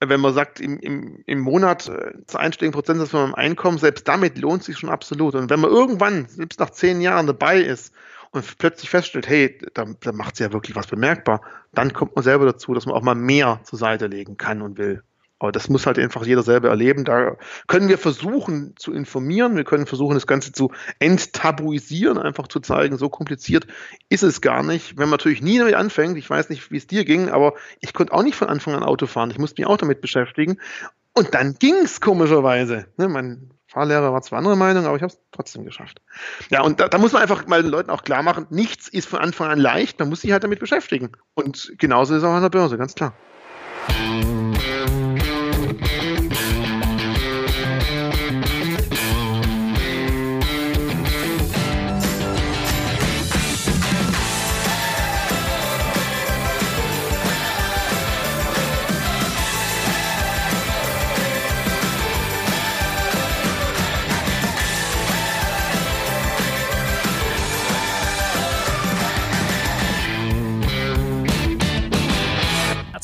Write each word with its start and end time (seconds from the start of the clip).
Wenn 0.00 0.20
man 0.20 0.32
sagt, 0.32 0.60
im, 0.60 0.78
im, 0.78 1.22
im 1.26 1.40
Monat 1.40 1.88
äh, 1.88 2.12
zu 2.26 2.38
einstelligen 2.38 2.72
Prozentsatz 2.72 3.10
von 3.10 3.22
meinem 3.22 3.34
Einkommen, 3.34 3.78
selbst 3.78 4.06
damit 4.06 4.38
lohnt 4.38 4.62
sich 4.62 4.78
schon 4.78 4.90
absolut. 4.90 5.34
Und 5.34 5.50
wenn 5.50 5.60
man 5.60 5.70
irgendwann, 5.70 6.26
selbst 6.28 6.60
nach 6.60 6.70
zehn 6.70 7.00
Jahren 7.00 7.26
dabei 7.26 7.60
ist 7.60 7.92
und 8.30 8.58
plötzlich 8.58 8.90
feststellt, 8.90 9.28
hey, 9.28 9.58
da, 9.74 9.86
da 10.00 10.12
macht 10.12 10.36
sie 10.36 10.44
ja 10.44 10.52
wirklich 10.52 10.76
was 10.76 10.86
bemerkbar, 10.86 11.40
dann 11.72 11.92
kommt 11.92 12.14
man 12.14 12.22
selber 12.22 12.46
dazu, 12.46 12.74
dass 12.74 12.86
man 12.86 12.94
auch 12.94 13.02
mal 13.02 13.16
mehr 13.16 13.60
zur 13.64 13.78
Seite 13.78 14.06
legen 14.06 14.36
kann 14.36 14.62
und 14.62 14.78
will. 14.78 15.02
Aber 15.38 15.52
das 15.52 15.68
muss 15.68 15.86
halt 15.86 15.98
einfach 15.98 16.26
jeder 16.26 16.42
selber 16.42 16.68
erleben. 16.68 17.04
Da 17.04 17.36
können 17.68 17.88
wir 17.88 17.98
versuchen 17.98 18.74
zu 18.76 18.92
informieren, 18.92 19.56
wir 19.56 19.64
können 19.64 19.86
versuchen, 19.86 20.14
das 20.14 20.26
Ganze 20.26 20.52
zu 20.52 20.72
enttabuisieren, 20.98 22.18
einfach 22.18 22.48
zu 22.48 22.60
zeigen, 22.60 22.98
so 22.98 23.08
kompliziert 23.08 23.66
ist 24.08 24.24
es 24.24 24.40
gar 24.40 24.62
nicht. 24.62 24.96
Wenn 24.96 25.08
man 25.08 25.18
natürlich 25.18 25.42
nie 25.42 25.58
damit 25.58 25.74
anfängt, 25.74 26.18
ich 26.18 26.28
weiß 26.28 26.48
nicht, 26.50 26.70
wie 26.72 26.76
es 26.76 26.86
dir 26.86 27.04
ging, 27.04 27.28
aber 27.28 27.54
ich 27.80 27.94
konnte 27.94 28.12
auch 28.12 28.22
nicht 28.22 28.36
von 28.36 28.48
Anfang 28.48 28.74
an 28.74 28.82
Auto 28.82 29.06
fahren. 29.06 29.30
Ich 29.30 29.38
musste 29.38 29.60
mich 29.60 29.68
auch 29.68 29.76
damit 29.76 30.00
beschäftigen. 30.00 30.58
Und 31.14 31.34
dann 31.34 31.54
ging 31.54 31.74
es 31.84 32.00
komischerweise. 32.00 32.86
Ne, 32.96 33.08
mein 33.08 33.50
Fahrlehrer 33.68 34.12
war 34.12 34.22
zwar 34.22 34.38
andere 34.38 34.56
Meinung, 34.56 34.86
aber 34.86 34.96
ich 34.96 35.02
habe 35.02 35.12
es 35.12 35.20
trotzdem 35.30 35.64
geschafft. 35.64 36.00
Ja, 36.50 36.62
und 36.62 36.80
da, 36.80 36.88
da, 36.88 36.98
muss 36.98 37.12
man 37.12 37.22
einfach 37.22 37.46
mal 37.46 37.62
den 37.62 37.70
Leuten 37.70 37.90
auch 37.90 38.02
klar 38.02 38.22
machen, 38.22 38.46
nichts 38.50 38.88
ist 38.88 39.06
von 39.06 39.18
Anfang 39.18 39.50
an 39.50 39.58
leicht, 39.58 39.98
man 39.98 40.08
muss 40.08 40.22
sich 40.22 40.32
halt 40.32 40.42
damit 40.42 40.58
beschäftigen. 40.58 41.12
Und 41.34 41.72
genauso 41.78 42.14
ist 42.14 42.22
es 42.22 42.24
auch 42.24 42.32
an 42.32 42.42
der 42.42 42.50
Börse, 42.50 42.78
ganz 42.78 42.94
klar. 42.94 43.12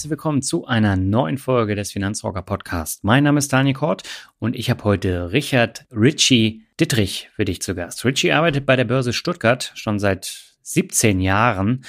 Herzlich 0.04 0.18
willkommen 0.18 0.42
zu 0.42 0.66
einer 0.66 0.96
neuen 0.96 1.38
Folge 1.38 1.74
des 1.74 1.92
Finanzrocker 1.92 2.42
Podcast. 2.42 3.04
Mein 3.04 3.24
Name 3.24 3.38
ist 3.38 3.50
Daniel 3.50 3.74
Kort 3.74 4.02
und 4.38 4.54
ich 4.54 4.68
habe 4.68 4.84
heute 4.84 5.32
Richard 5.32 5.86
Ritchie 5.90 6.66
Dittrich 6.78 7.30
für 7.34 7.46
dich 7.46 7.62
zu 7.62 7.74
Gast. 7.74 8.04
Ritchie 8.04 8.32
arbeitet 8.32 8.66
bei 8.66 8.76
der 8.76 8.84
Börse 8.84 9.14
Stuttgart 9.14 9.72
schon 9.76 9.98
seit 9.98 10.56
17 10.60 11.22
Jahren 11.22 11.86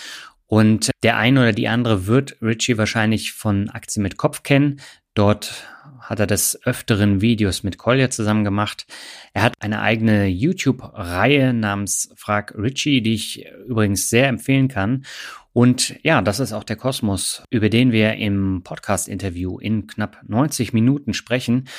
und 0.47 0.91
der 1.03 1.17
eine 1.17 1.41
oder 1.41 1.51
die 1.51 1.67
andere 1.67 2.07
wird 2.07 2.37
Ritchie 2.41 2.77
wahrscheinlich 2.77 3.33
von 3.33 3.69
Aktien 3.69 4.03
mit 4.03 4.15
Kopf 4.15 4.43
kennen. 4.43 4.79
Dort 5.13 5.65
hat 5.99 6.21
er 6.21 6.27
des 6.27 6.57
Öfteren 6.65 7.19
Videos 7.19 7.63
mit 7.63 7.77
Collier 7.77 8.11
zusammen 8.11 8.45
gemacht. 8.45 8.85
Er 9.33 9.43
hat 9.43 9.55
eine 9.59 9.81
eigene 9.81 10.27
YouTube-Reihe 10.27 11.51
namens 11.51 12.13
Frag 12.15 12.55
Richie, 12.57 13.01
die 13.01 13.15
ich 13.15 13.45
übrigens 13.67 14.09
sehr 14.09 14.29
empfehlen 14.29 14.69
kann. 14.69 15.03
Und 15.55 15.95
ja, 16.03 16.21
das 16.21 16.41
ist 16.41 16.51
auch 16.51 16.65
der 16.65 16.75
Kosmos, 16.75 17.41
über 17.49 17.69
den 17.69 17.93
wir 17.93 18.15
im 18.15 18.61
Podcast-Interview 18.65 19.57
in 19.57 19.87
knapp 19.87 20.19
90 20.27 20.73
Minuten 20.73 21.13
sprechen. 21.13 21.69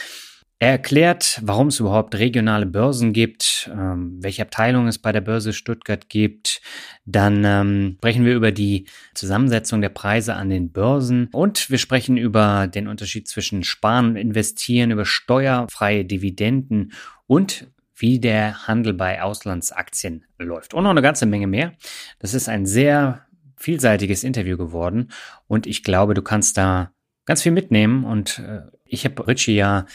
Er 0.59 0.71
erklärt, 0.71 1.43
warum 1.43 1.67
es 1.67 1.79
überhaupt 1.79 2.15
regionale 2.15 2.65
Börsen 2.65 3.13
gibt, 3.13 3.71
ähm, 3.71 4.17
welche 4.23 4.41
Abteilungen 4.41 4.89
es 4.89 4.97
bei 4.97 5.13
der 5.13 5.21
Börse 5.21 5.53
Stuttgart 5.53 6.09
gibt. 6.09 6.63
Dann 7.05 7.45
ähm, 7.45 7.97
sprechen 7.99 8.25
wir 8.25 8.35
über 8.35 8.51
die 8.51 8.87
Zusammensetzung 9.13 9.83
der 9.83 9.91
Preise 9.91 10.37
an 10.37 10.49
den 10.49 10.73
Börsen 10.73 11.29
und 11.33 11.69
wir 11.69 11.77
sprechen 11.77 12.17
über 12.17 12.69
den 12.69 12.89
Unterschied 12.89 13.29
zwischen 13.29 13.63
Sparen 13.63 14.07
und 14.07 14.17
Investieren, 14.17 14.91
über 14.91 15.05
steuerfreie 15.05 16.07
Dividenden 16.07 16.95
und 17.27 17.67
wie 17.95 18.21
der 18.21 18.67
Handel 18.67 18.95
bei 18.95 19.23
Auslandsaktien 19.23 20.25
läuft. 20.39 20.73
Und 20.73 20.85
noch 20.85 20.91
eine 20.91 21.03
ganze 21.03 21.27
Menge 21.27 21.47
mehr. 21.47 21.75
Das 22.19 22.33
ist 22.33 22.49
ein 22.49 22.65
sehr 22.65 23.26
vielseitiges 23.57 24.25
Interview 24.25 24.57
geworden. 24.57 25.11
Und 25.47 25.67
ich 25.67 25.83
glaube, 25.83 26.15
du 26.15 26.23
kannst 26.23 26.57
da 26.57 26.93
ganz 27.25 27.43
viel 27.43 27.53
mitnehmen. 27.53 28.05
Und 28.05 28.39
äh, 28.39 28.63
ich 28.85 29.05
habe 29.05 29.27
Richie 29.27 29.57
ja 29.57 29.87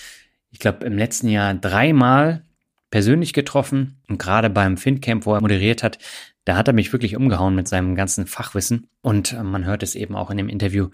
ich 0.51 0.59
glaube, 0.59 0.85
im 0.85 0.97
letzten 0.97 1.29
Jahr 1.29 1.53
dreimal 1.53 2.43
persönlich 2.91 3.33
getroffen. 3.33 4.01
Und 4.07 4.19
gerade 4.19 4.49
beim 4.49 4.77
FinCamp, 4.77 5.25
wo 5.25 5.33
er 5.33 5.41
moderiert 5.41 5.81
hat, 5.81 5.97
da 6.43 6.57
hat 6.57 6.67
er 6.67 6.73
mich 6.73 6.91
wirklich 6.91 7.15
umgehauen 7.15 7.55
mit 7.55 7.67
seinem 7.67 7.95
ganzen 7.95 8.27
Fachwissen. 8.27 8.87
Und 9.01 9.33
äh, 9.33 9.43
man 9.43 9.65
hört 9.65 9.83
es 9.83 9.95
eben 9.95 10.15
auch 10.15 10.29
in 10.29 10.37
dem 10.37 10.49
Interview, 10.49 10.89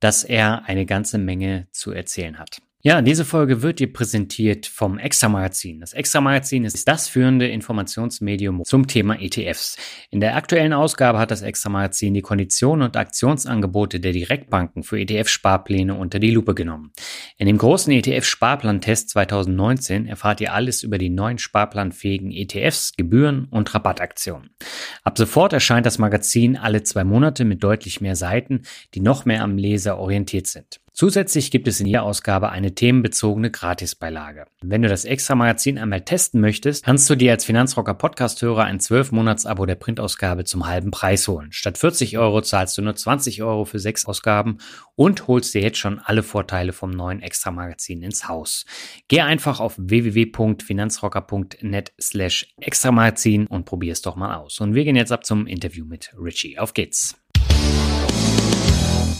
dass 0.00 0.24
er 0.24 0.64
eine 0.66 0.86
ganze 0.86 1.18
Menge 1.18 1.68
zu 1.70 1.92
erzählen 1.92 2.38
hat. 2.38 2.62
Ja, 2.84 3.00
diese 3.00 3.24
Folge 3.24 3.62
wird 3.62 3.78
dir 3.78 3.92
präsentiert 3.92 4.66
vom 4.66 4.98
Extra 4.98 5.28
Magazin. 5.28 5.78
Das 5.78 5.92
Extra 5.92 6.20
Magazin 6.20 6.64
ist 6.64 6.88
das 6.88 7.06
führende 7.08 7.46
Informationsmedium 7.46 8.64
zum 8.64 8.88
Thema 8.88 9.20
ETFs. 9.20 9.76
In 10.10 10.18
der 10.18 10.34
aktuellen 10.34 10.72
Ausgabe 10.72 11.20
hat 11.20 11.30
das 11.30 11.42
Extra 11.42 11.70
Magazin 11.70 12.12
die 12.12 12.22
Konditionen 12.22 12.84
und 12.84 12.96
Aktionsangebote 12.96 14.00
der 14.00 14.10
Direktbanken 14.10 14.82
für 14.82 14.98
ETF-Sparpläne 14.98 15.94
unter 15.94 16.18
die 16.18 16.32
Lupe 16.32 16.56
genommen. 16.56 16.90
In 17.38 17.46
dem 17.46 17.56
großen 17.56 17.92
ETF-Sparplantest 17.92 19.10
2019 19.10 20.08
erfahrt 20.08 20.40
ihr 20.40 20.52
alles 20.52 20.82
über 20.82 20.98
die 20.98 21.10
neuen 21.10 21.38
sparplanfähigen 21.38 22.32
ETFs, 22.32 22.94
Gebühren 22.96 23.44
und 23.44 23.72
Rabattaktionen. 23.72 24.56
Ab 25.04 25.16
sofort 25.16 25.52
erscheint 25.52 25.86
das 25.86 25.98
Magazin 25.98 26.56
alle 26.56 26.82
zwei 26.82 27.04
Monate 27.04 27.44
mit 27.44 27.62
deutlich 27.62 28.00
mehr 28.00 28.16
Seiten, 28.16 28.62
die 28.94 29.00
noch 29.00 29.24
mehr 29.24 29.44
am 29.44 29.56
Leser 29.56 29.98
orientiert 29.98 30.48
sind. 30.48 30.81
Zusätzlich 30.94 31.50
gibt 31.50 31.68
es 31.68 31.80
in 31.80 31.86
jeder 31.86 32.02
Ausgabe 32.02 32.50
eine 32.50 32.74
themenbezogene 32.74 33.50
Gratisbeilage. 33.50 34.44
Wenn 34.60 34.82
du 34.82 34.88
das 34.88 35.06
Extra-Magazin 35.06 35.78
einmal 35.78 36.02
testen 36.02 36.42
möchtest, 36.42 36.84
kannst 36.84 37.08
du 37.08 37.14
dir 37.14 37.32
als 37.32 37.46
Finanzrocker 37.46 37.94
Podcast-Hörer 37.94 38.64
ein 38.64 38.78
12-Monats-Abo 38.78 39.64
der 39.64 39.76
Printausgabe 39.76 40.44
zum 40.44 40.66
halben 40.66 40.90
Preis 40.90 41.26
holen. 41.28 41.50
Statt 41.50 41.78
40 41.78 42.18
Euro 42.18 42.42
zahlst 42.42 42.76
du 42.76 42.82
nur 42.82 42.94
20 42.94 43.42
Euro 43.42 43.64
für 43.64 43.78
sechs 43.78 44.04
Ausgaben 44.04 44.58
und 44.94 45.28
holst 45.28 45.54
dir 45.54 45.62
jetzt 45.62 45.78
schon 45.78 45.98
alle 45.98 46.22
Vorteile 46.22 46.74
vom 46.74 46.90
neuen 46.90 47.22
Extra-Magazin 47.22 48.02
ins 48.02 48.28
Haus. 48.28 48.66
Geh 49.08 49.22
einfach 49.22 49.60
auf 49.60 49.76
www.finanzrocker.net 49.78 51.94
slash 51.98 52.52
Extra-Magazin 52.60 53.46
und 53.46 53.64
probier 53.64 53.92
es 53.92 54.02
doch 54.02 54.16
mal 54.16 54.36
aus. 54.36 54.60
Und 54.60 54.74
wir 54.74 54.84
gehen 54.84 54.96
jetzt 54.96 55.12
ab 55.12 55.24
zum 55.24 55.46
Interview 55.46 55.86
mit 55.86 56.12
Richie. 56.18 56.58
Auf 56.58 56.74
geht's! 56.74 57.21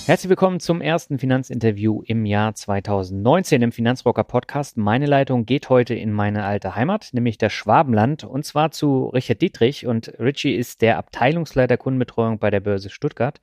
Herzlich 0.05 0.31
willkommen 0.31 0.59
zum 0.59 0.81
ersten 0.81 1.21
Finanzinterview 1.21 2.03
im 2.05 2.27
Jahr 2.27 2.57
2019 2.57 3.63
im 3.63 3.71
Finanzrocker 3.71 4.25
Podcast. 4.25 4.77
Meine 4.77 5.07
Leitung 5.07 5.47
geht 5.47 5.69
heute 5.69 5.95
in 5.95 6.11
meine 6.11 6.43
alte 6.45 6.75
Heimat, 6.75 7.11
nämlich 7.13 7.39
das 7.39 7.53
Schwabenland, 7.53 8.25
und 8.25 8.45
zwar 8.45 8.73
zu 8.73 9.07
Richard 9.07 9.41
Dietrich. 9.41 9.87
Und 9.87 10.13
Richie 10.19 10.57
ist 10.57 10.83
der 10.83 10.99
Abteilungsleiter 10.99 11.77
Kundenbetreuung 11.77 12.41
bei 12.41 12.51
der 12.51 12.59
Börse 12.59 12.91
Stuttgart. 12.91 13.41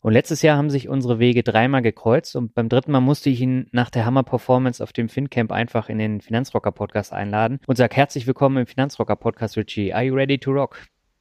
Und 0.00 0.14
letztes 0.14 0.40
Jahr 0.40 0.56
haben 0.56 0.70
sich 0.70 0.88
unsere 0.88 1.18
Wege 1.18 1.42
dreimal 1.42 1.82
gekreuzt 1.82 2.36
und 2.36 2.54
beim 2.54 2.70
dritten 2.70 2.90
Mal 2.90 3.00
musste 3.00 3.28
ich 3.28 3.42
ihn 3.42 3.68
nach 3.72 3.90
der 3.90 4.06
Hammer 4.06 4.22
Performance 4.22 4.82
auf 4.82 4.94
dem 4.94 5.10
FinCamp 5.10 5.52
einfach 5.52 5.90
in 5.90 5.98
den 5.98 6.22
Finanzrocker 6.22 6.72
Podcast 6.72 7.12
einladen 7.12 7.60
und 7.66 7.76
sag 7.76 7.94
herzlich 7.94 8.26
willkommen 8.26 8.56
im 8.56 8.66
Finanzrocker 8.66 9.16
Podcast, 9.16 9.58
Richie. 9.58 9.92
Are 9.92 10.04
you 10.04 10.14
ready 10.14 10.38
to 10.38 10.52
rock? 10.52 10.78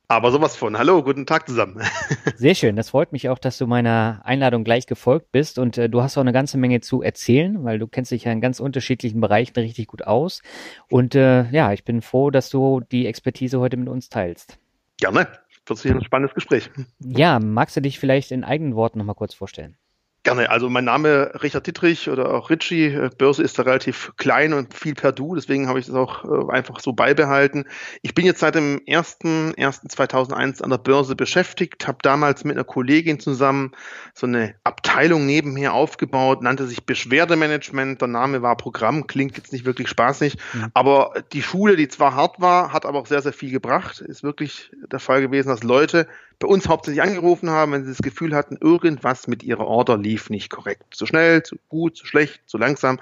Aber 0.09 0.31
sowas 0.31 0.55
von. 0.55 0.77
Hallo, 0.77 1.03
guten 1.03 1.25
Tag 1.25 1.49
zusammen. 1.49 1.81
Sehr 2.37 2.55
schön. 2.55 2.77
Das 2.77 2.91
freut 2.91 3.11
mich 3.11 3.27
auch, 3.27 3.39
dass 3.39 3.57
du 3.57 3.67
meiner 3.67 4.21
Einladung 4.23 4.63
gleich 4.63 4.87
gefolgt 4.87 5.33
bist 5.33 5.59
und 5.59 5.77
äh, 5.77 5.89
du 5.89 6.01
hast 6.01 6.17
auch 6.17 6.21
eine 6.21 6.31
ganze 6.31 6.57
Menge 6.57 6.79
zu 6.79 7.01
erzählen, 7.01 7.65
weil 7.65 7.77
du 7.77 7.87
kennst 7.87 8.11
dich 8.11 8.23
ja 8.23 8.31
in 8.31 8.39
ganz 8.39 8.61
unterschiedlichen 8.61 9.19
Bereichen 9.19 9.59
richtig 9.59 9.87
gut 9.87 10.03
aus. 10.03 10.41
Und 10.89 11.13
äh, 11.13 11.49
ja, 11.51 11.73
ich 11.73 11.83
bin 11.83 12.01
froh, 12.01 12.31
dass 12.31 12.49
du 12.49 12.79
die 12.79 13.05
Expertise 13.05 13.59
heute 13.59 13.75
mit 13.75 13.89
uns 13.89 14.07
teilst. 14.07 14.57
Gerne. 14.97 15.27
Wird 15.65 15.79
sich 15.79 15.91
ein 15.91 16.01
spannendes 16.01 16.33
Gespräch. 16.33 16.69
Ja, 16.99 17.39
magst 17.39 17.75
du 17.75 17.81
dich 17.81 17.99
vielleicht 17.99 18.31
in 18.31 18.45
eigenen 18.45 18.75
Worten 18.75 18.99
nochmal 18.99 19.15
kurz 19.15 19.33
vorstellen? 19.33 19.75
Gerne. 20.27 20.49
Also 20.49 20.69
mein 20.69 20.83
Name 20.83 21.31
Richard 21.41 21.67
Dittrich 21.67 22.09
oder 22.09 22.33
auch 22.33 22.49
Ritchie. 22.49 22.87
Äh, 22.87 23.09
Börse 23.17 23.41
ist 23.43 23.57
da 23.57 23.63
relativ 23.63 24.11
klein 24.17 24.51
und 24.51 24.73
viel 24.73 24.93
per 24.93 25.13
Du, 25.13 25.35
deswegen 25.35 25.69
habe 25.69 25.79
ich 25.79 25.85
das 25.85 25.95
auch 25.95 26.25
äh, 26.25 26.51
einfach 26.51 26.81
so 26.81 26.91
beibehalten. 26.91 27.63
Ich 28.01 28.13
bin 28.13 28.25
jetzt 28.25 28.41
seit 28.41 28.55
dem 28.55 28.81
1.1.2001 28.85 30.61
an 30.61 30.69
der 30.69 30.79
Börse 30.79 31.15
beschäftigt, 31.15 31.87
habe 31.87 31.99
damals 32.01 32.43
mit 32.43 32.57
einer 32.57 32.65
Kollegin 32.65 33.21
zusammen 33.21 33.71
so 34.13 34.27
eine 34.27 34.55
Abteilung 34.65 35.25
nebenher 35.25 35.73
aufgebaut, 35.73 36.41
nannte 36.41 36.67
sich 36.67 36.85
Beschwerdemanagement. 36.85 38.01
Der 38.01 38.09
Name 38.09 38.41
war 38.41 38.57
Programm, 38.57 39.07
klingt 39.07 39.37
jetzt 39.37 39.53
nicht 39.53 39.63
wirklich 39.63 39.87
spaßig, 39.87 40.35
mhm. 40.51 40.71
aber 40.73 41.23
die 41.31 41.41
Schule, 41.41 41.77
die 41.77 41.87
zwar 41.87 42.15
hart 42.15 42.41
war, 42.41 42.73
hat 42.73 42.85
aber 42.85 42.99
auch 42.99 43.07
sehr, 43.07 43.21
sehr 43.21 43.31
viel 43.31 43.51
gebracht. 43.51 44.01
Ist 44.01 44.23
wirklich 44.23 44.71
der 44.91 44.99
Fall 44.99 45.21
gewesen, 45.21 45.47
dass 45.47 45.63
Leute 45.63 46.05
bei 46.39 46.47
uns 46.47 46.67
hauptsächlich 46.67 47.01
angerufen 47.01 47.49
haben, 47.49 47.71
wenn 47.71 47.83
sie 47.83 47.91
das 47.91 48.01
Gefühl 48.01 48.35
hatten, 48.35 48.57
irgendwas 48.59 49.27
mit 49.27 49.43
ihrer 49.43 49.65
Order 49.65 49.97
lief 49.97 50.29
nicht 50.29 50.49
korrekt. 50.49 50.83
Zu 50.93 51.05
schnell, 51.05 51.43
zu 51.43 51.57
gut, 51.67 51.97
zu 51.97 52.05
schlecht, 52.05 52.41
zu 52.45 52.57
langsam. 52.57 52.99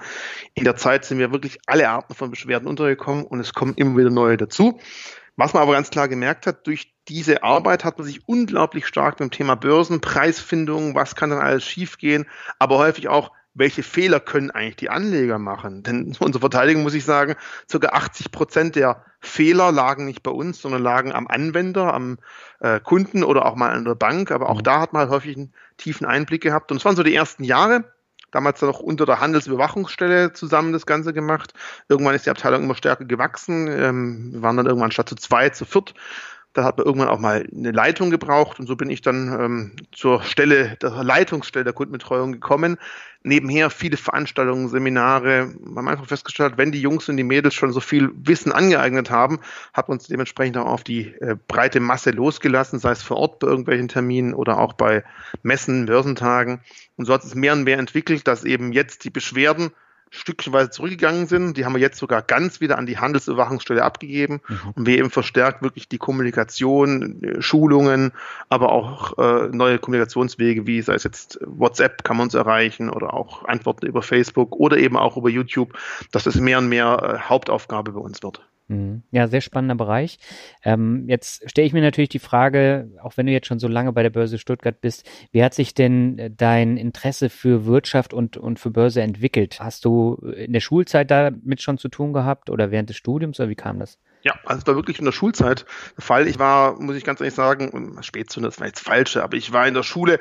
In 0.54 0.64
der 0.64 0.76
Zeit 0.76 1.04
sind 1.04 1.18
wir 1.18 1.32
wirklich 1.32 1.58
alle 1.66 1.88
Arten 1.88 2.14
von 2.14 2.30
Beschwerden 2.30 2.68
untergekommen 2.68 3.24
und 3.24 3.40
es 3.40 3.52
kommen 3.52 3.74
immer 3.74 3.96
wieder 3.96 4.10
neue 4.10 4.36
dazu. 4.36 4.80
Was 5.36 5.52
man 5.52 5.62
aber 5.62 5.72
ganz 5.72 5.90
klar 5.90 6.08
gemerkt 6.08 6.46
hat, 6.46 6.66
durch 6.66 6.94
diese 7.08 7.42
Arbeit 7.42 7.84
hat 7.84 7.98
man 7.98 8.06
sich 8.06 8.26
unglaublich 8.26 8.86
stark 8.86 9.18
beim 9.18 9.30
Thema 9.30 9.54
Börsen, 9.54 10.00
Preisfindung, 10.00 10.94
was 10.94 11.14
kann 11.14 11.30
dann 11.30 11.40
alles 11.40 11.64
schiefgehen, 11.64 12.26
aber 12.58 12.78
häufig 12.78 13.08
auch, 13.08 13.32
welche 13.56 13.82
Fehler 13.82 14.20
können 14.20 14.50
eigentlich 14.50 14.76
die 14.76 14.90
Anleger 14.90 15.38
machen? 15.38 15.82
Denn 15.82 16.14
unsere 16.20 16.40
Verteidigung 16.40 16.82
muss 16.82 16.94
ich 16.94 17.04
sagen, 17.04 17.34
ca. 17.70 17.78
80 17.88 18.30
Prozent 18.30 18.76
der 18.76 19.04
Fehler 19.20 19.72
lagen 19.72 20.04
nicht 20.04 20.22
bei 20.22 20.30
uns, 20.30 20.60
sondern 20.60 20.82
lagen 20.82 21.12
am 21.12 21.26
Anwender, 21.26 21.92
am 21.92 22.18
äh, 22.60 22.78
Kunden 22.80 23.24
oder 23.24 23.46
auch 23.46 23.56
mal 23.56 23.72
an 23.72 23.84
der 23.84 23.94
Bank. 23.94 24.30
Aber 24.30 24.50
auch 24.50 24.58
mhm. 24.58 24.64
da 24.64 24.80
hat 24.80 24.92
man 24.92 25.00
halt 25.00 25.10
häufig 25.10 25.36
einen 25.36 25.52
tiefen 25.78 26.06
Einblick 26.06 26.42
gehabt. 26.42 26.70
Und 26.70 26.78
es 26.78 26.84
waren 26.84 26.96
so 26.96 27.02
die 27.02 27.14
ersten 27.14 27.44
Jahre. 27.44 27.92
Damals 28.32 28.60
noch 28.60 28.80
unter 28.80 29.06
der 29.06 29.20
Handelsüberwachungsstelle 29.20 30.32
zusammen 30.32 30.72
das 30.72 30.84
Ganze 30.84 31.12
gemacht. 31.12 31.54
Irgendwann 31.88 32.14
ist 32.14 32.26
die 32.26 32.30
Abteilung 32.30 32.64
immer 32.64 32.74
stärker 32.74 33.04
gewachsen. 33.04 33.68
Ähm, 33.68 34.32
wir 34.34 34.42
waren 34.42 34.56
dann 34.56 34.66
irgendwann 34.66 34.90
statt 34.90 35.08
zu 35.08 35.16
zwei, 35.16 35.48
zu 35.48 35.64
viert. 35.64 35.94
Da 36.56 36.64
hat 36.64 36.78
man 36.78 36.86
irgendwann 36.86 37.08
auch 37.08 37.18
mal 37.18 37.46
eine 37.54 37.70
Leitung 37.70 38.10
gebraucht 38.10 38.58
und 38.58 38.66
so 38.66 38.76
bin 38.76 38.88
ich 38.88 39.02
dann 39.02 39.28
ähm, 39.38 39.72
zur 39.92 40.22
Stelle, 40.22 40.78
der 40.80 41.04
Leitungsstelle 41.04 41.64
der 41.64 41.74
Kundenbetreuung 41.74 42.32
gekommen. 42.32 42.78
Nebenher 43.22 43.68
viele 43.68 43.98
Veranstaltungen, 43.98 44.70
Seminare. 44.70 45.52
Man 45.60 45.84
hat 45.84 45.92
einfach 45.92 46.06
festgestellt, 46.06 46.54
wenn 46.56 46.72
die 46.72 46.80
Jungs 46.80 47.10
und 47.10 47.18
die 47.18 47.24
Mädels 47.24 47.52
schon 47.52 47.72
so 47.72 47.80
viel 47.80 48.10
Wissen 48.14 48.52
angeeignet 48.52 49.10
haben, 49.10 49.40
hat 49.74 49.90
uns 49.90 50.06
dementsprechend 50.06 50.56
auch 50.56 50.64
auf 50.64 50.82
die 50.82 51.12
äh, 51.20 51.36
breite 51.46 51.80
Masse 51.80 52.10
losgelassen, 52.12 52.78
sei 52.78 52.92
es 52.92 53.02
vor 53.02 53.18
Ort 53.18 53.38
bei 53.40 53.48
irgendwelchen 53.48 53.88
Terminen 53.88 54.32
oder 54.32 54.58
auch 54.58 54.72
bei 54.72 55.04
Messen, 55.42 55.84
Börsentagen. 55.84 56.60
Und 56.96 57.04
so 57.04 57.12
hat 57.12 57.22
es 57.22 57.34
mehr 57.34 57.52
und 57.52 57.64
mehr 57.64 57.78
entwickelt, 57.78 58.26
dass 58.26 58.44
eben 58.44 58.72
jetzt 58.72 59.04
die 59.04 59.10
Beschwerden 59.10 59.72
stückchenweise 60.16 60.70
zurückgegangen 60.70 61.26
sind. 61.26 61.56
Die 61.56 61.64
haben 61.64 61.74
wir 61.74 61.80
jetzt 61.80 61.98
sogar 61.98 62.22
ganz 62.22 62.60
wieder 62.60 62.78
an 62.78 62.86
die 62.86 62.98
Handelsüberwachungsstelle 62.98 63.82
abgegeben 63.82 64.40
mhm. 64.48 64.72
und 64.74 64.86
wir 64.86 64.98
eben 64.98 65.10
verstärkt 65.10 65.62
wirklich 65.62 65.88
die 65.88 65.98
Kommunikation, 65.98 67.22
äh, 67.22 67.42
Schulungen, 67.42 68.12
aber 68.48 68.72
auch 68.72 69.18
äh, 69.18 69.48
neue 69.48 69.78
Kommunikationswege, 69.78 70.66
wie 70.66 70.82
sei 70.82 70.94
es 70.94 71.04
jetzt 71.04 71.38
WhatsApp 71.42 72.04
kann 72.04 72.16
man 72.16 72.26
uns 72.26 72.34
erreichen 72.34 72.90
oder 72.90 73.14
auch 73.14 73.44
Antworten 73.44 73.86
über 73.86 74.02
Facebook 74.02 74.52
oder 74.52 74.76
eben 74.76 74.96
auch 74.96 75.16
über 75.16 75.28
YouTube, 75.28 75.76
dass 76.12 76.26
es 76.26 76.36
mehr 76.36 76.58
und 76.58 76.68
mehr 76.68 76.98
äh, 77.02 77.28
Hauptaufgabe 77.28 77.92
bei 77.92 78.00
uns 78.00 78.22
wird. 78.22 78.42
Mhm. 78.68 79.04
Ja, 79.12 79.28
sehr 79.28 79.40
spannender 79.40 79.76
Bereich. 79.76 80.18
Ähm, 80.64 81.04
jetzt 81.08 81.48
stelle 81.48 81.66
ich 81.66 81.72
mir 81.72 81.82
natürlich 81.82 82.08
die 82.08 82.18
Frage, 82.18 82.90
auch 83.00 83.16
wenn 83.16 83.26
du 83.26 83.32
jetzt 83.32 83.46
schon 83.46 83.60
so 83.60 83.68
lange 83.68 83.92
bei 83.92 84.02
der 84.02 84.10
Börse 84.10 84.38
Stuttgart 84.38 84.80
bist, 84.80 85.08
wie 85.30 85.44
hat 85.44 85.54
sich 85.54 85.72
denn 85.74 86.18
äh, 86.18 86.30
dein 86.30 86.76
Interesse 86.76 87.30
für 87.30 87.64
Wirtschaft 87.66 88.12
und, 88.12 88.36
und 88.36 88.58
für 88.58 88.70
Börse 88.70 89.02
entwickelt? 89.02 89.60
Hast 89.60 89.84
du 89.84 90.16
in 90.36 90.52
der 90.52 90.60
Schulzeit 90.60 91.10
damit 91.12 91.62
schon 91.62 91.78
zu 91.78 91.88
tun 91.88 92.12
gehabt 92.12 92.50
oder 92.50 92.72
während 92.72 92.88
des 92.90 92.96
Studiums 92.96 93.38
oder 93.38 93.48
wie 93.48 93.54
kam 93.54 93.78
das? 93.78 93.98
Ja, 94.26 94.34
also 94.44 94.58
es 94.58 94.66
war 94.66 94.74
wirklich 94.74 94.98
in 94.98 95.04
der 95.04 95.12
Schulzeit 95.12 95.66
der 95.96 96.02
Fall. 96.02 96.26
Ich 96.26 96.40
war, 96.40 96.80
muss 96.80 96.96
ich 96.96 97.04
ganz 97.04 97.20
ehrlich 97.20 97.36
sagen, 97.36 97.96
Spätzünder, 98.02 98.48
das 98.48 98.58
war 98.58 98.66
jetzt 98.66 98.80
falsche, 98.80 99.22
aber 99.22 99.36
ich 99.36 99.52
war 99.52 99.68
in 99.68 99.74
der 99.74 99.84
Schule 99.84 100.18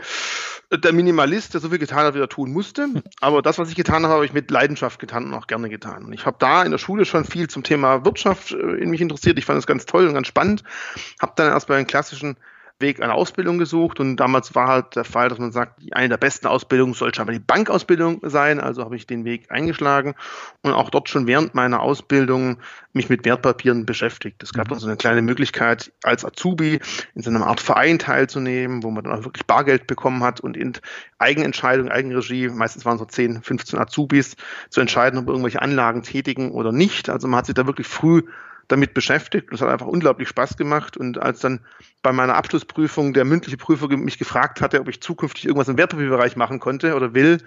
der 0.72 0.94
Minimalist, 0.94 1.56
der 1.56 1.62
so 1.62 1.69
viel 1.69 1.80
getan 1.80 2.06
hat, 2.06 2.13
wie 2.13 2.19
er 2.19 2.30
tun 2.30 2.54
musste. 2.54 2.88
Aber 3.19 3.42
das, 3.42 3.57
was 3.57 3.69
ich 3.69 3.75
getan 3.75 4.04
habe, 4.04 4.13
habe 4.13 4.25
ich 4.25 4.31
mit 4.31 4.52
Leidenschaft 4.52 5.00
getan 5.00 5.25
und 5.25 5.34
auch 5.34 5.48
gerne 5.48 5.69
getan. 5.69 6.06
Und 6.06 6.13
ich 6.13 6.28
habe 6.28 6.38
da 6.38 6.62
in 6.62 6.69
der 6.69 6.78
Schule 6.78 7.04
schon 7.04 7.25
viel 7.25 7.48
zum 7.48 7.63
Thema 7.63 8.06
Wirtschaft 8.06 8.52
äh, 8.52 8.75
in 8.75 8.92
mich 8.92 9.02
interessiert. 9.02 9.40
Ich 9.40 9.46
fand 9.46 9.57
es 9.57 9.66
ganz 9.66 9.88
toll 9.88 10.08
und 10.08 10.13
ganz 10.13 10.28
spannend. 10.28 10.63
Habe 11.19 11.34
dann 11.36 11.48
erst 11.48 11.66
bei 11.66 11.75
den 11.75 11.88
klassischen 11.88 12.38
Weg 12.80 13.01
einer 13.01 13.16
Ausbildung 13.16 13.57
gesucht 13.57 14.01
und 14.01 14.18
damals 14.18 14.54
war 14.54 14.68
halt 14.68 14.98
der 14.98 15.06
Fall, 15.06 15.30
dass 15.30 15.39
man 15.39 15.54
sagt, 15.54 15.80
eine 15.94 16.10
der 16.10 16.18
besten 16.18 16.48
Ausbildungen 16.48 16.94
sollte 16.94 17.22
aber 17.22 17.31
die 17.31 17.39
Bankausbildung 17.39 18.19
sein, 18.24 18.60
also 18.60 18.83
habe 18.83 18.98
ich 18.98 19.07
den 19.07 19.24
Weg 19.24 19.50
eingeschlagen 19.50 20.13
und 20.62 20.74
auch 20.74 20.89
dort 20.89 21.07
schon 21.07 21.25
während 21.25 21.56
meiner 21.56 21.80
Ausbildung 21.80 22.57
mich 22.92 23.10
mit 23.10 23.24
Wertpapieren 23.24 23.86
beschäftigt. 23.86 24.44
Es 24.44 24.51
gab 24.51 24.68
mhm. 24.68 24.72
dann 24.72 24.80
so 24.80 24.88
eine 24.88 24.98
kleine 24.98 25.22
Möglichkeit, 25.22 25.94
als 26.04 26.25
Azubi 26.25 26.81
in 27.13 27.22
so 27.22 27.30
einer 27.30 27.48
Art 27.48 27.62
Verein 27.62 27.98
teilzunehmen, 27.98 28.83
wo 28.83 28.92
man 28.92 29.06
dann 29.06 29.13
auch 29.13 29.24
wirklich 29.24 29.45
Bargeld 29.45 29.88
bekommen 29.88 30.22
hat 30.22 30.42
und 30.42 30.57
in 30.57 30.74
Eigenentscheidung, 31.18 31.89
Eigenregie, 31.89 32.50
meistens 32.50 32.83
waren 32.83 32.98
so 32.98 33.06
10, 33.06 33.42
15 33.42 33.80
Azubis, 33.80 34.36
zu 34.69 34.81
entscheiden, 34.81 35.18
ob 35.19 35.30
irgendwelche 35.30 35.62
Anlagen 35.62 36.04
tätigen 36.04 36.51
oder 36.51 36.74
nicht. 36.74 37.10
Also 37.10 37.30
man 37.30 37.38
hat 37.38 37.45
sich 37.45 37.56
da 37.56 37.66
wirklich 37.68 37.88
früh 37.88 38.24
damit 38.68 38.94
beschäftigt 38.94 39.50
und 39.50 39.56
es 39.56 39.62
hat 39.62 39.70
einfach 39.70 39.88
unglaublich 39.88 40.30
Spaß 40.30 40.58
gemacht. 40.58 40.98
Und 40.98 41.22
als 41.22 41.40
dann 41.40 41.62
bei 42.02 42.12
meiner 42.12 42.36
Abschlussprüfung 42.36 43.14
der 43.14 43.26
mündliche 43.26 43.58
Prüfer 43.58 43.88
mich 43.90 44.18
gefragt 44.18 44.62
hatte, 44.62 44.80
ob 44.80 44.88
ich 44.88 45.02
zukünftig 45.02 45.46
irgendwas 45.46 45.68
im 45.68 45.78
Wertpapierbereich 45.78 46.36
machen 46.36 46.60
konnte 46.60 46.96
oder 46.96 47.14
will, 47.14 47.42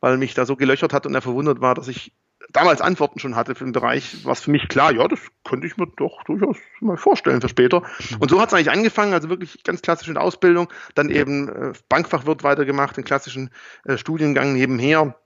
weil 0.00 0.16
mich 0.16 0.34
da 0.34 0.46
so 0.46 0.56
gelöchert 0.56 0.92
hat 0.92 1.06
und 1.06 1.14
er 1.14 1.22
verwundert 1.22 1.60
war, 1.60 1.74
dass 1.74 1.88
ich 1.88 2.12
damals 2.52 2.80
Antworten 2.80 3.18
schon 3.18 3.36
hatte 3.36 3.54
für 3.54 3.64
den 3.64 3.72
Bereich, 3.72 4.24
was 4.24 4.40
für 4.40 4.50
mich 4.50 4.68
klar, 4.68 4.92
ja, 4.92 5.06
das 5.06 5.20
könnte 5.44 5.66
ich 5.66 5.76
mir 5.76 5.86
doch 5.96 6.22
durchaus 6.24 6.56
mal 6.80 6.96
vorstellen 6.96 7.40
für 7.40 7.48
später. 7.48 7.82
Und 8.18 8.30
so 8.30 8.40
hat 8.40 8.48
es 8.48 8.54
eigentlich 8.54 8.70
angefangen, 8.70 9.12
also 9.12 9.28
wirklich 9.28 9.62
ganz 9.62 9.82
klassisch 9.82 10.08
in 10.08 10.14
der 10.14 10.22
Ausbildung, 10.22 10.68
dann 10.94 11.10
eben 11.10 11.48
äh, 11.48 11.72
Bankfachwirt 11.88 12.42
weitergemacht, 12.42 12.96
den 12.96 13.04
klassischen 13.04 13.50
äh, 13.84 13.96
Studiengang 13.96 14.54
nebenher 14.54 15.19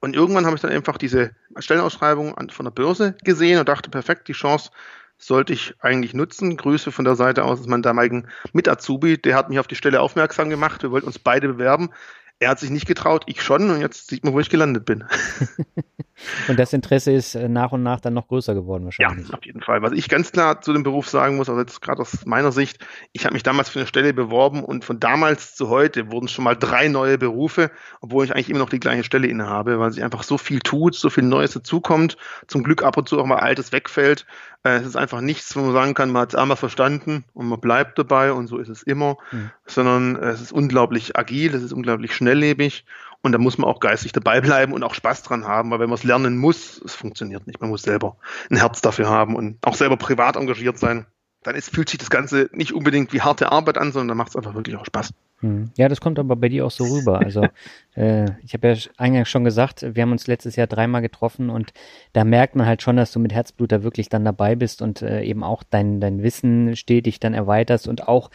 und 0.00 0.14
irgendwann 0.14 0.46
habe 0.46 0.54
ich 0.56 0.62
dann 0.62 0.70
einfach 0.70 0.96
diese 0.96 1.32
Stellenausschreibung 1.58 2.34
von 2.50 2.64
der 2.64 2.70
Börse 2.70 3.16
gesehen 3.24 3.58
und 3.58 3.68
dachte, 3.68 3.90
perfekt, 3.90 4.28
die 4.28 4.32
Chance 4.32 4.70
sollte 5.18 5.52
ich 5.52 5.74
eigentlich 5.80 6.14
nutzen. 6.14 6.56
Grüße 6.56 6.92
von 6.92 7.04
der 7.04 7.16
Seite 7.16 7.44
aus, 7.44 7.58
dass 7.58 7.66
mein 7.66 7.82
damaligen 7.82 8.28
Mit-Azubi, 8.52 9.18
der 9.18 9.34
hat 9.34 9.48
mich 9.48 9.58
auf 9.58 9.66
die 9.66 9.74
Stelle 9.74 10.00
aufmerksam 10.00 10.48
gemacht. 10.50 10.82
Wir 10.82 10.92
wollten 10.92 11.08
uns 11.08 11.18
beide 11.18 11.48
bewerben. 11.48 11.90
Er 12.38 12.50
hat 12.50 12.60
sich 12.60 12.70
nicht 12.70 12.86
getraut, 12.86 13.24
ich 13.26 13.42
schon 13.42 13.68
und 13.70 13.80
jetzt 13.80 14.08
sieht 14.08 14.22
man, 14.22 14.32
wo 14.32 14.38
ich 14.38 14.50
gelandet 14.50 14.84
bin. 14.84 15.04
Und 16.48 16.58
das 16.58 16.72
Interesse 16.72 17.12
ist 17.12 17.34
äh, 17.34 17.48
nach 17.48 17.72
und 17.72 17.82
nach 17.82 18.00
dann 18.00 18.14
noch 18.14 18.28
größer 18.28 18.54
geworden 18.54 18.84
wahrscheinlich. 18.84 19.28
Ja, 19.28 19.34
auf 19.34 19.44
jeden 19.44 19.62
Fall. 19.62 19.82
Was 19.82 19.92
ich 19.92 20.08
ganz 20.08 20.32
klar 20.32 20.60
zu 20.60 20.72
dem 20.72 20.82
Beruf 20.82 21.08
sagen 21.08 21.36
muss, 21.36 21.48
also 21.48 21.60
jetzt 21.60 21.80
gerade 21.80 22.00
aus 22.00 22.26
meiner 22.26 22.52
Sicht, 22.52 22.84
ich 23.12 23.24
habe 23.24 23.34
mich 23.34 23.42
damals 23.42 23.68
für 23.68 23.78
eine 23.80 23.86
Stelle 23.86 24.12
beworben 24.12 24.64
und 24.64 24.84
von 24.84 25.00
damals 25.00 25.54
zu 25.54 25.68
heute 25.68 26.10
wurden 26.10 26.28
schon 26.28 26.44
mal 26.44 26.56
drei 26.56 26.88
neue 26.88 27.18
Berufe, 27.18 27.70
obwohl 28.00 28.24
ich 28.24 28.34
eigentlich 28.34 28.50
immer 28.50 28.58
noch 28.58 28.70
die 28.70 28.80
gleiche 28.80 29.04
Stelle 29.04 29.28
innehabe, 29.28 29.78
weil 29.78 29.92
sich 29.92 30.02
einfach 30.02 30.22
so 30.22 30.38
viel 30.38 30.60
tut, 30.60 30.94
so 30.94 31.10
viel 31.10 31.24
Neues 31.24 31.52
dazukommt, 31.52 32.16
zum 32.46 32.62
Glück 32.62 32.82
ab 32.82 32.96
und 32.96 33.08
zu 33.08 33.20
auch 33.20 33.26
mal 33.26 33.38
Altes 33.38 33.72
wegfällt. 33.72 34.26
Äh, 34.64 34.78
es 34.78 34.86
ist 34.86 34.96
einfach 34.96 35.20
nichts, 35.20 35.54
wo 35.56 35.60
man 35.60 35.72
sagen 35.72 35.94
kann, 35.94 36.10
man 36.10 36.22
hat 36.22 36.30
es 36.30 36.34
einmal 36.34 36.56
verstanden 36.56 37.24
und 37.34 37.48
man 37.48 37.60
bleibt 37.60 37.98
dabei 37.98 38.32
und 38.32 38.48
so 38.48 38.58
ist 38.58 38.68
es 38.68 38.82
immer, 38.82 39.16
mhm. 39.30 39.50
sondern 39.66 40.16
es 40.16 40.40
ist 40.40 40.52
unglaublich 40.52 41.16
agil, 41.16 41.54
es 41.54 41.62
ist 41.62 41.72
unglaublich 41.72 42.14
schnelllebig 42.14 42.84
und 43.22 43.32
da 43.32 43.38
muss 43.38 43.58
man 43.58 43.68
auch 43.68 43.80
geistig 43.80 44.12
dabei 44.12 44.40
bleiben 44.40 44.72
und 44.72 44.82
auch 44.82 44.94
Spaß 44.94 45.22
dran 45.22 45.46
haben, 45.46 45.70
weil 45.70 45.80
wenn 45.80 45.88
man 45.88 45.98
es 45.98 46.04
lernen 46.08 46.36
muss, 46.36 46.80
es 46.84 46.94
funktioniert 46.94 47.46
nicht. 47.46 47.60
Man 47.60 47.70
muss 47.70 47.82
selber 47.82 48.16
ein 48.50 48.56
Herz 48.56 48.80
dafür 48.80 49.08
haben 49.08 49.36
und 49.36 49.58
auch 49.62 49.74
selber 49.74 49.96
privat 49.96 50.36
engagiert 50.36 50.78
sein. 50.78 51.06
Dann 51.44 51.54
ist, 51.54 51.70
fühlt 51.72 51.88
sich 51.88 51.98
das 51.98 52.10
Ganze 52.10 52.50
nicht 52.52 52.72
unbedingt 52.72 53.12
wie 53.12 53.20
harte 53.20 53.52
Arbeit 53.52 53.78
an, 53.78 53.92
sondern 53.92 54.08
dann 54.08 54.16
macht 54.16 54.30
es 54.30 54.36
einfach 54.36 54.54
wirklich 54.54 54.76
auch 54.76 54.84
Spaß. 54.84 55.12
Hm. 55.40 55.70
Ja, 55.76 55.88
das 55.88 56.00
kommt 56.00 56.18
aber 56.18 56.34
bei 56.34 56.48
dir 56.48 56.66
auch 56.66 56.70
so 56.70 56.84
rüber. 56.84 57.20
Also 57.20 57.46
äh, 57.94 58.26
ich 58.44 58.54
habe 58.54 58.68
ja 58.68 58.76
eingangs 58.96 59.28
schon 59.28 59.44
gesagt, 59.44 59.86
wir 59.94 60.02
haben 60.02 60.10
uns 60.10 60.26
letztes 60.26 60.56
Jahr 60.56 60.66
dreimal 60.66 61.00
getroffen 61.00 61.48
und 61.48 61.72
da 62.12 62.24
merkt 62.24 62.56
man 62.56 62.66
halt 62.66 62.82
schon, 62.82 62.96
dass 62.96 63.12
du 63.12 63.20
mit 63.20 63.32
Herzblut 63.32 63.70
da 63.70 63.84
wirklich 63.84 64.08
dann 64.08 64.24
dabei 64.24 64.56
bist 64.56 64.82
und 64.82 65.02
äh, 65.02 65.22
eben 65.22 65.44
auch 65.44 65.62
dein, 65.62 66.00
dein 66.00 66.22
Wissen 66.22 66.74
stetig 66.74 67.20
dann 67.20 67.34
erweiterst 67.34 67.86
und 67.86 68.08
auch, 68.08 68.30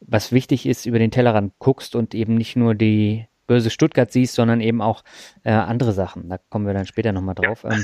was 0.00 0.32
wichtig 0.32 0.66
ist, 0.66 0.86
über 0.86 0.98
den 0.98 1.10
Tellerrand 1.10 1.54
guckst 1.58 1.96
und 1.96 2.14
eben 2.14 2.34
nicht 2.34 2.56
nur 2.56 2.74
die 2.74 3.26
Börse 3.46 3.70
Stuttgart 3.70 4.10
siehst, 4.10 4.34
sondern 4.34 4.60
eben 4.60 4.80
auch 4.80 5.04
äh, 5.42 5.52
andere 5.52 5.92
Sachen. 5.92 6.28
Da 6.28 6.38
kommen 6.48 6.66
wir 6.66 6.74
dann 6.74 6.86
später 6.86 7.12
nochmal 7.12 7.34
drauf. 7.34 7.64
Ja. 7.64 7.76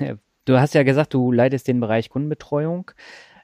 Ähm, 0.00 0.18
du 0.44 0.58
hast 0.58 0.74
ja 0.74 0.82
gesagt, 0.82 1.14
du 1.14 1.32
leitest 1.32 1.68
den 1.68 1.80
Bereich 1.80 2.10
Kundenbetreuung. 2.10 2.90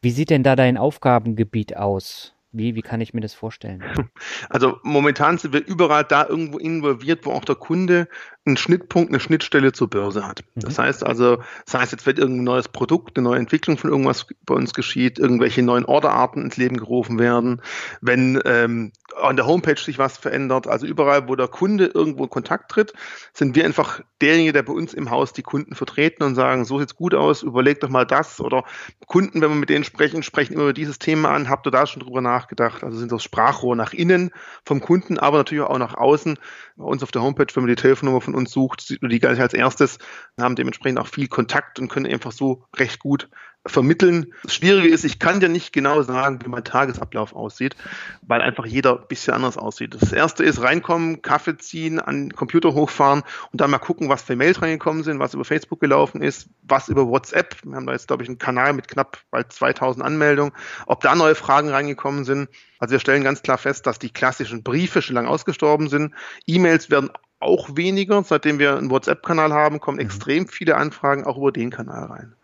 Wie 0.03 0.11
sieht 0.11 0.31
denn 0.31 0.43
da 0.43 0.57
dein 0.57 0.77
Aufgabengebiet 0.77 1.77
aus? 1.77 2.35
Wie, 2.57 2.77
wie 2.77 2.83
kann 2.83 3.01
ich 3.01 3.13
mir 3.13 3.21
das 3.21 3.35
vorstellen? 3.35 3.83
Also 4.49 4.79
momentan 4.83 5.39
sind 5.39 5.53
wir 5.53 5.67
überall 5.67 6.05
da 6.05 6.27
irgendwo 6.29 6.59
involviert, 6.59 7.27
wo 7.27 7.33
auch 7.33 7.45
der 7.45 7.57
Kunde 7.57 8.07
einen 8.45 8.57
Schnittpunkt, 8.57 9.11
eine 9.11 9.19
Schnittstelle 9.19 9.73
zur 9.73 9.89
Börse 9.91 10.25
hat. 10.27 10.45
Mhm. 10.55 10.61
Das 10.61 10.79
heißt 10.79 11.05
also, 11.05 11.39
das 11.65 11.75
heißt, 11.75 11.93
jetzt 11.93 12.07
wird 12.07 12.19
irgendein 12.19 12.45
neues 12.45 12.69
Produkt, 12.69 13.17
eine 13.17 13.25
neue 13.29 13.39
Entwicklung 13.41 13.77
von 13.77 13.91
irgendwas 13.91 14.27
bei 14.47 14.55
uns 14.55 14.75
geschieht, 14.75 15.19
irgendwelche 15.19 15.63
neuen 15.63 15.85
Orderarten 15.85 16.43
ins 16.43 16.57
Leben 16.57 16.77
gerufen 16.77 17.19
werden, 17.19 17.61
wenn 18.01 18.41
ähm, 18.45 18.93
an 19.21 19.37
der 19.37 19.47
Homepage 19.47 19.81
sich 19.81 19.99
was 19.99 20.17
verändert. 20.17 20.67
Also 20.67 20.87
überall, 20.87 21.29
wo 21.29 21.37
der 21.37 21.49
Kunde 21.49 21.87
irgendwo 21.87 22.25
in 22.25 22.31
Kontakt 22.31 22.71
tritt, 22.71 22.93
sind 23.33 23.55
wir 23.55 23.65
einfach 23.65 24.01
derjenige, 24.21 24.53
der 24.53 24.63
bei 24.63 24.73
uns 24.73 24.95
im 24.95 25.11
Haus 25.11 25.33
die 25.33 25.43
Kunden 25.43 25.75
vertreten 25.75 26.23
und 26.23 26.35
sagen, 26.35 26.65
so 26.65 26.79
sieht's 26.79 26.97
gut 26.97 27.15
aus, 27.15 27.43
überleg 27.43 27.81
doch 27.81 27.89
mal 27.89 28.07
das. 28.07 28.41
Oder 28.41 28.65
Kunden, 29.07 29.41
wenn 29.41 29.51
wir 29.51 29.57
mit 29.57 29.71
denen 29.71 29.85
sprechen, 29.85 30.23
sprechen 30.23 30.55
immer 30.55 30.65
über 30.65 30.73
dieses 30.73 30.99
Thema 30.99 31.31
an. 31.31 31.49
Habt 31.49 31.67
ihr 31.67 31.71
da 31.71 31.87
schon 31.87 32.03
drüber 32.03 32.21
nachgedacht? 32.21 32.85
Also 32.85 32.99
sind 32.99 33.13
das 33.13 33.23
Sprachrohr 33.23 33.77
nach 33.77 33.93
innen 33.93 34.31
vom 34.65 34.81
Kunden, 34.81 35.19
aber 35.19 35.39
natürlich 35.39 35.65
auch 35.65 35.79
nach 35.79 35.95
außen. 35.95 36.39
Bei 36.77 36.85
uns 36.85 37.03
auf 37.03 37.11
der 37.11 37.23
Homepage, 37.23 37.47
wenn 37.55 37.65
man 37.65 37.75
die 37.75 37.81
Telefonnummer 37.81 38.21
von 38.21 38.35
uns 38.35 38.51
sucht, 38.51 38.81
sieht 38.81 39.03
man 39.03 39.11
die 39.11 39.21
gleich 39.21 39.41
als 39.41 39.55
erstes, 39.55 39.99
haben 40.41 40.57
dementsprechend 40.57 40.99
auch 40.99 41.09
viel 41.09 41.29
Kontakt 41.29 41.79
und 41.79 41.89
können 41.89 42.07
einfach 42.07 42.33
so 42.33 42.65
recht 42.77 42.99
gut 42.99 43.29
vermitteln. 43.67 44.33
Das 44.43 44.55
Schwierige 44.55 44.89
ist, 44.89 45.05
ich 45.05 45.19
kann 45.19 45.41
dir 45.41 45.49
nicht 45.49 45.73
genau 45.73 46.03
sagen, 46.03 46.41
wie 46.45 46.49
mein 46.49 46.65
Tagesablauf 46.65 47.35
aussieht, 47.35 47.77
weil 48.23 48.43
einfach 48.43 48.67
jeder 48.67 49.01
ein 49.01 49.09
bisschen 49.09 49.35
anders 49.35 49.57
aussieht. 49.57 49.95
Das 49.99 50.13
erste 50.13 50.45
ist 50.45 50.61
reinkommen, 50.61 51.23
Kaffee 51.23 51.57
ziehen, 51.57 51.99
an 51.99 52.29
den 52.29 52.33
Computer 52.35 52.75
hochfahren 52.75 53.23
und 53.53 53.61
dann 53.61 53.71
mal 53.71 53.79
gucken, 53.79 54.09
was 54.09 54.23
für 54.23 54.37
Mails 54.37 54.61
reingekommen 54.61 55.03
sind, 55.03 55.19
was 55.19 55.35
über 55.35 55.45
Facebook 55.45 55.81
gelaufen 55.81 56.21
ist, 56.21 56.49
was 56.63 56.89
über 56.89 57.09
WhatsApp. 57.09 57.57
Wir 57.65 57.77
haben 57.77 57.87
da 57.87 57.93
jetzt, 57.93 58.09
glaube 58.09 58.23
ich, 58.23 58.29
einen 58.29 58.39
Kanal 58.39 58.75
mit 58.75 58.89
knapp 58.89 59.19
bald 59.31 59.53
2000 59.53 60.05
Anmeldungen, 60.05 60.53
ob 60.87 61.01
da 61.01 61.15
neue 61.15 61.35
Fragen 61.35 61.71
reingekommen 61.71 62.25
sind. 62.25 62.49
Also 62.79 62.93
wir 62.93 62.99
stellen 62.99 63.25
ganz 63.25 63.43
klar 63.43 63.57
fest, 63.57 63.87
dass 63.87 63.99
die 63.99 64.11
klassischen 64.11 64.63
Briefe 64.63 65.01
schon 65.01 65.15
lange 65.15 65.29
ausgestorben 65.29 65.89
sind. 65.89 66.15
E-Mails 66.47 66.91
werden 66.91 67.11
auch 67.41 67.77
weniger. 67.77 68.23
Seitdem 68.25 68.59
wir 68.59 68.77
einen 68.77 68.91
WhatsApp-Kanal 68.91 69.55
haben, 69.55 69.81
kommen 69.81 69.97
mhm. 69.97 70.05
extrem 70.05 70.49
viele 70.49 70.77
Anfragen 70.77 71.25
auch 71.25 71.39
über 71.39 71.53
den 71.53 71.71
Kanal 71.71 72.05
rein 72.05 72.35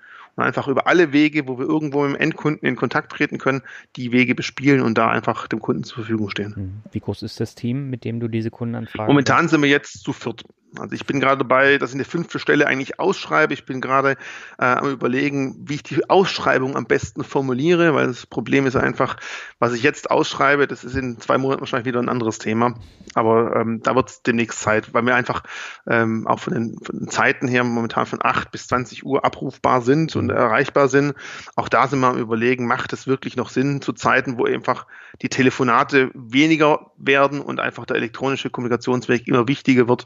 einfach 0.42 0.68
über 0.68 0.86
alle 0.86 1.12
Wege, 1.12 1.48
wo 1.48 1.58
wir 1.58 1.66
irgendwo 1.66 2.02
mit 2.02 2.16
dem 2.16 2.20
Endkunden 2.20 2.66
in 2.66 2.76
Kontakt 2.76 3.12
treten 3.12 3.38
können, 3.38 3.62
die 3.96 4.12
Wege 4.12 4.34
bespielen 4.34 4.82
und 4.82 4.98
da 4.98 5.08
einfach 5.10 5.48
dem 5.48 5.60
Kunden 5.60 5.84
zur 5.84 5.96
Verfügung 5.96 6.30
stehen. 6.30 6.54
Hm. 6.54 6.82
Wie 6.92 7.00
groß 7.00 7.22
ist 7.22 7.40
das 7.40 7.54
Team, 7.54 7.90
mit 7.90 8.04
dem 8.04 8.20
du 8.20 8.28
diese 8.28 8.50
Kunden 8.50 8.74
anfragst? 8.74 9.08
Momentan 9.08 9.48
sind 9.48 9.62
wir 9.62 9.68
jetzt 9.68 10.02
zu 10.02 10.12
viert. 10.12 10.44
Also 10.78 10.94
ich 10.94 11.04
bin 11.04 11.18
gerade 11.18 11.38
dabei, 11.38 11.78
dass 11.78 11.90
ich 11.90 11.96
eine 11.96 12.04
fünfte 12.04 12.38
Stelle 12.38 12.66
eigentlich 12.66 13.00
ausschreibe. 13.00 13.52
Ich 13.52 13.64
bin 13.64 13.80
gerade 13.80 14.12
äh, 14.58 14.64
am 14.64 14.88
überlegen, 14.90 15.56
wie 15.68 15.74
ich 15.74 15.82
die 15.82 16.08
Ausschreibung 16.08 16.76
am 16.76 16.84
besten 16.84 17.24
formuliere, 17.24 17.94
weil 17.94 18.06
das 18.06 18.26
Problem 18.26 18.66
ist 18.66 18.76
einfach, 18.76 19.16
was 19.58 19.72
ich 19.72 19.82
jetzt 19.82 20.10
ausschreibe, 20.10 20.66
das 20.66 20.84
ist 20.84 20.94
in 20.94 21.18
zwei 21.18 21.38
Monaten 21.38 21.60
wahrscheinlich 21.60 21.86
wieder 21.86 22.00
ein 22.00 22.08
anderes 22.08 22.38
Thema. 22.38 22.74
Aber 23.14 23.56
ähm, 23.56 23.82
da 23.82 23.96
wird 23.96 24.10
es 24.10 24.22
demnächst 24.22 24.60
Zeit, 24.60 24.94
weil 24.94 25.04
wir 25.04 25.14
einfach 25.16 25.42
ähm, 25.88 26.26
auch 26.26 26.38
von 26.38 26.54
den, 26.54 26.78
von 26.84 26.98
den 26.98 27.08
Zeiten 27.08 27.48
her 27.48 27.64
momentan 27.64 28.06
von 28.06 28.20
8 28.22 28.52
bis 28.52 28.68
20 28.68 29.04
Uhr 29.04 29.24
abrufbar 29.24 29.82
sind 29.82 30.14
und 30.14 30.30
erreichbar 30.30 30.88
sind. 30.88 31.14
Auch 31.56 31.68
da 31.68 31.88
sind 31.88 32.00
wir 32.00 32.08
am 32.08 32.18
überlegen, 32.18 32.66
macht 32.66 32.92
es 32.92 33.06
wirklich 33.06 33.36
noch 33.36 33.50
Sinn 33.50 33.82
zu 33.82 33.92
Zeiten, 33.92 34.38
wo 34.38 34.44
einfach 34.44 34.86
die 35.22 35.28
Telefonate 35.28 36.10
weniger 36.14 36.92
werden 36.96 37.40
und 37.40 37.58
einfach 37.58 37.86
der 37.86 37.96
elektronische 37.96 38.50
Kommunikationsweg 38.50 39.26
immer 39.26 39.48
wichtiger 39.48 39.88
wird. 39.88 40.04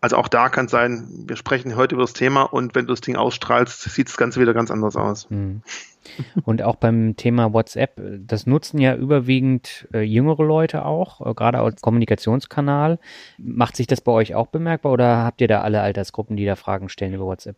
Also 0.00 0.16
auch 0.16 0.28
da 0.28 0.48
kann 0.48 0.66
es 0.66 0.70
sein, 0.70 1.08
wir 1.26 1.36
sprechen 1.36 1.74
heute 1.74 1.96
über 1.96 2.04
das 2.04 2.12
Thema 2.12 2.42
und 2.42 2.76
wenn 2.76 2.86
du 2.86 2.92
das 2.92 3.00
Ding 3.00 3.16
ausstrahlst, 3.16 3.82
sieht 3.82 4.08
das 4.08 4.16
Ganze 4.16 4.40
wieder 4.40 4.54
ganz 4.54 4.70
anders 4.70 4.94
aus. 4.96 5.28
Mhm. 5.28 5.62
Und 6.44 6.62
auch 6.62 6.76
beim 6.76 7.16
Thema 7.16 7.52
WhatsApp, 7.52 8.00
das 8.20 8.46
nutzen 8.46 8.78
ja 8.78 8.94
überwiegend 8.94 9.88
äh, 9.92 10.00
jüngere 10.00 10.44
Leute 10.44 10.84
auch, 10.84 11.26
äh, 11.26 11.34
gerade 11.34 11.58
als 11.58 11.82
Kommunikationskanal. 11.82 12.98
Macht 13.38 13.76
sich 13.76 13.86
das 13.88 14.00
bei 14.00 14.12
euch 14.12 14.34
auch 14.34 14.46
bemerkbar 14.46 14.92
oder 14.92 15.24
habt 15.24 15.40
ihr 15.40 15.48
da 15.48 15.62
alle 15.62 15.82
Altersgruppen, 15.82 16.36
die 16.36 16.46
da 16.46 16.54
Fragen 16.54 16.88
stellen 16.88 17.14
über 17.14 17.26
WhatsApp? 17.26 17.56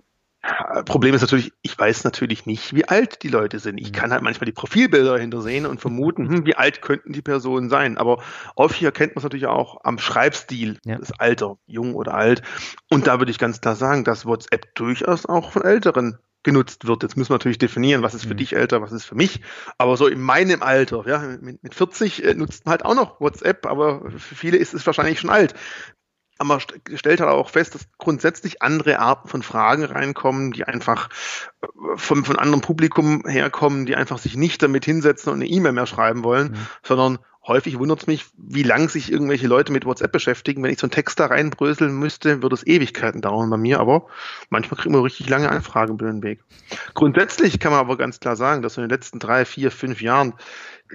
Problem 0.87 1.15
ist 1.15 1.21
natürlich, 1.21 1.53
ich 1.61 1.79
weiß 1.79 2.05
natürlich 2.05 2.47
nicht, 2.47 2.75
wie 2.75 2.87
alt 2.89 3.23
die 3.23 3.29
Leute 3.29 3.59
sind. 3.59 3.79
Ich 3.79 3.89
mhm. 3.89 3.95
kann 3.95 4.13
halt 4.13 4.23
manchmal 4.23 4.47
die 4.47 4.53
Profilbilder 4.53 5.15
dahinter 5.15 5.43
sehen 5.43 5.67
und 5.67 5.81
vermuten, 5.81 6.29
hm, 6.29 6.47
wie 6.47 6.55
alt 6.55 6.81
könnten 6.81 7.13
die 7.13 7.21
Personen 7.21 7.69
sein. 7.69 7.99
Aber 7.99 8.23
häufig 8.57 8.83
erkennt 8.83 9.15
man 9.15 9.21
es 9.21 9.25
natürlich 9.25 9.47
auch 9.47 9.85
am 9.85 9.99
Schreibstil, 9.99 10.79
ja. 10.85 10.97
das 10.97 11.13
Alter, 11.13 11.59
jung 11.67 11.95
oder 11.95 12.15
alt. 12.15 12.43
Und 12.89 13.07
da 13.07 13.19
würde 13.19 13.31
ich 13.31 13.39
ganz 13.39 13.61
klar 13.61 13.77
sagen, 13.77 14.05
dass 14.05 14.25
WhatsApp 14.25 14.75
durchaus 14.75 15.27
auch 15.27 15.53
von 15.53 15.63
Älteren 15.63 16.19
genutzt 16.43 16.87
wird. 16.87 17.03
Jetzt 17.03 17.19
müssen 17.19 17.31
wir 17.31 17.35
natürlich 17.35 17.59
definieren, 17.59 18.03
was 18.03 18.15
ist 18.15 18.25
für 18.25 18.33
mhm. 18.33 18.39
dich 18.39 18.57
älter, 18.57 18.81
was 18.81 18.93
ist 18.93 19.05
für 19.05 19.15
mich. 19.15 19.43
Aber 19.77 19.99
so 19.99 20.07
in 20.07 20.23
meinem 20.23 20.63
Alter, 20.63 21.05
ja, 21.07 21.19
mit, 21.19 21.63
mit 21.63 21.75
40 21.75 22.25
äh, 22.25 22.35
nutzt 22.35 22.65
man 22.65 22.73
halt 22.73 22.85
auch 22.87 22.95
noch 22.95 23.21
WhatsApp, 23.21 23.67
aber 23.67 24.11
für 24.11 24.35
viele 24.35 24.57
ist 24.57 24.73
es 24.73 24.87
wahrscheinlich 24.87 25.21
schon 25.21 25.29
alt 25.29 25.55
aber 26.41 26.49
man 26.49 26.61
stellt 26.97 27.21
halt 27.21 27.31
auch 27.31 27.51
fest, 27.51 27.75
dass 27.75 27.87
grundsätzlich 27.99 28.63
andere 28.63 28.99
Arten 28.99 29.29
von 29.29 29.43
Fragen 29.43 29.85
reinkommen, 29.85 30.53
die 30.53 30.65
einfach 30.65 31.11
äh, 31.61 31.67
von, 31.97 32.25
von 32.25 32.39
anderem 32.39 32.63
Publikum 32.63 33.25
herkommen, 33.27 33.85
die 33.85 33.95
einfach 33.95 34.17
sich 34.17 34.37
nicht 34.37 34.63
damit 34.63 34.87
hinsetzen 34.87 35.31
und 35.31 35.41
eine 35.41 35.47
E-Mail 35.47 35.73
mehr 35.73 35.87
schreiben 35.87 36.25
wollen, 36.25 36.53
mhm. 36.53 36.67
sondern 36.83 37.19
häufig 37.47 37.79
wundert 37.79 38.01
es 38.01 38.07
mich, 38.07 38.25
wie 38.39 38.63
lang 38.63 38.89
sich 38.89 39.13
irgendwelche 39.13 39.49
Leute 39.49 39.71
mit 39.71 39.85
WhatsApp 39.85 40.13
beschäftigen. 40.13 40.63
Wenn 40.63 40.73
ich 40.73 40.79
so 40.79 40.87
einen 40.87 40.93
Text 40.93 41.21
da 41.21 41.27
reinbröseln 41.27 41.95
müsste, 41.95 42.43
würde 42.43 42.55
es 42.55 42.67
Ewigkeiten 42.67 43.21
dauern 43.21 43.51
bei 43.51 43.59
mir, 43.59 43.79
aber 43.79 44.07
manchmal 44.49 44.81
kriegen 44.81 44.95
wir 44.95 45.05
richtig 45.05 45.29
lange 45.29 45.51
Anfragen 45.51 45.95
über 45.95 46.07
den 46.07 46.23
Weg. 46.23 46.43
Grundsätzlich 46.95 47.61
kann 47.61 47.73
man 47.73 47.81
aber 47.81 47.99
ganz 47.99 48.19
klar 48.19 48.37
sagen, 48.37 48.63
dass 48.63 48.79
in 48.79 48.85
den 48.85 48.91
letzten 48.91 49.19
drei, 49.19 49.45
vier, 49.45 49.71
fünf 49.71 50.01
Jahren 50.01 50.33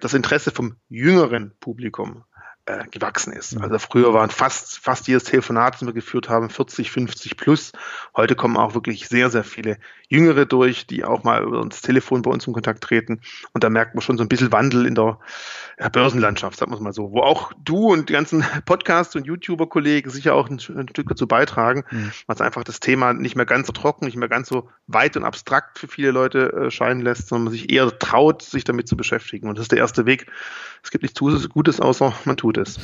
das 0.02 0.16
Interesse 0.16 0.50
vom 0.50 0.76
jüngeren 0.90 1.54
Publikum 1.60 2.24
äh, 2.68 2.86
gewachsen 2.90 3.32
ist. 3.32 3.56
Mhm. 3.56 3.62
Also 3.62 3.80
früher 3.80 4.14
waren 4.14 4.30
fast, 4.30 4.80
fast 4.80 5.08
jedes 5.08 5.26
Telefonat, 5.26 5.76
das 5.76 5.86
wir 5.86 5.94
geführt 5.94 6.30
haben, 6.30 6.50
40, 6.50 6.90
50 6.90 7.38
plus. 7.38 7.72
Heute 8.16 8.36
kommen 8.36 8.58
auch 8.58 8.74
wirklich 8.74 9.08
sehr, 9.08 9.30
sehr 9.30 9.44
viele 9.44 9.78
Jüngere 10.08 10.46
durch, 10.46 10.88
die 10.88 11.04
auch 11.04 11.24
mal 11.24 11.44
über 11.44 11.64
das 11.64 11.82
Telefon 11.82 12.22
bei 12.22 12.32
uns 12.32 12.48
in 12.48 12.54
Kontakt 12.54 12.84
treten. 12.84 13.22
Und 13.54 13.64
da 13.64 13.70
merkt 13.70 13.96
man 13.96 14.02
schon 14.02 14.18
so 14.18 14.24
ein 14.24 14.30
bisschen 14.30 14.52
Wandel 14.52 14.86
in 14.86 14.96
der 14.96 15.20
Börsenlandschaft, 15.92 16.58
sagen 16.58 16.72
wir 16.72 16.76
es 16.76 16.82
mal 16.82 16.94
so, 16.94 17.12
wo 17.12 17.22
auch 17.22 17.52
du 17.64 17.92
und 17.92 18.10
die 18.10 18.14
ganzen 18.14 18.44
Podcast- 18.66 19.16
und 19.16 19.26
YouTuber-Kollegen 19.26 20.10
sicher 20.10 20.34
auch 20.34 20.50
ein, 20.50 20.60
ein, 20.76 20.90
Stück 20.90 21.10
dazu 21.10 21.28
beitragen, 21.28 21.84
mhm. 21.92 22.12
was 22.28 22.42
einfach 22.42 22.64
das 22.64 22.80
Thema 22.80 23.14
nicht 23.14 23.36
mehr 23.36 23.46
ganz 23.46 23.68
so 23.68 23.74
trocken, 23.74 24.06
nicht 24.06 24.18
mehr 24.18 24.30
ganz 24.30 24.48
so 24.48 24.70
weit 24.88 25.18
und 25.18 25.24
abstrakt 25.24 25.78
für 25.78 25.88
viele 25.88 26.12
Leute 26.12 26.52
äh, 26.54 26.72
scheinen 26.72 27.02
lässt, 27.02 27.28
sondern 27.28 27.46
man 27.46 27.54
sich 27.54 27.72
eher 27.72 27.98
traut, 28.00 28.42
sich 28.42 28.64
damit 28.64 28.88
zu 28.88 28.98
beschäftigen. 28.98 29.50
Und 29.50 29.58
das 29.58 29.66
ist 29.66 29.72
der 29.72 29.80
erste 29.80 30.06
Weg. 30.06 30.28
Es 30.84 30.92
gibt 30.92 31.04
nichts 31.04 31.20
Gutes, 31.50 31.80
außer 31.80 32.14
man 32.26 32.38
tut 32.38 32.55
es. 32.58 32.80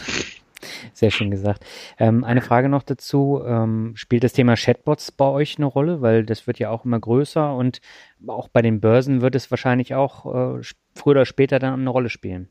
Sehr 0.93 1.11
schön 1.11 1.31
gesagt. 1.31 1.65
Ähm, 1.97 2.23
eine 2.23 2.41
Frage 2.41 2.69
noch 2.69 2.83
dazu. 2.83 3.41
Ähm, 3.45 3.93
spielt 3.95 4.23
das 4.23 4.33
Thema 4.33 4.55
Chatbots 4.55 5.11
bei 5.11 5.25
euch 5.25 5.57
eine 5.57 5.65
Rolle? 5.65 6.01
Weil 6.01 6.25
das 6.25 6.47
wird 6.47 6.59
ja 6.59 6.69
auch 6.69 6.85
immer 6.85 6.99
größer 6.99 7.55
und 7.55 7.81
auch 8.27 8.47
bei 8.47 8.61
den 8.61 8.79
Börsen 8.79 9.21
wird 9.21 9.35
es 9.35 9.49
wahrscheinlich 9.51 9.95
auch 9.95 10.25
äh, 10.25 10.61
früher 10.95 11.11
oder 11.11 11.25
später 11.25 11.59
dann 11.59 11.79
eine 11.79 11.89
Rolle 11.89 12.09
spielen. 12.09 12.49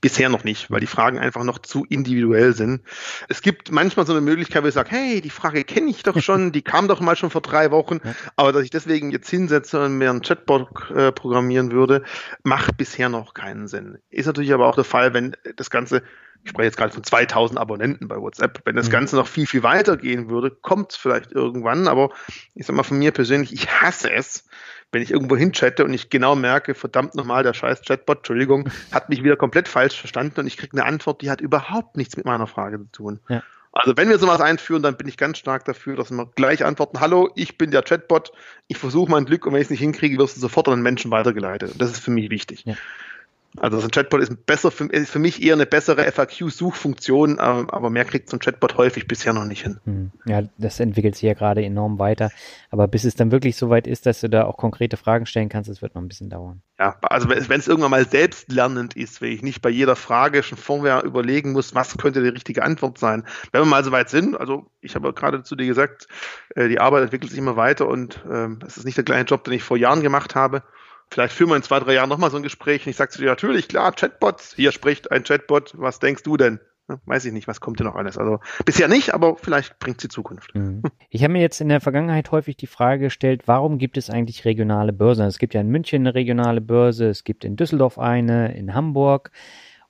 Bisher 0.00 0.28
noch 0.28 0.44
nicht, 0.44 0.70
weil 0.70 0.80
die 0.80 0.86
Fragen 0.86 1.18
einfach 1.18 1.44
noch 1.44 1.58
zu 1.58 1.84
individuell 1.88 2.54
sind. 2.54 2.82
Es 3.28 3.40
gibt 3.40 3.70
manchmal 3.70 4.06
so 4.06 4.12
eine 4.12 4.20
Möglichkeit, 4.20 4.62
wo 4.62 4.68
ich 4.68 4.74
sage, 4.74 4.90
hey, 4.90 5.20
die 5.20 5.30
Frage 5.30 5.64
kenne 5.64 5.90
ich 5.90 6.02
doch 6.02 6.20
schon, 6.20 6.52
die 6.52 6.62
kam 6.62 6.88
doch 6.88 7.00
mal 7.00 7.16
schon 7.16 7.30
vor 7.30 7.40
drei 7.40 7.70
Wochen, 7.70 8.00
aber 8.36 8.52
dass 8.52 8.64
ich 8.64 8.70
deswegen 8.70 9.10
jetzt 9.10 9.30
hinsetze 9.30 9.84
und 9.84 9.98
mir 9.98 10.10
einen 10.10 10.22
Chatbot 10.22 10.90
äh, 10.90 11.12
programmieren 11.12 11.70
würde, 11.70 12.02
macht 12.42 12.76
bisher 12.76 13.08
noch 13.08 13.34
keinen 13.34 13.68
Sinn. 13.68 13.98
Ist 14.10 14.26
natürlich 14.26 14.52
aber 14.52 14.66
auch 14.66 14.74
der 14.74 14.84
Fall, 14.84 15.14
wenn 15.14 15.36
das 15.56 15.70
Ganze 15.70 16.02
ich 16.42 16.50
spreche 16.50 16.66
jetzt 16.66 16.76
gerade 16.76 16.92
von 16.92 17.04
2000 17.04 17.58
Abonnenten 17.58 18.08
bei 18.08 18.16
WhatsApp. 18.16 18.62
Wenn 18.64 18.76
das 18.76 18.88
mhm. 18.88 18.92
Ganze 18.92 19.16
noch 19.16 19.26
viel, 19.26 19.46
viel 19.46 19.62
weiter 19.62 19.96
gehen 19.96 20.30
würde, 20.30 20.50
kommt 20.50 20.92
es 20.92 20.96
vielleicht 20.96 21.32
irgendwann. 21.32 21.86
Aber 21.86 22.10
ich 22.54 22.66
sag 22.66 22.74
mal 22.76 22.82
von 22.82 22.98
mir 22.98 23.12
persönlich, 23.12 23.52
ich 23.52 23.70
hasse 23.70 24.10
es, 24.10 24.46
wenn 24.92 25.02
ich 25.02 25.10
irgendwo 25.10 25.36
hinchatte 25.36 25.84
und 25.84 25.92
ich 25.92 26.10
genau 26.10 26.34
merke, 26.34 26.74
verdammt 26.74 27.14
nochmal, 27.14 27.42
der 27.42 27.54
scheiß 27.54 27.82
Chatbot, 27.82 28.18
Entschuldigung, 28.18 28.68
hat 28.92 29.08
mich 29.08 29.22
wieder 29.22 29.36
komplett 29.36 29.68
falsch 29.68 29.98
verstanden 29.98 30.40
und 30.40 30.46
ich 30.46 30.56
kriege 30.56 30.76
eine 30.76 30.86
Antwort, 30.86 31.22
die 31.22 31.30
hat 31.30 31.40
überhaupt 31.40 31.96
nichts 31.96 32.16
mit 32.16 32.26
meiner 32.26 32.46
Frage 32.46 32.78
zu 32.78 33.02
tun. 33.02 33.20
Ja. 33.28 33.42
Also 33.72 33.96
wenn 33.96 34.08
wir 34.08 34.18
sowas 34.18 34.40
einführen, 34.40 34.82
dann 34.82 34.96
bin 34.96 35.06
ich 35.06 35.16
ganz 35.16 35.38
stark 35.38 35.64
dafür, 35.64 35.94
dass 35.94 36.10
wir 36.10 36.26
gleich 36.34 36.64
antworten, 36.64 36.98
hallo, 36.98 37.30
ich 37.36 37.56
bin 37.56 37.70
der 37.70 37.82
Chatbot, 37.82 38.32
ich 38.66 38.78
versuche 38.78 39.10
mein 39.10 39.26
Glück 39.26 39.46
und 39.46 39.52
wenn 39.52 39.60
ich 39.60 39.66
es 39.66 39.70
nicht 39.70 39.80
hinkriege, 39.80 40.18
wirst 40.18 40.36
du 40.36 40.40
sofort 40.40 40.66
an 40.68 40.78
den 40.78 40.82
Menschen 40.82 41.12
weitergeleitet. 41.12 41.72
Und 41.72 41.80
das 41.80 41.92
ist 41.92 42.00
für 42.00 42.10
mich 42.10 42.30
wichtig. 42.30 42.64
Ja. 42.64 42.74
Also 43.56 43.80
so 43.80 43.88
ein 43.88 43.90
Chatbot 43.90 44.20
ist 44.20 44.46
besser 44.46 44.70
für, 44.70 44.84
ist 44.84 45.10
für 45.10 45.18
mich 45.18 45.42
eher 45.42 45.54
eine 45.54 45.66
bessere 45.66 46.04
FAQ-Suchfunktion, 46.04 47.32
ähm, 47.32 47.68
aber 47.70 47.90
mehr 47.90 48.04
kriegt 48.04 48.30
so 48.30 48.36
ein 48.36 48.40
Chatbot 48.40 48.76
häufig 48.76 49.08
bisher 49.08 49.32
noch 49.32 49.44
nicht 49.44 49.62
hin. 49.62 49.80
Hm. 49.84 50.12
Ja, 50.24 50.42
das 50.56 50.78
entwickelt 50.78 51.16
sich 51.16 51.24
ja 51.24 51.34
gerade 51.34 51.64
enorm 51.64 51.98
weiter. 51.98 52.30
Aber 52.70 52.86
bis 52.86 53.02
es 53.04 53.16
dann 53.16 53.32
wirklich 53.32 53.56
so 53.56 53.68
weit 53.68 53.88
ist, 53.88 54.06
dass 54.06 54.20
du 54.20 54.28
da 54.28 54.44
auch 54.44 54.56
konkrete 54.56 54.96
Fragen 54.96 55.26
stellen 55.26 55.48
kannst, 55.48 55.68
das 55.68 55.82
wird 55.82 55.96
noch 55.96 56.02
ein 56.02 56.06
bisschen 56.06 56.30
dauern. 56.30 56.62
Ja, 56.78 56.96
also 57.02 57.28
wenn 57.28 57.60
es 57.60 57.66
irgendwann 57.66 57.90
mal 57.90 58.08
selbstlernend 58.08 58.94
ist, 58.96 59.20
wenn 59.20 59.32
ich 59.32 59.42
nicht 59.42 59.62
bei 59.62 59.68
jeder 59.68 59.96
Frage 59.96 60.44
schon 60.44 60.56
vorher 60.56 61.02
überlegen 61.02 61.52
muss, 61.52 61.74
was 61.74 61.98
könnte 61.98 62.22
die 62.22 62.28
richtige 62.28 62.62
Antwort 62.62 62.98
sein. 62.98 63.24
Wenn 63.50 63.62
wir 63.62 63.66
mal 63.66 63.84
so 63.84 63.90
weit 63.90 64.10
sind, 64.10 64.38
also 64.38 64.70
ich 64.80 64.94
habe 64.94 65.12
gerade 65.12 65.42
zu 65.42 65.56
dir 65.56 65.66
gesagt, 65.66 66.06
äh, 66.54 66.68
die 66.68 66.78
Arbeit 66.78 67.02
entwickelt 67.02 67.30
sich 67.30 67.38
immer 67.38 67.56
weiter 67.56 67.88
und 67.88 68.24
ähm, 68.30 68.60
es 68.64 68.76
ist 68.76 68.84
nicht 68.84 68.96
der 68.96 69.04
gleiche 69.04 69.24
Job, 69.24 69.42
den 69.42 69.54
ich 69.54 69.64
vor 69.64 69.76
Jahren 69.76 70.02
gemacht 70.02 70.36
habe 70.36 70.62
Vielleicht 71.12 71.34
führen 71.34 71.50
wir 71.50 71.56
in 71.56 71.62
zwei, 71.62 71.80
drei 71.80 71.94
Jahren 71.94 72.08
nochmal 72.08 72.30
so 72.30 72.36
ein 72.36 72.42
Gespräch 72.42 72.86
und 72.86 72.90
ich 72.90 72.96
sage 72.96 73.10
zu 73.10 73.20
dir, 73.20 73.26
natürlich, 73.26 73.68
klar, 73.68 73.92
Chatbots, 73.92 74.54
hier 74.54 74.70
spricht 74.70 75.10
ein 75.10 75.24
Chatbot, 75.24 75.72
was 75.76 75.98
denkst 75.98 76.22
du 76.22 76.36
denn? 76.36 76.60
Weiß 77.04 77.24
ich 77.24 77.32
nicht, 77.32 77.46
was 77.46 77.60
kommt 77.60 77.78
denn 77.78 77.86
noch 77.86 77.94
alles? 77.94 78.18
Also 78.18 78.40
bisher 78.64 78.88
nicht, 78.88 79.14
aber 79.14 79.36
vielleicht 79.36 79.78
bringt 79.78 80.00
sie 80.00 80.08
Zukunft. 80.08 80.54
Mhm. 80.54 80.82
Ich 81.08 81.22
habe 81.22 81.32
mir 81.32 81.40
jetzt 81.40 81.60
in 81.60 81.68
der 81.68 81.80
Vergangenheit 81.80 82.30
häufig 82.32 82.56
die 82.56 82.66
Frage 82.66 83.04
gestellt, 83.04 83.42
warum 83.46 83.78
gibt 83.78 83.96
es 83.96 84.10
eigentlich 84.10 84.44
regionale 84.44 84.92
Börsen? 84.92 85.26
Es 85.26 85.38
gibt 85.38 85.54
ja 85.54 85.60
in 85.60 85.68
München 85.68 86.02
eine 86.02 86.14
regionale 86.14 86.60
Börse, 86.60 87.08
es 87.08 87.24
gibt 87.24 87.44
in 87.44 87.56
Düsseldorf 87.56 87.98
eine, 87.98 88.56
in 88.56 88.74
Hamburg. 88.74 89.30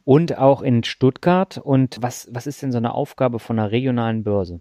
Und 0.02 0.38
auch 0.38 0.62
in 0.62 0.82
Stuttgart. 0.82 1.58
Und 1.58 1.98
was, 2.00 2.28
was 2.32 2.46
ist 2.46 2.62
denn 2.62 2.72
so 2.72 2.78
eine 2.78 2.94
Aufgabe 2.94 3.38
von 3.38 3.58
einer 3.58 3.70
regionalen 3.70 4.24
Börse? 4.24 4.60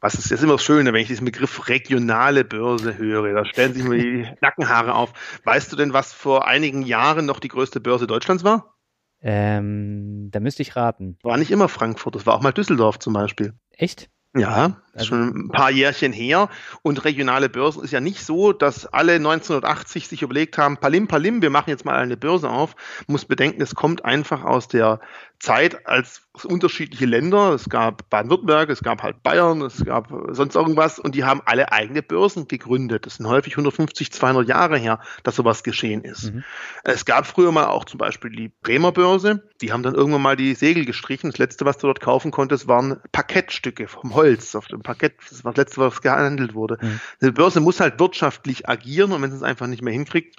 Was 0.00 0.14
ist 0.14 0.30
jetzt 0.30 0.42
immer 0.42 0.58
schöner, 0.58 0.92
wenn 0.92 1.00
ich 1.00 1.08
diesen 1.08 1.24
Begriff 1.24 1.68
regionale 1.68 2.44
Börse 2.44 2.98
höre? 2.98 3.32
Da 3.32 3.44
stellen 3.44 3.72
sich 3.72 3.84
mir 3.84 3.98
die 3.98 4.28
Nackenhaare 4.40 4.94
auf. 4.94 5.12
Weißt 5.44 5.72
du 5.72 5.76
denn, 5.76 5.92
was 5.92 6.12
vor 6.12 6.46
einigen 6.46 6.82
Jahren 6.82 7.26
noch 7.26 7.40
die 7.40 7.48
größte 7.48 7.80
Börse 7.80 8.06
Deutschlands 8.06 8.44
war? 8.44 8.76
Ähm, 9.22 10.28
da 10.30 10.40
müsste 10.40 10.62
ich 10.62 10.76
raten. 10.76 11.18
War 11.22 11.38
nicht 11.38 11.50
immer 11.50 11.68
Frankfurt, 11.68 12.14
das 12.14 12.26
war 12.26 12.34
auch 12.34 12.42
mal 12.42 12.52
Düsseldorf 12.52 12.98
zum 12.98 13.14
Beispiel. 13.14 13.54
Echt? 13.70 14.10
Ja, 14.36 14.82
also, 14.98 15.08
schon 15.08 15.46
ein 15.46 15.48
paar 15.48 15.70
Jährchen 15.70 16.12
her. 16.12 16.48
Und 16.82 17.04
regionale 17.04 17.48
Börsen 17.48 17.84
ist 17.84 17.92
ja 17.92 18.00
nicht 18.00 18.24
so, 18.24 18.52
dass 18.52 18.86
alle 18.86 19.14
1980 19.14 20.08
sich 20.08 20.22
überlegt 20.22 20.58
haben, 20.58 20.76
Palim, 20.78 21.08
Palim, 21.08 21.42
wir 21.42 21.50
machen 21.50 21.70
jetzt 21.70 21.84
mal 21.84 21.96
eine 21.96 22.16
Börse 22.16 22.50
auf. 22.50 22.74
Man 23.06 23.14
muss 23.14 23.24
bedenken, 23.24 23.62
es 23.62 23.74
kommt 23.74 24.04
einfach 24.04 24.44
aus 24.44 24.68
der 24.68 25.00
Zeit, 25.38 25.86
als 25.86 26.22
unterschiedliche 26.44 27.06
Länder, 27.06 27.52
es 27.52 27.68
gab 27.68 28.08
Baden-Württemberg, 28.10 28.70
es 28.70 28.82
gab 28.82 29.02
halt 29.02 29.22
Bayern, 29.22 29.62
es 29.62 29.84
gab 29.84 30.12
sonst 30.28 30.54
irgendwas 30.54 30.98
und 30.98 31.14
die 31.14 31.24
haben 31.24 31.40
alle 31.44 31.72
eigene 31.72 32.02
Börsen 32.02 32.48
gegründet. 32.48 33.06
Das 33.06 33.16
sind 33.16 33.26
häufig 33.26 33.54
150, 33.54 34.12
200 34.12 34.48
Jahre 34.48 34.78
her, 34.78 35.00
dass 35.22 35.36
sowas 35.36 35.62
geschehen 35.62 36.04
ist. 36.04 36.34
Mhm. 36.34 36.44
Es 36.84 37.04
gab 37.04 37.26
früher 37.26 37.52
mal 37.52 37.66
auch 37.66 37.84
zum 37.84 37.98
Beispiel 37.98 38.30
die 38.30 38.50
Bremer 38.62 38.92
Börse, 38.92 39.42
die 39.60 39.72
haben 39.72 39.82
dann 39.82 39.94
irgendwann 39.94 40.22
mal 40.22 40.36
die 40.36 40.54
Segel 40.54 40.84
gestrichen. 40.84 41.30
Das 41.30 41.38
letzte, 41.38 41.64
was 41.64 41.78
du 41.78 41.86
dort 41.86 42.00
kaufen 42.00 42.30
konntest, 42.30 42.68
waren 42.68 43.00
Parkettstücke 43.12 43.88
vom 43.88 44.14
Holz 44.14 44.54
auf 44.54 44.66
dem 44.66 44.82
Parkett. 44.86 45.14
Das 45.28 45.44
war 45.44 45.52
das 45.52 45.66
letzte, 45.66 45.80
was 45.80 46.00
gehandelt 46.00 46.54
wurde. 46.54 46.78
Mhm. 46.80 47.00
Eine 47.20 47.32
Börse 47.32 47.60
muss 47.60 47.80
halt 47.80 47.98
wirtschaftlich 48.00 48.68
agieren 48.68 49.12
und 49.12 49.20
wenn 49.22 49.32
es 49.32 49.42
einfach 49.42 49.66
nicht 49.66 49.82
mehr 49.82 49.92
hinkriegt, 49.92 50.36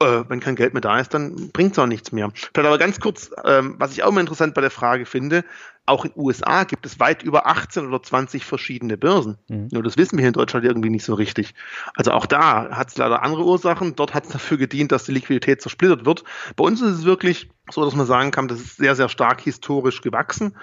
äh, 0.00 0.24
wenn 0.28 0.40
kein 0.40 0.54
Geld 0.54 0.74
mehr 0.74 0.80
da 0.80 1.00
ist, 1.00 1.14
dann 1.14 1.50
bringt 1.50 1.72
es 1.72 1.78
auch 1.78 1.86
nichts 1.86 2.12
mehr. 2.12 2.30
Vielleicht 2.34 2.66
aber 2.66 2.78
ganz 2.78 3.00
kurz, 3.00 3.30
ähm, 3.44 3.74
was 3.78 3.92
ich 3.92 4.02
auch 4.02 4.10
immer 4.10 4.20
interessant 4.20 4.54
bei 4.54 4.60
der 4.60 4.70
Frage 4.70 5.06
finde, 5.06 5.44
auch 5.86 6.04
in 6.04 6.12
den 6.12 6.20
USA 6.20 6.64
gibt 6.64 6.86
es 6.86 7.00
weit 7.00 7.22
über 7.22 7.46
18 7.46 7.86
oder 7.86 8.02
20 8.02 8.44
verschiedene 8.44 8.96
Börsen. 8.96 9.38
Mhm. 9.48 9.68
Nur 9.72 9.82
das 9.82 9.96
wissen 9.96 10.18
wir 10.18 10.22
hier 10.22 10.28
in 10.28 10.34
Deutschland 10.34 10.64
irgendwie 10.64 10.90
nicht 10.90 11.04
so 11.04 11.14
richtig. 11.14 11.54
Also 11.94 12.12
auch 12.12 12.26
da 12.26 12.76
hat 12.76 12.88
es 12.88 12.98
leider 12.98 13.22
andere 13.22 13.44
Ursachen. 13.44 13.96
Dort 13.96 14.14
hat 14.14 14.26
es 14.26 14.30
dafür 14.30 14.58
gedient, 14.58 14.92
dass 14.92 15.04
die 15.04 15.12
Liquidität 15.12 15.62
zersplittert 15.62 16.04
wird. 16.04 16.24
Bei 16.56 16.64
uns 16.64 16.80
ist 16.82 16.98
es 16.98 17.04
wirklich 17.04 17.48
so, 17.70 17.84
dass 17.84 17.94
man 17.94 18.06
sagen 18.06 18.30
kann, 18.30 18.48
das 18.48 18.60
ist 18.60 18.76
sehr, 18.76 18.94
sehr 18.94 19.08
stark 19.08 19.40
historisch 19.40 20.02
gewachsen. 20.02 20.54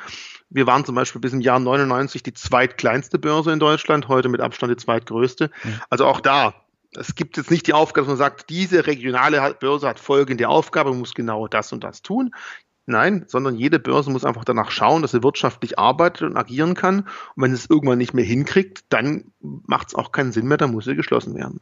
Wir 0.49 0.67
waren 0.67 0.85
zum 0.85 0.95
Beispiel 0.95 1.21
bis 1.21 1.33
im 1.33 1.41
Jahr 1.41 1.59
99 1.59 2.23
die 2.23 2.33
zweitkleinste 2.33 3.19
Börse 3.19 3.51
in 3.51 3.59
Deutschland, 3.59 4.07
heute 4.07 4.29
mit 4.29 4.41
Abstand 4.41 4.71
die 4.71 4.77
zweitgrößte. 4.77 5.49
Mhm. 5.63 5.81
Also 5.89 6.05
auch 6.05 6.21
da 6.21 6.53
es 6.97 7.15
gibt 7.15 7.37
jetzt 7.37 7.51
nicht 7.51 7.67
die 7.67 7.73
Aufgabe, 7.73 8.05
dass 8.05 8.09
man 8.09 8.17
sagt, 8.17 8.49
diese 8.49 8.87
regionale 8.87 9.55
Börse 9.59 9.87
hat 9.87 9.99
folgende 9.99 10.47
Aufgabe, 10.47 10.93
muss 10.93 11.13
genau 11.13 11.47
das 11.47 11.71
und 11.73 11.83
das 11.83 12.01
tun. 12.01 12.33
Nein, 12.87 13.25
sondern 13.27 13.55
jede 13.55 13.79
Börse 13.79 14.11
muss 14.11 14.25
einfach 14.25 14.45
danach 14.45 14.69
schauen, 14.69 15.01
dass 15.01 15.11
sie 15.11 15.23
wirtschaftlich 15.23 15.79
arbeitet 15.79 16.21
und 16.21 16.37
agieren 16.37 16.75
kann. 16.75 16.99
Und 17.35 17.43
wenn 17.43 17.51
es 17.51 17.69
irgendwann 17.69 17.97
nicht 17.97 18.13
mehr 18.13 18.25
hinkriegt, 18.25 18.85
dann 18.89 19.31
macht 19.41 19.87
es 19.87 19.95
auch 19.95 20.11
keinen 20.11 20.31
Sinn 20.31 20.47
mehr, 20.47 20.57
dann 20.57 20.71
muss 20.71 20.85
sie 20.85 20.95
geschlossen 20.95 21.35
werden. 21.35 21.61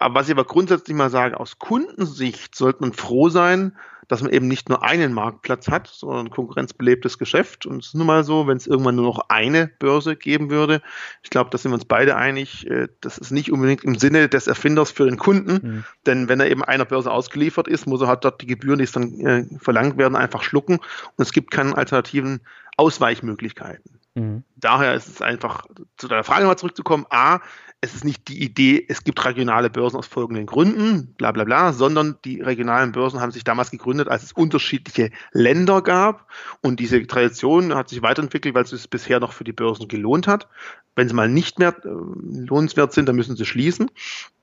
Aber 0.00 0.16
was 0.16 0.26
ich 0.26 0.32
aber 0.32 0.44
grundsätzlich 0.44 0.96
mal 0.96 1.10
sage, 1.10 1.38
aus 1.38 1.60
Kundensicht 1.60 2.56
sollte 2.56 2.80
man 2.80 2.92
froh 2.92 3.28
sein, 3.28 3.76
dass 4.12 4.20
man 4.20 4.30
eben 4.30 4.46
nicht 4.46 4.68
nur 4.68 4.82
einen 4.82 5.14
Marktplatz 5.14 5.68
hat, 5.68 5.86
sondern 5.86 6.26
ein 6.26 6.30
konkurrenzbelebtes 6.30 7.16
Geschäft. 7.16 7.64
Und 7.64 7.78
es 7.78 7.86
ist 7.86 7.94
nun 7.94 8.06
mal 8.06 8.24
so, 8.24 8.46
wenn 8.46 8.58
es 8.58 8.66
irgendwann 8.66 8.96
nur 8.96 9.06
noch 9.06 9.30
eine 9.30 9.68
Börse 9.78 10.16
geben 10.16 10.50
würde, 10.50 10.82
ich 11.22 11.30
glaube, 11.30 11.48
da 11.48 11.56
sind 11.56 11.70
wir 11.70 11.76
uns 11.76 11.86
beide 11.86 12.14
einig, 12.14 12.68
äh, 12.70 12.88
das 13.00 13.16
ist 13.16 13.30
nicht 13.30 13.50
unbedingt 13.50 13.84
im 13.84 13.98
Sinne 13.98 14.28
des 14.28 14.48
Erfinders 14.48 14.90
für 14.90 15.06
den 15.06 15.16
Kunden, 15.16 15.66
mhm. 15.66 15.84
denn 16.04 16.28
wenn 16.28 16.40
er 16.40 16.50
eben 16.50 16.62
einer 16.62 16.84
Börse 16.84 17.10
ausgeliefert 17.10 17.68
ist, 17.68 17.86
muss 17.86 18.02
er 18.02 18.08
halt 18.08 18.22
dort 18.26 18.42
die 18.42 18.46
Gebühren, 18.46 18.76
die 18.76 18.84
es 18.84 18.92
dann 18.92 19.18
äh, 19.20 19.46
verlangt 19.58 19.96
werden, 19.96 20.14
einfach 20.14 20.42
schlucken 20.42 20.74
und 20.74 20.82
es 21.16 21.32
gibt 21.32 21.50
keine 21.50 21.74
alternativen 21.74 22.40
Ausweichmöglichkeiten. 22.76 23.98
Mhm. 24.14 24.44
Daher 24.56 24.92
ist 24.92 25.08
es 25.08 25.22
einfach, 25.22 25.64
zu 25.96 26.06
deiner 26.06 26.24
Frage 26.24 26.44
mal 26.44 26.58
zurückzukommen, 26.58 27.06
A, 27.08 27.40
es 27.84 27.96
ist 27.96 28.04
nicht 28.04 28.28
die 28.28 28.40
Idee, 28.40 28.86
es 28.88 29.02
gibt 29.02 29.22
regionale 29.24 29.68
Börsen 29.68 29.96
aus 29.96 30.06
folgenden 30.06 30.46
Gründen, 30.46 31.12
bla 31.18 31.32
bla 31.32 31.42
bla, 31.42 31.72
sondern 31.72 32.16
die 32.24 32.40
regionalen 32.40 32.92
Börsen 32.92 33.20
haben 33.20 33.32
sich 33.32 33.42
damals 33.42 33.72
gegründet, 33.72 34.06
als 34.06 34.22
es 34.22 34.32
unterschiedliche 34.32 35.10
Länder 35.32 35.82
gab 35.82 36.28
und 36.60 36.78
diese 36.78 37.04
Tradition 37.08 37.74
hat 37.74 37.88
sich 37.88 38.00
weiterentwickelt, 38.00 38.54
weil 38.54 38.62
es 38.62 38.70
sich 38.70 38.88
bisher 38.88 39.18
noch 39.18 39.32
für 39.32 39.42
die 39.42 39.52
Börsen 39.52 39.88
gelohnt 39.88 40.28
hat. 40.28 40.46
Wenn 40.94 41.08
sie 41.08 41.14
mal 41.14 41.28
nicht 41.28 41.58
mehr 41.58 41.74
äh, 41.84 41.88
lohnenswert 41.88 42.92
sind, 42.92 43.08
dann 43.08 43.16
müssen 43.16 43.34
sie 43.34 43.46
schließen. 43.46 43.90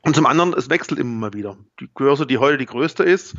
Und 0.01 0.15
zum 0.15 0.25
anderen, 0.25 0.53
es 0.53 0.69
wechselt 0.69 0.99
immer 0.99 1.27
mal 1.27 1.33
wieder. 1.33 1.55
Die 1.79 1.87
Börse, 1.87 2.25
die 2.25 2.39
heute 2.39 2.57
die 2.57 2.65
größte 2.65 3.03
ist, 3.03 3.35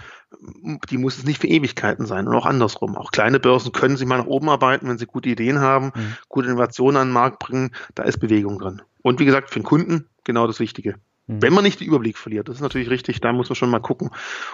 die 0.91 0.97
muss 0.97 1.19
es 1.19 1.25
nicht 1.25 1.41
für 1.41 1.49
Ewigkeiten 1.49 2.07
sein 2.07 2.29
und 2.29 2.35
auch 2.35 2.47
andersrum. 2.47 2.97
Auch 2.97 3.11
kleine 3.11 3.41
Börsen 3.41 3.73
können 3.73 3.97
sich 3.97 4.07
mal 4.07 4.19
nach 4.19 4.27
oben 4.27 4.49
arbeiten, 4.49 4.89
wenn 4.89 4.97
sie 4.97 5.07
gute 5.07 5.29
Ideen 5.29 5.59
haben, 5.59 5.87
mhm. 5.95 6.17
gute 6.29 6.49
Innovationen 6.49 6.97
an 6.97 7.09
den 7.09 7.15
Markt 7.15 7.41
bringen, 7.41 7.73
da 7.95 8.05
ist 8.05 8.19
Bewegung 8.19 8.59
drin. 8.59 8.81
Und 9.03 9.21
wie 9.21 9.25
gesagt, 9.25 9.51
für 9.51 9.61
den 9.61 9.65
Kunden 9.65 10.07
genau 10.25 10.47
das 10.47 10.61
Wichtige. 10.61 10.97
Mhm. 11.27 11.43
Wenn 11.43 11.53
man 11.53 11.65
nicht 11.65 11.81
den 11.81 11.89
Überblick 11.89 12.19
verliert, 12.19 12.49
das 12.49 12.57
ist 12.57 12.63
natürlich 12.63 12.91
richtig, 12.91 13.21
da 13.21 13.33
muss 13.33 13.49
man 13.49 13.57
schon 13.57 13.71
mal 13.71 13.81
gucken 13.81 14.11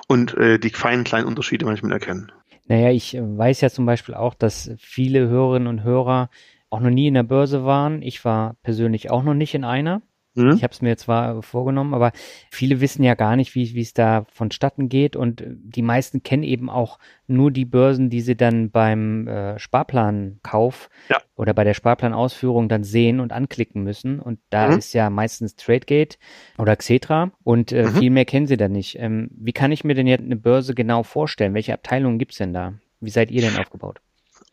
und 0.08 0.36
äh, 0.36 0.58
die 0.58 0.70
feinen 0.70 1.04
kleinen 1.04 1.26
Unterschiede 1.26 1.64
manchmal 1.64 1.92
erkennen. 1.92 2.32
Naja, 2.68 2.90
ich 2.90 3.14
weiß 3.14 3.60
ja 3.60 3.70
zum 3.70 3.86
Beispiel 3.86 4.14
auch, 4.14 4.34
dass 4.34 4.70
viele 4.78 5.28
Hörerinnen 5.28 5.68
und 5.68 5.84
Hörer 5.84 6.30
auch 6.68 6.80
noch 6.80 6.90
nie 6.90 7.06
in 7.06 7.14
der 7.14 7.22
Börse 7.22 7.64
waren. 7.64 8.02
Ich 8.02 8.24
war 8.24 8.56
persönlich 8.62 9.10
auch 9.10 9.22
noch 9.22 9.34
nicht 9.34 9.54
in 9.54 9.64
einer. 9.64 10.02
Mhm. 10.36 10.52
Ich 10.52 10.62
habe 10.62 10.72
es 10.72 10.82
mir 10.82 10.96
zwar 10.96 11.42
vorgenommen, 11.42 11.94
aber 11.94 12.12
viele 12.50 12.80
wissen 12.80 13.02
ja 13.02 13.14
gar 13.14 13.36
nicht, 13.36 13.54
wie 13.54 13.80
es 13.80 13.94
da 13.94 14.24
vonstatten 14.32 14.88
geht 14.88 15.16
und 15.16 15.42
die 15.46 15.82
meisten 15.82 16.22
kennen 16.22 16.42
eben 16.42 16.70
auch 16.70 16.98
nur 17.26 17.50
die 17.50 17.64
Börsen, 17.64 18.10
die 18.10 18.20
sie 18.20 18.36
dann 18.36 18.70
beim 18.70 19.26
äh, 19.26 19.58
Sparplankauf 19.58 20.90
ja. 21.08 21.18
oder 21.34 21.54
bei 21.54 21.64
der 21.64 21.74
Sparplanausführung 21.74 22.68
dann 22.68 22.84
sehen 22.84 23.20
und 23.20 23.32
anklicken 23.32 23.82
müssen 23.82 24.20
und 24.20 24.38
da 24.50 24.68
mhm. 24.68 24.78
ist 24.78 24.92
ja 24.92 25.10
meistens 25.10 25.56
Tradegate 25.56 26.18
oder 26.58 26.76
Xetra 26.76 27.32
und 27.42 27.72
äh, 27.72 27.84
mhm. 27.84 27.96
viel 27.96 28.10
mehr 28.10 28.24
kennen 28.24 28.46
sie 28.46 28.56
da 28.56 28.68
nicht. 28.68 28.98
Ähm, 28.98 29.28
wie 29.32 29.52
kann 29.52 29.72
ich 29.72 29.84
mir 29.84 29.94
denn 29.94 30.06
jetzt 30.06 30.24
eine 30.24 30.36
Börse 30.36 30.74
genau 30.74 31.02
vorstellen? 31.02 31.54
Welche 31.54 31.72
Abteilungen 31.72 32.18
gibt's 32.18 32.38
denn 32.38 32.52
da? 32.52 32.74
Wie 33.00 33.10
seid 33.10 33.30
ihr 33.30 33.40
denn 33.40 33.56
aufgebaut? 33.56 34.00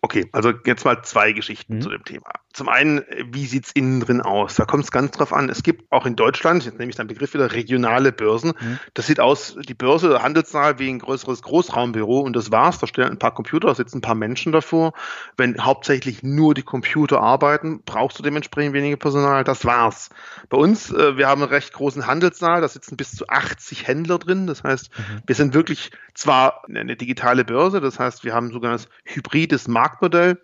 Okay, 0.02 0.28
also 0.32 0.52
jetzt 0.65 0.84
mal 0.84 1.02
zwei 1.04 1.32
Geschichten 1.32 1.76
mhm. 1.76 1.82
zu 1.82 1.89
dem 1.89 2.04
Thema. 2.04 2.32
Zum 2.54 2.70
einen, 2.70 3.04
wie 3.32 3.46
sieht's 3.46 3.72
innen 3.72 4.00
drin 4.00 4.22
aus? 4.22 4.56
Da 4.56 4.66
kommt 4.66 4.84
es 4.84 4.92
ganz 4.92 5.12
drauf 5.12 5.34
an. 5.34 5.50
Es 5.50 5.63
gibt 5.63 5.92
auch 5.92 6.06
in 6.06 6.16
Deutschland, 6.16 6.66
jetzt 6.66 6.78
nehme 6.78 6.89
ich 6.89 6.96
den 6.96 7.08
Begriff 7.08 7.34
wieder, 7.34 7.52
regionale 7.52 8.12
Börsen. 8.12 8.54
Mhm. 8.60 8.80
Das 8.94 9.08
sieht 9.08 9.20
aus, 9.20 9.56
die 9.68 9.74
Börse, 9.74 10.10
der 10.10 10.24
Handelssaal 10.24 10.80
wie 10.80 10.89
ein 10.89 11.00
größeres 11.00 11.42
Großraumbüro 11.42 12.20
und 12.20 12.36
das 12.36 12.52
war's. 12.52 12.80
Da 12.80 12.88
stehen 12.88 13.06
ein 13.06 13.20
paar 13.20 13.34
Computer, 13.34 13.68
da 13.68 13.76
sitzen 13.76 14.00
ein 14.00 14.02
paar 14.02 14.16
Menschen 14.16 14.52
davor. 14.52 14.94
Wenn 15.38 15.63
hauptsächlich 15.63 16.24
nur 16.24 16.54
die 16.54 16.63
Computer 16.63 17.22
arbeiten, 17.22 17.82
brauchst 17.86 18.20
du 18.20 18.24
dementsprechend 18.24 18.74
weniger 18.74 18.98
Personal. 18.98 19.44
Das 19.44 19.66
war's. 19.66 20.10
Bei 20.50 20.58
uns, 20.58 20.92
äh, 20.92 21.18
wir 21.18 21.28
haben 21.28 21.42
einen 21.42 21.52
recht 21.52 21.74
großen 21.74 22.08
Handelssaal, 22.08 22.62
da 22.62 22.68
sitzen 22.68 22.98
bis 22.98 23.16
zu 23.16 23.28
80 23.28 23.88
Händler 23.88 24.20
drin. 24.20 24.48
Das 24.48 24.63
heißt, 24.63 24.89
mhm. 24.98 25.22
wir 25.26 25.36
sind 25.36 25.54
wirklich 25.54 25.92
zwar 26.13 26.63
eine 26.68 26.96
digitale 26.96 27.46
Börse, 27.46 27.82
das 27.82 28.00
heißt, 28.00 28.24
wir 28.24 28.34
haben 28.34 28.52
sogar 28.52 28.74
das 28.74 28.89
hybrides 29.06 29.68
Markt 29.68 29.84
Marktmodell. 29.84 30.38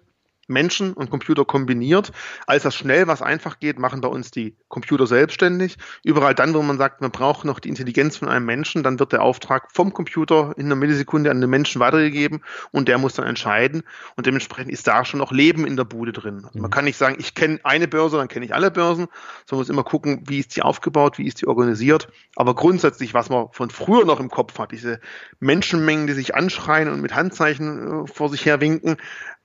Menschen 0.49 0.93
und 0.93 1.09
Computer 1.09 1.45
kombiniert. 1.45 2.11
Als 2.47 2.63
das 2.63 2.75
schnell 2.75 3.07
was 3.07 3.21
einfach 3.21 3.59
geht, 3.59 3.79
machen 3.79 4.01
bei 4.01 4.07
uns 4.07 4.31
die 4.31 4.55
Computer 4.67 5.07
selbstständig. 5.07 5.77
Überall 6.03 6.35
dann, 6.35 6.53
wo 6.53 6.61
man 6.61 6.77
sagt, 6.77 7.01
man 7.01 7.11
braucht 7.11 7.45
noch 7.45 7.59
die 7.59 7.69
Intelligenz 7.69 8.17
von 8.17 8.27
einem 8.27 8.45
Menschen, 8.45 8.83
dann 8.83 8.99
wird 8.99 9.13
der 9.13 9.21
Auftrag 9.21 9.71
vom 9.71 9.93
Computer 9.93 10.53
in 10.57 10.65
einer 10.65 10.75
Millisekunde 10.75 11.31
an 11.31 11.41
den 11.41 11.49
Menschen 11.49 11.79
weitergegeben 11.79 12.41
und 12.71 12.87
der 12.87 12.97
muss 12.97 13.13
dann 13.13 13.27
entscheiden. 13.27 13.83
Und 14.15 14.25
dementsprechend 14.25 14.71
ist 14.71 14.87
da 14.87 15.05
schon 15.05 15.19
noch 15.19 15.31
Leben 15.31 15.65
in 15.65 15.77
der 15.77 15.85
Bude 15.85 16.11
drin. 16.11 16.43
Also 16.45 16.59
man 16.59 16.71
kann 16.71 16.85
nicht 16.85 16.97
sagen, 16.97 17.15
ich 17.19 17.35
kenne 17.35 17.59
eine 17.63 17.87
Börse, 17.87 18.17
dann 18.17 18.27
kenne 18.27 18.45
ich 18.45 18.53
alle 18.53 18.71
Börsen, 18.71 19.07
sondern 19.45 19.51
man 19.51 19.57
muss 19.59 19.69
immer 19.69 19.83
gucken, 19.83 20.23
wie 20.27 20.39
ist 20.39 20.55
die 20.55 20.61
aufgebaut, 20.61 21.17
wie 21.17 21.27
ist 21.27 21.41
die 21.41 21.47
organisiert. 21.47 22.09
Aber 22.35 22.55
grundsätzlich, 22.55 23.13
was 23.13 23.29
man 23.29 23.47
von 23.51 23.69
früher 23.69 24.05
noch 24.05 24.19
im 24.19 24.29
Kopf 24.29 24.57
hat, 24.59 24.71
diese 24.71 24.99
Menschenmengen, 25.39 26.07
die 26.07 26.13
sich 26.13 26.35
anschreien 26.35 26.89
und 26.89 27.01
mit 27.01 27.15
Handzeichen 27.15 28.05
äh, 28.05 28.07
vor 28.07 28.29
sich 28.29 28.45
her 28.45 28.61
winken, 28.61 28.97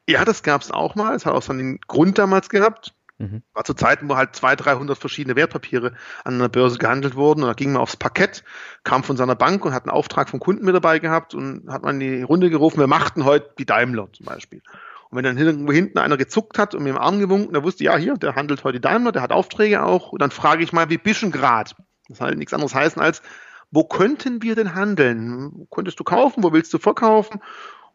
ja, 0.09 0.25
das 0.25 0.43
gab 0.43 0.63
es 0.63 0.71
auch 0.71 0.95
mal. 0.95 1.15
Es 1.15 1.27
hat 1.27 1.35
auch 1.35 1.43
so 1.43 1.53
einen 1.53 1.81
Grund 1.87 2.19
damals 2.19 2.49
gehabt. 2.49 2.95
Mhm. 3.19 3.43
War 3.53 3.65
zu 3.65 3.75
Zeiten, 3.75 4.09
wo 4.09 4.17
halt 4.17 4.35
200, 4.35 4.67
300 4.67 4.99
verschiedene 4.99 5.37
Wertpapiere 5.37 5.95
an 6.25 6.39
der 6.39 6.49
Börse 6.49 6.79
gehandelt 6.79 7.15
wurden. 7.15 7.43
Und 7.43 7.49
da 7.49 7.55
ging 7.55 7.73
man 7.73 7.83
aufs 7.83 7.97
Parkett, 7.97 8.45
kam 8.83 9.05
von 9.05 9.17
seiner 9.17 9.37
Bank 9.37 9.65
und 9.65 9.73
hat 9.73 9.85
einen 9.85 9.97
Auftrag 9.97 10.29
vom 10.29 10.41
Kunden 10.41 10.65
mit 10.65 10.75
dabei 10.75 10.99
gehabt 10.99 11.35
und 11.35 11.71
hat 11.71 11.83
man 11.83 12.01
in 12.01 12.19
die 12.19 12.23
Runde 12.23 12.51
gerufen, 12.51 12.81
wir 12.81 12.87
machten 12.87 13.25
heute 13.25 13.55
die 13.59 13.67
Daimler 13.67 14.09
zum 14.13 14.27
Beispiel. 14.27 14.63
Und 15.11 15.19
wenn 15.19 15.25
dann 15.25 15.39
irgendwo 15.39 15.73
hinten 15.73 15.99
einer 15.99 16.17
gezuckt 16.17 16.59
hat 16.59 16.75
und 16.75 16.83
mir 16.83 16.91
im 16.91 16.99
Arm 16.99 17.21
gewunken, 17.21 17.53
der 17.53 17.63
wusste, 17.63 17.85
ja, 17.85 17.97
hier, 17.97 18.15
der 18.15 18.35
handelt 18.35 18.65
heute 18.65 18.79
die 18.79 18.83
Daimler, 18.83 19.13
der 19.13 19.23
hat 19.23 19.31
Aufträge 19.31 19.85
auch. 19.85 20.11
Und 20.11 20.21
dann 20.21 20.33
frage 20.33 20.65
ich 20.65 20.73
mal, 20.73 20.91
wie 20.91 20.99
bist 20.99 21.23
du 21.23 21.31
grad? 21.31 21.77
Das 22.09 22.19
soll 22.19 22.29
halt 22.29 22.39
nichts 22.39 22.53
anderes 22.53 22.75
heißen 22.75 23.01
als, 23.01 23.23
wo 23.71 23.85
könnten 23.85 24.43
wir 24.43 24.57
denn 24.57 24.75
handeln? 24.75 25.51
Wo 25.55 25.67
könntest 25.67 25.99
du 26.01 26.05
kaufen? 26.05 26.43
Wo 26.43 26.53
willst 26.53 26.75
du 26.75 26.79
verkaufen? 26.79 27.41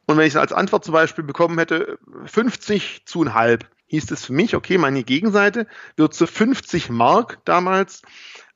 Und 0.09 0.17
wenn 0.17 0.25
ich 0.25 0.35
als 0.37 0.53
Antwort 0.53 0.83
zum 0.83 0.93
Beispiel 0.95 1.23
bekommen 1.23 1.59
hätte, 1.59 1.99
50 2.25 3.03
zu 3.05 3.21
ein 3.21 3.35
halb, 3.35 3.69
hieß 3.85 4.09
es 4.09 4.25
für 4.25 4.33
mich, 4.33 4.55
okay, 4.55 4.79
meine 4.79 5.03
Gegenseite 5.03 5.67
wird 5.97 6.15
zu 6.15 6.25
50 6.25 6.89
Mark 6.89 7.37
damals 7.45 8.01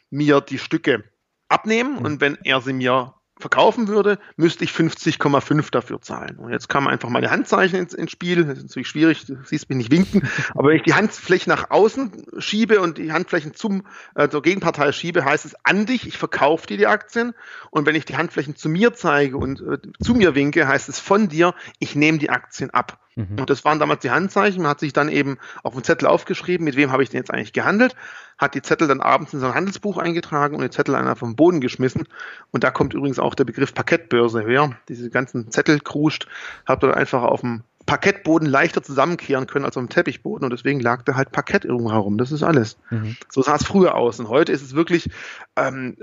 mir 0.10 0.42
die 0.42 0.58
Stücke 0.58 1.04
abnehmen 1.50 2.00
mhm. 2.00 2.06
und 2.06 2.22
wenn 2.22 2.40
er 2.44 2.60
sie 2.62 2.74
mir 2.74 3.14
verkaufen 3.44 3.90
würde, 3.90 4.20
müsste 4.38 4.64
ich 4.64 4.72
50,5 4.72 5.70
dafür 5.70 6.02
zahlen. 6.02 6.38
Und 6.38 6.52
jetzt 6.52 6.70
kam 6.70 6.88
einfach 6.88 7.10
meine 7.10 7.30
Handzeichen 7.30 7.78
ins, 7.78 7.94
ins 7.94 8.10
Spiel. 8.10 8.46
Das 8.46 8.58
ist 8.58 8.64
natürlich 8.64 8.88
schwierig, 8.88 9.26
du 9.26 9.38
siehst 9.44 9.68
mich 9.68 9.78
nicht 9.78 9.92
winken. 9.92 10.28
Aber 10.56 10.70
wenn 10.70 10.78
ich 10.78 10.84
die 10.84 10.94
Handfläche 10.94 11.50
nach 11.50 11.70
außen 11.70 12.26
schiebe 12.38 12.80
und 12.80 12.98
die 12.98 13.12
Handflächen 13.12 13.54
zum, 13.54 13.84
äh, 14.16 14.30
zur 14.30 14.42
Gegenpartei 14.42 14.94
schiebe, 14.94 15.26
heißt 15.26 15.46
es 15.46 15.56
an 15.64 15.86
dich, 15.86 16.08
ich 16.08 16.18
verkaufe 16.18 16.66
dir 16.68 16.78
die 16.78 16.88
Aktien. 16.88 17.34
Und 17.70 17.86
wenn 17.86 17.96
ich 17.96 18.06
die 18.06 18.16
Handflächen 18.16 18.56
zu 18.56 18.70
mir 18.70 18.94
zeige 18.94 19.38
und 19.38 19.60
äh, 19.60 19.78
zu 20.02 20.16
mir 20.16 20.36
winke, 20.36 20.66
heißt 20.66 20.88
es 20.88 21.00
von 21.00 21.28
dir, 21.28 21.54
ich 21.80 21.96
nehme 21.96 22.20
die 22.20 22.30
Aktien 22.30 22.70
ab. 22.70 22.98
Mhm. 23.16 23.40
Und 23.40 23.50
das 23.50 23.66
waren 23.66 23.80
damals 23.80 24.02
die 24.02 24.12
Handzeichen. 24.12 24.62
Man 24.62 24.72
hat 24.72 24.80
sich 24.80 24.94
dann 24.94 25.10
eben 25.10 25.38
auf 25.64 25.74
den 25.74 25.84
Zettel 25.84 26.08
aufgeschrieben, 26.08 26.64
mit 26.64 26.76
wem 26.76 26.92
habe 26.92 27.04
ich 27.04 27.10
denn 27.10 27.20
jetzt 27.20 27.32
eigentlich 27.32 27.54
gehandelt, 27.54 27.96
hat 28.44 28.56
die 28.56 28.62
Zettel 28.62 28.88
dann 28.88 29.02
abends 29.02 29.34
in 29.34 29.40
sein 29.40 29.54
Handelsbuch 29.54 29.98
eingetragen 29.98 30.56
und 30.56 30.62
den 30.62 30.72
Zettel 30.72 30.96
einfach 30.96 31.18
vom 31.18 31.36
Boden 31.36 31.62
geschmissen. 31.62 32.08
Und 32.52 32.64
da 32.64 32.72
kommt 32.72 32.94
übrigens 32.94 33.20
auch 33.20 33.36
der 33.36 33.46
Begriff 33.46 33.74
Parkettbörse 33.74 34.42
her. 34.42 34.78
Diese 34.90 35.10
ganzen 35.10 35.52
Zettel 35.52 35.80
kruscht, 35.80 36.28
hat 36.66 36.84
dort 36.84 36.96
einfach 36.96 37.24
auf 37.24 37.42
dem 37.42 37.64
Parkettboden 37.86 38.48
leichter 38.48 38.82
zusammenkehren 38.82 39.46
können 39.46 39.66
als 39.66 39.76
auf 39.76 39.84
dem 39.84 39.90
Teppichboden 39.90 40.46
und 40.46 40.52
deswegen 40.52 40.80
lag 40.80 41.04
da 41.04 41.16
halt 41.16 41.32
Parkett 41.32 41.66
irgendwo 41.66 41.92
herum. 41.92 42.18
Das 42.18 42.32
ist 42.32 42.44
alles. 42.44 42.78
Mhm. 42.90 43.18
So 43.30 43.42
sah 43.42 43.56
es 43.56 43.66
früher 43.66 43.96
aus 43.96 44.20
und 44.20 44.30
heute 44.30 44.54
ist 44.54 44.62
es 44.62 44.74
wirklich 44.74 45.10
ähm, 45.58 45.98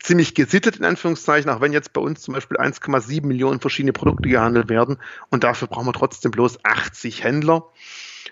ziemlich 0.00 0.34
gesittet 0.34 0.76
in 0.76 0.84
Anführungszeichen, 0.84 1.50
auch 1.50 1.60
wenn 1.60 1.72
jetzt 1.72 1.92
bei 1.92 2.00
uns 2.00 2.22
zum 2.22 2.34
Beispiel 2.34 2.56
1,7 2.56 3.26
Millionen 3.26 3.60
verschiedene 3.60 3.92
Produkte 3.92 4.28
gehandelt 4.28 4.70
werden 4.70 4.98
und 5.28 5.44
dafür 5.44 5.68
brauchen 5.68 5.86
wir 5.86 5.92
trotzdem 5.92 6.30
bloß 6.30 6.64
80 6.64 7.24
Händler. 7.24 7.64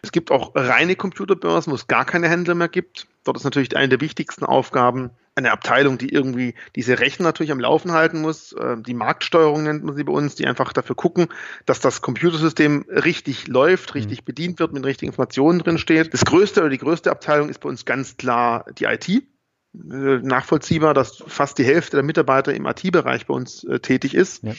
Es 0.02 0.12
gibt 0.12 0.30
auch 0.30 0.52
reine 0.54 0.96
Computerbörsen, 0.96 1.70
wo 1.72 1.74
es 1.74 1.88
gar 1.88 2.04
keine 2.04 2.28
Händler 2.28 2.54
mehr 2.54 2.68
gibt. 2.68 3.06
Dort 3.26 3.36
ist 3.36 3.44
natürlich 3.44 3.76
eine 3.76 3.88
der 3.88 4.00
wichtigsten 4.00 4.44
Aufgaben, 4.44 5.10
eine 5.34 5.50
Abteilung, 5.50 5.98
die 5.98 6.10
irgendwie 6.10 6.54
diese 6.76 7.00
Rechner 7.00 7.24
natürlich 7.24 7.50
am 7.50 7.58
Laufen 7.58 7.90
halten 7.90 8.20
muss. 8.20 8.52
Äh, 8.52 8.76
die 8.78 8.94
Marktsteuerung 8.94 9.64
nennt 9.64 9.82
man 9.82 9.96
sie 9.96 10.04
bei 10.04 10.12
uns, 10.12 10.36
die 10.36 10.46
einfach 10.46 10.72
dafür 10.72 10.94
gucken, 10.94 11.26
dass 11.66 11.80
das 11.80 12.02
Computersystem 12.02 12.84
richtig 12.88 13.48
läuft, 13.48 13.90
mhm. 13.90 13.98
richtig 13.98 14.24
bedient 14.24 14.60
wird, 14.60 14.72
mit 14.72 14.84
richtigen 14.84 15.10
Informationen 15.10 15.58
drin 15.58 15.78
steht. 15.78 16.14
Das 16.14 16.24
größte 16.24 16.60
oder 16.60 16.70
die 16.70 16.78
größte 16.78 17.10
Abteilung 17.10 17.48
ist 17.48 17.58
bei 17.58 17.68
uns 17.68 17.84
ganz 17.84 18.16
klar 18.16 18.64
die 18.78 18.84
IT. 18.84 19.24
Nachvollziehbar, 19.84 20.94
dass 20.94 21.22
fast 21.26 21.58
die 21.58 21.64
Hälfte 21.64 21.96
der 21.96 22.04
Mitarbeiter 22.04 22.54
im 22.54 22.66
IT-Bereich 22.66 23.26
bei 23.26 23.34
uns 23.34 23.64
äh, 23.64 23.78
tätig 23.80 24.14
ist. 24.14 24.42
Ja. 24.42 24.54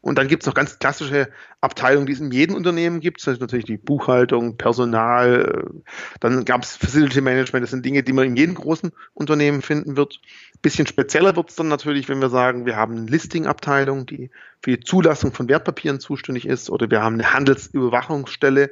Und 0.00 0.16
dann 0.16 0.28
gibt 0.28 0.42
es 0.42 0.46
noch 0.46 0.54
ganz 0.54 0.78
klassische 0.78 1.28
Abteilungen, 1.60 2.06
die 2.06 2.12
es 2.12 2.20
in 2.20 2.30
jedem 2.30 2.54
Unternehmen 2.56 3.00
gibt. 3.00 3.20
Das 3.26 3.34
ist 3.34 3.40
natürlich 3.40 3.66
die 3.66 3.76
Buchhaltung, 3.76 4.56
Personal, 4.56 5.64
äh, 5.66 5.80
dann 6.20 6.44
gab 6.44 6.62
es 6.62 6.76
Facility 6.76 7.20
Management, 7.20 7.64
das 7.64 7.70
sind 7.70 7.84
Dinge, 7.84 8.02
die 8.02 8.12
man 8.12 8.26
in 8.26 8.36
jedem 8.36 8.54
großen 8.54 8.92
Unternehmen 9.12 9.60
finden 9.60 9.96
wird. 9.96 10.20
Bisschen 10.62 10.86
spezieller 10.86 11.36
wird 11.36 11.50
es 11.50 11.56
dann 11.56 11.68
natürlich, 11.68 12.08
wenn 12.08 12.20
wir 12.20 12.30
sagen, 12.30 12.64
wir 12.64 12.76
haben 12.76 12.96
eine 12.96 13.06
Listing-Abteilung, 13.06 14.06
die 14.06 14.30
für 14.62 14.76
die 14.76 14.80
Zulassung 14.80 15.32
von 15.32 15.48
Wertpapieren 15.48 16.00
zuständig 16.00 16.46
ist, 16.46 16.70
oder 16.70 16.90
wir 16.90 17.02
haben 17.02 17.14
eine 17.14 17.32
Handelsüberwachungsstelle, 17.32 18.70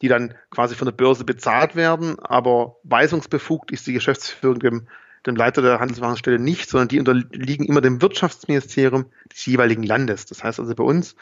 die 0.00 0.08
dann 0.08 0.34
quasi 0.50 0.74
von 0.74 0.86
der 0.86 0.92
Börse 0.92 1.24
bezahlt 1.24 1.76
werden, 1.76 2.18
aber 2.18 2.76
weisungsbefugt 2.84 3.70
ist 3.70 3.86
die 3.86 3.92
Geschäftsführung 3.92 4.58
dem 4.58 4.88
dem 5.26 5.36
Leiter 5.36 5.62
der 5.62 5.80
Handelswarenstelle 5.80 6.38
nicht, 6.38 6.68
sondern 6.68 6.88
die 6.88 6.98
unterliegen 6.98 7.66
immer 7.66 7.80
dem 7.80 8.02
Wirtschaftsministerium 8.02 9.06
des 9.32 9.46
jeweiligen 9.46 9.82
Landes. 9.82 10.26
Das 10.26 10.44
heißt 10.44 10.60
also 10.60 10.74
bei 10.74 10.84
uns 10.84 11.16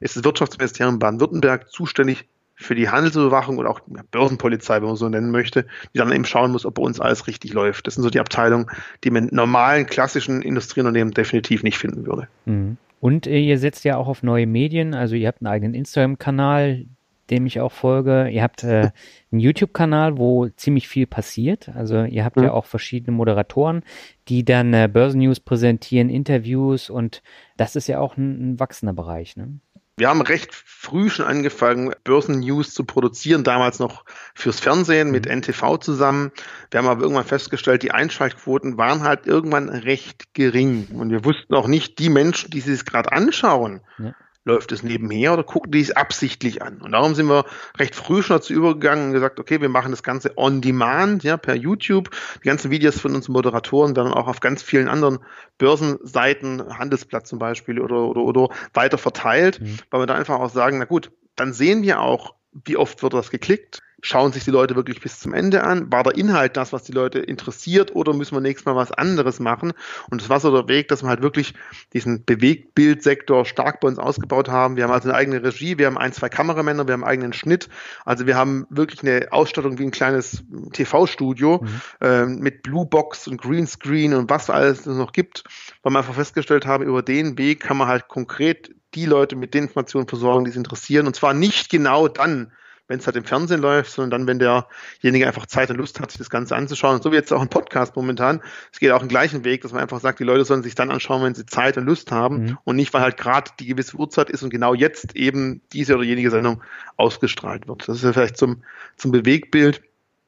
ist 0.00 0.16
das 0.16 0.24
Wirtschaftsministerium 0.24 0.98
Baden-Württemberg 0.98 1.70
zuständig 1.70 2.26
für 2.56 2.74
die 2.74 2.88
Handelsüberwachung 2.88 3.58
oder 3.58 3.70
auch 3.70 3.80
Börsenpolizei, 4.10 4.76
wenn 4.76 4.88
man 4.88 4.96
so 4.96 5.08
nennen 5.08 5.30
möchte, 5.30 5.66
die 5.92 5.98
dann 5.98 6.12
eben 6.12 6.24
schauen 6.24 6.52
muss, 6.52 6.64
ob 6.64 6.74
bei 6.74 6.82
uns 6.82 7.00
alles 7.00 7.26
richtig 7.26 7.52
läuft. 7.52 7.86
Das 7.86 7.94
sind 7.94 8.04
so 8.04 8.10
die 8.10 8.20
Abteilungen, 8.20 8.66
die 9.02 9.10
man 9.10 9.28
in 9.28 9.34
normalen, 9.34 9.86
klassischen 9.86 10.40
Industrieunternehmen 10.40 11.12
definitiv 11.12 11.62
nicht 11.62 11.78
finden 11.78 12.06
würde. 12.06 12.28
Mhm. 12.44 12.76
Und 13.00 13.26
äh, 13.26 13.38
ihr 13.38 13.58
setzt 13.58 13.84
ja 13.84 13.96
auch 13.96 14.08
auf 14.08 14.22
neue 14.22 14.46
Medien, 14.46 14.94
also 14.94 15.14
ihr 15.14 15.28
habt 15.28 15.42
einen 15.42 15.48
eigenen 15.48 15.74
Instagram-Kanal, 15.74 16.86
dem 17.30 17.46
ich 17.46 17.60
auch 17.60 17.72
folge. 17.72 18.28
Ihr 18.28 18.42
habt 18.42 18.64
äh, 18.64 18.90
einen 19.32 19.40
YouTube-Kanal, 19.40 20.18
wo 20.18 20.48
ziemlich 20.48 20.88
viel 20.88 21.06
passiert. 21.06 21.70
Also 21.70 22.04
ihr 22.04 22.24
habt 22.24 22.36
mhm. 22.36 22.44
ja 22.44 22.52
auch 22.52 22.66
verschiedene 22.66 23.16
Moderatoren, 23.16 23.82
die 24.28 24.44
dann 24.44 24.72
äh, 24.74 24.88
Börsennews 24.92 25.40
präsentieren, 25.40 26.10
Interviews 26.10 26.90
und 26.90 27.22
das 27.56 27.76
ist 27.76 27.88
ja 27.88 28.00
auch 28.00 28.16
ein, 28.16 28.52
ein 28.52 28.60
wachsender 28.60 28.92
Bereich. 28.92 29.36
Ne? 29.36 29.60
Wir 29.96 30.08
haben 30.08 30.22
recht 30.22 30.52
früh 30.52 31.08
schon 31.08 31.24
angefangen, 31.24 31.92
Börsennews 32.02 32.74
zu 32.74 32.84
produzieren, 32.84 33.44
damals 33.44 33.78
noch 33.78 34.04
fürs 34.34 34.58
Fernsehen 34.58 35.12
mit 35.12 35.26
mhm. 35.26 35.38
NTV 35.38 35.78
zusammen. 35.78 36.32
Wir 36.70 36.78
haben 36.78 36.88
aber 36.88 37.02
irgendwann 37.02 37.24
festgestellt, 37.24 37.82
die 37.84 37.92
Einschaltquoten 37.92 38.76
waren 38.76 39.02
halt 39.02 39.26
irgendwann 39.26 39.68
recht 39.68 40.34
gering. 40.34 40.88
Und 40.92 41.10
wir 41.10 41.24
wussten 41.24 41.54
auch 41.54 41.68
nicht, 41.68 42.00
die 42.00 42.08
Menschen, 42.08 42.50
die 42.50 42.60
sich 42.60 42.74
es 42.74 42.84
gerade 42.84 43.12
anschauen, 43.12 43.80
ja 43.98 44.14
läuft 44.44 44.72
es 44.72 44.82
nebenher 44.82 45.32
oder 45.32 45.42
gucken 45.42 45.72
die 45.72 45.80
es 45.80 45.90
absichtlich 45.90 46.62
an? 46.62 46.80
Und 46.80 46.92
darum 46.92 47.14
sind 47.14 47.26
wir 47.26 47.44
recht 47.78 47.94
früh 47.94 48.22
schon 48.22 48.36
dazu 48.36 48.52
übergegangen 48.52 49.06
und 49.06 49.12
gesagt, 49.12 49.40
okay, 49.40 49.60
wir 49.60 49.68
machen 49.68 49.90
das 49.90 50.02
Ganze 50.02 50.36
on 50.36 50.60
demand, 50.60 51.24
ja, 51.24 51.36
per 51.36 51.54
YouTube. 51.54 52.10
Die 52.42 52.48
ganzen 52.48 52.70
Videos 52.70 53.00
von 53.00 53.14
unseren 53.14 53.32
Moderatoren 53.32 53.96
werden 53.96 54.12
auch 54.12 54.28
auf 54.28 54.40
ganz 54.40 54.62
vielen 54.62 54.88
anderen 54.88 55.18
Börsenseiten, 55.58 56.78
Handelsplatz 56.78 57.28
zum 57.28 57.38
Beispiel 57.38 57.80
oder, 57.80 58.04
oder, 58.04 58.22
oder 58.22 58.48
weiter 58.72 58.98
verteilt, 58.98 59.60
mhm. 59.60 59.78
weil 59.90 60.02
wir 60.02 60.06
da 60.06 60.14
einfach 60.14 60.38
auch 60.38 60.50
sagen, 60.50 60.78
na 60.78 60.84
gut, 60.84 61.10
dann 61.36 61.52
sehen 61.52 61.82
wir 61.82 62.00
auch, 62.00 62.34
wie 62.64 62.76
oft 62.76 63.02
wird 63.02 63.14
das 63.14 63.30
geklickt, 63.30 63.80
schauen 64.04 64.32
sich 64.32 64.44
die 64.44 64.50
Leute 64.50 64.76
wirklich 64.76 65.00
bis 65.00 65.18
zum 65.18 65.32
Ende 65.32 65.64
an? 65.64 65.90
War 65.90 66.02
der 66.02 66.16
Inhalt 66.16 66.58
das, 66.58 66.74
was 66.74 66.82
die 66.82 66.92
Leute 66.92 67.20
interessiert 67.20 67.96
oder 67.96 68.12
müssen 68.12 68.36
wir 68.36 68.42
nächstes 68.42 68.66
Mal 68.66 68.76
was 68.76 68.92
anderes 68.92 69.40
machen? 69.40 69.72
Und 70.10 70.20
das 70.20 70.28
war 70.28 70.40
so 70.40 70.52
der 70.52 70.68
Weg, 70.68 70.88
dass 70.88 71.02
wir 71.02 71.08
halt 71.08 71.22
wirklich 71.22 71.54
diesen 71.94 72.22
Bewegtbildsektor 72.24 73.46
stark 73.46 73.80
bei 73.80 73.88
uns 73.88 73.98
ausgebaut 73.98 74.50
haben. 74.50 74.76
Wir 74.76 74.84
haben 74.84 74.92
also 74.92 75.08
eine 75.08 75.16
eigene 75.16 75.42
Regie, 75.42 75.78
wir 75.78 75.86
haben 75.86 75.96
ein, 75.96 76.12
zwei 76.12 76.28
Kameramänner, 76.28 76.86
wir 76.86 76.92
haben 76.92 77.02
einen 77.02 77.10
eigenen 77.10 77.32
Schnitt. 77.32 77.70
Also 78.04 78.26
wir 78.26 78.36
haben 78.36 78.66
wirklich 78.68 79.02
eine 79.02 79.28
Ausstattung 79.32 79.78
wie 79.78 79.84
ein 79.84 79.90
kleines 79.90 80.44
TV-Studio 80.74 81.64
mhm. 81.64 81.80
äh, 82.06 82.26
mit 82.26 82.62
Blue 82.62 82.84
Box 82.84 83.26
und 83.26 83.40
Greenscreen 83.40 84.12
und 84.12 84.28
was 84.28 84.50
alles 84.50 84.86
es 84.86 84.98
noch 84.98 85.12
gibt, 85.12 85.44
weil 85.82 85.92
wir 85.92 86.00
einfach 86.00 86.14
festgestellt 86.14 86.66
haben, 86.66 86.84
über 86.84 87.02
den 87.02 87.38
Weg 87.38 87.60
kann 87.60 87.78
man 87.78 87.88
halt 87.88 88.08
konkret 88.08 88.70
die 88.94 89.06
Leute 89.06 89.34
mit 89.34 89.54
den 89.54 89.64
Informationen 89.64 90.06
versorgen, 90.08 90.44
die 90.44 90.50
sie 90.50 90.58
interessieren. 90.58 91.06
Und 91.06 91.16
zwar 91.16 91.32
nicht 91.32 91.70
genau 91.70 92.06
dann, 92.06 92.52
wenn 92.86 92.98
es 92.98 93.06
halt 93.06 93.16
im 93.16 93.24
Fernsehen 93.24 93.60
läuft, 93.60 93.90
sondern 93.90 94.10
dann, 94.10 94.26
wenn 94.26 94.38
derjenige 94.38 95.26
einfach 95.26 95.46
Zeit 95.46 95.70
und 95.70 95.76
Lust 95.76 96.00
hat, 96.00 96.10
sich 96.10 96.18
das 96.18 96.30
Ganze 96.30 96.54
anzuschauen. 96.54 96.96
Und 96.96 97.02
so 97.02 97.12
wie 97.12 97.16
jetzt 97.16 97.32
auch 97.32 97.40
ein 97.40 97.48
Podcast 97.48 97.96
momentan. 97.96 98.42
Es 98.72 98.78
geht 98.78 98.90
auch 98.90 99.02
im 99.02 99.08
gleichen 99.08 99.44
Weg, 99.44 99.62
dass 99.62 99.72
man 99.72 99.80
einfach 99.80 100.00
sagt, 100.00 100.20
die 100.20 100.24
Leute 100.24 100.44
sollen 100.44 100.62
sich 100.62 100.74
dann 100.74 100.90
anschauen, 100.90 101.22
wenn 101.22 101.34
sie 101.34 101.46
Zeit 101.46 101.78
und 101.78 101.86
Lust 101.86 102.12
haben 102.12 102.42
mhm. 102.42 102.58
und 102.64 102.76
nicht, 102.76 102.92
weil 102.92 103.02
halt 103.02 103.16
gerade 103.16 103.50
die 103.58 103.66
gewisse 103.66 103.96
Uhrzeit 103.96 104.28
ist 104.28 104.42
und 104.42 104.50
genau 104.50 104.74
jetzt 104.74 105.16
eben 105.16 105.62
diese 105.72 105.94
oder 105.94 106.04
jenige 106.04 106.30
Sendung 106.30 106.62
ausgestrahlt 106.96 107.68
wird. 107.68 107.88
Das 107.88 107.96
ist 107.96 108.04
ja 108.04 108.12
vielleicht 108.12 108.36
zum, 108.36 108.62
zum 108.96 109.12
Bewegbild 109.12 109.82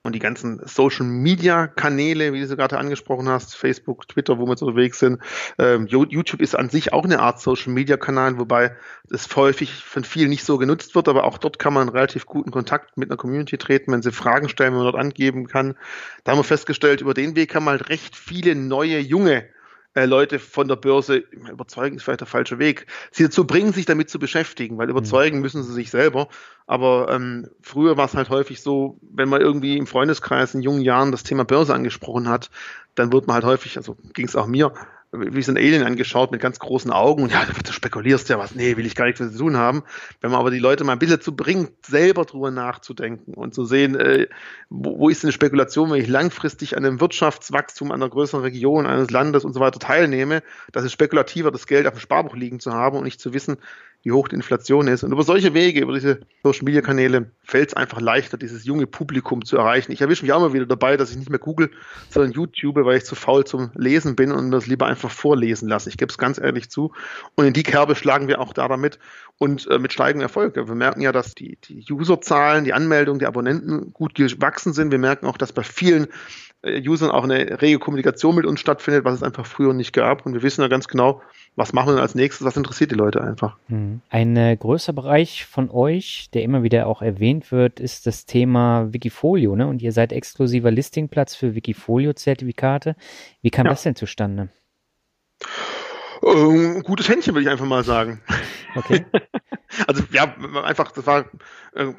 und 0.06 0.14
die 0.14 0.20
ganzen 0.20 0.60
Social 0.64 1.04
Media 1.04 1.66
Kanäle, 1.66 2.32
wie 2.32 2.40
du 2.40 2.46
sie 2.46 2.56
gerade 2.56 2.78
angesprochen 2.78 3.28
hast, 3.28 3.56
Facebook, 3.56 4.08
Twitter, 4.08 4.38
wo 4.38 4.46
wir 4.46 4.52
jetzt 4.52 4.62
unterwegs 4.62 4.98
sind. 4.98 5.20
Ähm, 5.58 5.86
YouTube 5.86 6.40
ist 6.40 6.54
an 6.54 6.70
sich 6.70 6.92
auch 6.92 7.04
eine 7.04 7.20
Art 7.20 7.40
Social 7.40 7.72
Media 7.72 7.96
Kanal, 7.96 8.38
wobei 8.38 8.76
es 9.10 9.34
häufig 9.36 9.74
von 9.74 10.04
vielen 10.04 10.30
nicht 10.30 10.44
so 10.44 10.58
genutzt 10.58 10.94
wird, 10.94 11.08
aber 11.08 11.24
auch 11.24 11.38
dort 11.38 11.58
kann 11.58 11.74
man 11.74 11.88
relativ 11.88 12.26
guten 12.26 12.50
Kontakt 12.50 12.96
mit 12.96 13.10
einer 13.10 13.16
Community 13.16 13.58
treten, 13.58 13.92
wenn 13.92 14.02
sie 14.02 14.12
Fragen 14.12 14.48
stellen, 14.48 14.72
wenn 14.72 14.82
man 14.82 14.92
dort 14.92 15.02
angeben 15.02 15.46
kann. 15.46 15.76
Da 16.24 16.32
haben 16.32 16.38
wir 16.38 16.44
festgestellt, 16.44 17.00
über 17.00 17.14
den 17.14 17.36
Weg 17.36 17.50
kann 17.50 17.64
man 17.64 17.72
halt 17.72 17.88
recht 17.90 18.16
viele 18.16 18.54
neue, 18.54 18.98
junge 18.98 19.44
äh, 19.96 20.04
Leute 20.04 20.38
von 20.38 20.68
der 20.68 20.76
Börse, 20.76 21.16
überzeugen 21.16 21.96
ist 21.96 22.02
vielleicht 22.02 22.20
der 22.20 22.26
falsche 22.26 22.58
Weg, 22.58 22.86
sie 23.10 23.24
dazu 23.24 23.46
bringen, 23.46 23.72
sich 23.72 23.86
damit 23.86 24.10
zu 24.10 24.18
beschäftigen, 24.18 24.78
weil 24.78 24.90
überzeugen 24.90 25.36
mhm. 25.36 25.42
müssen 25.42 25.62
sie 25.62 25.72
sich 25.72 25.90
selber. 25.90 26.28
Aber 26.66 27.08
ähm, 27.10 27.48
früher 27.62 27.96
war 27.96 28.06
es 28.06 28.14
halt 28.14 28.28
häufig 28.28 28.60
so, 28.60 28.98
wenn 29.00 29.28
man 29.28 29.40
irgendwie 29.40 29.76
im 29.76 29.86
Freundeskreis 29.86 30.54
in 30.54 30.62
jungen 30.62 30.82
Jahren 30.82 31.12
das 31.12 31.22
Thema 31.22 31.44
Börse 31.44 31.74
angesprochen 31.74 32.28
hat, 32.28 32.50
dann 32.96 33.12
wird 33.12 33.26
man 33.26 33.34
halt 33.34 33.44
häufig, 33.44 33.76
also 33.76 33.96
ging 34.14 34.26
es 34.26 34.34
auch 34.34 34.46
mir, 34.46 34.72
wie 35.12 35.42
so 35.42 35.52
ein 35.52 35.56
Alien 35.56 35.84
angeschaut 35.84 36.32
mit 36.32 36.40
ganz 36.40 36.58
großen 36.58 36.90
Augen 36.90 37.22
und 37.22 37.32
ja, 37.32 37.44
du 37.44 37.72
spekulierst 37.72 38.28
ja 38.28 38.38
was, 38.38 38.54
nee, 38.54 38.76
will 38.76 38.86
ich 38.86 38.96
gar 38.96 39.06
nichts 39.06 39.20
zu 39.20 39.38
tun 39.38 39.56
haben. 39.56 39.84
Wenn 40.20 40.30
man 40.30 40.40
aber 40.40 40.50
die 40.50 40.58
Leute 40.58 40.84
mal 40.84 40.92
ein 40.92 40.98
bisschen 40.98 41.20
zu 41.20 41.34
bringt, 41.34 41.70
selber 41.86 42.24
drüber 42.24 42.50
nachzudenken 42.50 43.34
und 43.34 43.54
zu 43.54 43.64
sehen, 43.64 43.94
äh, 43.94 44.26
wo, 44.68 44.98
wo 44.98 45.08
ist 45.08 45.24
eine 45.24 45.32
Spekulation, 45.32 45.90
wenn 45.90 46.00
ich 46.00 46.08
langfristig 46.08 46.76
an 46.76 46.84
einem 46.84 47.00
Wirtschaftswachstum 47.00 47.92
einer 47.92 48.08
größeren 48.08 48.42
Region, 48.42 48.86
eines 48.86 49.10
Landes 49.10 49.44
und 49.44 49.52
so 49.52 49.60
weiter 49.60 49.78
teilnehme, 49.78 50.42
das 50.72 50.84
ist 50.84 50.92
spekulativer, 50.92 51.50
das 51.50 51.66
Geld 51.66 51.86
auf 51.86 51.94
dem 51.94 52.00
Sparbuch 52.00 52.34
liegen 52.34 52.60
zu 52.60 52.72
haben 52.72 52.98
und 52.98 53.04
nicht 53.04 53.20
zu 53.20 53.32
wissen, 53.32 53.58
wie 54.06 54.12
hoch 54.12 54.28
die 54.28 54.36
Inflation 54.36 54.86
ist. 54.86 55.02
Und 55.02 55.10
über 55.10 55.24
solche 55.24 55.52
Wege, 55.52 55.80
über 55.80 55.92
diese 55.92 56.20
Social 56.44 56.62
Media 56.62 56.80
Kanäle 56.80 57.32
fällt 57.42 57.70
es 57.70 57.74
einfach 57.74 58.00
leichter, 58.00 58.38
dieses 58.38 58.64
junge 58.64 58.86
Publikum 58.86 59.44
zu 59.44 59.56
erreichen. 59.56 59.90
Ich 59.90 60.00
erwische 60.00 60.22
mich 60.22 60.32
auch 60.32 60.38
immer 60.38 60.52
wieder 60.52 60.64
dabei, 60.64 60.96
dass 60.96 61.10
ich 61.10 61.16
nicht 61.16 61.28
mehr 61.28 61.40
google, 61.40 61.72
sondern 62.08 62.30
YouTube, 62.30 62.76
weil 62.76 62.98
ich 62.98 63.04
zu 63.04 63.16
faul 63.16 63.44
zum 63.44 63.72
Lesen 63.74 64.14
bin 64.14 64.30
und 64.30 64.52
das 64.52 64.68
lieber 64.68 64.86
einfach 64.86 65.10
vorlesen 65.10 65.68
lasse. 65.68 65.88
Ich 65.88 65.96
gebe 65.96 66.08
es 66.08 66.18
ganz 66.18 66.38
ehrlich 66.38 66.70
zu. 66.70 66.92
Und 67.34 67.46
in 67.46 67.52
die 67.52 67.64
Kerbe 67.64 67.96
schlagen 67.96 68.28
wir 68.28 68.40
auch 68.40 68.52
da 68.52 68.68
damit 68.68 69.00
und 69.38 69.68
äh, 69.68 69.80
mit 69.80 69.92
steigendem 69.92 70.22
Erfolg. 70.22 70.54
Wir 70.54 70.72
merken 70.76 71.00
ja, 71.00 71.10
dass 71.10 71.34
die, 71.34 71.58
die 71.64 71.92
Userzahlen, 71.92 72.64
die 72.64 72.74
Anmeldungen, 72.74 73.18
die 73.18 73.26
Abonnenten 73.26 73.92
gut 73.92 74.14
gewachsen 74.14 74.72
sind. 74.72 74.92
Wir 74.92 75.00
merken 75.00 75.26
auch, 75.26 75.36
dass 75.36 75.52
bei 75.52 75.64
vielen 75.64 76.06
äh, 76.62 76.80
Usern 76.88 77.10
auch 77.10 77.24
eine 77.24 77.60
rege 77.60 77.80
Kommunikation 77.80 78.36
mit 78.36 78.46
uns 78.46 78.60
stattfindet, 78.60 79.04
was 79.04 79.14
es 79.14 79.22
einfach 79.24 79.46
früher 79.46 79.74
nicht 79.74 79.92
gab. 79.92 80.24
Und 80.26 80.34
wir 80.34 80.44
wissen 80.44 80.62
ja 80.62 80.68
ganz 80.68 80.86
genau, 80.86 81.22
was 81.56 81.72
machen 81.72 81.88
wir 81.88 81.94
denn 81.94 82.02
als 82.02 82.14
nächstes, 82.14 82.46
was 82.46 82.56
interessiert 82.56 82.90
die 82.90 82.96
Leute 82.96 83.22
einfach. 83.22 83.56
Mhm. 83.68 84.02
Ein 84.10 84.36
äh, 84.36 84.56
größer 84.56 84.92
Bereich 84.92 85.46
von 85.46 85.70
euch, 85.70 86.28
der 86.34 86.42
immer 86.42 86.62
wieder 86.62 86.86
auch 86.86 87.00
erwähnt 87.00 87.50
wird, 87.50 87.80
ist 87.80 88.06
das 88.06 88.26
Thema 88.26 88.92
Wikifolio. 88.92 89.56
Ne? 89.56 89.66
Und 89.66 89.80
ihr 89.80 89.92
seid 89.92 90.12
exklusiver 90.12 90.70
Listingplatz 90.70 91.34
für 91.34 91.54
Wikifolio-Zertifikate. 91.54 92.94
Wie 93.40 93.50
kam 93.50 93.64
ja. 93.66 93.72
das 93.72 93.82
denn 93.82 93.96
zustande? 93.96 94.50
Ähm, 96.26 96.82
gutes 96.82 97.08
Händchen, 97.08 97.34
würde 97.34 97.44
ich 97.44 97.50
einfach 97.50 97.66
mal 97.66 97.84
sagen. 97.84 98.20
Okay. 98.74 99.06
Also 99.86 100.04
ja, 100.12 100.32
einfach, 100.62 100.92
das 100.92 101.06
war 101.06 101.26
äh, 101.74 101.92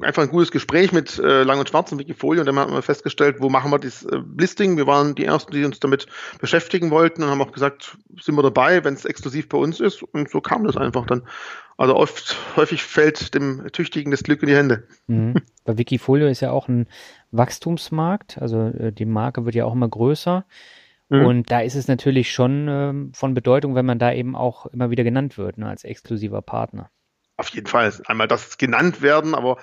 einfach 0.00 0.22
ein 0.22 0.28
gutes 0.30 0.52
Gespräch 0.52 0.92
mit 0.92 1.18
äh, 1.18 1.42
Lang 1.42 1.58
und 1.58 1.68
Schwarz 1.68 1.90
und 1.92 1.98
Wikifolio 1.98 2.40
und 2.40 2.46
dann 2.46 2.58
haben 2.58 2.72
wir 2.72 2.82
festgestellt, 2.82 3.36
wo 3.40 3.48
machen 3.48 3.70
wir 3.70 3.78
das 3.78 4.04
äh, 4.04 4.20
Listing. 4.38 4.76
Wir 4.76 4.86
waren 4.86 5.16
die 5.16 5.24
Ersten, 5.24 5.52
die 5.52 5.64
uns 5.64 5.80
damit 5.80 6.06
beschäftigen 6.40 6.90
wollten 6.90 7.22
und 7.22 7.28
haben 7.28 7.42
auch 7.42 7.52
gesagt, 7.52 7.98
sind 8.20 8.36
wir 8.36 8.42
dabei, 8.42 8.84
wenn 8.84 8.94
es 8.94 9.04
exklusiv 9.04 9.48
bei 9.48 9.58
uns 9.58 9.80
ist 9.80 10.02
und 10.02 10.30
so 10.30 10.40
kam 10.40 10.64
das 10.64 10.76
einfach 10.76 11.04
dann. 11.04 11.22
Also 11.76 11.96
oft, 11.96 12.36
häufig 12.56 12.82
fällt 12.82 13.34
dem 13.34 13.66
Tüchtigen 13.72 14.10
das 14.10 14.22
Glück 14.22 14.42
in 14.42 14.48
die 14.48 14.56
Hände. 14.56 14.84
Mhm. 15.08 15.34
Bei 15.64 15.78
Wikifolio 15.78 16.28
ist 16.28 16.40
ja 16.40 16.52
auch 16.52 16.68
ein 16.68 16.86
Wachstumsmarkt, 17.32 18.38
also 18.40 18.68
äh, 18.68 18.92
die 18.92 19.06
Marke 19.06 19.44
wird 19.46 19.54
ja 19.54 19.64
auch 19.64 19.72
immer 19.72 19.88
größer. 19.88 20.44
Mhm. 21.10 21.26
Und 21.26 21.50
da 21.50 21.60
ist 21.60 21.74
es 21.74 21.88
natürlich 21.88 22.32
schon 22.32 22.66
ähm, 22.68 23.12
von 23.14 23.34
Bedeutung, 23.34 23.74
wenn 23.74 23.86
man 23.86 23.98
da 23.98 24.12
eben 24.12 24.34
auch 24.36 24.66
immer 24.66 24.90
wieder 24.90 25.04
genannt 25.04 25.36
wird, 25.36 25.58
ne, 25.58 25.68
als 25.68 25.84
exklusiver 25.84 26.40
Partner. 26.40 26.90
Auf 27.36 27.48
jeden 27.48 27.66
Fall. 27.66 27.92
Einmal 28.06 28.28
das 28.28 28.58
genannt 28.58 29.02
werden, 29.02 29.34
aber 29.34 29.58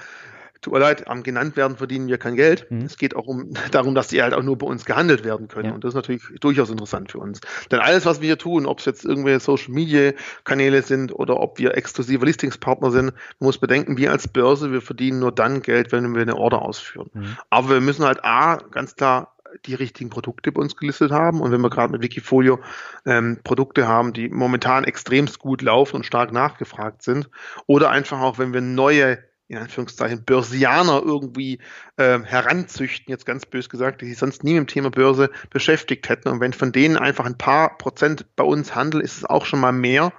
tut 0.61 0.73
mir 0.73 0.79
leid, 0.79 1.07
am 1.07 1.23
genannt 1.23 1.55
werden 1.55 1.77
verdienen 1.77 2.07
wir 2.07 2.17
kein 2.17 2.35
Geld. 2.35 2.69
Mhm. 2.69 2.81
Es 2.81 2.97
geht 2.97 3.15
auch 3.15 3.27
um, 3.27 3.53
darum, 3.71 3.95
dass 3.95 4.07
die 4.09 4.21
halt 4.21 4.33
auch 4.33 4.43
nur 4.43 4.57
bei 4.57 4.67
uns 4.67 4.85
gehandelt 4.85 5.23
werden 5.23 5.47
können. 5.47 5.69
Ja. 5.69 5.73
Und 5.73 5.83
das 5.83 5.89
ist 5.89 5.95
natürlich 5.95 6.23
durchaus 6.41 6.69
interessant 6.69 7.11
für 7.11 7.19
uns. 7.19 7.39
Denn 7.71 7.79
alles, 7.79 8.05
was 8.05 8.21
wir 8.21 8.27
hier 8.27 8.37
tun, 8.37 8.65
ob 8.65 8.79
es 8.79 8.85
jetzt 8.85 9.05
irgendwelche 9.05 9.39
Social 9.39 9.73
Media 9.73 10.11
Kanäle 10.43 10.81
sind 10.81 11.13
oder 11.13 11.39
ob 11.39 11.59
wir 11.59 11.77
exklusive 11.77 12.25
Listingspartner 12.25 12.91
sind, 12.91 13.13
man 13.39 13.47
muss 13.47 13.57
bedenken, 13.57 13.97
wir 13.97 14.11
als 14.11 14.27
Börse, 14.27 14.71
wir 14.71 14.81
verdienen 14.81 15.19
nur 15.19 15.31
dann 15.31 15.61
Geld, 15.61 15.91
wenn 15.91 16.13
wir 16.13 16.21
eine 16.21 16.35
Order 16.35 16.61
ausführen. 16.61 17.09
Mhm. 17.13 17.37
Aber 17.49 17.69
wir 17.69 17.81
müssen 17.81 18.05
halt 18.05 18.23
A, 18.23 18.57
ganz 18.71 18.95
klar 18.95 19.36
die 19.65 19.73
richtigen 19.73 20.09
Produkte 20.09 20.51
bei 20.51 20.61
uns 20.61 20.75
gelistet 20.75 21.11
haben. 21.11 21.41
Und 21.41 21.51
wenn 21.51 21.61
wir 21.61 21.69
gerade 21.69 21.91
mit 21.91 22.01
Wikifolio 22.01 22.59
ähm, 23.05 23.39
Produkte 23.43 23.87
haben, 23.87 24.13
die 24.13 24.29
momentan 24.29 24.83
extremst 24.83 25.39
gut 25.39 25.61
laufen 25.61 25.97
und 25.97 26.05
stark 26.05 26.31
nachgefragt 26.31 27.01
sind, 27.01 27.29
oder 27.65 27.89
einfach 27.89 28.21
auch, 28.21 28.37
wenn 28.39 28.53
wir 28.53 28.61
neue 28.61 29.19
in 29.49 29.57
Anführungszeichen 29.57 30.25
Börsianer 30.25 31.01
irgendwie 31.03 31.59
äh, 31.95 32.19
heranzüchten, 32.19 33.11
jetzt 33.11 33.25
ganz 33.25 33.45
bös 33.45 33.69
gesagt, 33.69 34.01
die 34.01 34.07
sich 34.07 34.17
sonst 34.17 34.43
nie 34.43 34.53
mit 34.53 34.59
dem 34.59 34.67
Thema 34.67 34.91
Börse 34.91 35.29
beschäftigt 35.49 36.09
hätten. 36.09 36.29
Und 36.29 36.41
wenn 36.41 36.53
von 36.53 36.71
denen 36.71 36.97
einfach 36.97 37.25
ein 37.25 37.37
paar 37.37 37.77
Prozent 37.77 38.25
bei 38.35 38.43
uns 38.43 38.75
handeln, 38.75 39.03
ist 39.03 39.17
es 39.17 39.25
auch 39.25 39.45
schon 39.45 39.61
mal 39.61 39.71
mehr, 39.71 40.11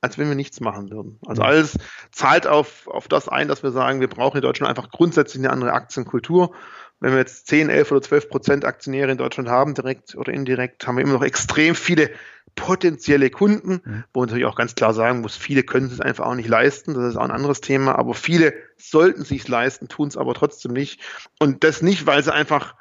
als 0.00 0.18
wenn 0.18 0.28
wir 0.28 0.36
nichts 0.36 0.60
machen 0.60 0.90
würden. 0.90 1.18
Also 1.26 1.42
alles 1.42 1.76
zahlt 2.12 2.46
auf, 2.46 2.86
auf 2.86 3.08
das 3.08 3.28
ein, 3.28 3.48
dass 3.48 3.64
wir 3.64 3.72
sagen, 3.72 4.00
wir 4.00 4.08
brauchen 4.08 4.36
in 4.36 4.42
Deutschland 4.42 4.70
einfach 4.70 4.90
grundsätzlich 4.90 5.42
eine 5.42 5.52
andere 5.52 5.72
Aktienkultur 5.72 6.54
wenn 7.00 7.12
wir 7.12 7.18
jetzt 7.18 7.46
10, 7.48 7.68
11 7.68 7.92
oder 7.92 8.02
12 8.02 8.28
Prozent 8.28 8.64
Aktionäre 8.64 9.12
in 9.12 9.18
Deutschland 9.18 9.48
haben, 9.48 9.74
direkt 9.74 10.14
oder 10.16 10.32
indirekt, 10.32 10.86
haben 10.86 10.96
wir 10.96 11.04
immer 11.04 11.12
noch 11.12 11.22
extrem 11.22 11.74
viele 11.74 12.10
potenzielle 12.54 13.28
Kunden, 13.30 13.82
mhm. 13.84 14.04
wo 14.12 14.20
man 14.20 14.28
natürlich 14.28 14.46
auch 14.46 14.56
ganz 14.56 14.74
klar 14.74 14.94
sagen 14.94 15.20
muss, 15.20 15.36
viele 15.36 15.62
können 15.62 15.86
es 15.86 16.00
einfach 16.00 16.24
auch 16.26 16.34
nicht 16.34 16.48
leisten, 16.48 16.94
das 16.94 17.04
ist 17.04 17.16
auch 17.16 17.24
ein 17.24 17.30
anderes 17.30 17.60
Thema, 17.60 17.98
aber 17.98 18.14
viele 18.14 18.54
sollten 18.78 19.22
es 19.22 19.28
sich 19.28 19.46
leisten, 19.46 19.88
tun 19.88 20.08
es 20.08 20.16
aber 20.16 20.34
trotzdem 20.34 20.72
nicht. 20.72 21.00
Und 21.38 21.64
das 21.64 21.82
nicht, 21.82 22.06
weil 22.06 22.24
sie 22.24 22.32
einfach 22.32 22.74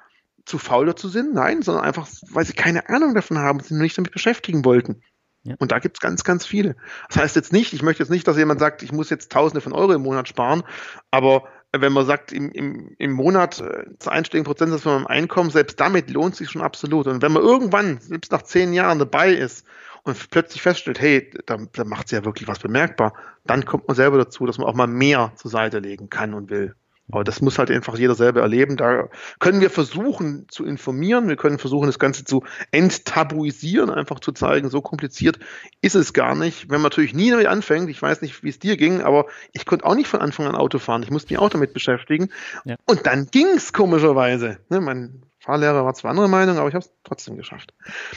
zu 0.46 0.58
faul 0.60 0.86
dazu 0.86 1.10
sind, 1.10 1.34
nein, 1.34 1.62
sondern 1.62 1.84
einfach, 1.84 2.08
weil 2.32 2.46
sie 2.46 2.54
keine 2.54 2.88
Ahnung 2.90 3.16
davon 3.16 3.38
haben, 3.38 3.60
sie 3.60 3.76
nicht 3.76 3.98
damit 3.98 4.12
beschäftigen 4.12 4.64
wollten. 4.64 5.02
Ja. 5.44 5.56
Und 5.60 5.72
da 5.72 5.80
gibt 5.80 5.98
es 5.98 6.02
ganz, 6.02 6.24
ganz 6.24 6.46
viele. 6.46 6.76
Das 7.10 7.18
heißt 7.18 7.36
jetzt 7.36 7.54
nicht, 7.54 7.74
ich 7.74 7.84
möchte 7.84 8.02
jetzt 8.02 8.10
nicht, 8.10 8.28
dass 8.28 8.38
jemand 8.38 8.60
sagt, 8.60 8.82
ich 8.82 8.92
muss 8.92 9.10
jetzt 9.10 9.32
Tausende 9.32 9.62
von 9.62 9.74
Euro 9.74 9.94
im 9.94 10.02
Monat 10.02 10.28
sparen, 10.28 10.64
aber 11.12 11.48
wenn 11.72 11.94
man 11.94 12.06
sagt, 12.06 12.32
im, 12.32 12.52
im, 12.52 12.96
im 12.98 13.12
Monat 13.12 13.60
äh, 13.60 13.86
zu 14.00 14.10
einstelligen 14.10 14.46
Prozentsatz 14.46 14.84
von 14.84 14.94
meinem 14.94 15.08
Einkommen, 15.08 15.50
selbst 15.50 15.80
damit 15.80 16.10
lohnt 16.10 16.36
sich 16.36 16.50
schon 16.50 16.62
absolut. 16.62 17.08
Und 17.08 17.22
wenn 17.22 17.32
man 17.32 17.44
irgendwann, 17.44 18.00
selbst 18.00 18.32
nach 18.32 18.44
zehn 18.44 18.74
Jahren 18.74 19.00
dabei 19.00 19.34
ist 19.34 19.66
und 20.04 20.30
plötzlich 20.30 20.62
feststellt, 20.62 21.00
hey, 21.00 21.32
da, 21.46 21.58
da 21.74 21.84
macht 21.84 22.06
es 22.06 22.12
ja 22.12 22.26
wirklich 22.26 22.48
was 22.48 22.60
bemerkbar, 22.60 23.14
dann 23.46 23.66
kommt 23.66 23.88
man 23.88 23.96
selber 23.96 24.18
dazu, 24.18 24.46
dass 24.46 24.58
man 24.58 24.68
auch 24.68 24.76
mal 24.76 24.88
mehr 24.88 25.34
zur 25.36 25.52
Seite 25.52 25.80
legen 25.80 26.10
kann 26.10 26.34
und 26.34 26.50
will. 26.50 26.76
Aber 27.12 27.24
das 27.24 27.42
muss 27.42 27.60
halt 27.60 27.70
einfach 27.70 27.98
jeder 27.98 28.16
selber 28.16 28.42
erleben. 28.42 28.78
Da 28.78 29.10
können 29.40 29.62
wir 29.62 29.70
versuchen 29.70 30.48
zu 30.50 30.66
informieren, 30.66 31.28
wir 31.28 31.36
können 31.36 31.60
versuchen, 31.60 31.86
das 31.86 32.00
Ganze 32.00 32.24
zu 32.24 32.44
enttabuisieren, 32.72 33.92
einfach 33.92 34.20
zu 34.20 34.32
zeigen, 34.32 34.70
so 34.70 34.82
kompliziert 34.82 35.40
ist 35.82 35.96
es 35.96 36.14
gar 36.14 36.36
nicht. 36.36 36.70
Wenn 36.70 36.82
man 36.82 36.90
natürlich 36.90 37.14
nie 37.14 37.30
damit 37.30 37.48
anfängt, 37.48 37.90
ich 37.90 38.02
weiß 38.02 38.22
nicht, 38.22 38.44
wie 38.44 38.50
es 38.50 38.60
dir 38.60 38.76
ging, 38.76 39.02
aber 39.02 39.28
ich 39.54 39.66
konnte 39.66 39.86
auch 39.86 39.96
nicht 39.96 40.08
von 40.08 40.22
Anfang 40.22 40.48
an 40.48 40.56
Auto 40.56 40.80
fahren. 40.80 41.04
Ich 41.04 41.12
musste 41.12 41.34
mich 41.34 41.40
auch 41.40 41.50
damit 41.50 41.74
beschäftigen. 41.74 42.30
Ja. 42.66 42.76
Und 42.86 43.06
dann 43.06 43.28
ging 43.28 43.48
es 43.56 43.72
komischerweise. 43.72 44.58
Ne, 44.70 44.82
mein 44.82 45.22
Fahrlehrer 45.46 45.86
war 45.86 45.94
zwar 45.94 46.10
andere 46.10 46.28
Meinung, 46.28 46.58
aber 46.58 46.70
ich 46.70 46.74
habe 46.74 46.84
es 46.84 46.92
trotzdem 47.04 47.38
geschafft. 47.38 47.72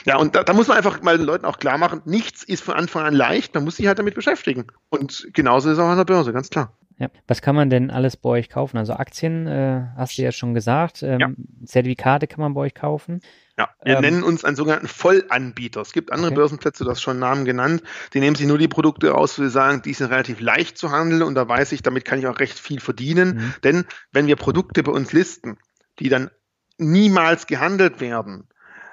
Ja, 0.06 0.16
und 0.16 0.34
da, 0.34 0.44
da, 0.44 0.54
muss 0.54 0.68
man 0.68 0.78
einfach 0.78 1.02
mal 1.02 1.18
den 1.18 1.26
Leuten 1.26 1.44
auch 1.44 1.58
klar 1.58 1.76
machen, 1.76 2.00
nichts 2.06 2.42
ist 2.42 2.62
von 2.62 2.74
Anfang 2.74 3.04
an 3.04 3.12
leicht, 3.12 3.54
man 3.54 3.64
muss 3.64 3.76
sich 3.76 3.86
halt 3.86 3.98
damit 3.98 4.14
beschäftigen. 4.14 4.68
Und 4.88 5.28
genauso 5.34 5.68
ist 5.68 5.74
es 5.74 5.78
auch 5.78 5.88
an 5.88 5.98
der 5.98 6.06
Börse, 6.06 6.32
ganz 6.32 6.48
klar. 6.48 6.77
Ja. 6.98 7.08
Was 7.28 7.42
kann 7.42 7.54
man 7.54 7.70
denn 7.70 7.90
alles 7.90 8.16
bei 8.16 8.28
euch 8.30 8.48
kaufen? 8.48 8.76
Also 8.76 8.94
Aktien, 8.94 9.46
äh, 9.46 9.86
hast 9.96 10.18
du 10.18 10.22
ja 10.22 10.32
schon 10.32 10.52
gesagt. 10.52 11.02
Ähm, 11.02 11.20
ja. 11.20 11.30
Zertifikate 11.64 12.26
kann 12.26 12.40
man 12.40 12.54
bei 12.54 12.62
euch 12.62 12.74
kaufen. 12.74 13.20
Ja, 13.56 13.70
wir 13.84 13.96
ähm, 13.96 14.00
nennen 14.02 14.22
uns 14.22 14.44
einen 14.44 14.56
sogenannten 14.56 14.88
Vollanbieter. 14.88 15.80
Es 15.80 15.92
gibt 15.92 16.12
andere 16.12 16.28
okay. 16.28 16.36
Börsenplätze, 16.36 16.84
du 16.84 16.90
hast 16.90 17.00
schon 17.00 17.18
Namen 17.18 17.44
genannt, 17.44 17.82
die 18.14 18.20
nehmen 18.20 18.36
sich 18.36 18.46
nur 18.46 18.58
die 18.58 18.68
Produkte 18.68 19.14
aus, 19.14 19.38
wo 19.38 19.42
sie 19.42 19.50
sagen, 19.50 19.82
die 19.82 19.94
sind 19.94 20.10
relativ 20.10 20.40
leicht 20.40 20.78
zu 20.78 20.90
handeln 20.90 21.22
und 21.22 21.34
da 21.34 21.48
weiß 21.48 21.72
ich, 21.72 21.82
damit 21.82 22.04
kann 22.04 22.18
ich 22.18 22.26
auch 22.26 22.40
recht 22.40 22.58
viel 22.58 22.80
verdienen. 22.80 23.36
Mhm. 23.36 23.54
Denn 23.64 23.84
wenn 24.12 24.26
wir 24.26 24.36
Produkte 24.36 24.82
bei 24.82 24.92
uns 24.92 25.12
listen, 25.12 25.58
die 25.98 26.08
dann 26.08 26.30
niemals 26.78 27.46
gehandelt 27.46 28.00
werden, 28.00 28.48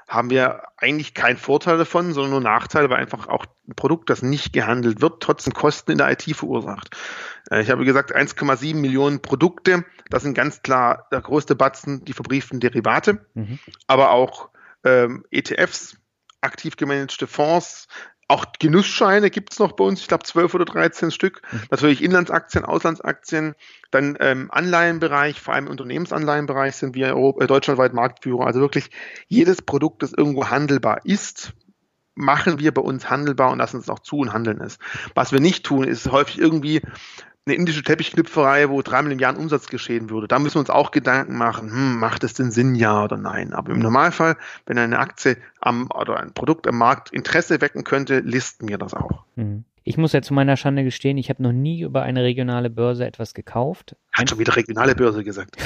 haben 0.08 0.30
wir 0.30 0.64
eigentlich 0.78 1.14
keinen 1.14 1.38
Vorteil 1.38 1.78
davon, 1.78 2.14
sondern 2.14 2.32
nur 2.32 2.42
Nachteile, 2.42 2.90
weil 2.90 2.98
einfach 3.00 3.28
auch 3.28 3.46
ein 3.68 3.76
Produkt, 3.76 4.10
das 4.10 4.22
nicht 4.22 4.54
gehandelt 4.54 5.02
wird, 5.02 5.22
trotzdem 5.22 5.54
Kosten 5.54 5.92
in 5.92 5.98
der 5.98 6.12
IT 6.12 6.24
verursacht. 6.36 6.96
Äh, 7.50 7.62
ich 7.62 7.72
habe 7.72 7.86
gesagt, 7.86 8.16
1,7 8.16 8.76
Millionen 8.76 9.22
Produkte, 9.22 9.84
das 10.10 10.24
sind 10.24 10.36
ganz 10.36 10.62
klar 10.62 11.08
der 11.12 11.22
größte 11.22 11.56
Batzen, 11.56 12.06
die 12.06 12.14
verbrieften 12.14 12.60
Derivate, 12.60 13.26
mhm. 13.34 13.60
aber 13.88 14.12
auch 14.12 14.50
ähm, 14.84 15.26
ETFs, 15.32 15.98
aktiv 16.42 16.76
gemanagte 16.78 17.26
Fonds, 17.26 17.88
auch 18.28 18.46
Genussscheine 18.60 19.30
gibt 19.30 19.54
es 19.54 19.60
noch 19.60 19.74
bei 19.74 19.84
uns, 19.84 20.02
ich 20.02 20.08
glaube 20.08 20.24
12 20.24 20.54
oder 20.56 20.66
13 20.66 21.12
Stück. 21.12 21.42
Mhm. 21.52 21.62
Natürlich 21.70 22.04
Inlandsaktien, 22.04 22.66
Auslandsaktien, 22.66 23.56
dann 23.92 24.18
ähm, 24.20 24.50
Anleihenbereich, 24.52 25.40
vor 25.40 25.54
allem 25.54 25.66
im 25.66 25.72
Unternehmensanleihenbereich 25.72 26.76
sind 26.76 26.96
wir 26.96 27.08
Europa, 27.16 27.44
äh, 27.44 27.48
deutschlandweit 27.48 27.94
Marktführer. 27.94 28.48
Also 28.48 28.60
wirklich 28.62 28.90
jedes 29.28 29.62
Produkt, 29.62 30.02
das 30.02 30.12
irgendwo 30.12 30.50
handelbar 30.50 31.02
ist, 31.06 31.54
machen 32.16 32.60
wir 32.60 32.74
bei 32.74 32.82
uns 32.82 33.10
handelbar 33.10 33.52
und 33.52 33.60
lassen 33.60 33.80
es 33.80 33.90
auch 33.90 34.00
zu 34.00 34.18
und 34.18 34.34
handeln 34.34 34.62
es. 34.62 34.80
Was 35.14 35.32
wir 35.32 35.40
nicht 35.40 35.66
tun, 35.66 35.84
ist 35.84 36.12
häufig 36.12 36.40
irgendwie 36.40 36.82
eine 37.46 37.56
indische 37.56 37.84
Teppichknüpferei, 37.84 38.70
wo 38.70 38.82
drei 38.82 39.02
Milliarden 39.04 39.40
Umsatz 39.40 39.68
geschehen 39.68 40.10
würde. 40.10 40.28
Da 40.28 40.40
müssen 40.40 40.56
wir 40.56 40.62
uns 40.62 40.70
auch 40.70 40.92
Gedanken 40.92 41.38
machen, 41.38 41.70
hm, 41.72 42.00
macht 42.00 42.24
es 42.24 42.34
denn 42.34 42.52
Sinn, 42.52 42.74
ja 42.76 43.04
oder 43.04 43.18
nein? 43.18 43.54
Aber 43.54 43.72
im 43.72 43.80
Normalfall, 43.80 44.36
wenn 44.66 44.80
eine 44.80 44.98
Aktie 44.98 45.38
am, 45.60 45.90
oder 45.94 46.20
ein 46.20 46.34
Produkt 46.34 46.68
am 46.68 46.78
Markt 46.78 47.12
Interesse 47.12 47.62
wecken 47.62 47.84
könnte, 47.84 48.20
listen 48.20 48.68
wir 48.68 48.78
das 48.78 48.94
auch. 48.94 49.24
Mhm. 49.36 49.64
Ich 49.88 49.98
muss 49.98 50.14
ja 50.14 50.24
zu 50.24 50.34
meiner 50.34 50.58
Schande 50.58 50.84
gestehen, 50.84 51.20
ich 51.20 51.30
habe 51.30 51.44
noch 51.44 51.52
nie 51.52 51.82
über 51.82 52.02
eine 52.02 52.24
regionale 52.24 52.72
Börse 52.72 53.06
etwas 53.06 53.36
gekauft. 53.36 53.96
Hat 54.12 54.28
schon 54.28 54.40
wieder 54.40 54.56
regionale 54.56 54.96
Börse 54.96 55.24
gesagt. 55.24 55.58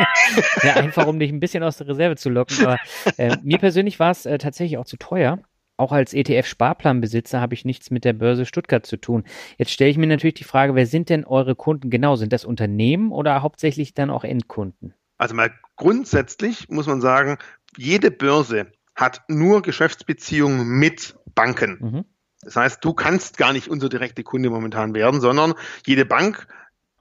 ja, 0.62 0.74
einfach 0.74 1.06
um 1.06 1.18
dich 1.18 1.32
ein 1.32 1.40
bisschen 1.40 1.62
aus 1.62 1.78
der 1.78 1.88
Reserve 1.88 2.16
zu 2.16 2.28
locken. 2.28 2.66
Aber 2.66 2.76
äh, 3.16 3.38
mir 3.42 3.56
persönlich 3.56 3.98
war 3.98 4.10
es 4.10 4.26
äh, 4.26 4.36
tatsächlich 4.36 4.76
auch 4.76 4.84
zu 4.84 4.98
teuer 4.98 5.38
auch 5.76 5.92
als 5.92 6.14
ETF-Sparplanbesitzer 6.14 7.40
habe 7.40 7.54
ich 7.54 7.64
nichts 7.64 7.90
mit 7.90 8.04
der 8.04 8.12
Börse 8.12 8.46
Stuttgart 8.46 8.86
zu 8.86 8.96
tun. 8.96 9.24
Jetzt 9.58 9.72
stelle 9.72 9.90
ich 9.90 9.98
mir 9.98 10.06
natürlich 10.06 10.34
die 10.34 10.44
Frage, 10.44 10.74
wer 10.74 10.86
sind 10.86 11.08
denn 11.08 11.24
eure 11.24 11.56
Kunden 11.56 11.90
genau? 11.90 12.16
Sind 12.16 12.32
das 12.32 12.44
Unternehmen 12.44 13.12
oder 13.12 13.42
hauptsächlich 13.42 13.94
dann 13.94 14.10
auch 14.10 14.24
Endkunden? 14.24 14.94
Also 15.18 15.34
mal 15.34 15.52
grundsätzlich 15.76 16.68
muss 16.68 16.86
man 16.86 17.00
sagen, 17.00 17.38
jede 17.76 18.10
Börse 18.10 18.66
hat 18.94 19.22
nur 19.28 19.62
Geschäftsbeziehungen 19.62 20.66
mit 20.78 21.16
Banken. 21.34 21.78
Mhm. 21.80 22.04
Das 22.42 22.56
heißt, 22.56 22.84
du 22.84 22.92
kannst 22.92 23.38
gar 23.38 23.52
nicht 23.52 23.68
unser 23.68 23.88
direkter 23.88 24.22
Kunde 24.22 24.50
momentan 24.50 24.94
werden, 24.94 25.20
sondern 25.20 25.54
jede 25.86 26.04
Bank 26.04 26.46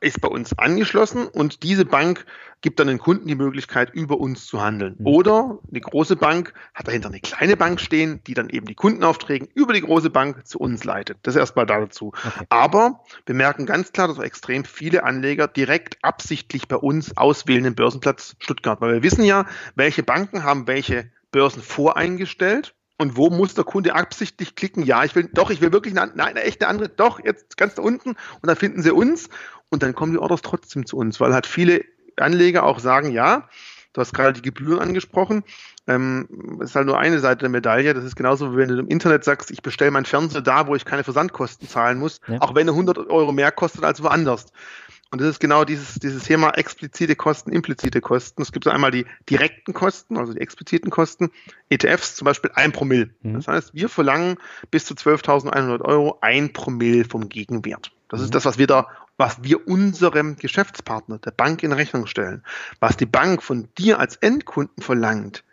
ist 0.03 0.21
bei 0.21 0.27
uns 0.27 0.57
angeschlossen 0.57 1.27
und 1.27 1.63
diese 1.63 1.85
Bank 1.85 2.25
gibt 2.61 2.79
dann 2.79 2.87
den 2.87 2.97
Kunden 2.97 3.27
die 3.27 3.35
Möglichkeit, 3.35 3.93
über 3.93 4.19
uns 4.19 4.45
zu 4.47 4.61
handeln. 4.61 4.95
Mhm. 4.97 5.05
Oder 5.05 5.59
eine 5.69 5.81
große 5.81 6.15
Bank 6.15 6.53
hat 6.73 6.87
dahinter 6.87 7.09
eine 7.09 7.19
kleine 7.19 7.57
Bank 7.57 7.79
stehen, 7.79 8.21
die 8.25 8.33
dann 8.33 8.49
eben 8.49 8.65
die 8.65 8.75
Kundenaufträge 8.75 9.47
über 9.53 9.73
die 9.73 9.81
große 9.81 10.09
Bank 10.09 10.47
zu 10.47 10.59
uns 10.59 10.83
leitet. 10.83 11.17
Das 11.23 11.35
erstmal 11.35 11.65
dazu. 11.65 12.13
Okay. 12.25 12.45
Aber 12.49 13.01
wir 13.25 13.35
merken 13.35 13.65
ganz 13.65 13.91
klar, 13.91 14.07
dass 14.07 14.17
extrem 14.19 14.63
viele 14.63 15.03
Anleger 15.03 15.47
direkt 15.47 15.97
absichtlich 16.03 16.67
bei 16.67 16.77
uns 16.77 17.17
auswählen 17.17 17.65
den 17.65 17.75
Börsenplatz 17.75 18.35
Stuttgart, 18.39 18.79
weil 18.81 18.93
wir 18.93 19.03
wissen 19.03 19.25
ja, 19.25 19.45
welche 19.75 20.03
Banken 20.03 20.43
haben 20.43 20.67
welche 20.67 21.11
Börsen 21.31 21.61
voreingestellt 21.61 22.75
Und 22.97 23.17
wo 23.17 23.29
muss 23.29 23.53
der 23.55 23.63
Kunde 23.63 23.95
absichtlich 23.95 24.55
klicken? 24.55 24.83
Ja, 24.83 25.03
ich 25.03 25.15
will, 25.15 25.29
doch, 25.33 25.49
ich 25.49 25.61
will 25.61 25.71
wirklich 25.71 25.97
eine, 25.97 26.11
nein, 26.15 26.29
eine 26.29 26.43
echte 26.43 26.67
andere, 26.67 26.89
doch, 26.89 27.19
jetzt 27.23 27.57
ganz 27.57 27.75
da 27.75 27.81
unten 27.81 28.09
und 28.09 28.17
dann 28.43 28.55
finden 28.55 28.81
sie 28.81 28.91
uns 28.91 29.29
und 29.69 29.83
dann 29.83 29.95
kommen 29.95 30.13
die 30.13 30.19
Orders 30.19 30.41
trotzdem 30.41 30.85
zu 30.85 30.97
uns, 30.97 31.19
weil 31.19 31.33
halt 31.33 31.47
viele 31.47 31.83
Anleger 32.17 32.63
auch 32.63 32.79
sagen, 32.79 33.11
ja, 33.11 33.49
du 33.93 34.01
hast 34.01 34.13
gerade 34.13 34.33
die 34.33 34.41
Gebühren 34.43 34.79
angesprochen, 34.79 35.43
ähm, 35.87 36.27
das 36.59 36.69
ist 36.69 36.75
halt 36.75 36.87
nur 36.87 36.97
eine 36.97 37.19
Seite 37.19 37.39
der 37.39 37.49
Medaille. 37.49 37.93
Das 37.93 38.03
ist 38.03 38.15
genauso, 38.15 38.53
wie 38.53 38.57
wenn 38.57 38.69
du 38.69 38.79
im 38.79 38.87
Internet 38.87 39.23
sagst, 39.23 39.51
ich 39.51 39.61
bestelle 39.61 39.91
meinen 39.91 40.05
Fernseher 40.05 40.41
da, 40.41 40.67
wo 40.67 40.75
ich 40.75 40.85
keine 40.85 41.03
Versandkosten 41.03 41.67
zahlen 41.67 41.99
muss, 41.99 42.21
ja. 42.27 42.41
auch 42.41 42.55
wenn 42.55 42.67
er 42.67 42.73
100 42.73 42.97
Euro 43.09 43.31
mehr 43.31 43.51
kostet 43.51 43.83
als 43.83 44.01
woanders. 44.01 44.45
Und 45.13 45.21
das 45.21 45.29
ist 45.29 45.39
genau 45.39 45.63
dieses, 45.63 45.99
dieses 45.99 46.23
Thema 46.23 46.49
explizite 46.57 47.15
Kosten, 47.15 47.51
implizite 47.51 48.01
Kosten. 48.01 48.41
Es 48.41 48.51
gibt 48.51 48.67
einmal 48.67 48.89
die 48.89 49.05
direkten 49.29 49.71
Kosten, 49.71 50.17
also 50.17 50.33
die 50.33 50.41
expliziten 50.41 50.89
Kosten. 50.89 51.29
ETFs 51.69 52.15
zum 52.15 52.25
Beispiel 52.25 52.49
ein 52.55 52.71
Promille. 52.71 53.11
Mhm. 53.21 53.35
Das 53.35 53.47
heißt, 53.47 53.75
wir 53.75 53.89
verlangen 53.89 54.37
bis 54.71 54.87
zu 54.87 54.95
12.100 54.95 55.81
Euro 55.81 56.17
ein 56.21 56.51
Promille 56.51 57.05
vom 57.05 57.29
Gegenwert. 57.29 57.91
Das 58.09 58.21
mhm. 58.21 58.25
ist 58.25 58.33
das, 58.33 58.45
was 58.45 58.57
wir 58.57 58.65
da, 58.65 58.87
was 59.15 59.43
wir 59.43 59.67
unserem 59.67 60.35
Geschäftspartner, 60.35 61.19
der 61.19 61.29
Bank 61.29 61.61
in 61.61 61.73
Rechnung 61.73 62.07
stellen. 62.07 62.41
Was 62.79 62.97
die 62.97 63.05
Bank 63.05 63.43
von 63.43 63.69
dir 63.77 63.99
als 63.99 64.15
Endkunden 64.15 64.81
verlangt, 64.81 65.43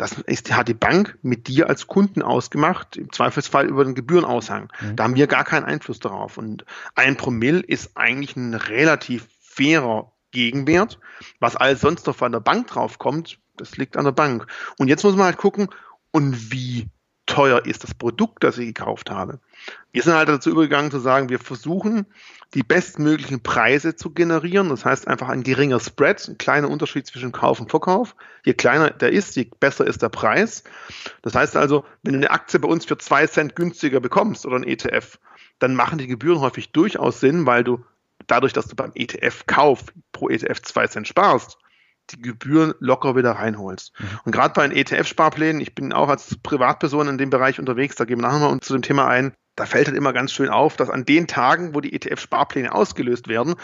das 0.00 0.12
ist, 0.12 0.50
hat 0.56 0.68
die 0.68 0.74
Bank 0.74 1.18
mit 1.20 1.46
dir 1.46 1.68
als 1.68 1.86
Kunden 1.86 2.22
ausgemacht, 2.22 2.96
im 2.96 3.12
Zweifelsfall 3.12 3.66
über 3.66 3.84
den 3.84 3.94
Gebührenaushang. 3.94 4.72
Mhm. 4.80 4.96
Da 4.96 5.04
haben 5.04 5.14
wir 5.14 5.26
gar 5.26 5.44
keinen 5.44 5.64
Einfluss 5.64 5.98
darauf. 5.98 6.38
Und 6.38 6.64
ein 6.94 7.18
Promille 7.18 7.60
ist 7.60 7.98
eigentlich 7.98 8.34
ein 8.34 8.54
relativ 8.54 9.28
fairer 9.40 10.10
Gegenwert. 10.30 10.98
Was 11.38 11.56
alles 11.56 11.82
sonst 11.82 12.06
noch 12.06 12.16
von 12.16 12.32
der 12.32 12.40
Bank 12.40 12.68
draufkommt, 12.68 13.38
das 13.58 13.76
liegt 13.76 13.98
an 13.98 14.06
der 14.06 14.12
Bank. 14.12 14.46
Und 14.78 14.88
jetzt 14.88 15.04
muss 15.04 15.16
man 15.16 15.26
halt 15.26 15.36
gucken, 15.36 15.68
und 16.12 16.50
wie 16.50 16.88
teuer 17.30 17.64
ist 17.64 17.84
das 17.84 17.94
Produkt, 17.94 18.42
das 18.42 18.58
ich 18.58 18.66
gekauft 18.66 19.08
habe. 19.08 19.38
Wir 19.92 20.02
sind 20.02 20.14
halt 20.14 20.28
dazu 20.28 20.50
übergegangen 20.50 20.90
zu 20.90 20.98
sagen, 20.98 21.28
wir 21.28 21.38
versuchen 21.38 22.06
die 22.54 22.64
bestmöglichen 22.64 23.40
Preise 23.40 23.94
zu 23.94 24.10
generieren. 24.10 24.68
Das 24.68 24.84
heißt 24.84 25.06
einfach 25.06 25.28
ein 25.28 25.44
geringer 25.44 25.78
Spread, 25.78 26.26
ein 26.28 26.38
kleiner 26.38 26.68
Unterschied 26.68 27.06
zwischen 27.06 27.30
Kauf 27.30 27.60
und 27.60 27.70
Verkauf. 27.70 28.16
Je 28.44 28.54
kleiner 28.54 28.90
der 28.90 29.12
ist, 29.12 29.36
je 29.36 29.48
besser 29.60 29.86
ist 29.86 30.02
der 30.02 30.08
Preis. 30.08 30.64
Das 31.22 31.36
heißt 31.36 31.56
also, 31.56 31.84
wenn 32.02 32.14
du 32.14 32.18
eine 32.18 32.30
Aktie 32.30 32.58
bei 32.58 32.68
uns 32.68 32.84
für 32.84 32.98
zwei 32.98 33.26
Cent 33.28 33.54
günstiger 33.54 34.00
bekommst 34.00 34.44
oder 34.44 34.56
ein 34.56 34.64
ETF, 34.64 35.18
dann 35.60 35.76
machen 35.76 35.98
die 35.98 36.08
Gebühren 36.08 36.40
häufig 36.40 36.72
durchaus 36.72 37.20
Sinn, 37.20 37.46
weil 37.46 37.62
du 37.62 37.84
dadurch, 38.26 38.52
dass 38.52 38.66
du 38.66 38.74
beim 38.74 38.90
ETF-Kauf 38.94 39.84
pro 40.10 40.28
ETF 40.28 40.62
zwei 40.62 40.88
Cent 40.88 41.06
sparst, 41.06 41.58
die 42.12 42.22
Gebühren 42.22 42.74
locker 42.78 43.16
wieder 43.16 43.32
reinholst. 43.32 43.92
Mhm. 43.98 44.06
Und 44.24 44.32
gerade 44.32 44.54
bei 44.54 44.66
den 44.66 44.76
ETF-Sparplänen, 44.76 45.60
ich 45.60 45.74
bin 45.74 45.92
auch 45.92 46.08
als 46.08 46.36
Privatperson 46.42 47.08
in 47.08 47.18
dem 47.18 47.30
Bereich 47.30 47.58
unterwegs, 47.58 47.96
da 47.96 48.04
gehen 48.04 48.18
wir 48.18 48.28
nachher 48.28 48.40
mal 48.40 48.60
zu 48.60 48.72
dem 48.72 48.82
Thema 48.82 49.06
ein, 49.06 49.32
da 49.56 49.66
fällt 49.66 49.88
halt 49.88 49.96
immer 49.96 50.12
ganz 50.12 50.32
schön 50.32 50.48
auf, 50.48 50.76
dass 50.76 50.90
an 50.90 51.04
den 51.04 51.26
Tagen, 51.26 51.74
wo 51.74 51.80
die 51.80 51.92
ETF-Sparpläne 51.92 52.72
ausgelöst 52.72 53.28
werden, 53.28 53.56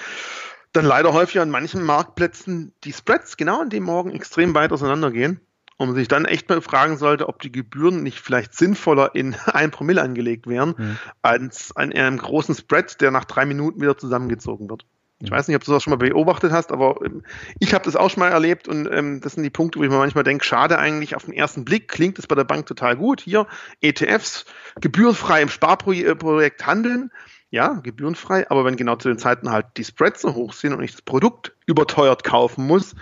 dann 0.73 0.85
leider 0.85 1.13
häufig 1.13 1.41
an 1.41 1.51
manchen 1.51 1.83
Marktplätzen 1.83 2.75
die 2.85 2.93
Spreads 2.93 3.37
genau 3.37 3.63
an 3.63 3.71
dem 3.71 3.85
Morgen 3.85 4.11
extrem 4.11 4.55
weit 4.55 4.73
auseinandergehen 4.73 5.41
und 5.79 5.89
man 5.89 5.97
sich 5.97 6.09
dann 6.09 6.25
echt 6.25 6.49
mal 6.49 6.61
fragen 6.61 6.97
sollte, 6.97 7.29
ob 7.29 7.41
die 7.41 7.53
Gebühren 7.53 8.03
nicht 8.03 8.21
vielleicht 8.21 8.55
sinnvoller 8.55 9.15
in 9.15 9.35
ein 9.47 9.71
Promille 9.71 10.03
angelegt 10.03 10.47
wären, 10.47 10.75
mhm. 10.77 10.99
als 11.23 11.75
an 11.77 11.93
einem 11.93 12.19
großen 12.19 12.55
Spread, 12.55 13.01
der 13.01 13.11
nach 13.11 13.25
drei 13.25 13.47
Minuten 13.47 13.81
wieder 13.81 13.97
zusammengezogen 13.97 14.69
wird. 14.69 14.87
Ich 15.21 15.31
weiß 15.31 15.49
nicht, 15.49 15.57
ob 15.57 15.65
du 15.65 15.73
das 15.73 15.83
schon 15.83 15.93
mal 15.93 15.97
beobachtet 15.97 16.53
hast, 16.53 16.73
aber 16.73 17.01
ähm, 17.05 17.23
ich 17.59 17.73
habe 17.73 17.85
das 17.85 17.97
auch 17.97 18.11
schon 18.11 18.21
mal 18.21 18.31
erlebt 18.31 18.69
und 18.69 18.87
ähm, 18.93 19.21
das 19.23 19.33
sind 19.33 19.45
die 19.45 19.51
Punkte, 19.51 19.79
wo 19.79 19.83
ich 19.83 19.91
mir 19.91 19.97
manchmal 19.97 20.25
denke, 20.25 20.45
schade 20.45 20.79
eigentlich, 20.79 21.17
auf 21.17 21.25
den 21.25 21.33
ersten 21.33 21.65
Blick 21.65 21.89
klingt 21.89 22.19
es 22.19 22.27
bei 22.27 22.35
der 22.35 22.45
Bank 22.45 22.67
total 22.67 22.97
gut. 22.97 23.23
Hier 23.23 23.47
ETFs 23.81 24.45
gebührenfrei 24.81 25.41
im 25.41 25.49
Sparprojekt 25.49 26.67
handeln, 26.67 27.11
ja, 27.49 27.81
gebührenfrei, 27.83 28.51
aber 28.51 28.67
wenn 28.67 28.77
genau 28.77 28.97
zu 28.97 29.09
den 29.09 29.19
Zeiten 29.19 29.51
halt 29.51 29.67
die 29.79 29.85
Spreads 29.85 30.21
so 30.21 30.35
hoch 30.35 30.53
sind 30.53 30.75
und 30.75 30.83
ich 30.83 30.93
das 30.93 31.03
Produkt 31.03 31.55
überteuert 31.65 32.23
kaufen 32.23 32.67
muss, 32.67 32.95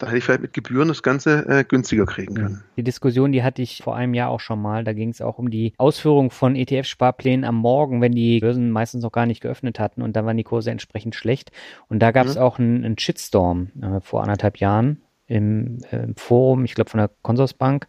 da 0.00 0.06
hätte 0.06 0.16
ich 0.16 0.24
vielleicht 0.24 0.40
mit 0.40 0.54
Gebühren 0.54 0.88
das 0.88 1.02
Ganze 1.02 1.46
äh, 1.46 1.62
günstiger 1.62 2.06
kriegen 2.06 2.34
können. 2.34 2.64
Die 2.76 2.82
Diskussion, 2.82 3.32
die 3.32 3.42
hatte 3.42 3.60
ich 3.60 3.82
vor 3.84 3.94
einem 3.94 4.14
Jahr 4.14 4.30
auch 4.30 4.40
schon 4.40 4.60
mal. 4.60 4.82
Da 4.82 4.94
ging 4.94 5.10
es 5.10 5.20
auch 5.20 5.38
um 5.38 5.50
die 5.50 5.74
Ausführung 5.76 6.30
von 6.30 6.56
ETF-Sparplänen 6.56 7.44
am 7.44 7.56
Morgen, 7.56 8.00
wenn 8.00 8.12
die 8.12 8.40
Börsen 8.40 8.70
meistens 8.70 9.02
noch 9.02 9.12
gar 9.12 9.26
nicht 9.26 9.42
geöffnet 9.42 9.78
hatten 9.78 10.00
und 10.00 10.16
dann 10.16 10.24
waren 10.24 10.38
die 10.38 10.42
Kurse 10.42 10.70
entsprechend 10.70 11.14
schlecht. 11.14 11.52
Und 11.88 12.00
da 12.00 12.12
gab 12.12 12.26
es 12.26 12.36
mhm. 12.36 12.40
auch 12.40 12.58
einen, 12.58 12.84
einen 12.84 12.98
Shitstorm 12.98 13.68
äh, 13.80 14.00
vor 14.00 14.22
anderthalb 14.22 14.56
Jahren 14.56 15.02
im, 15.30 15.78
im 15.92 16.16
Forum, 16.16 16.64
ich 16.64 16.74
glaube 16.74 16.90
von 16.90 16.98
der 16.98 17.10
Consorsbank. 17.22 17.86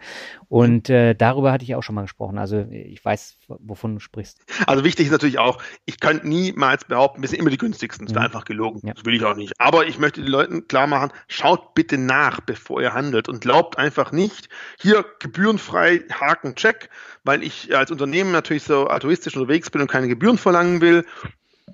Und 0.47 0.89
äh, 0.89 1.15
darüber 1.15 1.51
hatte 1.51 1.63
ich 1.63 1.73
auch 1.73 1.81
schon 1.81 1.95
mal 1.95 2.03
gesprochen. 2.03 2.37
Also 2.37 2.65
ich 2.69 3.03
weiß, 3.03 3.37
wovon 3.47 3.95
du 3.95 3.99
sprichst. 3.99 4.45
Also 4.67 4.83
wichtig 4.83 5.07
ist 5.07 5.11
natürlich 5.11 5.39
auch, 5.39 5.61
ich 5.85 5.99
kann 5.99 6.21
niemals 6.23 6.85
behaupten, 6.85 7.21
wir 7.21 7.29
sind 7.29 7.39
immer 7.39 7.49
die 7.49 7.57
günstigsten. 7.57 8.05
Das 8.05 8.13
wäre 8.13 8.21
mhm. 8.21 8.27
einfach 8.27 8.45
gelogen. 8.45 8.81
Ja. 8.83 8.93
Das 8.93 9.05
will 9.05 9.15
ich 9.15 9.23
auch 9.23 9.35
nicht. 9.35 9.59
Aber 9.59 9.87
ich 9.87 9.97
möchte 9.97 10.21
den 10.21 10.29
Leuten 10.29 10.67
klar 10.67 10.85
machen, 10.85 11.11
schaut 11.27 11.73
bitte 11.73 11.97
nach, 11.97 12.41
bevor 12.41 12.79
ihr 12.79 12.93
handelt 12.93 13.27
und 13.27 13.41
glaubt 13.41 13.77
einfach 13.77 14.11
nicht, 14.11 14.47
hier 14.79 15.03
gebührenfrei 15.19 16.01
Haken, 16.11 16.53
check, 16.53 16.89
weil 17.23 17.41
ich 17.41 17.75
als 17.75 17.89
Unternehmen 17.89 18.31
natürlich 18.31 18.63
so 18.63 18.85
altruistisch 18.85 19.35
unterwegs 19.35 19.71
bin 19.71 19.81
und 19.81 19.89
keine 19.89 20.07
Gebühren 20.07 20.37
verlangen 20.37 20.81
will 20.81 21.05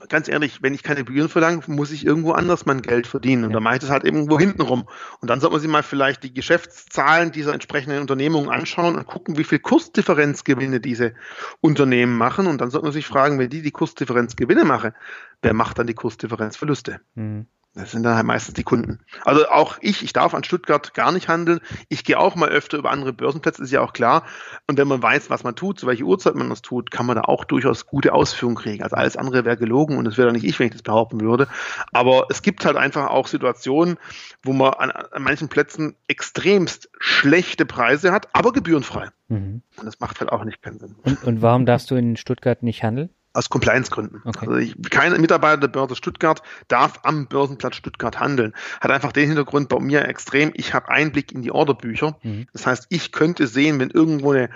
ganz 0.10 0.28
ehrlich, 0.28 0.62
wenn 0.62 0.74
ich 0.74 0.84
keine 0.84 1.04
Gebühren 1.04 1.30
verlange, 1.30 1.62
muss 1.68 1.92
ich 1.92 2.06
irgendwo 2.06 2.32
anders 2.32 2.66
mein 2.66 2.82
Geld 2.82 3.08
verdienen. 3.08 3.44
Und 3.44 3.50
ja. 3.52 3.56
dann 3.56 3.64
mache 3.64 3.76
ich 3.76 3.82
das 3.82 3.90
halt 3.90 4.04
irgendwo 4.04 4.40
hinten 4.40 4.62
rum. 4.62 4.88
Und 5.22 5.30
dann 5.30 5.40
sollte 5.40 5.54
man 5.54 5.62
sich 5.62 5.70
mal 5.70 5.84
vielleicht 5.84 6.24
die 6.24 6.34
Geschäftszahlen 6.34 7.32
dieser 7.32 7.54
entsprechenden 7.54 8.02
Unternehmungen 8.02 8.50
anschauen 8.50 8.96
und 8.96 9.08
gucken, 9.08 9.38
wie 9.38 9.44
viel 9.44 9.60
Kursdifferenzgewinne 9.60 10.80
diese 10.80 11.14
Unternehmen 11.62 12.18
machen. 12.18 12.48
Und 12.48 12.62
dann 12.62 12.70
sollte 12.70 12.86
man 12.86 12.94
sich 12.94 13.06
fragen, 13.06 13.40
wenn 13.40 13.50
die 13.50 13.62
die 13.62 13.72
Kursdifferenzgewinne 13.72 14.66
machen, 14.66 14.94
wer 15.42 15.54
macht 15.54 15.80
dann 15.80 15.88
die 15.88 15.94
Kursdifferenzverluste? 15.94 17.00
Mhm. 17.16 17.48
Das 17.78 17.92
sind 17.92 18.04
dann 18.04 18.16
halt 18.16 18.26
meistens 18.26 18.56
die 18.56 18.64
Kunden. 18.64 19.00
Also 19.24 19.48
auch 19.48 19.78
ich, 19.82 20.04
ich 20.04 20.12
darf 20.12 20.34
an 20.34 20.44
Stuttgart 20.44 20.96
gar 20.96 21.12
nicht 21.12 21.28
handeln. 21.28 21.60
Ich 21.90 22.04
gehe 22.04 22.18
auch 22.18 22.36
mal 22.36 22.50
öfter 22.50 22.78
über 22.78 22.90
andere 22.90 23.14
Börsenplätze, 23.14 23.62
ist 23.62 23.72
ja 23.72 23.82
auch 23.82 23.94
klar. 23.94 24.24
Und 24.66 24.78
wenn 24.78 24.88
man 24.88 25.02
weiß, 25.02 25.30
was 25.30 25.44
man 25.44 25.56
tut, 25.56 25.80
zu 25.80 25.86
welcher 25.86 26.06
Uhrzeit 26.06 26.34
man 26.36 26.50
das 26.50 26.64
tut, 26.64 26.90
kann 26.90 27.06
man 27.06 27.16
da 27.16 27.22
auch 27.24 27.46
durchaus 27.46 27.86
gute 27.86 28.14
Ausführungen 28.14 28.58
kriegen. 28.58 28.84
Also 28.84 28.96
alles 28.96 29.16
andere 29.16 29.46
wäre 29.46 29.58
gelogen 29.58 29.98
und 29.98 30.06
das 30.06 30.18
wäre 30.18 30.28
dann 30.28 30.36
nicht 30.36 30.46
ich, 30.46 30.58
wenn 30.60 30.68
ich 30.68 30.74
das 30.74 30.82
behaupten 30.82 31.22
würde. 31.22 31.48
Aber 31.94 32.26
es 32.30 32.42
gibt 32.42 32.66
halt 32.66 32.78
einfach 32.78 33.10
auch 33.10 33.28
Situationen, 33.28 33.98
wo 34.42 34.54
man 34.54 34.74
an, 34.74 34.90
an 34.90 35.22
manchen 35.22 35.48
Plätzen 35.48 35.96
extremst 36.08 36.90
schlechte 37.00 37.68
Preise 37.68 38.12
hat, 38.12 38.28
aber 38.34 38.54
gebührenfrei. 38.54 39.10
Mhm. 39.28 39.62
Und 39.78 39.86
das 39.86 40.00
macht 40.00 40.20
halt 40.20 40.32
auch 40.32 40.44
nicht 40.44 40.64
keinen 40.64 40.80
Sinn. 40.80 40.96
Und, 41.04 41.24
und 41.24 41.42
warum 41.44 41.66
darfst 41.68 41.92
du 41.92 41.96
in 41.96 42.18
Stuttgart 42.18 42.64
nicht 42.64 42.82
handeln? 42.82 43.10
Aus 43.38 43.50
Compliance-Gründen. 43.50 44.22
Okay. 44.26 44.48
Also 44.48 44.56
ich, 44.56 44.76
kein 44.90 45.20
Mitarbeiter 45.22 45.58
der 45.58 45.68
Börse 45.68 45.96
Stuttgart 45.96 46.42
darf 46.68 47.00
am 47.04 47.28
Börsenplatz 47.28 47.76
Stuttgart 47.76 48.20
handeln. 48.20 48.54
Hat 48.82 48.90
einfach 48.90 49.12
den 49.12 49.28
Hintergrund 49.28 49.70
bei 49.70 49.80
mir 49.80 50.06
extrem, 50.08 50.52
ich 50.56 50.74
habe 50.74 50.90
Einblick 50.90 51.32
in 51.32 51.44
die 51.44 51.52
Orderbücher. 51.52 52.18
Mhm. 52.24 52.48
Das 52.54 52.66
heißt, 52.66 52.88
ich 52.90 53.12
könnte 53.12 53.46
sehen, 53.46 53.80
wenn 53.80 53.92
irgendwo 53.92 54.32
eine 54.32 54.50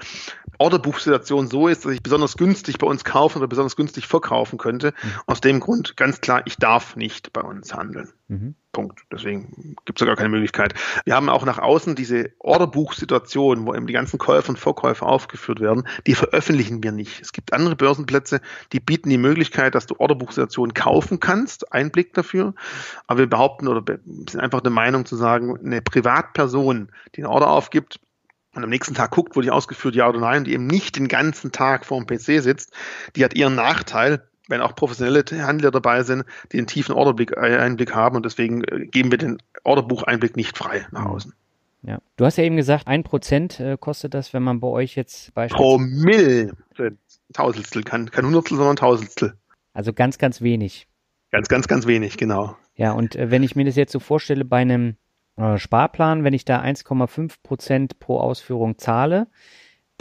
Orderbuchsituation 0.58 1.48
so 1.48 1.68
ist, 1.68 1.86
dass 1.86 1.92
ich 1.92 2.02
besonders 2.02 2.38
günstig 2.38 2.80
bei 2.80 2.88
uns 2.88 3.04
kaufen 3.04 3.38
oder 3.38 3.48
besonders 3.48 3.76
günstig 3.76 4.08
verkaufen 4.08 4.58
könnte. 4.58 4.94
Mhm. 5.04 5.12
Aus 5.28 5.42
dem 5.42 5.60
Grund 5.60 5.96
ganz 5.96 6.20
klar, 6.20 6.42
ich 6.46 6.58
darf 6.58 6.96
nicht 6.96 7.34
bei 7.34 7.42
uns 7.42 7.76
handeln. 7.76 8.10
Mhm. 8.28 8.56
Punkt. 8.72 9.02
Deswegen 9.12 9.76
gibt 9.86 10.02
es 10.02 10.08
gar 10.08 10.16
keine 10.16 10.30
Möglichkeit. 10.30 10.74
Wir 11.06 11.16
haben 11.16 11.30
auch 11.30 11.46
nach 11.46 11.60
außen 11.60 11.96
diese 11.96 12.32
Orderbuchsituation, 12.40 13.66
wo 13.66 13.74
eben 13.74 13.88
die 13.88 13.94
ganzen 13.94 14.18
Käufer 14.18 14.50
und 14.50 14.60
Verkäufer 14.60 15.06
aufgeführt 15.08 15.60
werden, 15.60 15.88
die 16.08 16.16
veröffentlichen 16.16 16.82
wir 16.84 16.92
nicht. 16.92 17.22
Es 17.22 17.34
gibt 17.34 17.54
andere 17.54 17.76
Börsenplätze, 17.76 18.42
die 18.72 18.80
bieten 18.80 19.10
die 19.10 19.18
Möglichkeit, 19.18 19.76
dass 19.76 19.86
du 19.86 19.96
Orderbuchsituationen 19.98 20.74
kaufen 20.74 21.20
kannst, 21.20 21.72
Einblick 21.72 22.14
dafür. 22.14 22.54
Aber 23.08 23.20
wir 23.20 23.30
behaupten 23.30 23.68
oder 23.68 23.84
sind 24.06 24.40
einfach 24.40 24.62
der 24.62 24.72
Meinung 24.72 25.06
zu 25.06 25.16
sagen, 25.16 25.58
eine 25.64 25.82
Privatperson, 25.82 26.92
die 27.16 27.24
einen 27.24 27.32
Order 27.32 27.50
aufgibt, 27.50 28.00
und 28.54 28.66
am 28.66 28.70
nächsten 28.70 28.94
Tag 28.94 29.12
guckt, 29.12 29.36
wurde 29.36 29.48
ich 29.48 29.52
ausgeführt, 29.52 29.96
ja 29.96 30.10
oder 30.10 30.20
nein, 30.20 30.44
die 30.44 30.54
eben 30.54 30.68
nicht 30.68 30.98
den 30.98 31.08
ganzen 31.08 31.54
Tag 31.54 31.86
vor 31.86 32.04
dem 32.04 32.06
PC 32.06 32.44
sitzt, 32.44 32.74
die 33.16 33.24
hat 33.24 33.34
ihren 33.34 33.56
Nachteil, 33.56 34.28
wenn 34.52 34.62
auch 34.62 34.76
professionelle 34.76 35.24
Handler 35.46 35.72
dabei 35.72 36.04
sind, 36.04 36.26
die 36.52 36.60
einen 36.60 36.68
tiefen 36.68 36.94
Orderblick, 36.94 37.32
äh, 37.32 37.86
haben 37.92 38.16
und 38.16 38.26
deswegen 38.26 38.64
äh, 38.66 38.86
geben 38.86 39.10
wir 39.10 39.18
den 39.18 39.42
Orderbucheinblick 39.64 40.36
nicht 40.36 40.58
frei 40.58 40.86
nach 40.92 41.06
mhm. 41.06 41.08
außen. 41.08 41.34
Ja. 41.84 41.98
Du 42.16 42.26
hast 42.26 42.38
ja 42.38 42.44
eben 42.44 42.58
gesagt, 42.58 42.88
ein 42.88 43.04
Prozent 43.04 43.60
äh, 43.60 43.76
kostet 43.80 44.14
das, 44.14 44.34
wenn 44.34 44.44
man 44.44 44.60
bei 44.60 44.68
euch 44.68 44.96
jetzt 44.96 45.34
beispielsweise. 45.34 45.64
Promille. 45.64 46.52
Tausendstel, 47.34 47.84
kein, 47.84 48.12
kein 48.12 48.26
Hundertstel, 48.26 48.58
sondern 48.58 48.76
Tausendstel. 48.76 49.34
Also 49.74 49.94
ganz, 49.94 50.18
ganz 50.18 50.42
wenig. 50.42 50.88
Ganz, 51.32 51.48
ganz, 51.48 51.68
ganz 51.68 51.88
wenig, 51.88 52.18
genau. 52.18 52.56
Ja, 52.76 52.92
und 52.92 53.16
äh, 53.16 53.32
wenn 53.32 53.42
ich 53.42 53.56
mir 53.56 53.66
das 53.66 53.76
jetzt 53.76 53.94
so 53.94 54.00
vorstelle, 54.00 54.46
bei 54.46 54.58
einem 54.58 54.98
äh, 55.38 55.58
Sparplan, 55.58 56.24
wenn 56.24 56.34
ich 56.34 56.46
da 56.46 56.62
1,5 56.62 57.36
Prozent 57.42 58.00
pro 58.00 58.20
Ausführung 58.20 58.78
zahle, 58.78 59.28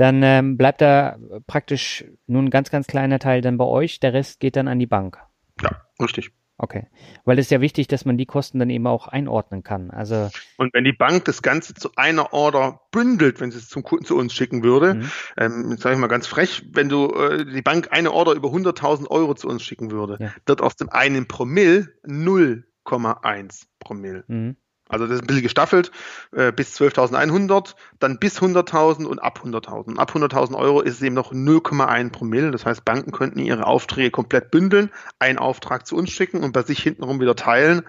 dann 0.00 0.22
ähm, 0.22 0.56
bleibt 0.56 0.80
da 0.80 1.18
praktisch 1.46 2.04
nur 2.26 2.42
ein 2.42 2.50
ganz, 2.50 2.70
ganz 2.70 2.86
kleiner 2.86 3.18
Teil 3.18 3.42
dann 3.42 3.58
bei 3.58 3.66
euch, 3.66 4.00
der 4.00 4.14
Rest 4.14 4.40
geht 4.40 4.56
dann 4.56 4.66
an 4.66 4.78
die 4.78 4.86
Bank. 4.86 5.18
Ja, 5.62 5.82
richtig. 6.00 6.30
Okay. 6.62 6.86
Weil 7.24 7.38
es 7.38 7.46
ist 7.46 7.50
ja 7.50 7.62
wichtig, 7.62 7.88
dass 7.88 8.04
man 8.04 8.18
die 8.18 8.26
Kosten 8.26 8.58
dann 8.58 8.68
eben 8.68 8.86
auch 8.86 9.08
einordnen 9.08 9.62
kann. 9.62 9.90
Also 9.90 10.30
und 10.58 10.74
wenn 10.74 10.84
die 10.84 10.92
Bank 10.92 11.24
das 11.24 11.40
Ganze 11.40 11.72
zu 11.72 11.90
einer 11.96 12.34
Order 12.34 12.80
bündelt, 12.92 13.40
wenn 13.40 13.50
sie 13.50 13.58
es 13.58 13.70
zum 13.70 13.82
Kunden 13.82 14.04
zu 14.04 14.16
uns 14.16 14.34
schicken 14.34 14.62
würde, 14.62 14.94
mhm. 14.94 15.10
ähm, 15.38 15.76
sage 15.78 15.94
ich 15.94 16.00
mal 16.00 16.08
ganz 16.08 16.26
frech, 16.26 16.62
wenn 16.72 16.90
du 16.90 17.14
äh, 17.14 17.46
die 17.46 17.62
Bank 17.62 17.88
eine 17.92 18.12
Order 18.12 18.32
über 18.32 18.50
100.000 18.50 19.08
Euro 19.08 19.34
zu 19.34 19.48
uns 19.48 19.62
schicken 19.62 19.90
würde, 19.90 20.18
ja. 20.20 20.32
wird 20.44 20.60
aus 20.60 20.76
dem 20.76 20.90
einen 20.90 21.26
Promille 21.26 21.88
0,1 22.04 23.66
Promille. 23.78 24.24
Mhm. 24.28 24.56
Also 24.90 25.06
das 25.06 25.16
ist 25.16 25.22
ein 25.22 25.26
bisschen 25.26 25.42
gestaffelt, 25.42 25.90
äh, 26.32 26.52
bis 26.52 26.78
12.100, 26.78 27.74
dann 27.98 28.18
bis 28.18 28.40
100.000 28.40 29.04
und 29.04 29.18
ab 29.20 29.40
100.000. 29.44 29.98
Ab 29.98 30.12
100.000 30.14 30.54
Euro 30.56 30.80
ist 30.80 30.94
es 30.94 31.02
eben 31.02 31.14
noch 31.14 31.32
0,1 31.32 32.10
Promille. 32.10 32.50
Das 32.50 32.66
heißt, 32.66 32.84
Banken 32.84 33.12
könnten 33.12 33.38
ihre 33.38 33.66
Aufträge 33.66 34.10
komplett 34.10 34.50
bündeln, 34.50 34.90
einen 35.18 35.38
Auftrag 35.38 35.86
zu 35.86 35.96
uns 35.96 36.10
schicken 36.10 36.42
und 36.42 36.52
bei 36.52 36.62
sich 36.62 36.82
hintenrum 36.82 37.20
wieder 37.20 37.36
teilen. 37.36 37.82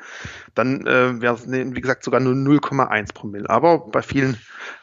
Dann 0.55 0.85
äh, 0.85 1.21
wäre 1.21 1.35
es, 1.35 1.49
wie 1.49 1.81
gesagt, 1.81 2.03
sogar 2.03 2.19
nur 2.19 2.33
0,1 2.33 3.13
Promille. 3.13 3.49
Aber 3.49 3.79
bei 3.79 4.01
vielen, 4.01 4.37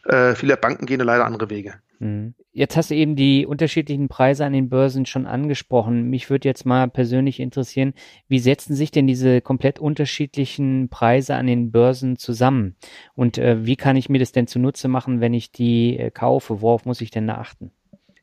äh, 0.05 0.35
viele 0.35 0.57
Banken 0.57 0.87
gehen 0.87 1.01
leider 1.01 1.25
andere 1.25 1.51
Wege. 1.51 1.75
Mhm. 1.99 2.34
Jetzt 2.53 2.76
hast 2.76 2.90
du 2.90 2.94
eben 2.94 3.14
die 3.14 3.46
unterschiedlichen 3.46 4.09
Preise 4.09 4.44
an 4.44 4.53
den 4.53 4.68
Börsen 4.68 5.07
schon 5.07 5.26
angesprochen. 5.26 6.11
Mich 6.11 6.28
würde 6.30 6.49
jetzt 6.49 6.64
mal 6.64 6.88
persönlich 6.88 7.40
interessieren, 7.40 7.94
wie 8.28 8.38
setzen 8.38 8.74
sich 8.74 8.90
denn 8.90 9.07
diese 9.07 9.40
komplett 9.40 9.78
unterschiedlichen 9.78 10.88
Preise 10.88 11.36
an 11.36 11.46
den 11.46 11.70
Börsen 11.70 12.16
zusammen? 12.16 12.76
Und 13.14 13.38
äh, 13.38 13.64
wie 13.64 13.76
kann 13.76 13.96
ich 13.96 14.09
mir 14.09 14.18
das 14.18 14.32
denn 14.32 14.46
zunutze 14.46 14.88
machen, 14.88 15.20
wenn 15.20 15.34
ich 15.34 15.53
die 15.53 15.99
äh, 15.99 16.11
kaufe? 16.11 16.61
Worauf 16.61 16.84
muss 16.84 17.01
ich 17.01 17.11
denn 17.11 17.26
da 17.26 17.36
achten? 17.36 17.70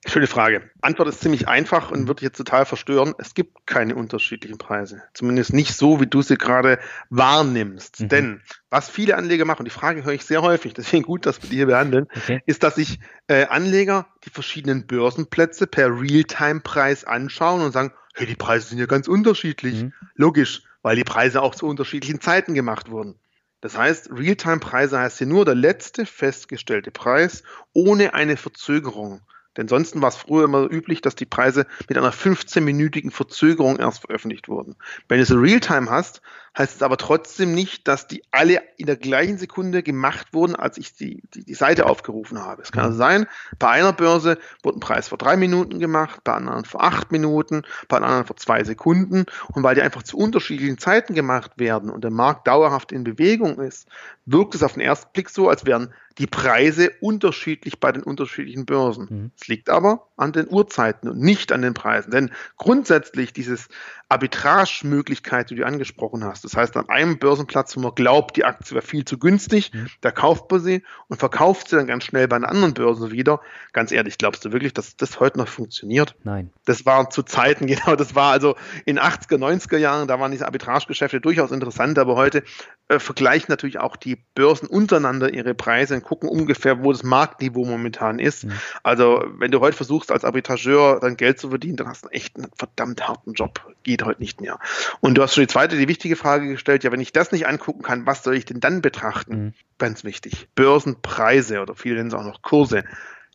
Schöne 0.07 0.27
Frage. 0.27 0.69
Antwort 0.81 1.09
ist 1.09 1.21
ziemlich 1.21 1.47
einfach 1.47 1.89
und 1.89 2.07
wird 2.07 2.21
jetzt 2.21 2.37
total 2.37 2.65
verstören. 2.65 3.15
Es 3.17 3.33
gibt 3.33 3.65
keine 3.65 3.95
unterschiedlichen 3.95 4.59
Preise. 4.59 5.01
Zumindest 5.13 5.51
nicht 5.51 5.75
so, 5.75 5.99
wie 5.99 6.05
du 6.05 6.21
sie 6.21 6.37
gerade 6.37 6.79
wahrnimmst. 7.09 8.01
Mhm. 8.01 8.09
Denn 8.09 8.41
was 8.69 8.87
viele 8.87 9.17
Anleger 9.17 9.45
machen, 9.45 9.65
die 9.65 9.71
Frage 9.71 10.03
höre 10.03 10.13
ich 10.13 10.23
sehr 10.23 10.43
häufig, 10.43 10.75
deswegen 10.75 11.03
gut, 11.03 11.25
dass 11.25 11.41
wir 11.41 11.49
die 11.49 11.55
hier 11.55 11.65
behandeln, 11.65 12.07
okay. 12.15 12.41
ist, 12.45 12.61
dass 12.61 12.75
sich 12.75 12.99
äh, 13.27 13.45
Anleger 13.45 14.07
die 14.25 14.29
verschiedenen 14.29 14.85
Börsenplätze 14.85 15.65
per 15.65 15.89
Realtime-Preis 15.89 17.03
anschauen 17.03 17.61
und 17.61 17.71
sagen, 17.71 17.91
hey, 18.13 18.27
die 18.27 18.35
Preise 18.35 18.69
sind 18.69 18.77
ja 18.77 18.85
ganz 18.85 19.07
unterschiedlich. 19.07 19.83
Mhm. 19.83 19.93
Logisch, 20.13 20.61
weil 20.83 20.95
die 20.95 21.03
Preise 21.03 21.41
auch 21.41 21.55
zu 21.55 21.65
unterschiedlichen 21.65 22.21
Zeiten 22.21 22.53
gemacht 22.53 22.91
wurden. 22.91 23.15
Das 23.61 23.75
heißt, 23.75 24.11
Realtime-Preise 24.11 24.99
heißt 24.99 25.17
hier 25.17 25.25
nur 25.25 25.45
der 25.45 25.55
letzte 25.55 26.05
festgestellte 26.05 26.91
Preis 26.91 27.41
ohne 27.73 28.13
eine 28.13 28.37
Verzögerung. 28.37 29.21
Denn 29.57 29.67
sonst 29.67 29.99
war 30.01 30.09
es 30.09 30.15
früher 30.15 30.45
immer 30.45 30.69
üblich, 30.69 31.01
dass 31.01 31.15
die 31.15 31.25
Preise 31.25 31.65
mit 31.87 31.97
einer 31.97 32.11
15-minütigen 32.11 33.11
Verzögerung 33.11 33.77
erst 33.77 34.01
veröffentlicht 34.01 34.47
wurden. 34.47 34.75
Wenn 35.07 35.17
du 35.17 35.23
es 35.23 35.31
Realtime 35.31 35.89
hast, 35.89 36.21
heißt 36.57 36.75
es 36.77 36.81
aber 36.81 36.97
trotzdem 36.97 37.53
nicht, 37.53 37.87
dass 37.87 38.07
die 38.07 38.23
alle 38.31 38.61
in 38.77 38.85
der 38.85 38.95
gleichen 38.95 39.37
Sekunde 39.37 39.83
gemacht 39.83 40.33
wurden, 40.33 40.55
als 40.55 40.77
ich 40.77 40.95
die, 40.95 41.21
die, 41.33 41.43
die 41.43 41.53
Seite 41.53 41.85
aufgerufen 41.85 42.39
habe. 42.39 42.61
Es 42.61 42.71
kann 42.71 42.85
also 42.85 42.97
sein, 42.97 43.27
bei 43.59 43.69
einer 43.69 43.93
Börse 43.93 44.37
wurde 44.63 44.77
ein 44.77 44.81
Preis 44.81 45.09
vor 45.09 45.17
drei 45.17 45.35
Minuten 45.37 45.79
gemacht, 45.79 46.21
bei 46.23 46.33
anderen 46.33 46.65
vor 46.65 46.83
acht 46.83 47.11
Minuten, 47.11 47.63
bei 47.87 47.97
anderen 47.97 48.25
vor 48.25 48.37
zwei 48.37 48.63
Sekunden. 48.63 49.25
Und 49.53 49.63
weil 49.63 49.75
die 49.75 49.81
einfach 49.81 50.03
zu 50.03 50.17
unterschiedlichen 50.17 50.77
Zeiten 50.77 51.13
gemacht 51.13 51.51
werden 51.57 51.89
und 51.89 52.03
der 52.03 52.11
Markt 52.11 52.47
dauerhaft 52.47 52.91
in 52.91 53.03
Bewegung 53.03 53.59
ist, 53.59 53.87
wirkt 54.25 54.55
es 54.55 54.63
auf 54.63 54.73
den 54.73 54.81
ersten 54.81 55.11
Blick 55.13 55.29
so, 55.29 55.49
als 55.49 55.65
wären 55.65 55.93
die 56.17 56.27
Preise 56.27 56.91
unterschiedlich 57.01 57.79
bei 57.79 57.91
den 57.91 58.03
unterschiedlichen 58.03 58.65
Börsen. 58.65 59.07
Mhm. 59.09 59.31
Es 59.39 59.47
liegt 59.47 59.69
aber 59.69 60.07
an 60.17 60.31
den 60.31 60.47
Uhrzeiten 60.49 61.09
und 61.09 61.19
nicht 61.19 61.51
an 61.51 61.61
den 61.61 61.73
Preisen. 61.73 62.11
Denn 62.11 62.31
grundsätzlich 62.57 63.33
dieses 63.33 63.67
Arbitrage-Möglichkeit, 64.07 65.49
die 65.49 65.55
du 65.55 65.65
angesprochen 65.65 66.23
hast. 66.23 66.43
Das 66.43 66.55
heißt, 66.55 66.77
an 66.77 66.89
einem 66.89 67.17
Börsenplatz, 67.17 67.75
wo 67.75 67.81
man 67.81 67.95
glaubt, 67.95 68.37
die 68.37 68.45
Aktie 68.45 68.75
wäre 68.75 68.85
viel 68.85 69.03
zu 69.03 69.17
günstig, 69.17 69.73
mhm. 69.73 69.87
da 70.01 70.11
kauft 70.11 70.49
man 70.51 70.61
sie 70.61 70.83
und 71.07 71.19
verkauft 71.19 71.69
sie 71.69 71.75
dann 71.75 71.87
ganz 71.87 72.03
schnell 72.03 72.27
bei 72.27 72.35
einer 72.35 72.49
anderen 72.49 72.75
Börse 72.75 73.11
wieder. 73.11 73.41
Ganz 73.73 73.91
ehrlich, 73.91 74.17
glaubst 74.17 74.45
du 74.45 74.51
wirklich, 74.51 74.73
dass 74.73 74.95
das 74.95 75.19
heute 75.19 75.39
noch 75.39 75.47
funktioniert? 75.47 76.15
Nein. 76.23 76.51
Das 76.65 76.85
war 76.85 77.09
zu 77.09 77.23
Zeiten, 77.23 77.65
genau, 77.67 77.95
das 77.95 78.13
war 78.13 78.31
also 78.31 78.55
in 78.85 78.99
80er, 78.99 79.37
90er 79.37 79.77
Jahren, 79.77 80.07
da 80.07 80.19
waren 80.19 80.31
diese 80.31 80.45
Arbitragegeschäfte 80.45 81.19
durchaus 81.19 81.51
interessant, 81.51 81.97
aber 81.97 82.15
heute 82.15 82.43
äh, 82.87 82.99
vergleichen 82.99 83.47
natürlich 83.49 83.79
auch 83.79 83.95
die 83.95 84.17
Börsen 84.35 84.67
untereinander 84.67 85.33
ihre 85.33 85.55
Preise 85.55 85.95
und 85.95 86.03
gucken 86.03 86.29
ungefähr, 86.29 86.83
wo 86.83 86.91
das 86.91 87.01
Marktniveau 87.01 87.65
momentan 87.65 88.19
ist. 88.19 88.43
Mhm. 88.43 88.51
Also, 88.83 89.25
wenn 89.37 89.49
du 89.49 89.59
heute 89.59 89.75
versuchst, 89.75 90.11
als 90.11 90.23
Arbitrageur 90.23 90.99
dein 90.99 91.17
Geld 91.17 91.39
zu 91.39 91.49
verdienen, 91.49 91.77
dann 91.77 91.87
hast 91.87 92.05
du 92.05 92.09
echt 92.09 92.37
einen 92.37 92.51
verdammt 92.55 93.07
harten 93.07 93.33
Job 93.33 93.61
geht 93.81 94.03
heute 94.03 94.21
nicht 94.21 94.41
mehr. 94.41 94.59
Und 94.99 95.15
du 95.15 95.23
hast 95.23 95.33
schon 95.33 95.43
die 95.43 95.47
zweite, 95.47 95.77
die 95.77 95.87
wichtige 95.87 96.15
Frage 96.15 96.47
gestellt, 96.47 96.83
ja, 96.83 96.91
wenn 96.91 97.01
ich 97.01 97.11
das 97.11 97.31
nicht 97.31 97.47
angucken 97.47 97.81
kann, 97.81 98.05
was 98.05 98.23
soll 98.23 98.35
ich 98.35 98.45
denn 98.45 98.59
dann 98.59 98.81
betrachten? 98.81 99.35
Mhm. 99.35 99.53
Ganz 99.77 100.03
wichtig. 100.03 100.47
Börsenpreise 100.55 101.61
oder 101.61 101.75
viele 101.75 101.95
nennen 101.95 102.09
es 102.09 102.13
auch 102.13 102.23
noch 102.23 102.41
Kurse 102.41 102.83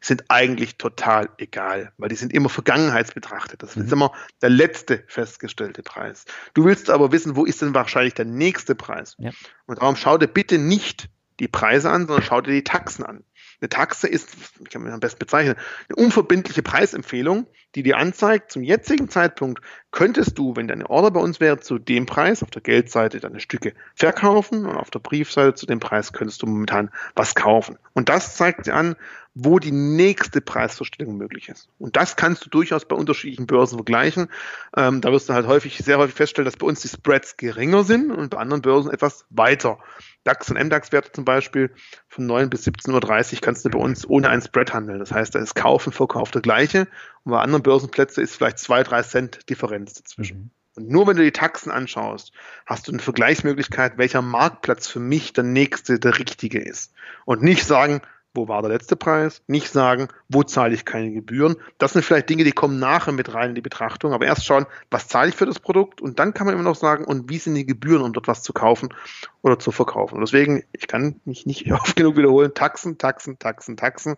sind 0.01 0.24
eigentlich 0.28 0.76
total 0.76 1.28
egal, 1.38 1.92
weil 1.98 2.09
die 2.09 2.16
sind 2.16 2.32
immer 2.32 2.48
vergangenheitsbetrachtet. 2.48 3.62
Das 3.62 3.76
ist 3.76 3.86
mhm. 3.86 3.92
immer 3.92 4.12
der 4.40 4.51
letzte 4.51 5.05
festgestellte 5.07 5.82
Preis. 5.82 6.24
Du 6.55 6.64
willst 6.64 6.90
aber 6.90 7.12
wissen, 7.12 7.36
wo 7.36 7.44
ist 7.44 7.61
denn 7.61 7.74
wahrscheinlich 7.74 8.14
der 8.14 8.24
nächste 8.24 8.74
Preis? 8.74 9.16
Ja. 9.18 9.30
Und 9.66 9.80
darum 9.80 9.96
schau 9.96 10.16
dir 10.16 10.28
bitte 10.28 10.59
nicht 10.59 11.11
die 11.38 11.48
Preise 11.48 11.90
an, 11.90 12.07
sondern 12.07 12.22
schau 12.22 12.40
dir 12.40 12.53
die 12.53 12.64
Taxen 12.64 13.05
an. 13.05 13.24
Eine 13.61 13.68
Taxe 13.68 14.09
ist, 14.09 14.30
ich 14.59 14.70
kann 14.70 14.82
mir 14.82 14.92
am 14.92 15.01
besten 15.01 15.18
bezeichnen, 15.18 15.55
eine 15.88 15.96
unverbindliche 15.96 16.62
Preisempfehlung, 16.62 17.46
die 17.74 17.82
dir 17.82 17.98
anzeigt, 17.98 18.51
zum 18.51 18.62
jetzigen 18.62 19.11
Zeitpunkt 19.11 19.62
könntest 19.90 20.38
du, 20.38 20.57
wenn 20.57 20.66
deine 20.66 20.88
Order 20.88 21.11
bei 21.11 21.20
uns 21.20 21.40
wäre, 21.40 21.61
zu 21.61 21.78
dem 21.78 22.07
Preis 22.07 22.42
auf 22.42 22.51
der 22.51 22.62
Geldseite 22.62 23.20
deine 23.20 23.40
Stücke 23.40 23.74
verkaufen 23.94 24.64
und 24.64 24.76
auf 24.76 24.90
der 24.90 25.01
Briefseite 25.01 25.55
zu 25.55 25.66
dem 25.66 25.78
Preis 25.78 26.12
könntest 26.12 26.42
du 26.42 26.46
momentan 26.46 26.90
was 27.14 27.34
kaufen. 27.34 27.78
Und 27.92 28.09
das 28.09 28.36
zeigt 28.36 28.66
dir 28.66 28.74
an, 28.74 28.96
wo 29.35 29.61
die 29.61 29.70
nächste 29.70 30.41
Preisverstellung 30.41 31.16
möglich 31.16 31.49
ist. 31.49 31.68
Und 31.78 31.97
das 31.97 32.16
kannst 32.16 32.45
du 32.45 32.51
durchaus 32.51 32.87
bei 32.87 32.97
unterschiedlichen 32.97 33.47
Börsen 33.47 33.76
vergleichen. 33.76 34.28
Ähm, 34.76 35.01
da 35.01 35.12
wirst 35.12 35.28
du 35.28 35.35
halt 35.35 35.47
häufig, 35.47 35.78
sehr 35.78 35.99
häufig 35.99 36.16
feststellen, 36.16 36.47
dass 36.47 36.57
bei 36.57 36.66
uns 36.66 36.81
die 36.81 36.89
Spreads 36.89 37.37
geringer 37.37 37.85
sind 37.85 38.11
und 38.11 38.31
bei 38.31 38.39
anderen 38.39 38.62
Börsen 38.62 38.91
etwas 38.91 39.26
weiter. 39.31 39.78
DAX 40.24 40.51
und 40.51 40.59
MDAX-Werte 40.59 41.12
zum 41.12 41.24
Beispiel 41.24 41.70
von 42.09 42.26
9 42.26 42.51
bis 42.51 42.66
17.30 42.66 43.35
Uhr 43.35 43.41
kannst 43.41 43.64
du 43.64 43.70
bei 43.70 43.78
uns 43.78 44.09
ohne 44.09 44.28
einen 44.28 44.43
Spread 44.43 44.74
handeln. 44.74 44.99
Das 44.99 45.12
heißt, 45.12 45.35
da 45.35 45.39
ist 45.39 45.55
Kauf 45.55 45.87
und 45.87 45.93
Verkauf 45.93 46.33
der 46.33 46.43
gleiche. 46.43 46.89
Und 47.24 47.33
bei 47.33 47.41
anderen 47.41 47.62
Börsenplätzen 47.62 48.24
ist 48.24 48.35
vielleicht 48.35 48.59
2, 48.59 48.83
3 48.83 49.03
Cent 49.03 49.49
Differenz 49.49 49.95
dazwischen. 49.95 50.39
Mhm. 50.39 50.51
Und 50.76 50.89
nur 50.89 51.07
wenn 51.07 51.16
du 51.16 51.22
die 51.22 51.33
Taxen 51.33 51.70
anschaust, 51.70 52.33
hast 52.66 52.89
du 52.89 52.93
eine 52.93 53.01
Vergleichsmöglichkeit, 53.01 53.97
welcher 53.99 54.22
Marktplatz 54.22 54.87
für 54.87 55.01
mich 55.01 55.33
der 55.33 55.45
nächste, 55.45 55.99
der 55.99 56.18
richtige 56.18 56.61
ist. 56.61 56.93
Und 57.24 57.43
nicht 57.43 57.64
sagen, 57.64 58.03
wo 58.35 58.49
war 58.49 58.62
der 58.62 58.70
letzte 58.70 58.97
Preis, 58.97 59.43
nicht 59.49 59.70
sagen, 59.70 60.09
wo 60.28 60.43
zahle 60.43 60.74
ich 60.74 60.85
keine 60.85 61.11
Gebühren. 61.11 61.57
Das 61.78 61.93
sind 61.93 62.05
vielleicht 62.05 62.28
Dinge, 62.28 62.45
die 62.45 62.53
kommen 62.53 62.78
nachher 62.78 63.12
mit 63.12 63.35
rein 63.35 63.51
in 63.51 63.55
die 63.55 63.61
Betrachtung, 63.61 64.12
aber 64.12 64.26
erst 64.26 64.45
schauen, 64.45 64.66
was 64.91 65.09
zahle 65.09 65.31
ich 65.31 65.35
für 65.35 65.47
das 65.47 65.59
Produkt 65.59 66.01
und 66.01 66.18
dann 66.18 66.33
kann 66.33 66.47
man 66.47 66.55
immer 66.55 66.64
noch 66.64 66.76
sagen, 66.76 67.05
und 67.05 67.28
wie 67.28 67.39
sind 67.39 67.55
die 67.55 67.66
Gebühren, 67.66 68.03
um 68.03 68.12
dort 68.12 68.28
was 68.28 68.43
zu 68.43 68.53
kaufen 68.53 68.95
oder 69.43 69.59
zu 69.59 69.72
verkaufen. 69.72 70.16
Und 70.16 70.20
deswegen, 70.20 70.62
ich 70.72 70.87
kann 70.87 71.20
mich 71.24 71.47
nicht 71.47 71.70
oft 71.72 71.97
genug 71.97 72.16
wiederholen, 72.16 72.55
Taxen, 72.55 72.99
Taxen, 72.99 73.39
Taxen, 73.39 73.76
Taxen, 73.76 74.16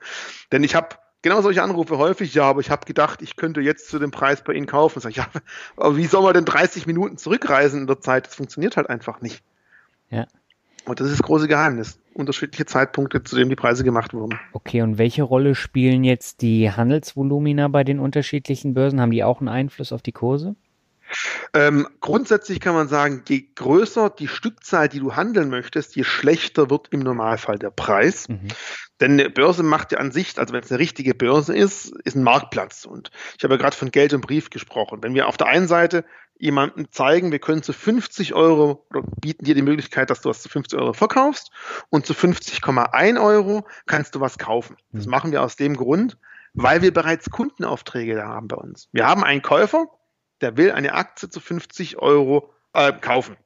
denn 0.52 0.62
ich 0.62 0.74
habe 0.74 0.96
genau 1.22 1.40
solche 1.40 1.62
Anrufe 1.62 1.96
häufig, 1.98 2.34
ja, 2.34 2.44
aber 2.44 2.60
ich 2.60 2.70
habe 2.70 2.84
gedacht, 2.84 3.22
ich 3.22 3.36
könnte 3.36 3.60
jetzt 3.60 3.88
zu 3.88 3.98
dem 3.98 4.10
Preis 4.10 4.42
bei 4.42 4.52
Ihnen 4.52 4.66
kaufen. 4.66 5.00
Sag 5.00 5.10
ich, 5.10 5.16
ja, 5.16 5.28
aber 5.76 5.96
wie 5.96 6.06
soll 6.06 6.22
man 6.22 6.34
denn 6.34 6.44
30 6.44 6.86
Minuten 6.86 7.16
zurückreisen 7.16 7.82
in 7.82 7.86
der 7.86 8.00
Zeit? 8.00 8.26
Das 8.26 8.34
funktioniert 8.34 8.76
halt 8.76 8.90
einfach 8.90 9.20
nicht. 9.20 9.42
Ja. 10.10 10.26
Und 10.84 11.00
das 11.00 11.08
ist 11.08 11.20
das 11.20 11.26
große 11.26 11.48
Geheimnis. 11.48 11.98
Unterschiedliche 12.14 12.66
Zeitpunkte, 12.66 13.22
zu 13.22 13.36
denen 13.36 13.50
die 13.50 13.56
Preise 13.56 13.84
gemacht 13.84 14.14
wurden. 14.14 14.38
Okay, 14.52 14.82
und 14.82 14.98
welche 14.98 15.22
Rolle 15.22 15.54
spielen 15.54 16.04
jetzt 16.04 16.42
die 16.42 16.70
Handelsvolumina 16.70 17.68
bei 17.68 17.84
den 17.84 17.98
unterschiedlichen 17.98 18.74
Börsen? 18.74 19.00
Haben 19.00 19.10
die 19.10 19.24
auch 19.24 19.40
einen 19.40 19.48
Einfluss 19.48 19.92
auf 19.92 20.02
die 20.02 20.12
Kurse? 20.12 20.54
Ähm, 21.54 21.86
grundsätzlich 22.00 22.60
kann 22.60 22.74
man 22.74 22.88
sagen, 22.88 23.22
je 23.28 23.44
größer 23.54 24.10
die 24.10 24.28
Stückzahl, 24.28 24.88
die 24.88 25.00
du 25.00 25.14
handeln 25.14 25.50
möchtest, 25.50 25.94
je 25.96 26.04
schlechter 26.04 26.70
wird 26.70 26.88
im 26.90 27.00
Normalfall 27.00 27.58
der 27.58 27.70
Preis. 27.70 28.28
Mhm. 28.28 28.48
Denn 29.00 29.12
eine 29.12 29.30
Börse 29.30 29.62
macht 29.62 29.92
ja 29.92 29.98
an 29.98 30.12
sich, 30.12 30.38
also 30.38 30.54
wenn 30.54 30.62
es 30.62 30.70
eine 30.70 30.78
richtige 30.78 31.14
Börse 31.14 31.54
ist, 31.54 31.92
ist 32.04 32.16
ein 32.16 32.22
Marktplatz. 32.22 32.84
Und 32.84 33.10
ich 33.36 33.44
habe 33.44 33.54
ja 33.54 33.58
gerade 33.58 33.76
von 33.76 33.90
Geld 33.90 34.14
und 34.14 34.22
Brief 34.22 34.50
gesprochen. 34.50 35.02
Wenn 35.02 35.14
wir 35.14 35.28
auf 35.28 35.36
der 35.36 35.48
einen 35.48 35.68
Seite 35.68 36.04
jemandem 36.42 36.90
zeigen, 36.90 37.30
wir 37.30 37.38
können 37.38 37.62
zu 37.62 37.72
50 37.72 38.34
Euro 38.34 38.84
oder 38.90 39.02
bieten 39.20 39.44
dir 39.44 39.54
die 39.54 39.62
Möglichkeit, 39.62 40.10
dass 40.10 40.22
du 40.22 40.28
was 40.28 40.42
zu 40.42 40.48
50 40.48 40.76
Euro 40.76 40.92
verkaufst 40.92 41.52
und 41.88 42.04
zu 42.04 42.14
50,1 42.14 43.24
Euro 43.24 43.64
kannst 43.86 44.16
du 44.16 44.20
was 44.20 44.38
kaufen. 44.38 44.76
Das 44.90 45.06
mhm. 45.06 45.12
machen 45.12 45.30
wir 45.30 45.40
aus 45.40 45.54
dem 45.54 45.76
Grund, 45.76 46.18
weil 46.52 46.82
wir 46.82 46.92
bereits 46.92 47.30
Kundenaufträge 47.30 48.16
da 48.16 48.26
haben 48.26 48.48
bei 48.48 48.56
uns. 48.56 48.88
Wir 48.90 49.06
haben 49.06 49.22
einen 49.22 49.40
Käufer, 49.40 49.86
der 50.40 50.56
will 50.56 50.72
eine 50.72 50.94
Aktie 50.94 51.30
zu 51.30 51.38
50 51.38 51.98
Euro 51.98 52.52
äh, 52.72 52.92
kaufen. 52.92 53.36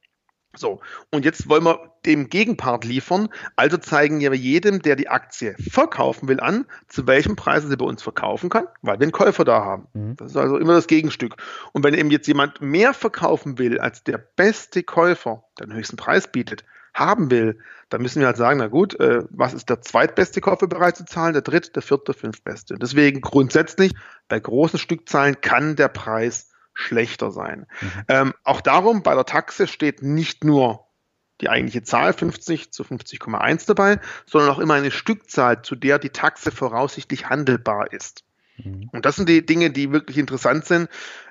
So, 0.57 0.81
und 1.11 1.25
jetzt 1.25 1.49
wollen 1.49 1.65
wir 1.65 1.93
dem 2.05 2.29
Gegenpart 2.29 2.85
liefern. 2.85 3.29
Also 3.57 3.77
zeigen 3.77 4.21
wir 4.21 4.33
jedem, 4.35 4.83
der 4.83 4.97
die 4.97 5.09
Aktie 5.09 5.55
verkaufen 5.71 6.29
will, 6.29 6.41
an, 6.41 6.67
zu 6.89 7.07
welchem 7.07 7.37
Preis 7.37 7.65
er 7.65 7.71
sie 7.71 7.77
bei 7.77 7.85
uns 7.85 8.03
verkaufen 8.03 8.49
kann, 8.49 8.67
weil 8.83 8.99
wir 8.99 9.05
einen 9.05 9.13
Käufer 9.13 9.45
da 9.45 9.65
haben. 9.65 9.89
Mhm. 9.93 10.17
Das 10.17 10.31
ist 10.31 10.37
also 10.37 10.59
immer 10.59 10.75
das 10.75 10.87
Gegenstück. 10.87 11.37
Und 11.73 11.85
wenn 11.85 11.95
eben 11.95 12.11
jetzt 12.11 12.27
jemand 12.27 12.61
mehr 12.61 12.95
verkaufen 12.95 13.59
will, 13.59 13.79
als 13.79 14.05
der 14.05 14.19
beste 14.19 14.83
Käufer, 14.83 15.45
der 15.59 15.67
den 15.67 15.77
höchsten 15.77 15.97
Preis 15.97 16.29
bietet, 16.29 16.65
haben 16.95 17.31
will, 17.31 17.59
dann 17.91 18.03
müssen 18.03 18.21
wir 18.21 18.27
halt 18.27 18.37
sagen, 18.37 18.59
na 18.59 18.69
gut, 18.69 18.99
äh, 18.99 19.25
was 19.31 19.55
ist 19.55 19.69
der 19.69 19.83
zweitbeste 19.83 20.41
Käufer 20.41 20.67
bereit 20.67 20.97
zu 20.97 21.05
zahlen, 21.05 21.35
der 21.35 21.43
dritte, 21.43 21.71
der 21.73 21.83
vierte, 21.83 22.07
der 22.07 22.15
fünftbeste. 22.15 22.77
Deswegen 22.81 23.21
grundsätzlich 23.21 23.95
bei 24.29 24.41
großen 24.41 24.79
Stückzahlen 24.79 25.41
kann 25.41 25.77
der 25.77 25.89
Preis 25.89 26.51
schlechter 26.77 27.33
sein. 27.33 27.67
Mhm. 27.81 27.91
Ähm, 28.09 28.35
auch 28.45 28.61
darum, 28.61 29.03
bei 29.03 29.15
der 29.15 29.25
Taxe 29.25 29.67
steht 29.67 30.03
nicht 30.03 30.45
nur 30.45 30.87
die 31.41 31.49
eigentliche 31.49 31.83
Zahl 31.83 32.13
50 32.13 32.73
zu 32.73 32.83
50,1 32.83 33.67
dabei, 33.67 33.99
sondern 34.27 34.51
auch 34.51 34.59
immer 34.59 34.75
eine 34.75 34.91
Stückzahl, 34.91 35.63
zu 35.63 35.75
der 35.75 35.99
die 35.99 36.11
Taxe 36.11 36.51
voraussichtlich 36.51 37.29
handelbar 37.29 37.93
ist. 37.93 38.25
Mhm. 38.59 38.89
Und 38.93 39.05
das 39.05 39.17
sind 39.17 39.29
die 39.29 39.45
Dinge, 39.45 39.71
die 39.71 39.91
wirklich 39.91 40.19
interessant 40.19 40.67
sind. 40.67 40.89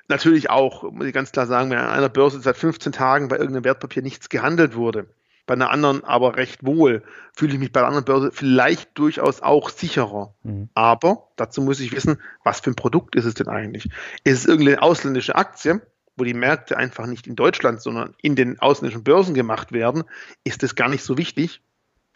Natürlich 0.08 0.50
auch, 0.50 0.82
muss 0.90 1.06
ich 1.06 1.14
ganz 1.14 1.32
klar 1.32 1.46
sagen, 1.46 1.70
wenn 1.70 1.78
an 1.78 1.90
einer 1.90 2.08
Börse 2.08 2.40
seit 2.40 2.56
15 2.56 2.92
Tagen 2.92 3.28
bei 3.28 3.36
irgendeinem 3.36 3.64
Wertpapier 3.64 4.02
nichts 4.02 4.28
gehandelt 4.28 4.76
wurde, 4.76 5.08
bei 5.46 5.54
einer 5.54 5.70
anderen 5.70 6.04
aber 6.04 6.36
recht 6.36 6.66
wohl, 6.66 7.02
fühle 7.32 7.54
ich 7.54 7.58
mich 7.58 7.72
bei 7.72 7.80
der 7.80 7.88
anderen 7.88 8.04
Börse 8.04 8.30
vielleicht 8.32 8.98
durchaus 8.98 9.40
auch 9.40 9.70
sicherer. 9.70 10.34
Mhm. 10.42 10.68
Aber 10.74 11.28
dazu 11.36 11.62
muss 11.62 11.80
ich 11.80 11.92
wissen, 11.92 12.20
was 12.44 12.60
für 12.60 12.70
ein 12.70 12.76
Produkt 12.76 13.14
ist 13.14 13.24
es 13.24 13.34
denn 13.34 13.48
eigentlich? 13.48 13.88
Ist 14.24 14.40
es 14.40 14.46
irgendeine 14.46 14.82
ausländische 14.82 15.36
Aktie, 15.36 15.80
wo 16.16 16.24
die 16.24 16.34
Märkte 16.34 16.76
einfach 16.76 17.06
nicht 17.06 17.26
in 17.26 17.36
Deutschland, 17.36 17.80
sondern 17.80 18.14
in 18.22 18.36
den 18.36 18.58
ausländischen 18.58 19.04
Börsen 19.04 19.34
gemacht 19.34 19.72
werden, 19.72 20.04
ist 20.44 20.62
das 20.62 20.74
gar 20.74 20.88
nicht 20.88 21.04
so 21.04 21.16
wichtig. 21.16 21.62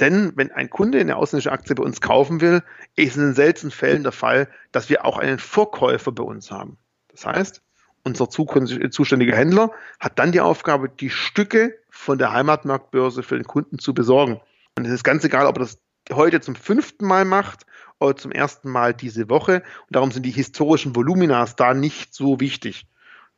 Denn 0.00 0.32
wenn 0.36 0.50
ein 0.50 0.70
Kunde 0.70 0.98
eine 0.98 1.16
ausländische 1.16 1.52
Aktie 1.52 1.74
bei 1.74 1.82
uns 1.82 2.00
kaufen 2.00 2.40
will, 2.40 2.62
ist 2.96 3.10
es 3.10 3.16
in 3.16 3.22
den 3.22 3.34
seltenen 3.34 3.70
Fällen 3.70 4.02
der 4.02 4.12
Fall, 4.12 4.48
dass 4.72 4.88
wir 4.88 5.04
auch 5.04 5.18
einen 5.18 5.38
Vorkäufer 5.38 6.10
bei 6.10 6.22
uns 6.22 6.50
haben. 6.50 6.78
Das 7.08 7.26
heißt, 7.26 7.62
unser 8.02 8.30
zuständiger 8.30 9.36
Händler 9.36 9.72
hat 9.98 10.18
dann 10.18 10.32
die 10.32 10.40
Aufgabe, 10.40 10.88
die 10.88 11.10
Stücke 11.10 11.74
von 12.00 12.18
der 12.18 12.32
Heimatmarktbörse 12.32 13.22
für 13.22 13.36
den 13.36 13.46
Kunden 13.46 13.78
zu 13.78 13.92
besorgen. 13.92 14.40
Und 14.76 14.86
es 14.86 14.92
ist 14.92 15.04
ganz 15.04 15.22
egal, 15.24 15.46
ob 15.46 15.56
er 15.58 15.60
das 15.60 15.78
heute 16.10 16.40
zum 16.40 16.54
fünften 16.54 17.06
Mal 17.06 17.24
macht 17.24 17.66
oder 17.98 18.16
zum 18.16 18.32
ersten 18.32 18.70
Mal 18.70 18.94
diese 18.94 19.28
Woche. 19.28 19.62
Und 19.86 19.96
darum 19.96 20.10
sind 20.10 20.24
die 20.24 20.30
historischen 20.30 20.96
Voluminas 20.96 21.56
da 21.56 21.74
nicht 21.74 22.14
so 22.14 22.40
wichtig. 22.40 22.86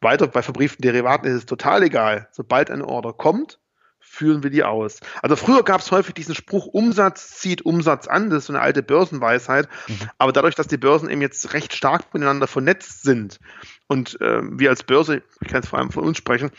Weiter 0.01 0.29
bei 0.29 0.43
verbrieften 0.43 0.83
Derivaten 0.83 1.27
ist 1.27 1.35
es 1.35 1.47
total 1.47 1.83
egal. 1.83 2.29
Sobald 2.31 2.71
eine 2.71 2.87
Order 2.87 3.13
kommt, 3.13 3.59
führen 3.99 4.43
wir 4.43 4.51
die 4.51 4.63
aus. 4.63 5.01
Also 5.23 5.37
früher 5.37 5.65
gab 5.65 5.81
es 5.81 5.91
häufig 5.91 6.15
diesen 6.15 6.35
Spruch, 6.35 6.67
Umsatz 6.67 7.39
zieht 7.39 7.63
Umsatz 7.63 8.07
an, 8.07 8.31
das 8.31 8.41
ist 8.41 8.47
so 8.47 8.53
eine 8.53 8.63
alte 8.63 8.83
Börsenweisheit. 8.83 9.69
Mhm. 9.89 10.11
Aber 10.19 10.33
dadurch, 10.33 10.55
dass 10.55 10.67
die 10.67 10.77
Börsen 10.77 11.09
eben 11.09 11.23
jetzt 11.23 11.53
recht 11.55 11.75
stark 11.75 12.13
miteinander 12.15 12.47
vernetzt 12.47 13.03
sind 13.03 13.41
und 13.89 14.21
äh, 14.21 14.43
wir 14.43 14.71
als 14.71 14.83
Börse, 14.83 15.23
ich 15.41 15.49
kann 15.49 15.63
es 15.63 15.69
vor 15.69 15.79
allem 15.79 15.91
von 15.91 16.05
uns 16.05 16.19
sprechen, 16.19 16.51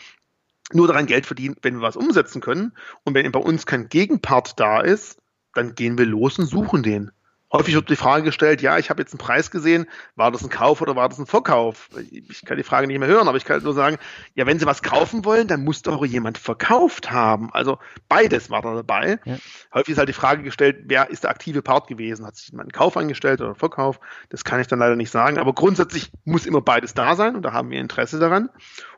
nur 0.72 0.88
daran 0.88 1.06
Geld 1.06 1.26
verdienen, 1.26 1.56
wenn 1.62 1.76
wir 1.76 1.82
was 1.82 1.96
umsetzen 1.96 2.40
können. 2.40 2.72
Und 3.04 3.14
wenn 3.14 3.30
bei 3.32 3.40
uns 3.40 3.66
kein 3.66 3.88
Gegenpart 3.88 4.58
da 4.58 4.80
ist, 4.80 5.18
dann 5.52 5.74
gehen 5.74 5.98
wir 5.98 6.06
los 6.06 6.38
und 6.38 6.46
suchen 6.46 6.82
den. 6.82 7.10
Häufig 7.54 7.76
wird 7.76 7.88
die 7.88 7.94
Frage 7.94 8.24
gestellt, 8.24 8.62
ja, 8.62 8.78
ich 8.78 8.90
habe 8.90 9.00
jetzt 9.00 9.12
einen 9.12 9.20
Preis 9.20 9.52
gesehen, 9.52 9.86
war 10.16 10.32
das 10.32 10.42
ein 10.42 10.48
Kauf 10.48 10.80
oder 10.80 10.96
war 10.96 11.08
das 11.08 11.20
ein 11.20 11.26
Verkauf? 11.26 11.88
Ich 12.10 12.44
kann 12.44 12.56
die 12.56 12.64
Frage 12.64 12.88
nicht 12.88 12.98
mehr 12.98 13.06
hören, 13.06 13.28
aber 13.28 13.36
ich 13.36 13.44
kann 13.44 13.62
nur 13.62 13.74
sagen, 13.74 13.96
ja, 14.34 14.44
wenn 14.44 14.58
Sie 14.58 14.66
was 14.66 14.82
kaufen 14.82 15.24
wollen, 15.24 15.46
dann 15.46 15.62
muss 15.62 15.82
doch 15.82 16.04
jemand 16.04 16.36
verkauft 16.36 17.12
haben. 17.12 17.52
Also 17.52 17.78
beides 18.08 18.50
war 18.50 18.62
da 18.62 18.74
dabei. 18.74 19.20
Ja. 19.24 19.36
Häufig 19.72 19.92
ist 19.92 19.98
halt 19.98 20.08
die 20.08 20.14
Frage 20.14 20.42
gestellt, 20.42 20.78
wer 20.86 21.10
ist 21.10 21.22
der 21.22 21.30
aktive 21.30 21.62
Part 21.62 21.86
gewesen? 21.86 22.26
Hat 22.26 22.34
sich 22.34 22.48
jemand 22.48 22.64
einen 22.64 22.72
Kauf 22.72 22.96
angestellt 22.96 23.40
oder 23.40 23.50
einen 23.50 23.56
Verkauf? 23.56 24.00
Das 24.30 24.42
kann 24.42 24.60
ich 24.60 24.66
dann 24.66 24.80
leider 24.80 24.96
nicht 24.96 25.12
sagen. 25.12 25.38
Aber 25.38 25.52
grundsätzlich 25.52 26.10
muss 26.24 26.46
immer 26.46 26.60
beides 26.60 26.94
da 26.94 27.14
sein 27.14 27.36
und 27.36 27.42
da 27.42 27.52
haben 27.52 27.70
wir 27.70 27.78
Interesse 27.78 28.18
daran. 28.18 28.50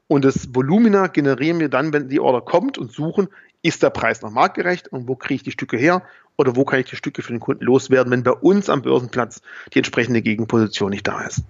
Und 0.06 0.24
das 0.24 0.54
Volumina 0.54 1.08
generieren 1.08 1.60
wir 1.60 1.68
dann, 1.68 1.92
wenn 1.92 2.08
die 2.08 2.20
Order 2.20 2.40
kommt 2.40 2.78
und 2.78 2.90
suchen, 2.90 3.28
ist 3.60 3.82
der 3.82 3.90
Preis 3.90 4.22
noch 4.22 4.30
marktgerecht 4.30 4.88
und 4.88 5.08
wo 5.08 5.16
kriege 5.16 5.34
ich 5.34 5.42
die 5.42 5.50
Stücke 5.50 5.76
her 5.76 6.02
oder 6.36 6.56
wo 6.56 6.64
kann 6.64 6.80
ich 6.80 6.86
die 6.86 6.96
Stücke 6.96 7.22
für 7.22 7.32
den 7.32 7.40
Kunden 7.40 7.64
loswerden, 7.64 8.12
wenn 8.12 8.22
bei 8.22 8.32
uns 8.32 8.68
am 8.68 8.82
Börsenplatz 8.82 9.42
die 9.72 9.78
entsprechende 9.78 10.22
Gegenposition 10.22 10.90
nicht 10.90 11.06
da 11.06 11.22
ist. 11.22 11.42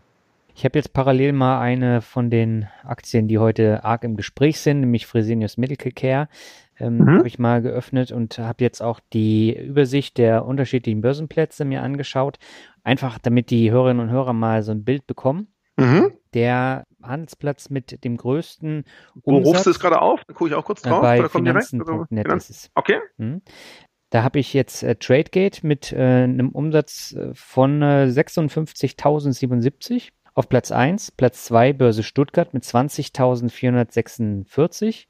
Ich 0.55 0.65
habe 0.65 0.79
jetzt 0.79 0.95
parallel 0.95 1.33
mal 1.33 1.61
eine 1.61 2.01
von 2.01 2.31
den 2.31 2.67
Aktien, 2.83 3.29
die 3.29 3.39
heute 3.39 3.85
arg 3.85 4.05
im 4.05 4.17
Gespräch 4.17 4.59
sind, 4.59 4.81
nämlich 4.81 5.07
Fresenius 5.07 5.59
Medical 5.59 5.93
Care, 5.93 6.29
ähm, 6.79 6.99
mhm. 6.99 7.19
habe 7.19 7.29
ich 7.29 7.39
mal 7.39 7.61
geöffnet 7.61 8.11
und 8.11 8.39
habe 8.39 8.65
jetzt 8.65 8.83
auch 8.83 9.01
die 9.13 9.55
Übersicht 9.55 10.17
der 10.17 10.47
unterschiedlichen 10.47 11.03
Börsenplätze 11.03 11.67
mir 11.67 11.83
angeschaut, 11.83 12.39
einfach 12.85 13.19
damit 13.19 13.51
die 13.51 13.71
Hörerinnen 13.71 14.09
und 14.09 14.11
Hörer 14.11 14.33
mal 14.33 14.63
so 14.63 14.73
ein 14.73 14.85
Bild 14.85 15.07
bekommen. 15.07 15.49
Mhm. 15.77 16.13
Der 16.33 16.85
Handelsplatz 17.03 17.69
mit 17.69 18.03
dem 18.03 18.17
größten 18.17 18.85
Umsatz. 19.23 19.45
Wo 19.45 19.51
rufst 19.51 19.67
du 19.67 19.71
es 19.71 19.79
gerade 19.79 20.01
auf? 20.01 20.21
Da 20.27 20.33
gucke 20.33 20.49
ich 20.49 20.55
auch 20.55 20.65
kurz 20.65 20.81
drauf. 20.81 21.03
Bei 21.03 21.29
Finanzen.net 21.29 22.33
ist 22.33 22.51
es. 22.51 22.71
Okay. 22.75 23.01
Hm. 23.19 23.43
Da 24.11 24.23
habe 24.23 24.39
ich 24.39 24.53
jetzt 24.55 24.83
äh, 24.83 24.95
TradeGate 24.95 25.67
mit 25.67 25.93
äh, 25.93 25.97
einem 25.97 26.51
Umsatz 26.51 27.13
äh, 27.13 27.35
von 27.35 27.83
äh, 27.83 28.07
56.077 28.09 30.11
auf 30.35 30.49
Platz 30.49 30.71
1. 30.71 31.11
Platz 31.13 31.45
2 31.47 31.73
Börse 31.73 32.03
Stuttgart 32.03 32.53
mit 32.55 32.63
20.446. 32.63 35.07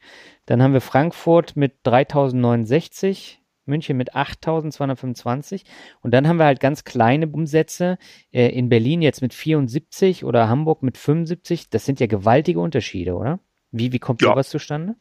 Dann 0.47 0.63
haben 0.63 0.73
wir 0.73 0.81
Frankfurt 0.81 1.57
mit 1.57 1.75
3.069. 1.85 3.39
München 3.67 3.97
mit 3.97 4.15
8.225 4.15 5.65
und 6.01 6.15
dann 6.15 6.29
haben 6.29 6.37
wir 6.37 6.45
halt 6.45 6.61
ganz 6.61 6.85
kleine 6.85 7.27
Umsätze 7.27 7.99
äh, 8.31 8.49
in 8.49 8.69
Berlin 8.69 9.03
jetzt 9.03 9.23
mit 9.23 9.35
74 9.35 10.25
oder 10.25 10.49
Hamburg 10.49 10.85
mit 10.85 10.97
75. 10.97 11.69
Das 11.69 11.85
sind 11.85 11.99
ja 11.99 12.07
gewaltige 12.07 12.61
Unterschiede, 12.61 13.17
oder? 13.17 13.41
Wie, 13.73 13.93
wie 13.93 13.99
kommt 13.99 14.23
ja. 14.23 14.29
sowas 14.29 14.49
zustande? 14.49 14.95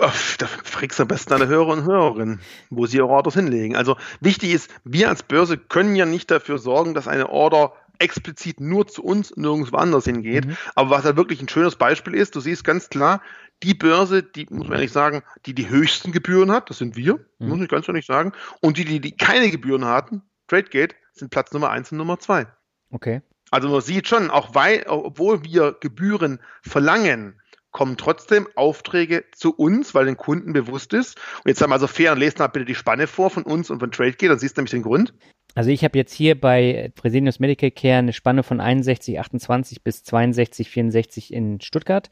Da 0.00 0.46
fragst 0.46 0.98
du 0.98 1.02
am 1.02 1.08
besten 1.08 1.34
alle 1.34 1.46
Hörer 1.46 1.68
und 1.68 1.84
Hörerinnen, 1.84 2.40
wo 2.70 2.86
sie 2.86 2.96
ihre 2.96 3.08
Orders 3.08 3.34
hinlegen. 3.34 3.76
Also 3.76 3.96
wichtig 4.20 4.52
ist, 4.52 4.70
wir 4.84 5.08
als 5.08 5.22
Börse 5.22 5.58
können 5.58 5.94
ja 5.94 6.06
nicht 6.06 6.30
dafür 6.30 6.58
sorgen, 6.58 6.94
dass 6.94 7.06
eine 7.06 7.28
Order 7.28 7.74
explizit 7.98 8.60
nur 8.60 8.86
zu 8.86 9.04
uns 9.04 9.36
nirgendwo 9.36 9.76
anders 9.76 10.06
hingeht. 10.06 10.46
Mhm. 10.46 10.56
Aber 10.74 10.90
was 10.90 11.04
halt 11.04 11.16
wirklich 11.16 11.42
ein 11.42 11.48
schönes 11.48 11.76
Beispiel 11.76 12.14
ist, 12.14 12.34
du 12.34 12.40
siehst 12.40 12.64
ganz 12.64 12.88
klar, 12.88 13.20
die 13.62 13.74
Börse, 13.74 14.22
die, 14.22 14.46
muss 14.48 14.68
man 14.68 14.78
ehrlich 14.78 14.92
sagen, 14.92 15.22
die 15.44 15.54
die 15.54 15.68
höchsten 15.68 16.12
Gebühren 16.12 16.50
hat, 16.50 16.70
das 16.70 16.78
sind 16.78 16.96
wir, 16.96 17.20
mhm. 17.38 17.48
muss 17.48 17.60
ich 17.60 17.68
ganz 17.68 17.86
ehrlich 17.86 18.06
sagen, 18.06 18.32
und 18.60 18.78
die, 18.78 18.86
die, 18.86 19.00
die 19.00 19.16
keine 19.16 19.50
Gebühren 19.50 19.84
hatten, 19.84 20.22
TradeGate, 20.48 20.96
sind 21.12 21.30
Platz 21.30 21.52
Nummer 21.52 21.70
eins 21.70 21.92
und 21.92 21.98
Nummer 21.98 22.18
zwei. 22.18 22.46
Okay. 22.90 23.20
Also 23.50 23.68
man 23.68 23.80
sieht 23.80 24.08
schon, 24.08 24.30
auch 24.30 24.54
weil, 24.54 24.84
obwohl 24.86 25.44
wir 25.44 25.76
Gebühren 25.80 26.40
verlangen, 26.62 27.39
kommen 27.70 27.96
trotzdem 27.96 28.48
Aufträge 28.56 29.24
zu 29.32 29.54
uns, 29.54 29.94
weil 29.94 30.06
den 30.06 30.16
Kunden 30.16 30.52
bewusst 30.52 30.92
ist. 30.92 31.16
Und 31.44 31.48
jetzt 31.48 31.62
haben 31.62 31.70
wir 31.70 31.74
also 31.74 31.86
fair 31.86 32.12
und 32.12 32.18
lesen 32.18 32.38
mal 32.38 32.48
bitte 32.48 32.64
die 32.64 32.74
Spanne 32.74 33.06
vor 33.06 33.30
von 33.30 33.44
uns 33.44 33.70
und 33.70 33.80
von 33.80 33.90
TradeGate, 33.90 34.28
dann 34.28 34.38
siehst 34.38 34.56
du 34.56 34.60
nämlich 34.60 34.72
den 34.72 34.82
Grund. 34.82 35.14
Also 35.54 35.70
ich 35.70 35.84
habe 35.84 35.98
jetzt 35.98 36.12
hier 36.12 36.40
bei 36.40 36.92
Fresenius 36.96 37.40
Medical 37.40 37.70
Care 37.70 37.98
eine 37.98 38.12
Spanne 38.12 38.42
von 38.42 38.60
61,28 38.60 39.78
bis 39.82 40.04
62,64 40.04 41.30
in 41.32 41.60
Stuttgart 41.60 42.08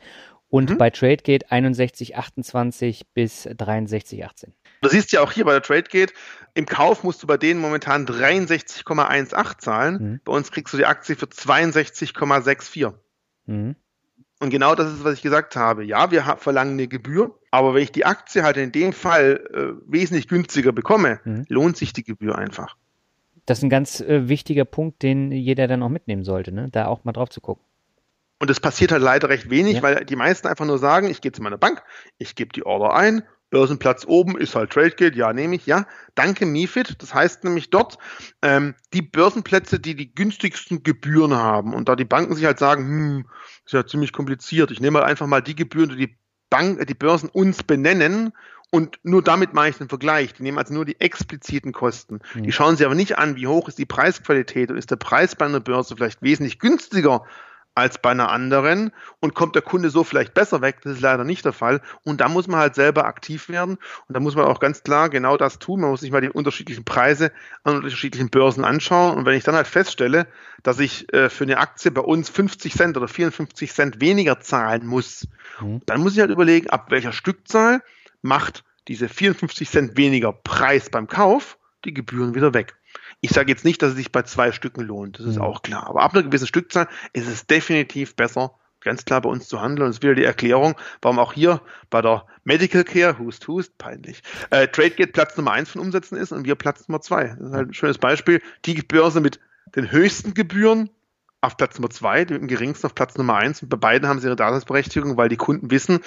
und 0.49 0.71
mhm. 0.71 0.79
bei 0.79 0.91
TradeGate 0.91 1.51
61,28 1.51 3.03
bis 3.15 3.47
63,18. 3.47 4.53
Du 4.81 4.89
siehst 4.89 5.13
ja 5.13 5.21
auch 5.21 5.33
hier 5.33 5.45
bei 5.45 5.53
der 5.53 5.63
TradeGate, 5.63 6.13
im 6.55 6.67
Kauf 6.67 7.05
musst 7.05 7.23
du 7.23 7.27
bei 7.27 7.37
denen 7.37 7.61
momentan 7.61 8.07
63,18 8.07 9.59
zahlen. 9.59 9.95
Mhm. 10.03 10.21
Bei 10.25 10.33
uns 10.33 10.51
kriegst 10.51 10.73
du 10.73 10.79
die 10.79 10.87
Aktie 10.87 11.17
für 11.17 11.27
62,64. 11.27 12.95
Mhm. 13.47 13.77
Und 14.41 14.51
genau 14.51 14.75
das 14.75 14.93
ist, 14.93 15.05
was 15.05 15.15
ich 15.15 15.23
gesagt 15.23 15.57
habe. 15.57 15.85
Ja, 15.85 16.11
wir 16.11 16.23
verlangen 16.39 16.75
eine 16.75 16.87
Gebühr, 16.87 17.37
aber 17.51 17.75
wenn 17.75 17.83
ich 17.83 17.93
die 17.93 18.05
Aktie 18.05 18.45
halt 18.45 18.57
in 18.57 18.71
dem 18.71 18.93
Fall 18.93 19.45
äh, 19.53 19.91
wesentlich 19.91 20.29
günstiger 20.29 20.73
bekomme, 20.73 21.21
mhm. 21.25 21.45
lohnt 21.49 21.77
sich 21.77 21.93
die 21.93 22.05
Gebühr 22.05 22.39
einfach. 22.39 22.77
Das 23.47 23.59
ist 23.59 23.65
ein 23.65 23.71
ganz 23.71 24.01
äh, 24.01 24.29
wichtiger 24.29 24.65
Punkt, 24.65 25.03
den 25.03 25.33
jeder 25.33 25.67
dann 25.67 25.83
auch 25.83 25.89
mitnehmen 25.89 26.23
sollte, 26.23 26.53
ne? 26.53 26.69
da 26.71 26.87
auch 26.87 27.05
mal 27.05 27.13
drauf 27.13 27.31
zu 27.31 27.41
gucken. 27.41 27.65
Und 28.41 28.51
das 28.51 28.61
passiert 28.61 28.93
halt 28.93 29.03
leider 29.03 29.29
recht 29.29 29.51
wenig, 29.51 29.77
ja. 29.77 29.83
weil 29.83 30.05
die 30.05 30.15
meisten 30.15 30.47
einfach 30.47 30.67
nur 30.67 30.79
sagen, 30.79 31.09
ich 31.11 31.21
gehe 31.21 31.33
zu 31.33 31.43
meiner 31.43 31.59
Bank, 31.59 31.83
ich 32.19 32.37
gebe 32.37 32.53
die 32.53 32.65
Order 32.65 32.95
ein, 32.95 33.23
Börsenplatz 33.51 34.05
oben 34.07 34.37
ist 34.37 34.55
halt 34.55 34.71
TradeGate, 34.71 35.17
ja, 35.17 35.33
nehme 35.33 35.57
ich, 35.57 35.67
ja. 35.67 35.87
Danke, 36.15 36.47
MiFID. 36.47 37.03
Das 37.03 37.15
heißt 37.15 37.45
nämlich 37.45 37.71
dort, 37.71 37.99
ähm, 38.43 38.75
die 38.93 39.03
Börsenplätze, 39.03 39.81
die 39.81 39.95
die 39.95 40.15
günstigsten 40.15 40.83
Gebühren 40.83 41.35
haben 41.35 41.75
und 41.75 41.89
da 41.89 41.97
die 41.97 42.05
Banken 42.05 42.35
sich 42.35 42.45
halt 42.45 42.59
sagen, 42.59 42.85
hm, 42.85 43.27
ist 43.65 43.73
ja 43.73 43.87
ziemlich 43.87 44.13
kompliziert. 44.13 44.71
Ich 44.71 44.81
nehme 44.81 44.99
halt 44.99 45.09
einfach 45.09 45.27
mal 45.27 45.41
die 45.41 45.57
Gebühren, 45.57 45.91
die 45.91 46.09
die 46.09 46.17
Bank, 46.51 46.87
die 46.87 46.95
Börsen 46.95 47.29
uns 47.29 47.63
benennen 47.63 48.33
und 48.71 48.99
nur 49.03 49.23
damit 49.23 49.55
mache 49.55 49.71
ich 49.71 49.79
den 49.79 49.89
Vergleich. 49.89 50.35
Die 50.35 50.43
nehmen 50.43 50.59
also 50.59 50.75
nur 50.75 50.85
die 50.85 51.01
expliziten 51.01 51.73
Kosten. 51.73 52.21
Mhm. 52.35 52.43
Die 52.43 52.53
schauen 52.53 52.77
sich 52.77 52.85
aber 52.85 52.95
nicht 52.95 53.19
an, 53.19 53.37
wie 53.37 53.47
hoch 53.47 53.69
ist 53.69 53.79
die 53.79 53.87
Preisqualität 53.87 54.71
und 54.71 54.77
ist 54.77 54.91
der 54.91 54.97
Preis 54.97 55.37
bei 55.37 55.47
einer 55.47 55.61
Börse 55.61 55.97
vielleicht 55.97 56.23
wesentlich 56.23 56.59
günstiger 56.59 57.25
als 57.79 57.99
bei 57.99 58.11
einer 58.11 58.31
anderen 58.31 58.93
und 59.21 59.35
kommt 59.35 59.55
der 59.55 59.63
Kunde 59.63 59.91
so 59.91 60.05
vielleicht 60.05 60.35
besser 60.35 60.61
weg. 60.61 60.81
Das 60.83 60.95
ist 60.95 61.01
leider 61.01 61.25
nicht 61.25 61.45
der 61.45 61.53
Fall. 61.53 61.81
Und 62.05 62.21
da 62.21 62.29
muss 62.29 62.47
man 62.47 62.61
halt 62.61 62.75
selber 62.75 63.07
aktiv 63.07 63.49
werden 63.49 63.79
und 64.07 64.15
da 64.15 64.21
muss 64.21 64.35
man 64.35 64.47
auch 64.47 64.61
ganz 64.61 64.83
klar 64.83 65.09
genau 65.09 65.37
das 65.37 65.59
tun. 65.59 65.81
Man 65.81 65.91
muss 65.91 66.01
sich 66.01 66.11
mal 66.11 66.21
die 66.21 66.31
unterschiedlichen 66.31 66.85
Preise 66.85 67.33
an 67.65 67.77
unterschiedlichen 67.77 68.31
Börsen 68.31 68.65
anschauen. 68.65 69.17
Und 69.17 69.27
wenn 69.27 69.37
ich 69.37 69.45
dann 69.45 69.55
halt 69.55 69.67
feststelle, 69.67 70.27
dass 70.63 70.79
ich 70.79 71.13
äh, 71.13 71.31
für 71.31 71.45
eine 71.45 71.59
Aktie 71.59 71.91
bei 71.91 72.01
uns 72.01 72.29
50 72.29 72.75
Cent 72.75 72.97
oder 72.97 73.09
54 73.09 73.73
Cent 73.73 74.01
weniger 74.01 74.41
zahlen 74.41 74.87
muss, 74.87 75.29
mhm. 75.61 75.81
dann 75.87 76.01
muss 76.01 76.15
ich 76.15 76.21
halt 76.21 76.31
überlegen, 76.31 76.71
ab 76.71 76.91
welcher 76.91 77.13
Stückzahl 77.13 77.83
macht 78.23 78.65
diese 78.89 79.09
54 79.09 79.69
Cent 79.69 79.97
weniger 79.97 80.33
Preis 80.33 80.91
beim 80.91 81.07
Kauf 81.07 81.59
die 81.85 81.95
Gebühren 81.95 82.35
wieder 82.35 82.55
weg. 82.55 82.75
Ich 83.21 83.31
sage 83.31 83.51
jetzt 83.51 83.65
nicht, 83.65 83.83
dass 83.83 83.91
es 83.91 83.97
sich 83.97 84.13
bei 84.13 84.23
zwei 84.23 84.53
Stücken 84.53 84.83
lohnt, 84.83 85.19
das 85.19 85.27
ist 85.27 85.37
mhm. 85.37 85.43
auch 85.43 85.63
klar. 85.63 85.87
Aber 85.89 86.03
ab 86.03 86.15
einer 86.15 86.23
gewissen 86.23 86.47
Stückzahl 86.47 86.89
ist 87.13 87.27
es 87.27 87.47
definitiv 87.47 88.15
besser, 88.15 88.55
ganz 88.81 89.05
klar 89.05 89.21
bei 89.21 89.29
uns 89.29 89.49
zu 89.49 89.61
handeln. 89.61 89.85
Und 89.85 89.91
es 89.91 89.97
ist 89.97 90.03
wieder 90.03 90.15
die 90.15 90.25
Erklärung, 90.25 90.77
warum 91.03 91.19
auch 91.19 91.33
hier 91.33 91.61
bei 91.91 92.01
der 92.01 92.27
Medical 92.45 92.85
Care, 92.85 93.19
Hust, 93.19 93.49
Hust, 93.49 93.77
peinlich, 93.79 94.23
äh, 94.51 94.69
TradeGate 94.69 95.13
Platz 95.13 95.37
Nummer 95.37 95.53
eins 95.53 95.71
von 95.71 95.81
Umsätzen 95.81 96.17
ist 96.17 96.33
und 96.33 96.45
wir 96.45 96.55
Platz 96.55 96.89
Nummer 96.89 97.01
zwei. 97.01 97.25
Das 97.25 97.49
ist 97.49 97.53
halt 97.53 97.71
ein 97.71 97.75
schönes 97.75 97.99
Beispiel. 97.99 98.41
Die 98.65 98.75
Börse 98.83 99.21
mit 99.21 99.41
den 99.75 99.91
höchsten 99.91 100.35
Gebühren 100.35 100.91
auf 101.41 101.57
Platz 101.57 101.79
Nummer 101.79 101.91
zwei, 101.91 102.25
die 102.25 102.35
mit 102.35 102.43
dem 102.43 102.49
geringsten 102.49 102.87
auf 102.87 102.95
Platz 102.95 103.17
Nummer 103.17 103.37
eins. 103.37 103.63
Und 103.63 103.69
bei 103.69 103.77
beiden 103.77 104.09
haben 104.09 104.21
sie 104.21 104.27
ihre 104.27 104.37
Daseinsberechtigung, 104.37 105.17
weil 105.17 105.29
die 105.29 105.37
Kunden 105.37 105.71
wissen, 105.71 106.01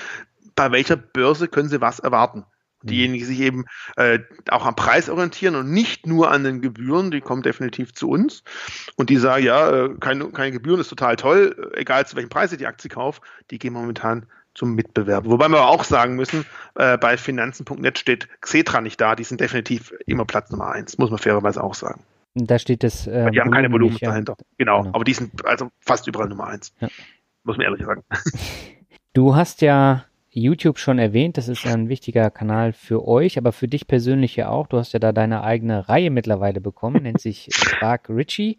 bei 0.55 0.71
welcher 0.71 0.97
Börse 0.97 1.47
können 1.47 1.69
sie 1.69 1.81
was 1.81 1.99
erwarten. 1.99 2.45
Mhm. 2.83 2.87
Diejenigen, 2.87 3.19
die 3.19 3.25
sich 3.25 3.39
eben 3.39 3.65
äh, 3.95 4.19
auch 4.49 4.65
am 4.65 4.75
Preis 4.75 5.09
orientieren 5.09 5.55
und 5.55 5.71
nicht 5.71 6.07
nur 6.07 6.31
an 6.31 6.43
den 6.43 6.61
Gebühren, 6.61 7.11
die 7.11 7.21
kommen 7.21 7.41
definitiv 7.41 7.93
zu 7.93 8.09
uns. 8.09 8.43
Und 8.95 9.09
die 9.09 9.17
sagen, 9.17 9.43
ja, 9.43 9.85
äh, 9.85 9.89
keine, 9.99 10.29
keine 10.29 10.51
Gebühren 10.51 10.79
ist 10.79 10.89
total 10.89 11.15
toll, 11.15 11.71
egal 11.75 12.05
zu 12.05 12.15
welchem 12.15 12.29
Preis 12.29 12.51
ich 12.51 12.57
die 12.57 12.67
Aktie 12.67 12.89
kaufe, 12.89 13.21
die 13.49 13.59
gehen 13.59 13.73
momentan 13.73 14.25
zum 14.53 14.75
Mitbewerb. 14.75 15.25
Wobei 15.25 15.47
wir 15.47 15.65
auch 15.67 15.83
sagen 15.83 16.15
müssen, 16.15 16.45
äh, 16.75 16.97
bei 16.97 17.17
Finanzen.net 17.17 17.97
steht 17.97 18.27
Xetra 18.41 18.81
nicht 18.81 18.99
da, 18.99 19.15
die 19.15 19.23
sind 19.23 19.39
definitiv 19.39 19.93
immer 20.05 20.25
Platz 20.25 20.51
Nummer 20.51 20.71
eins, 20.71 20.97
muss 20.97 21.09
man 21.09 21.19
fairerweise 21.19 21.63
auch 21.63 21.73
sagen. 21.73 22.03
Da 22.33 22.59
steht 22.59 22.83
das. 22.83 23.07
Äh, 23.07 23.29
die 23.31 23.41
haben 23.41 23.51
keine 23.51 23.71
Volumen 23.71 23.97
dahinter. 23.99 24.37
Genau, 24.57 24.83
genau, 24.83 24.95
aber 24.95 25.03
die 25.03 25.13
sind 25.13 25.45
also 25.45 25.69
fast 25.79 26.07
überall 26.07 26.29
Nummer 26.29 26.47
eins. 26.47 26.73
Ja. 26.79 26.87
Muss 27.43 27.57
man 27.57 27.65
ehrlich 27.65 27.85
sagen. 27.85 28.03
Du 29.13 29.35
hast 29.35 29.59
ja 29.59 30.05
YouTube 30.39 30.79
schon 30.79 30.97
erwähnt, 30.97 31.37
das 31.37 31.49
ist 31.49 31.65
ein 31.65 31.89
wichtiger 31.89 32.29
Kanal 32.29 32.71
für 32.71 33.05
euch, 33.05 33.37
aber 33.37 33.51
für 33.51 33.67
dich 33.67 33.87
persönlich 33.87 34.35
ja 34.37 34.49
auch. 34.49 34.67
Du 34.67 34.77
hast 34.77 34.93
ja 34.93 34.99
da 34.99 35.11
deine 35.11 35.43
eigene 35.43 35.89
Reihe 35.89 36.09
mittlerweile 36.09 36.61
bekommen, 36.61 37.03
nennt 37.03 37.19
sich 37.19 37.49
Spark 37.51 38.09
Richie. 38.09 38.57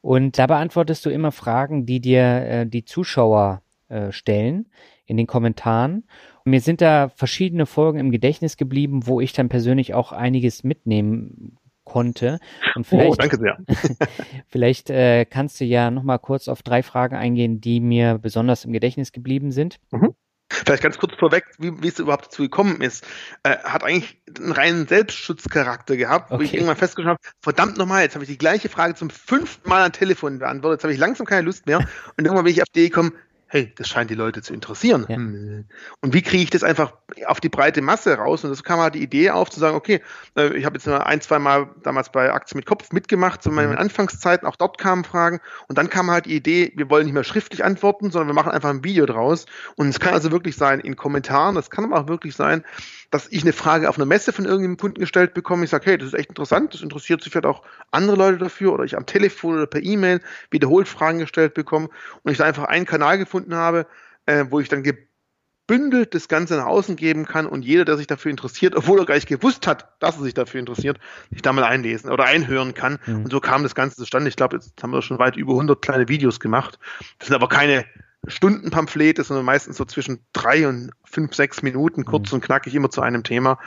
Und 0.00 0.38
da 0.38 0.46
beantwortest 0.46 1.04
du 1.04 1.10
immer 1.10 1.30
Fragen, 1.30 1.86
die 1.86 2.00
dir 2.00 2.22
äh, 2.22 2.66
die 2.66 2.84
Zuschauer 2.84 3.62
äh, 3.88 4.10
stellen 4.10 4.66
in 5.04 5.16
den 5.16 5.26
Kommentaren. 5.26 6.04
Und 6.44 6.50
mir 6.50 6.60
sind 6.60 6.80
da 6.80 7.10
verschiedene 7.10 7.66
Folgen 7.66 7.98
im 7.98 8.10
Gedächtnis 8.10 8.56
geblieben, 8.56 9.06
wo 9.06 9.20
ich 9.20 9.32
dann 9.32 9.48
persönlich 9.48 9.94
auch 9.94 10.12
einiges 10.12 10.64
mitnehmen 10.64 11.58
konnte. 11.84 12.38
Und 12.74 12.82
oh, 12.82 12.84
vielleicht, 12.84 13.12
oh, 13.12 13.14
danke 13.16 13.36
sehr. 13.36 13.58
vielleicht 14.48 14.90
äh, 14.90 15.26
kannst 15.26 15.60
du 15.60 15.64
ja 15.66 15.90
nochmal 15.90 16.18
kurz 16.18 16.48
auf 16.48 16.62
drei 16.62 16.82
Fragen 16.82 17.16
eingehen, 17.16 17.60
die 17.60 17.80
mir 17.80 18.18
besonders 18.18 18.64
im 18.64 18.72
Gedächtnis 18.72 19.12
geblieben 19.12 19.52
sind. 19.52 19.78
Mhm. 19.90 20.14
Vielleicht 20.52 20.82
ganz 20.82 20.98
kurz 20.98 21.14
vorweg, 21.18 21.44
wie, 21.58 21.82
wie 21.82 21.88
es 21.88 21.98
überhaupt 21.98 22.26
dazu 22.26 22.42
gekommen 22.42 22.80
ist. 22.80 23.04
Äh, 23.42 23.56
hat 23.58 23.84
eigentlich 23.84 24.20
einen 24.38 24.52
reinen 24.52 24.86
Selbstschutzcharakter 24.86 25.96
gehabt, 25.96 26.30
okay. 26.30 26.38
wo 26.38 26.44
ich 26.44 26.54
irgendwann 26.54 26.76
festgestellt 26.76 27.18
habe, 27.18 27.20
verdammt 27.40 27.78
nochmal, 27.78 28.02
jetzt 28.02 28.14
habe 28.14 28.24
ich 28.24 28.30
die 28.30 28.38
gleiche 28.38 28.68
Frage 28.68 28.94
zum 28.94 29.10
fünften 29.10 29.68
Mal 29.68 29.84
am 29.84 29.92
Telefon 29.92 30.38
beantwortet, 30.38 30.78
jetzt 30.78 30.84
habe 30.84 30.92
ich 30.92 30.98
langsam 30.98 31.26
keine 31.26 31.42
Lust 31.42 31.66
mehr. 31.66 31.78
Und 31.78 32.24
irgendwann 32.24 32.44
bin 32.44 32.52
ich 32.52 32.62
auf 32.62 32.68
die 32.74 32.80
Idee 32.80 32.88
gekommen, 32.90 33.12
hey, 33.52 33.70
das 33.76 33.86
scheint 33.86 34.10
die 34.10 34.14
Leute 34.14 34.40
zu 34.40 34.54
interessieren. 34.54 35.04
Ja. 35.10 35.16
Hm. 35.16 35.66
Und 36.00 36.14
wie 36.14 36.22
kriege 36.22 36.42
ich 36.42 36.48
das 36.48 36.64
einfach 36.64 36.94
auf 37.26 37.38
die 37.38 37.50
breite 37.50 37.82
Masse 37.82 38.14
raus? 38.14 38.44
Und 38.44 38.50
das 38.50 38.64
kam 38.64 38.80
halt 38.80 38.94
die 38.94 39.02
Idee 39.02 39.28
auf, 39.28 39.50
zu 39.50 39.60
sagen, 39.60 39.76
okay, 39.76 40.00
äh, 40.38 40.56
ich 40.56 40.64
habe 40.64 40.78
jetzt 40.78 40.88
ein, 40.88 41.20
zwei 41.20 41.38
Mal 41.38 41.68
damals 41.82 42.10
bei 42.10 42.32
Aktien 42.32 42.56
mit 42.56 42.64
Kopf 42.64 42.92
mitgemacht, 42.92 43.42
zu 43.42 43.50
meinen 43.50 43.72
mhm. 43.72 43.78
Anfangszeiten, 43.78 44.48
auch 44.48 44.56
dort 44.56 44.78
kamen 44.78 45.04
Fragen. 45.04 45.38
Und 45.68 45.76
dann 45.76 45.90
kam 45.90 46.10
halt 46.10 46.24
die 46.24 46.34
Idee, 46.34 46.72
wir 46.76 46.88
wollen 46.88 47.04
nicht 47.04 47.12
mehr 47.12 47.24
schriftlich 47.24 47.62
antworten, 47.62 48.10
sondern 48.10 48.28
wir 48.28 48.34
machen 48.34 48.52
einfach 48.52 48.70
ein 48.70 48.84
Video 48.84 49.04
draus. 49.04 49.44
Und 49.76 49.88
es 49.88 50.00
kann 50.00 50.14
also 50.14 50.32
wirklich 50.32 50.56
sein 50.56 50.80
in 50.80 50.96
Kommentaren, 50.96 51.54
das 51.54 51.68
kann 51.68 51.84
aber 51.84 52.00
auch 52.00 52.08
wirklich 52.08 52.34
sein, 52.34 52.64
dass 53.12 53.28
ich 53.30 53.42
eine 53.42 53.52
Frage 53.52 53.90
auf 53.90 53.98
einer 53.98 54.06
Messe 54.06 54.32
von 54.32 54.46
irgendeinem 54.46 54.78
Kunden 54.78 54.98
gestellt 54.98 55.34
bekomme. 55.34 55.64
Ich 55.64 55.70
sage, 55.70 55.84
hey, 55.84 55.98
das 55.98 56.08
ist 56.08 56.14
echt 56.14 56.30
interessant, 56.30 56.72
das 56.72 56.80
interessiert 56.80 57.22
sich 57.22 57.30
vielleicht 57.30 57.46
auch 57.46 57.62
andere 57.90 58.16
Leute 58.16 58.38
dafür 58.38 58.72
oder 58.72 58.84
ich 58.84 58.96
am 58.96 59.04
Telefon 59.04 59.56
oder 59.56 59.66
per 59.66 59.82
E-Mail 59.82 60.22
wiederholt 60.50 60.88
Fragen 60.88 61.18
gestellt 61.18 61.52
bekomme 61.52 61.90
und 62.22 62.32
ich 62.32 62.38
da 62.38 62.44
einfach 62.44 62.64
einen 62.64 62.86
Kanal 62.86 63.18
gefunden 63.18 63.54
habe, 63.54 63.86
äh, 64.24 64.46
wo 64.48 64.60
ich 64.60 64.70
dann 64.70 64.82
gebündelt 64.82 66.14
das 66.14 66.26
Ganze 66.28 66.56
nach 66.56 66.64
außen 66.64 66.96
geben 66.96 67.26
kann 67.26 67.44
und 67.44 67.66
jeder, 67.66 67.84
der 67.84 67.98
sich 67.98 68.06
dafür 68.06 68.30
interessiert, 68.30 68.74
obwohl 68.74 68.98
er 68.98 69.04
gar 69.04 69.14
nicht 69.16 69.28
gewusst 69.28 69.66
hat, 69.66 69.92
dass 70.00 70.16
er 70.16 70.22
sich 70.22 70.34
dafür 70.34 70.60
interessiert, 70.60 70.98
sich 71.30 71.42
da 71.42 71.52
mal 71.52 71.64
einlesen 71.64 72.10
oder 72.10 72.24
einhören 72.24 72.72
kann. 72.72 72.98
Mhm. 73.04 73.24
Und 73.24 73.30
so 73.30 73.40
kam 73.40 73.62
das 73.62 73.74
Ganze 73.74 73.96
zustande. 73.96 74.30
Ich 74.30 74.36
glaube, 74.36 74.56
jetzt 74.56 74.82
haben 74.82 74.90
wir 74.90 75.02
schon 75.02 75.18
weit 75.18 75.36
über 75.36 75.52
100 75.52 75.82
kleine 75.82 76.08
Videos 76.08 76.40
gemacht. 76.40 76.78
Das 77.18 77.28
sind 77.28 77.34
aber 77.34 77.50
keine 77.50 77.84
Stundenpamphlete, 78.26 79.24
sondern 79.24 79.44
meistens 79.44 79.76
so 79.76 79.84
zwischen 79.84 80.24
drei 80.32 80.68
und 80.68 80.92
fünf, 81.04 81.34
sechs 81.34 81.62
Minuten, 81.62 82.04
kurz 82.04 82.30
mhm. 82.30 82.36
und 82.36 82.44
knackig, 82.44 82.74
immer 82.74 82.90
zu 82.90 83.02
einem 83.02 83.24
Thema. 83.24 83.58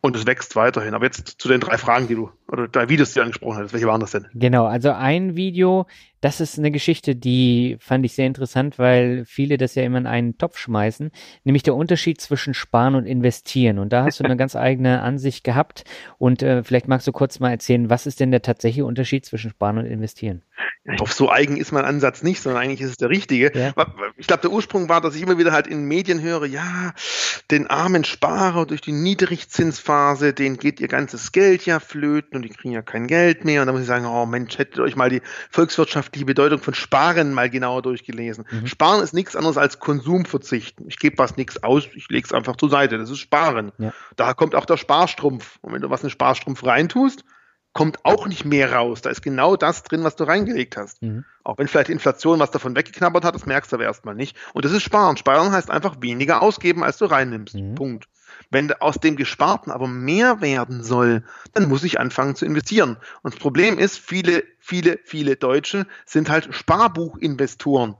Und 0.00 0.14
es 0.16 0.26
wächst 0.26 0.54
weiterhin. 0.54 0.94
Aber 0.94 1.04
jetzt 1.04 1.40
zu 1.40 1.48
den 1.48 1.60
drei 1.60 1.78
Fragen, 1.78 2.06
die 2.06 2.14
du, 2.14 2.30
oder 2.46 2.68
drei 2.68 2.88
Videos, 2.88 3.10
die 3.10 3.16
du 3.16 3.22
angesprochen 3.22 3.58
hast. 3.62 3.72
Welche 3.72 3.86
waren 3.86 4.00
das 4.00 4.12
denn? 4.12 4.26
Genau, 4.34 4.66
also 4.66 4.92
ein 4.92 5.34
Video, 5.34 5.86
das 6.24 6.40
ist 6.40 6.58
eine 6.58 6.70
Geschichte, 6.70 7.14
die 7.14 7.76
fand 7.80 8.06
ich 8.06 8.14
sehr 8.14 8.26
interessant, 8.26 8.78
weil 8.78 9.26
viele 9.26 9.58
das 9.58 9.74
ja 9.74 9.82
immer 9.82 9.98
in 9.98 10.06
einen 10.06 10.38
Topf 10.38 10.56
schmeißen, 10.56 11.10
nämlich 11.44 11.64
der 11.64 11.74
Unterschied 11.74 12.18
zwischen 12.18 12.54
Sparen 12.54 12.94
und 12.94 13.04
Investieren. 13.04 13.78
Und 13.78 13.92
da 13.92 14.04
hast 14.04 14.20
du 14.20 14.24
eine 14.24 14.36
ganz 14.38 14.56
eigene 14.56 15.02
Ansicht 15.02 15.44
gehabt. 15.44 15.84
Und 16.16 16.42
äh, 16.42 16.64
vielleicht 16.64 16.88
magst 16.88 17.06
du 17.06 17.12
kurz 17.12 17.40
mal 17.40 17.50
erzählen, 17.50 17.90
was 17.90 18.06
ist 18.06 18.20
denn 18.20 18.30
der 18.30 18.40
tatsächliche 18.40 18.86
Unterschied 18.86 19.26
zwischen 19.26 19.50
Sparen 19.50 19.76
und 19.76 19.84
Investieren? 19.84 20.40
Ich 20.86 21.00
hoffe, 21.00 21.14
so 21.14 21.30
eigen 21.30 21.56
ist 21.56 21.72
mein 21.72 21.84
Ansatz 21.84 22.22
nicht, 22.22 22.42
sondern 22.42 22.62
eigentlich 22.62 22.82
ist 22.82 22.90
es 22.90 22.96
der 22.98 23.08
richtige. 23.08 23.50
Ja. 23.58 23.72
Ich 24.16 24.26
glaube, 24.26 24.42
der 24.42 24.52
Ursprung 24.52 24.88
war, 24.88 25.00
dass 25.00 25.16
ich 25.16 25.22
immer 25.22 25.38
wieder 25.38 25.52
halt 25.52 25.66
in 25.66 25.84
Medien 25.86 26.20
höre, 26.20 26.44
ja, 26.44 26.92
den 27.50 27.66
armen 27.68 28.04
Sparer 28.04 28.66
durch 28.66 28.82
die 28.82 28.92
Niedrigzinsphase, 28.92 30.34
denen 30.34 30.58
geht 30.58 30.80
ihr 30.80 30.88
ganzes 30.88 31.32
Geld 31.32 31.64
ja 31.64 31.80
flöten 31.80 32.36
und 32.36 32.42
die 32.42 32.50
kriegen 32.50 32.72
ja 32.72 32.82
kein 32.82 33.06
Geld 33.06 33.44
mehr. 33.44 33.62
Und 33.62 33.66
da 33.66 33.72
muss 33.72 33.80
ich 33.80 33.86
sagen, 33.86 34.04
oh 34.04 34.26
Mensch, 34.26 34.58
hättet 34.58 34.76
ihr 34.76 34.84
euch 34.84 34.94
mal 34.94 35.08
die 35.08 35.22
volkswirtschaftliche 36.14 36.24
Bedeutung 36.24 36.60
von 36.60 36.74
Sparen 36.74 37.34
mal 37.34 37.50
genauer 37.50 37.82
durchgelesen. 37.82 38.46
Mhm. 38.50 38.66
Sparen 38.66 39.02
ist 39.02 39.12
nichts 39.12 39.36
anderes 39.36 39.56
als 39.56 39.78
Konsum 39.78 40.24
verzichten. 40.24 40.84
Ich 40.88 40.98
gebe 40.98 41.18
was 41.18 41.36
nichts 41.36 41.62
aus, 41.62 41.86
ich 41.94 42.08
lege 42.08 42.24
es 42.24 42.32
einfach 42.32 42.56
zur 42.56 42.70
Seite. 42.70 42.98
Das 42.98 43.10
ist 43.10 43.18
Sparen. 43.18 43.72
Ja. 43.78 43.92
Da 44.16 44.34
kommt 44.34 44.54
auch 44.54 44.66
der 44.66 44.76
Sparstrumpf. 44.76 45.58
Und 45.62 45.72
wenn 45.72 45.82
du 45.82 45.90
was 45.90 46.02
in 46.02 46.08
den 46.08 46.12
Sparstrumpf 46.12 46.64
reintust, 46.64 47.24
kommt 47.72 48.04
auch 48.04 48.28
nicht 48.28 48.44
mehr 48.44 48.72
raus. 48.72 49.02
Da 49.02 49.10
ist 49.10 49.22
genau 49.22 49.56
das 49.56 49.82
drin, 49.82 50.04
was 50.04 50.14
du 50.14 50.24
reingelegt 50.24 50.76
hast. 50.76 51.02
Mhm. 51.02 51.24
Auch 51.42 51.58
wenn 51.58 51.66
vielleicht 51.68 51.90
Inflation 51.90 52.38
was 52.38 52.52
davon 52.52 52.76
weggeknabbert 52.76 53.24
hat, 53.24 53.34
das 53.34 53.46
merkst 53.46 53.72
du 53.72 53.76
aber 53.76 53.84
erstmal 53.84 54.14
nicht. 54.14 54.36
Und 54.52 54.64
das 54.64 54.72
ist 54.72 54.82
Sparen. 54.82 55.16
Sparen 55.16 55.52
heißt 55.52 55.70
einfach 55.70 55.96
weniger 56.00 56.40
ausgeben, 56.40 56.84
als 56.84 56.98
du 56.98 57.06
reinnimmst. 57.06 57.54
Mhm. 57.54 57.74
Punkt. 57.74 58.08
Wenn 58.50 58.72
aus 58.72 58.96
dem 58.96 59.16
Gesparten 59.16 59.70
aber 59.70 59.88
mehr 59.88 60.40
werden 60.40 60.82
soll, 60.82 61.24
dann 61.52 61.68
muss 61.68 61.84
ich 61.84 62.00
anfangen 62.00 62.36
zu 62.36 62.44
investieren. 62.44 62.96
Und 63.22 63.34
das 63.34 63.40
Problem 63.40 63.78
ist, 63.78 63.98
viele, 63.98 64.44
viele, 64.58 64.98
viele 65.04 65.36
Deutsche 65.36 65.86
sind 66.06 66.28
halt 66.28 66.54
Sparbuchinvestoren. 66.54 67.96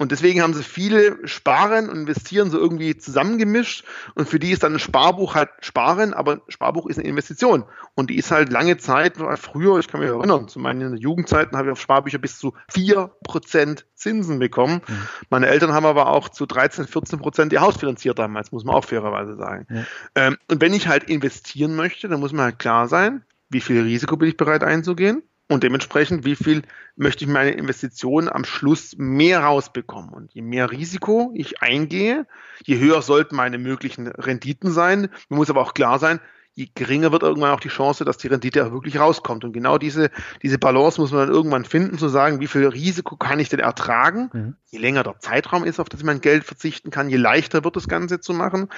Und 0.00 0.12
deswegen 0.12 0.40
haben 0.40 0.54
sie 0.54 0.62
viele 0.62 1.28
Sparen 1.28 1.90
und 1.90 1.98
Investieren 1.98 2.50
so 2.50 2.56
irgendwie 2.58 2.96
zusammengemischt. 2.96 3.84
Und 4.14 4.30
für 4.30 4.38
die 4.38 4.50
ist 4.50 4.62
dann 4.62 4.72
ein 4.72 4.78
Sparbuch 4.78 5.34
halt 5.34 5.50
Sparen, 5.60 6.14
aber 6.14 6.36
ein 6.36 6.40
Sparbuch 6.48 6.86
ist 6.86 6.98
eine 6.98 7.06
Investition. 7.06 7.64
Und 7.96 8.08
die 8.08 8.16
ist 8.16 8.30
halt 8.30 8.50
lange 8.50 8.78
Zeit, 8.78 9.18
früher, 9.36 9.78
ich 9.78 9.88
kann 9.88 10.00
mich 10.00 10.08
erinnern, 10.08 10.48
zu 10.48 10.58
meinen 10.58 10.96
Jugendzeiten 10.96 11.58
habe 11.58 11.68
ich 11.68 11.72
auf 11.72 11.80
Sparbücher 11.82 12.16
bis 12.16 12.38
zu 12.38 12.54
4% 12.72 13.84
Zinsen 13.94 14.38
bekommen. 14.38 14.80
Mhm. 14.88 15.02
Meine 15.28 15.48
Eltern 15.48 15.74
haben 15.74 15.84
aber 15.84 16.06
auch 16.06 16.30
zu 16.30 16.46
13, 16.46 16.86
14% 16.86 17.52
ihr 17.52 17.60
Haus 17.60 17.76
finanziert 17.76 18.18
damals, 18.18 18.52
muss 18.52 18.64
man 18.64 18.76
auch 18.76 18.86
fairerweise 18.86 19.36
sagen. 19.36 19.66
Mhm. 19.68 19.86
Ähm, 20.14 20.38
und 20.50 20.62
wenn 20.62 20.72
ich 20.72 20.88
halt 20.88 21.04
investieren 21.10 21.76
möchte, 21.76 22.08
dann 22.08 22.20
muss 22.20 22.32
man 22.32 22.46
halt 22.46 22.58
klar 22.58 22.88
sein, 22.88 23.22
wie 23.50 23.60
viel 23.60 23.82
Risiko 23.82 24.16
bin 24.16 24.30
ich 24.30 24.38
bereit 24.38 24.64
einzugehen 24.64 25.22
und 25.50 25.64
dementsprechend, 25.64 26.24
wie 26.24 26.36
viel 26.36 26.62
möchte 26.94 27.24
ich 27.24 27.30
meine 27.30 27.50
Investitionen 27.50 28.28
am 28.28 28.44
Schluss 28.44 28.94
mehr 28.96 29.40
rausbekommen. 29.40 30.10
Und 30.10 30.32
je 30.32 30.42
mehr 30.42 30.70
Risiko 30.70 31.32
ich 31.34 31.60
eingehe, 31.60 32.24
je 32.64 32.78
höher 32.78 33.02
sollten 33.02 33.34
meine 33.34 33.58
möglichen 33.58 34.06
Renditen 34.06 34.70
sein. 34.70 35.08
Mir 35.28 35.36
muss 35.36 35.50
aber 35.50 35.62
auch 35.62 35.74
klar 35.74 35.98
sein, 35.98 36.20
je 36.52 36.68
geringer 36.72 37.10
wird 37.10 37.24
irgendwann 37.24 37.50
auch 37.50 37.58
die 37.58 37.68
Chance, 37.68 38.04
dass 38.04 38.16
die 38.18 38.28
Rendite 38.28 38.64
auch 38.64 38.70
wirklich 38.70 39.00
rauskommt. 39.00 39.42
Und 39.42 39.52
genau 39.52 39.76
diese, 39.76 40.10
diese 40.40 40.58
Balance 40.58 41.00
muss 41.00 41.10
man 41.10 41.26
dann 41.26 41.34
irgendwann 41.34 41.64
finden, 41.64 41.98
zu 41.98 42.08
sagen, 42.08 42.38
wie 42.38 42.46
viel 42.46 42.68
Risiko 42.68 43.16
kann 43.16 43.40
ich 43.40 43.48
denn 43.48 43.58
ertragen? 43.58 44.30
Mhm. 44.32 44.56
Je 44.70 44.78
länger 44.78 45.02
der 45.02 45.18
Zeitraum 45.18 45.64
ist, 45.64 45.80
auf 45.80 45.88
das 45.88 45.98
ich 45.98 46.06
mein 46.06 46.20
Geld 46.20 46.44
verzichten 46.44 46.92
kann, 46.92 47.10
je 47.10 47.16
leichter 47.16 47.64
wird 47.64 47.74
das 47.74 47.88
Ganze 47.88 48.20
zu 48.20 48.34
machen. 48.34 48.68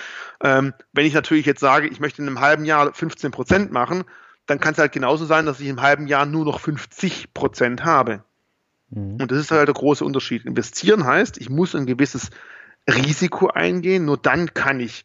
Ähm, 0.43 0.73
wenn 0.95 1.05
ich 1.05 1.12
natürlich 1.12 1.45
jetzt 1.45 1.61
sage, 1.61 1.89
ich 1.89 2.01
möchte 2.01 2.23
in 2.23 2.29
einem 2.29 2.41
halben 2.41 2.64
Jahr 2.64 2.95
15 2.95 3.31
Prozent 3.31 3.73
machen, 3.73 4.05
dann 4.47 4.61
kann 4.61 4.72
es 4.72 4.78
halt 4.78 4.93
genauso 4.93 5.24
sein, 5.24 5.47
dass 5.47 5.61
ich 5.61 5.68
im 5.68 5.82
halben 5.82 6.07
Jahr 6.07 6.26
nur 6.26 6.45
noch 6.45 6.61
50 6.61 7.32
Prozent 7.34 7.84
habe. 7.84 8.24
Mhm. 8.90 9.20
Und 9.20 9.30
das 9.30 9.38
ist 9.38 9.51
halt 9.51 9.68
der 9.68 9.74
große 9.74 10.05
Unterschied. 10.05 10.45
Investieren 10.45 11.05
heißt, 11.05 11.38
ich 11.38 11.51
muss 11.51 11.74
ein 11.74 11.86
gewisses 11.86 12.30
Risiko 12.88 13.49
eingehen, 13.49 14.05
nur 14.05 14.16
dann 14.16 14.55
kann 14.55 14.80
ich 14.80 15.05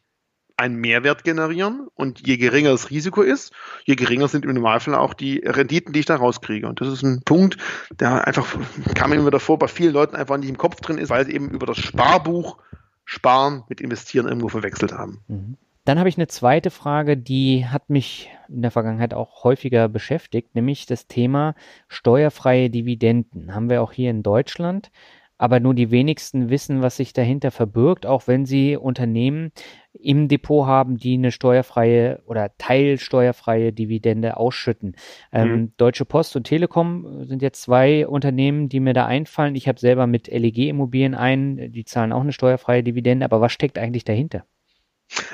einen 0.57 0.75
Mehrwert 0.75 1.23
generieren 1.23 1.87
und 1.93 2.25
je 2.25 2.37
geringer 2.37 2.71
das 2.71 2.89
Risiko 2.89 3.21
ist, 3.21 3.53
je 3.85 3.95
geringer 3.95 4.27
sind 4.27 4.43
im 4.43 4.55
Normalfall 4.55 4.95
auch 4.95 5.13
die 5.13 5.37
Renditen, 5.45 5.93
die 5.93 5.99
ich 5.99 6.07
da 6.07 6.15
rauskriege. 6.15 6.67
Und 6.67 6.81
das 6.81 6.87
ist 6.87 7.03
ein 7.03 7.21
Punkt, 7.21 7.57
der 7.91 8.25
einfach 8.25 8.47
kam 8.95 9.11
mir 9.11 9.17
immer 9.17 9.29
davor, 9.29 9.59
bei 9.59 9.67
vielen 9.67 9.93
Leuten 9.93 10.15
einfach 10.15 10.35
nicht 10.37 10.49
im 10.49 10.57
Kopf 10.57 10.81
drin 10.81 10.97
ist, 10.97 11.11
weil 11.11 11.27
sie 11.27 11.33
eben 11.33 11.51
über 11.51 11.67
das 11.67 11.77
Sparbuch 11.77 12.57
Sparen 13.05 13.63
mit 13.69 13.81
Investieren 13.81 14.27
irgendwo 14.27 14.49
verwechselt 14.49 14.93
haben. 14.93 15.21
Mhm. 15.27 15.57
Dann 15.87 15.99
habe 15.99 16.09
ich 16.09 16.17
eine 16.17 16.27
zweite 16.27 16.69
Frage, 16.69 17.15
die 17.15 17.65
hat 17.65 17.89
mich 17.89 18.29
in 18.49 18.61
der 18.61 18.71
Vergangenheit 18.71 19.13
auch 19.13 19.45
häufiger 19.45 19.87
beschäftigt, 19.87 20.53
nämlich 20.53 20.85
das 20.85 21.07
Thema 21.07 21.55
steuerfreie 21.87 22.69
Dividenden. 22.69 23.55
Haben 23.55 23.69
wir 23.69 23.81
auch 23.81 23.93
hier 23.93 24.09
in 24.09 24.21
Deutschland, 24.21 24.91
aber 25.37 25.61
nur 25.61 25.73
die 25.73 25.89
wenigsten 25.89 26.49
wissen, 26.49 26.81
was 26.81 26.97
sich 26.97 27.13
dahinter 27.13 27.51
verbirgt, 27.51 28.05
auch 28.05 28.27
wenn 28.27 28.45
sie 28.45 28.75
Unternehmen 28.75 29.53
im 29.93 30.27
Depot 30.27 30.67
haben, 30.67 30.97
die 30.97 31.13
eine 31.13 31.31
steuerfreie 31.31 32.21
oder 32.25 32.51
teilsteuerfreie 32.57 33.71
Dividende 33.71 34.35
ausschütten. 34.35 34.97
Ähm, 35.31 35.49
mhm. 35.49 35.73
Deutsche 35.77 36.03
Post 36.03 36.35
und 36.35 36.43
Telekom 36.43 37.23
sind 37.23 37.41
jetzt 37.41 37.61
zwei 37.61 38.05
Unternehmen, 38.05 38.67
die 38.67 38.81
mir 38.81 38.93
da 38.93 39.05
einfallen. 39.05 39.55
Ich 39.55 39.69
habe 39.69 39.79
selber 39.79 40.05
mit 40.05 40.27
LEG 40.27 40.67
Immobilien 40.67 41.15
ein, 41.15 41.71
die 41.71 41.85
zahlen 41.85 42.11
auch 42.11 42.23
eine 42.23 42.33
steuerfreie 42.33 42.83
Dividende, 42.83 43.23
aber 43.23 43.39
was 43.39 43.53
steckt 43.53 43.77
eigentlich 43.77 44.03
dahinter? 44.03 44.43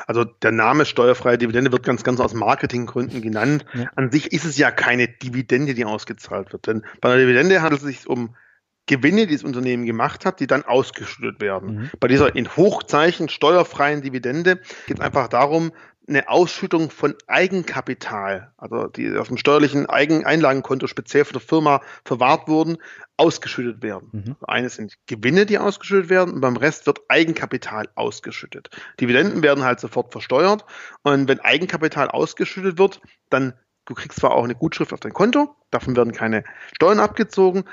Also 0.08 0.24
der 0.24 0.52
Name 0.52 0.86
steuerfreie 0.86 1.38
Dividende 1.38 1.72
wird 1.72 1.84
ganz, 1.84 2.04
ganz 2.04 2.20
aus 2.20 2.34
Marketinggründen 2.34 3.22
genannt. 3.22 3.66
Ja. 3.74 3.90
An 3.96 4.12
sich 4.12 4.32
ist 4.32 4.46
es 4.46 4.58
ja 4.58 4.72
keine 4.72 5.08
Dividende, 5.08 5.74
die 5.74 5.86
ausgezahlt 5.86 6.54
wird. 6.54 6.68
Denn 6.68 6.86
bei 7.02 7.10
einer 7.10 7.22
Dividende 7.22 7.62
handelt 7.62 7.82
es 7.82 7.88
sich 7.88 8.08
um 8.08 8.36
Gewinne, 8.86 9.28
die 9.28 9.34
das 9.34 9.44
Unternehmen 9.44 9.86
gemacht 9.86 10.26
hat, 10.26 10.40
die 10.42 10.48
dann 10.48 10.64
ausgeschüttet 10.64 11.40
werden. 11.40 11.76
Mhm. 11.76 11.90
Bei 12.00 12.10
dieser 12.10 12.36
in 12.36 12.54
Hochzeichen 12.56 13.30
steuerfreien 13.30 14.02
Dividende 14.02 14.60
geht 14.88 14.98
es 14.98 15.00
einfach 15.00 15.30
darum, 15.30 15.72
eine 16.08 16.28
Ausschüttung 16.28 16.90
von 16.90 17.16
Eigenkapital, 17.28 18.52
also 18.58 18.88
die 18.88 19.16
auf 19.16 19.30
dem 19.30 19.38
steuerlichen 19.38 19.86
Eigeneinlagenkonto 19.86 20.88
speziell 20.88 21.26
von 21.26 21.34
der 21.34 21.42
Firma 21.42 21.82
verwahrt 22.04 22.48
wurden, 22.48 22.78
ausgeschüttet 23.16 23.82
werden. 23.82 24.10
Mhm. 24.12 24.36
Also 24.42 24.46
eines 24.48 24.76
sind 24.76 24.96
Gewinne, 25.08 25.46
die 25.46 25.58
ausgeschüttet 25.58 26.10
werden, 26.10 26.34
und 26.34 26.42
beim 26.42 26.58
Rest 26.58 26.88
wird 26.88 27.00
Eigenkapital 27.08 27.88
ausgeschüttet. 27.96 28.70
Dividenden 29.00 29.44
werden 29.44 29.64
halt 29.64 29.80
sofort 29.80 30.12
versteuert. 30.12 30.66
Und 31.04 31.28
wenn 31.28 31.40
Eigenkapital 31.40 32.10
ausgeschüttet 32.10 32.78
wird, 32.78 33.00
dann 33.30 33.54
du 33.86 33.94
kriegst 33.94 34.20
zwar 34.20 34.32
auch 34.32 34.44
eine 34.44 34.56
Gutschrift 34.56 34.94
auf 34.94 35.00
dein 35.00 35.14
Konto, 35.14 35.56
davon 35.72 35.96
werden 35.96 36.14
keine 36.14 36.44
Steuern 36.74 37.00
abgezogen, 37.00 37.64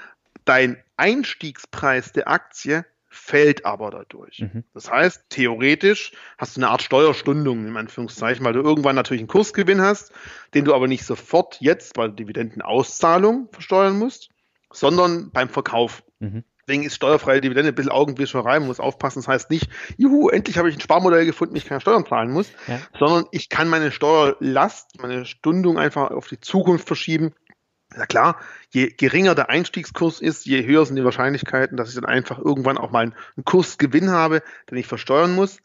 dein 0.44 0.82
Einstiegspreis 0.96 2.12
der 2.12 2.28
Aktie 2.28 2.84
fällt 3.10 3.64
aber 3.66 3.90
dadurch. 3.90 4.40
Mhm. 4.40 4.64
Das 4.72 4.90
heißt, 4.90 5.24
theoretisch 5.28 6.12
hast 6.38 6.56
du 6.56 6.60
eine 6.60 6.70
Art 6.70 6.82
Steuerstundung, 6.82 7.66
in 7.66 7.76
Anführungszeichen, 7.76 8.44
weil 8.44 8.52
du 8.52 8.60
irgendwann 8.60 8.94
natürlich 8.94 9.20
einen 9.20 9.28
Kursgewinn 9.28 9.80
hast, 9.80 10.12
den 10.54 10.64
du 10.64 10.74
aber 10.74 10.86
nicht 10.86 11.04
sofort 11.04 11.60
jetzt 11.60 11.94
bei 11.94 12.06
der 12.06 12.14
Dividendenauszahlung 12.14 13.48
versteuern 13.50 13.98
musst, 13.98 14.30
sondern 14.72 15.32
beim 15.32 15.48
Verkauf. 15.48 16.04
Mhm. 16.20 16.44
Deswegen 16.60 16.84
ist 16.84 16.94
steuerfreie 16.94 17.40
Dividende 17.40 17.72
ein 17.72 17.74
bisschen 17.74 17.90
Augenwischerei, 17.90 18.60
man 18.60 18.68
muss 18.68 18.78
aufpassen. 18.78 19.18
Das 19.18 19.26
heißt 19.26 19.50
nicht, 19.50 19.68
juhu, 19.96 20.28
endlich 20.28 20.56
habe 20.56 20.68
ich 20.68 20.76
ein 20.76 20.80
Sparmodell 20.80 21.26
gefunden, 21.26 21.56
ich 21.56 21.64
keine 21.64 21.80
Steuern 21.80 22.06
zahlen 22.06 22.30
muss, 22.30 22.52
ja. 22.68 22.78
sondern 22.96 23.24
ich 23.32 23.48
kann 23.48 23.66
meine 23.66 23.90
Steuerlast, 23.90 25.02
meine 25.02 25.26
Stundung 25.26 25.78
einfach 25.78 26.12
auf 26.12 26.28
die 26.28 26.38
Zukunft 26.38 26.86
verschieben 26.86 27.34
ja 27.96 28.06
klar, 28.06 28.40
je 28.70 28.88
geringer 28.88 29.34
der 29.34 29.50
Einstiegskurs 29.50 30.20
ist, 30.20 30.46
je 30.46 30.64
höher 30.64 30.86
sind 30.86 30.96
die 30.96 31.04
Wahrscheinlichkeiten, 31.04 31.76
dass 31.76 31.88
ich 31.88 31.94
dann 31.94 32.06
einfach 32.06 32.38
irgendwann 32.38 32.78
auch 32.78 32.90
mal 32.90 33.02
einen 33.02 33.44
Kursgewinn 33.44 34.10
habe, 34.10 34.42
den 34.70 34.78
ich 34.78 34.86
versteuern 34.86 35.34
muss. 35.34 35.58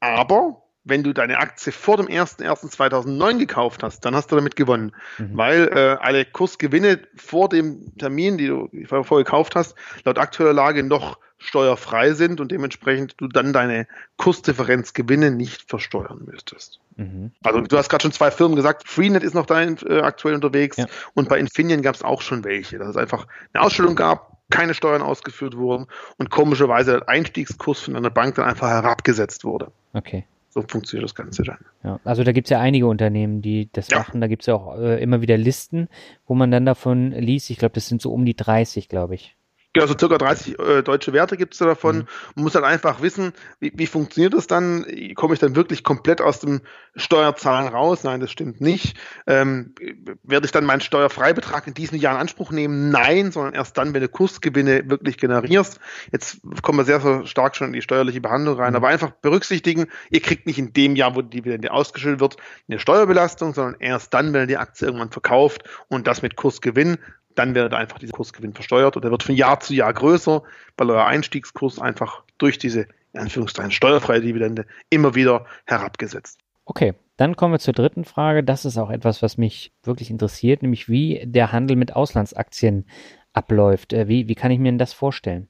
Aber 0.00 0.65
wenn 0.86 1.02
du 1.02 1.12
deine 1.12 1.38
Aktie 1.38 1.72
vor 1.72 1.96
dem 1.96 2.06
01.01.2009 2.06 3.38
gekauft 3.38 3.82
hast, 3.82 4.04
dann 4.04 4.14
hast 4.14 4.30
du 4.30 4.36
damit 4.36 4.54
gewonnen. 4.54 4.92
Mhm. 5.18 5.30
Weil 5.36 5.68
äh, 5.68 5.96
alle 6.00 6.24
Kursgewinne 6.24 7.00
vor 7.16 7.48
dem 7.48 7.96
Termin, 7.98 8.38
die 8.38 8.46
du 8.46 8.70
vorher 8.86 9.24
gekauft 9.24 9.56
hast, 9.56 9.74
laut 10.04 10.18
aktueller 10.18 10.52
Lage 10.52 10.84
noch 10.84 11.18
steuerfrei 11.38 12.12
sind 12.12 12.40
und 12.40 12.50
dementsprechend 12.50 13.14
du 13.18 13.28
dann 13.28 13.52
deine 13.52 13.86
Kursdifferenzgewinne 14.16 15.30
nicht 15.32 15.68
versteuern 15.68 16.22
müsstest. 16.24 16.80
Mhm. 16.96 17.32
Also 17.42 17.60
du 17.60 17.76
hast 17.76 17.88
gerade 17.88 18.02
schon 18.02 18.12
zwei 18.12 18.30
Firmen 18.30 18.56
gesagt, 18.56 18.88
Freenet 18.88 19.22
ist 19.22 19.34
noch 19.34 19.44
da 19.44 19.62
äh, 19.62 20.00
aktuell 20.00 20.34
unterwegs 20.34 20.76
ja. 20.78 20.86
und 21.14 21.28
bei 21.28 21.38
Infineon 21.38 21.82
gab 21.82 21.94
es 21.94 22.02
auch 22.02 22.22
schon 22.22 22.44
welche, 22.44 22.78
dass 22.78 22.88
es 22.88 22.96
einfach 22.96 23.26
eine 23.52 23.62
Ausstellung 23.62 23.96
gab, 23.96 24.38
keine 24.50 24.72
Steuern 24.72 25.02
ausgeführt 25.02 25.56
wurden 25.56 25.88
und 26.16 26.30
komischerweise 26.30 26.92
der 26.92 27.08
Einstiegskurs 27.08 27.80
von 27.80 27.96
einer 27.96 28.10
Bank 28.10 28.36
dann 28.36 28.46
einfach 28.46 28.68
herabgesetzt 28.68 29.44
wurde. 29.44 29.72
Okay. 29.92 30.24
So 30.56 30.62
funktioniert 30.66 31.04
das 31.04 31.14
Ganze 31.14 31.42
dann. 31.42 31.58
Ja, 31.84 32.00
also 32.02 32.24
da 32.24 32.32
gibt 32.32 32.46
es 32.46 32.50
ja 32.50 32.60
einige 32.60 32.86
Unternehmen, 32.86 33.42
die 33.42 33.68
das 33.72 33.90
ja. 33.90 33.98
machen. 33.98 34.22
Da 34.22 34.26
gibt 34.26 34.42
es 34.42 34.46
ja 34.46 34.54
auch 34.54 34.78
äh, 34.78 35.02
immer 35.02 35.20
wieder 35.20 35.36
Listen, 35.36 35.88
wo 36.26 36.34
man 36.34 36.50
dann 36.50 36.64
davon 36.64 37.10
liest. 37.10 37.50
Ich 37.50 37.58
glaube, 37.58 37.74
das 37.74 37.88
sind 37.88 38.00
so 38.00 38.10
um 38.10 38.24
die 38.24 38.34
30, 38.34 38.88
glaube 38.88 39.16
ich. 39.16 39.36
Genau, 39.76 39.88
so 39.88 39.98
circa 39.98 40.16
30 40.16 40.58
äh, 40.58 40.82
deutsche 40.82 41.12
Werte 41.12 41.36
gibt 41.36 41.52
es 41.52 41.58
da 41.58 41.66
davon. 41.66 41.98
Mhm. 41.98 42.06
Man 42.34 42.44
muss 42.44 42.54
halt 42.54 42.64
einfach 42.64 43.02
wissen, 43.02 43.34
wie, 43.60 43.72
wie 43.74 43.86
funktioniert 43.86 44.32
das 44.32 44.46
dann? 44.46 44.86
Komme 45.14 45.34
ich 45.34 45.40
dann 45.40 45.54
wirklich 45.54 45.84
komplett 45.84 46.22
aus 46.22 46.40
dem 46.40 46.62
Steuerzahlen 46.94 47.68
raus? 47.68 48.02
Nein, 48.02 48.20
das 48.20 48.30
stimmt 48.30 48.62
nicht. 48.62 48.96
Ähm, 49.26 49.74
werde 50.22 50.46
ich 50.46 50.52
dann 50.52 50.64
meinen 50.64 50.80
Steuerfreibetrag 50.80 51.66
in 51.66 51.74
diesem 51.74 51.98
Jahr 51.98 52.14
in 52.14 52.20
Anspruch 52.20 52.52
nehmen? 52.52 52.88
Nein, 52.88 53.32
sondern 53.32 53.52
erst 53.52 53.76
dann, 53.76 53.92
wenn 53.92 54.00
du 54.00 54.08
Kursgewinne 54.08 54.88
wirklich 54.88 55.18
generierst. 55.18 55.78
Jetzt 56.10 56.40
kommen 56.62 56.78
wir 56.78 56.84
sehr, 56.86 57.00
sehr 57.00 57.26
stark 57.26 57.54
schon 57.54 57.66
in 57.66 57.72
die 57.74 57.82
steuerliche 57.82 58.22
Behandlung 58.22 58.56
rein, 58.56 58.70
mhm. 58.70 58.76
aber 58.76 58.88
einfach 58.88 59.10
berücksichtigen, 59.10 59.88
ihr 60.08 60.22
kriegt 60.22 60.46
nicht 60.46 60.58
in 60.58 60.72
dem 60.72 60.96
Jahr, 60.96 61.14
wo 61.14 61.20
die 61.20 61.36
Dividende 61.40 61.70
ausgeschüttet 61.70 62.20
wird, 62.20 62.36
eine 62.66 62.78
Steuerbelastung, 62.78 63.52
sondern 63.52 63.76
erst 63.78 64.14
dann, 64.14 64.32
wenn 64.32 64.42
ihr 64.42 64.46
die 64.46 64.56
Aktie 64.56 64.86
irgendwann 64.86 65.10
verkauft 65.10 65.64
und 65.88 66.06
das 66.06 66.22
mit 66.22 66.34
Kursgewinn 66.34 66.96
dann 67.36 67.54
wird 67.54 67.74
einfach 67.74 67.98
dieser 67.98 68.12
Kursgewinn 68.12 68.54
versteuert 68.54 68.96
und 68.96 69.02
der 69.02 69.10
wird 69.10 69.22
von 69.22 69.34
Jahr 69.34 69.60
zu 69.60 69.74
Jahr 69.74 69.92
größer, 69.92 70.42
weil 70.76 70.90
euer 70.90 71.06
Einstiegskurs 71.06 71.78
einfach 71.78 72.22
durch 72.38 72.58
diese, 72.58 72.88
in 73.12 73.20
Anführungszeichen, 73.20 73.70
steuerfreie 73.70 74.20
Dividende 74.20 74.66
immer 74.90 75.14
wieder 75.14 75.46
herabgesetzt. 75.66 76.40
Okay, 76.64 76.94
dann 77.16 77.36
kommen 77.36 77.54
wir 77.54 77.58
zur 77.60 77.74
dritten 77.74 78.04
Frage. 78.04 78.42
Das 78.42 78.64
ist 78.64 78.76
auch 78.76 78.90
etwas, 78.90 79.22
was 79.22 79.38
mich 79.38 79.72
wirklich 79.84 80.10
interessiert, 80.10 80.62
nämlich 80.62 80.88
wie 80.88 81.22
der 81.24 81.52
Handel 81.52 81.76
mit 81.76 81.94
Auslandsaktien 81.94 82.86
abläuft. 83.32 83.92
Äh, 83.92 84.08
wie, 84.08 84.28
wie 84.28 84.34
kann 84.34 84.50
ich 84.50 84.58
mir 84.58 84.72
denn 84.72 84.78
das 84.78 84.92
vorstellen? 84.92 85.48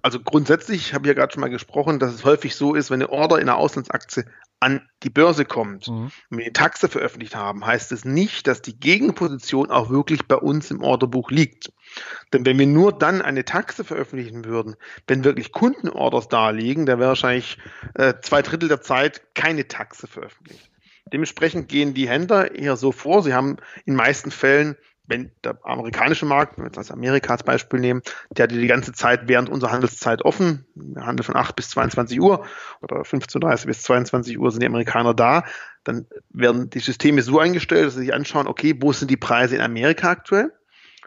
Also 0.00 0.20
grundsätzlich, 0.20 0.80
ich 0.80 0.94
habe 0.94 1.08
ja 1.08 1.14
gerade 1.14 1.32
schon 1.32 1.40
mal 1.40 1.50
gesprochen, 1.50 1.98
dass 1.98 2.14
es 2.14 2.24
häufig 2.24 2.54
so 2.54 2.74
ist, 2.74 2.90
wenn 2.90 3.02
eine 3.02 3.10
Order 3.10 3.36
in 3.36 3.48
einer 3.48 3.58
Auslandsaktie 3.58 4.24
an 4.60 4.88
die 5.02 5.10
Börse 5.10 5.44
kommt 5.44 5.88
mhm. 5.88 6.10
und 6.30 6.38
wir 6.38 6.44
die 6.44 6.52
Taxe 6.52 6.88
veröffentlicht 6.88 7.36
haben, 7.36 7.64
heißt 7.64 7.92
es 7.92 8.04
nicht, 8.04 8.46
dass 8.46 8.62
die 8.62 8.78
Gegenposition 8.78 9.70
auch 9.70 9.90
wirklich 9.90 10.26
bei 10.26 10.36
uns 10.36 10.70
im 10.70 10.82
Orderbuch 10.82 11.30
liegt. 11.30 11.72
Denn 12.32 12.44
wenn 12.44 12.58
wir 12.58 12.66
nur 12.66 12.92
dann 12.92 13.22
eine 13.22 13.44
Taxe 13.44 13.84
veröffentlichen 13.84 14.44
würden, 14.44 14.76
wenn 15.06 15.24
wirklich 15.24 15.52
Kundenorders 15.52 16.28
da 16.28 16.50
liegen, 16.50 16.86
dann 16.86 16.98
wäre 16.98 17.10
wahrscheinlich 17.10 17.58
äh, 17.94 18.14
zwei 18.20 18.42
Drittel 18.42 18.68
der 18.68 18.80
Zeit 18.80 19.34
keine 19.34 19.68
Taxe 19.68 20.06
veröffentlicht. 20.06 20.70
Dementsprechend 21.12 21.68
gehen 21.68 21.94
die 21.94 22.08
Händler 22.08 22.54
eher 22.54 22.76
so 22.76 22.92
vor. 22.92 23.22
Sie 23.22 23.34
haben 23.34 23.56
in 23.86 23.94
meisten 23.94 24.30
Fällen 24.30 24.76
wenn 25.08 25.32
der 25.42 25.58
amerikanische 25.64 26.26
Markt, 26.26 26.58
wenn 26.58 26.64
wir 26.64 26.70
jetzt 26.70 26.92
Amerika 26.92 27.32
als 27.32 27.42
Beispiel 27.42 27.80
nehmen, 27.80 28.02
der 28.30 28.44
hat 28.44 28.52
die 28.52 28.66
ganze 28.66 28.92
Zeit 28.92 29.26
während 29.26 29.48
unserer 29.48 29.72
Handelszeit 29.72 30.22
offen. 30.22 30.66
Wir 30.74 31.06
handeln 31.06 31.24
von 31.24 31.34
8 31.34 31.56
bis 31.56 31.70
22 31.70 32.20
Uhr 32.20 32.44
oder 32.82 33.00
15.30 33.00 33.66
bis 33.66 33.82
22 33.82 34.38
Uhr 34.38 34.50
sind 34.50 34.62
die 34.62 34.66
Amerikaner 34.66 35.14
da. 35.14 35.44
Dann 35.84 36.06
werden 36.28 36.68
die 36.68 36.80
Systeme 36.80 37.22
so 37.22 37.38
eingestellt, 37.38 37.86
dass 37.86 37.94
sie 37.94 38.00
sich 38.00 38.14
anschauen, 38.14 38.46
okay, 38.46 38.76
wo 38.80 38.92
sind 38.92 39.10
die 39.10 39.16
Preise 39.16 39.56
in 39.56 39.62
Amerika 39.62 40.10
aktuell? 40.10 40.52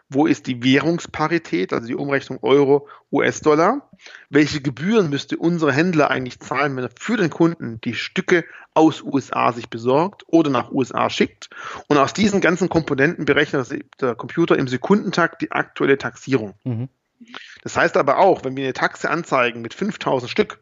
Wo 0.08 0.26
ist 0.26 0.46
die 0.46 0.62
Währungsparität, 0.62 1.72
also 1.72 1.86
die 1.86 1.94
Umrechnung 1.94 2.40
Euro, 2.42 2.88
US-Dollar? 3.10 3.88
Welche 4.28 4.60
Gebühren 4.60 5.08
müsste 5.08 5.38
unser 5.38 5.72
Händler 5.72 6.10
eigentlich 6.10 6.40
zahlen, 6.40 6.76
wenn 6.76 6.84
er 6.84 6.90
für 6.98 7.16
den 7.16 7.30
Kunden 7.30 7.80
die 7.80 7.94
Stücke 7.94 8.44
aus 8.74 9.02
USA 9.02 9.52
sich 9.52 9.68
besorgt 9.68 10.24
oder 10.26 10.50
nach 10.50 10.70
USA 10.70 11.10
schickt? 11.10 11.50
Und 11.88 11.98
aus 11.98 12.12
diesen 12.12 12.40
ganzen 12.40 12.68
Komponenten 12.68 13.24
berechnet 13.24 13.68
der 14.00 14.14
Computer 14.14 14.58
im 14.58 14.68
Sekundentakt 14.68 15.42
die 15.42 15.52
aktuelle 15.52 15.98
Taxierung. 15.98 16.54
Mhm. 16.64 16.88
Das 17.62 17.76
heißt 17.76 17.96
aber 17.96 18.18
auch, 18.18 18.44
wenn 18.44 18.56
wir 18.56 18.64
eine 18.64 18.72
Taxe 18.72 19.08
anzeigen 19.08 19.60
mit 19.60 19.74
5000 19.74 20.30
Stück, 20.30 20.58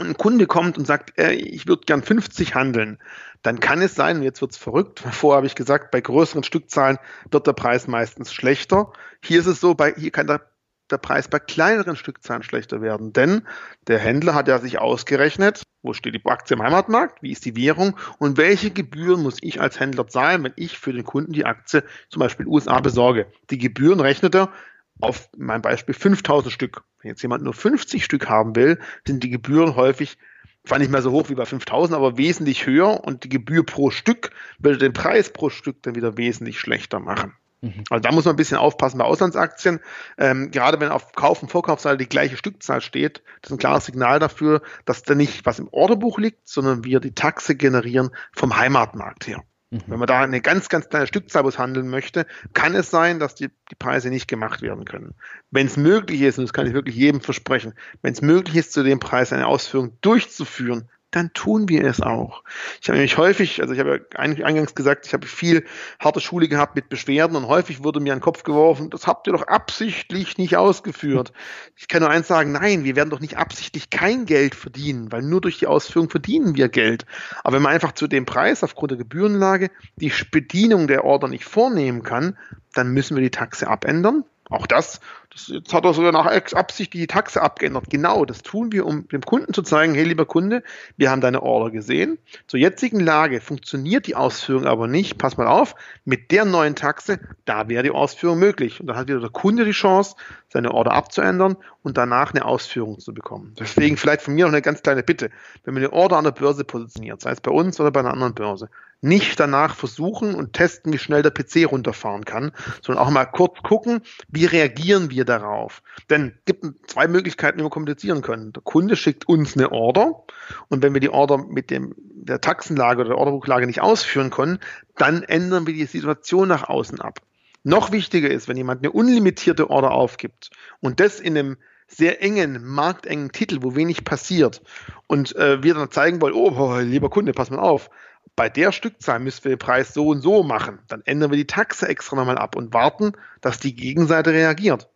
und 0.00 0.06
ein 0.06 0.16
Kunde 0.16 0.46
kommt 0.46 0.78
und 0.78 0.86
sagt, 0.86 1.18
äh, 1.18 1.32
ich 1.32 1.66
würde 1.66 1.82
gern 1.84 2.02
50 2.02 2.54
handeln, 2.54 2.98
dann 3.42 3.60
kann 3.60 3.82
es 3.82 3.94
sein, 3.94 4.18
und 4.18 4.22
jetzt 4.22 4.40
wird's 4.40 4.56
verrückt, 4.56 5.00
vorher 5.12 5.36
habe 5.36 5.46
ich 5.46 5.54
gesagt, 5.54 5.90
bei 5.90 6.00
größeren 6.00 6.42
Stückzahlen 6.42 6.98
wird 7.30 7.46
der 7.46 7.52
Preis 7.52 7.86
meistens 7.86 8.32
schlechter. 8.32 8.92
Hier 9.22 9.40
ist 9.40 9.46
es 9.46 9.60
so, 9.60 9.74
bei, 9.74 9.94
hier 9.94 10.10
kann 10.10 10.26
der, 10.26 10.42
der 10.90 10.98
Preis 10.98 11.28
bei 11.28 11.38
kleineren 11.38 11.96
Stückzahlen 11.96 12.42
schlechter 12.42 12.82
werden, 12.82 13.12
denn 13.12 13.42
der 13.86 13.98
Händler 13.98 14.34
hat 14.34 14.48
ja 14.48 14.58
sich 14.58 14.78
ausgerechnet, 14.78 15.62
wo 15.82 15.92
steht 15.92 16.14
die 16.14 16.24
Aktie 16.24 16.56
im 16.56 16.62
Heimatmarkt, 16.62 17.22
wie 17.22 17.32
ist 17.32 17.44
die 17.44 17.56
Währung 17.56 17.96
und 18.18 18.36
welche 18.36 18.70
Gebühren 18.70 19.22
muss 19.22 19.38
ich 19.40 19.60
als 19.60 19.80
Händler 19.80 20.06
zahlen, 20.06 20.44
wenn 20.44 20.52
ich 20.56 20.78
für 20.78 20.92
den 20.92 21.04
Kunden 21.04 21.32
die 21.32 21.46
Aktie 21.46 21.84
zum 22.08 22.20
Beispiel 22.20 22.46
USA 22.46 22.80
besorge. 22.80 23.26
Die 23.50 23.58
Gebühren 23.58 24.00
rechnet 24.00 24.34
er 24.34 24.52
auf 25.00 25.28
mein 25.36 25.62
Beispiel 25.62 25.94
5000 25.94 26.52
Stück. 26.52 26.82
Wenn 27.00 27.10
jetzt 27.10 27.22
jemand 27.22 27.42
nur 27.42 27.54
50 27.54 28.04
Stück 28.04 28.28
haben 28.28 28.54
will, 28.54 28.78
sind 29.06 29.24
die 29.24 29.30
Gebühren 29.30 29.76
häufig 29.76 30.18
zwar 30.64 30.78
nicht 30.78 30.90
mehr 30.90 31.02
so 31.02 31.10
hoch 31.10 31.30
wie 31.30 31.34
bei 31.34 31.46
5000, 31.46 31.96
aber 31.96 32.18
wesentlich 32.18 32.66
höher 32.66 33.02
und 33.02 33.24
die 33.24 33.28
Gebühr 33.28 33.64
pro 33.64 33.90
Stück 33.90 34.30
würde 34.58 34.78
den 34.78 34.92
Preis 34.92 35.32
pro 35.32 35.48
Stück 35.48 35.82
dann 35.82 35.94
wieder 35.94 36.16
wesentlich 36.16 36.60
schlechter 36.60 37.00
machen. 37.00 37.34
Mhm. 37.60 37.84
Also 37.90 38.00
da 38.00 38.12
muss 38.12 38.24
man 38.24 38.34
ein 38.34 38.36
bisschen 38.36 38.56
aufpassen 38.56 38.98
bei 38.98 39.04
Auslandsaktien. 39.04 39.80
Ähm, 40.18 40.50
gerade 40.50 40.80
wenn 40.80 40.90
auf 40.90 41.12
Kauf- 41.12 41.42
und 41.42 41.50
Vorkaufsseite 41.50 41.98
die 41.98 42.08
gleiche 42.08 42.36
Stückzahl 42.36 42.80
steht, 42.80 43.22
das 43.42 43.50
ist 43.50 43.56
ein 43.56 43.58
klares 43.58 43.86
Signal 43.86 44.18
dafür, 44.18 44.62
dass 44.84 45.02
da 45.02 45.14
nicht 45.14 45.46
was 45.46 45.58
im 45.58 45.68
Orderbuch 45.70 46.18
liegt, 46.18 46.48
sondern 46.48 46.84
wir 46.84 47.00
die 47.00 47.14
Taxe 47.14 47.54
generieren 47.56 48.10
vom 48.32 48.56
Heimatmarkt 48.56 49.26
her. 49.26 49.42
Mhm. 49.70 49.82
Wenn 49.86 49.98
man 49.98 50.08
da 50.08 50.20
eine 50.22 50.40
ganz, 50.40 50.68
ganz 50.68 50.88
kleine 50.88 51.06
Stückzahl 51.06 51.44
handeln 51.44 51.88
möchte, 51.88 52.26
kann 52.54 52.74
es 52.74 52.90
sein, 52.90 53.18
dass 53.18 53.34
die, 53.34 53.50
die 53.70 53.76
Preise 53.76 54.10
nicht 54.10 54.26
gemacht 54.26 54.62
werden 54.62 54.84
können. 54.84 55.14
Wenn 55.50 55.66
es 55.66 55.76
möglich 55.76 56.22
ist, 56.22 56.38
und 56.38 56.44
das 56.44 56.52
kann 56.52 56.66
ich 56.66 56.72
wirklich 56.72 56.96
jedem 56.96 57.20
versprechen, 57.20 57.74
wenn 58.02 58.12
es 58.12 58.22
möglich 58.22 58.56
ist, 58.56 58.72
zu 58.72 58.82
dem 58.82 58.98
Preis 59.00 59.32
eine 59.32 59.46
Ausführung 59.46 59.96
durchzuführen, 60.00 60.88
dann 61.10 61.32
tun 61.32 61.68
wir 61.68 61.84
es 61.84 62.00
auch. 62.00 62.44
Ich 62.80 62.88
habe 62.88 62.98
nämlich 62.98 63.16
häufig, 63.18 63.60
also 63.60 63.74
ich 63.74 63.80
habe 63.80 64.06
ja 64.12 64.18
eingangs 64.18 64.74
gesagt, 64.74 65.06
ich 65.06 65.12
habe 65.12 65.26
viel 65.26 65.64
harte 65.98 66.20
Schule 66.20 66.48
gehabt 66.48 66.76
mit 66.76 66.88
Beschwerden 66.88 67.36
und 67.36 67.48
häufig 67.48 67.82
wurde 67.82 68.00
mir 68.00 68.12
an 68.12 68.18
den 68.18 68.24
Kopf 68.24 68.42
geworfen, 68.42 68.90
das 68.90 69.06
habt 69.06 69.26
ihr 69.26 69.32
doch 69.32 69.46
absichtlich 69.46 70.38
nicht 70.38 70.56
ausgeführt. 70.56 71.32
Ich 71.76 71.88
kann 71.88 72.02
nur 72.02 72.10
eins 72.10 72.28
sagen, 72.28 72.52
nein, 72.52 72.84
wir 72.84 72.96
werden 72.96 73.10
doch 73.10 73.20
nicht 73.20 73.38
absichtlich 73.38 73.90
kein 73.90 74.24
Geld 74.24 74.54
verdienen, 74.54 75.10
weil 75.10 75.22
nur 75.22 75.40
durch 75.40 75.58
die 75.58 75.66
Ausführung 75.66 76.10
verdienen 76.10 76.54
wir 76.54 76.68
Geld. 76.68 77.06
Aber 77.42 77.56
wenn 77.56 77.62
man 77.62 77.72
einfach 77.72 77.92
zu 77.92 78.06
dem 78.06 78.26
Preis 78.26 78.62
aufgrund 78.62 78.92
der 78.92 78.98
Gebührenlage 78.98 79.70
die 79.96 80.12
Bedienung 80.30 80.86
der 80.86 81.04
Order 81.04 81.28
nicht 81.28 81.44
vornehmen 81.44 82.02
kann, 82.02 82.38
dann 82.72 82.92
müssen 82.92 83.16
wir 83.16 83.22
die 83.22 83.30
Taxe 83.30 83.66
abändern 83.66 84.24
auch 84.50 84.66
das, 84.66 85.00
das 85.30 85.48
jetzt 85.48 85.72
hat 85.72 85.84
er 85.84 85.94
sogar 85.94 86.12
nach 86.12 86.26
Absicht 86.26 86.92
die 86.92 87.06
Taxe 87.06 87.40
abgeändert. 87.40 87.88
Genau, 87.88 88.24
das 88.24 88.42
tun 88.42 88.72
wir, 88.72 88.84
um 88.84 89.06
dem 89.08 89.22
Kunden 89.22 89.54
zu 89.54 89.62
zeigen, 89.62 89.94
hey 89.94 90.04
lieber 90.04 90.26
Kunde, 90.26 90.62
wir 90.96 91.10
haben 91.10 91.20
deine 91.20 91.42
Order 91.42 91.70
gesehen. 91.70 92.18
Zur 92.48 92.58
jetzigen 92.58 92.98
Lage 92.98 93.40
funktioniert 93.40 94.08
die 94.08 94.16
Ausführung 94.16 94.66
aber 94.66 94.88
nicht. 94.88 95.18
Pass 95.18 95.36
mal 95.36 95.46
auf, 95.46 95.76
mit 96.04 96.32
der 96.32 96.44
neuen 96.44 96.74
Taxe, 96.74 97.20
da 97.44 97.68
wäre 97.68 97.84
die 97.84 97.92
Ausführung 97.92 98.40
möglich. 98.40 98.80
Und 98.80 98.88
dann 98.88 98.96
hat 98.96 99.08
wieder 99.08 99.20
der 99.20 99.30
Kunde 99.30 99.64
die 99.64 99.70
Chance, 99.70 100.16
seine 100.48 100.72
Order 100.74 100.92
abzuändern 100.92 101.56
und 101.82 101.96
danach 101.96 102.34
eine 102.34 102.44
Ausführung 102.44 102.98
zu 102.98 103.14
bekommen. 103.14 103.54
Deswegen 103.58 103.96
vielleicht 103.96 104.22
von 104.22 104.34
mir 104.34 104.46
noch 104.46 104.52
eine 104.52 104.62
ganz 104.62 104.82
kleine 104.82 105.04
Bitte. 105.04 105.30
Wenn 105.62 105.74
man 105.74 105.84
eine 105.84 105.92
Order 105.92 106.16
an 106.16 106.24
der 106.24 106.32
Börse 106.32 106.64
positioniert, 106.64 107.20
sei 107.20 107.30
es 107.30 107.40
bei 107.40 107.52
uns 107.52 107.78
oder 107.78 107.92
bei 107.92 108.00
einer 108.00 108.12
anderen 108.12 108.34
Börse, 108.34 108.68
nicht 109.02 109.40
danach 109.40 109.74
versuchen 109.74 110.34
und 110.34 110.52
testen, 110.52 110.92
wie 110.92 110.98
schnell 110.98 111.22
der 111.22 111.30
PC 111.30 111.70
runterfahren 111.70 112.24
kann, 112.24 112.52
sondern 112.82 113.04
auch 113.04 113.10
mal 113.10 113.24
kurz 113.24 113.58
gucken, 113.62 114.02
wie 114.28 114.44
reagieren 114.44 115.10
wir 115.10 115.24
darauf. 115.24 115.82
Denn 116.10 116.34
es 116.36 116.44
gibt 116.44 116.90
zwei 116.90 117.08
Möglichkeiten, 117.08 117.58
wie 117.58 117.62
wir 117.62 117.70
kommunizieren 117.70 118.22
können. 118.22 118.52
Der 118.52 118.62
Kunde 118.62 118.96
schickt 118.96 119.28
uns 119.28 119.56
eine 119.56 119.72
Order 119.72 120.24
und 120.68 120.82
wenn 120.82 120.92
wir 120.92 121.00
die 121.00 121.10
Order 121.10 121.38
mit 121.38 121.70
dem, 121.70 121.94
der 121.96 122.40
Taxenlage 122.40 123.00
oder 123.00 123.10
der 123.10 123.18
Orderbuchlage 123.18 123.66
nicht 123.66 123.80
ausführen 123.80 124.30
können, 124.30 124.58
dann 124.96 125.22
ändern 125.22 125.66
wir 125.66 125.74
die 125.74 125.86
Situation 125.86 126.48
nach 126.48 126.68
außen 126.68 127.00
ab. 127.00 127.20
Noch 127.62 127.92
wichtiger 127.92 128.30
ist, 128.30 128.48
wenn 128.48 128.56
jemand 128.56 128.82
eine 128.82 128.92
unlimitierte 128.92 129.68
Order 129.70 129.92
aufgibt 129.92 130.50
und 130.80 131.00
das 131.00 131.20
in 131.20 131.36
einem 131.36 131.56
sehr 131.86 132.22
engen, 132.22 132.64
marktengen 132.64 133.32
Titel, 133.32 133.58
wo 133.62 133.74
wenig 133.74 134.04
passiert 134.04 134.62
und 135.08 135.34
äh, 135.36 135.62
wir 135.62 135.74
dann 135.74 135.90
zeigen 135.90 136.20
wollen, 136.20 136.34
oh, 136.34 136.78
lieber 136.78 137.10
Kunde, 137.10 137.32
pass 137.32 137.50
mal 137.50 137.58
auf, 137.58 137.90
bei 138.36 138.48
der 138.48 138.72
Stückzahl 138.72 139.18
müssen 139.18 139.44
wir 139.44 139.50
den 139.50 139.58
Preis 139.58 139.92
so 139.92 140.08
und 140.08 140.22
so 140.22 140.42
machen. 140.42 140.78
Dann 140.88 141.02
ändern 141.04 141.30
wir 141.30 141.36
die 141.36 141.46
Taxe 141.46 141.86
extra 141.88 142.16
nochmal 142.16 142.38
ab 142.38 142.56
und 142.56 142.72
warten, 142.72 143.12
dass 143.40 143.60
die 143.60 143.74
Gegenseite 143.74 144.32
reagiert. 144.32 144.88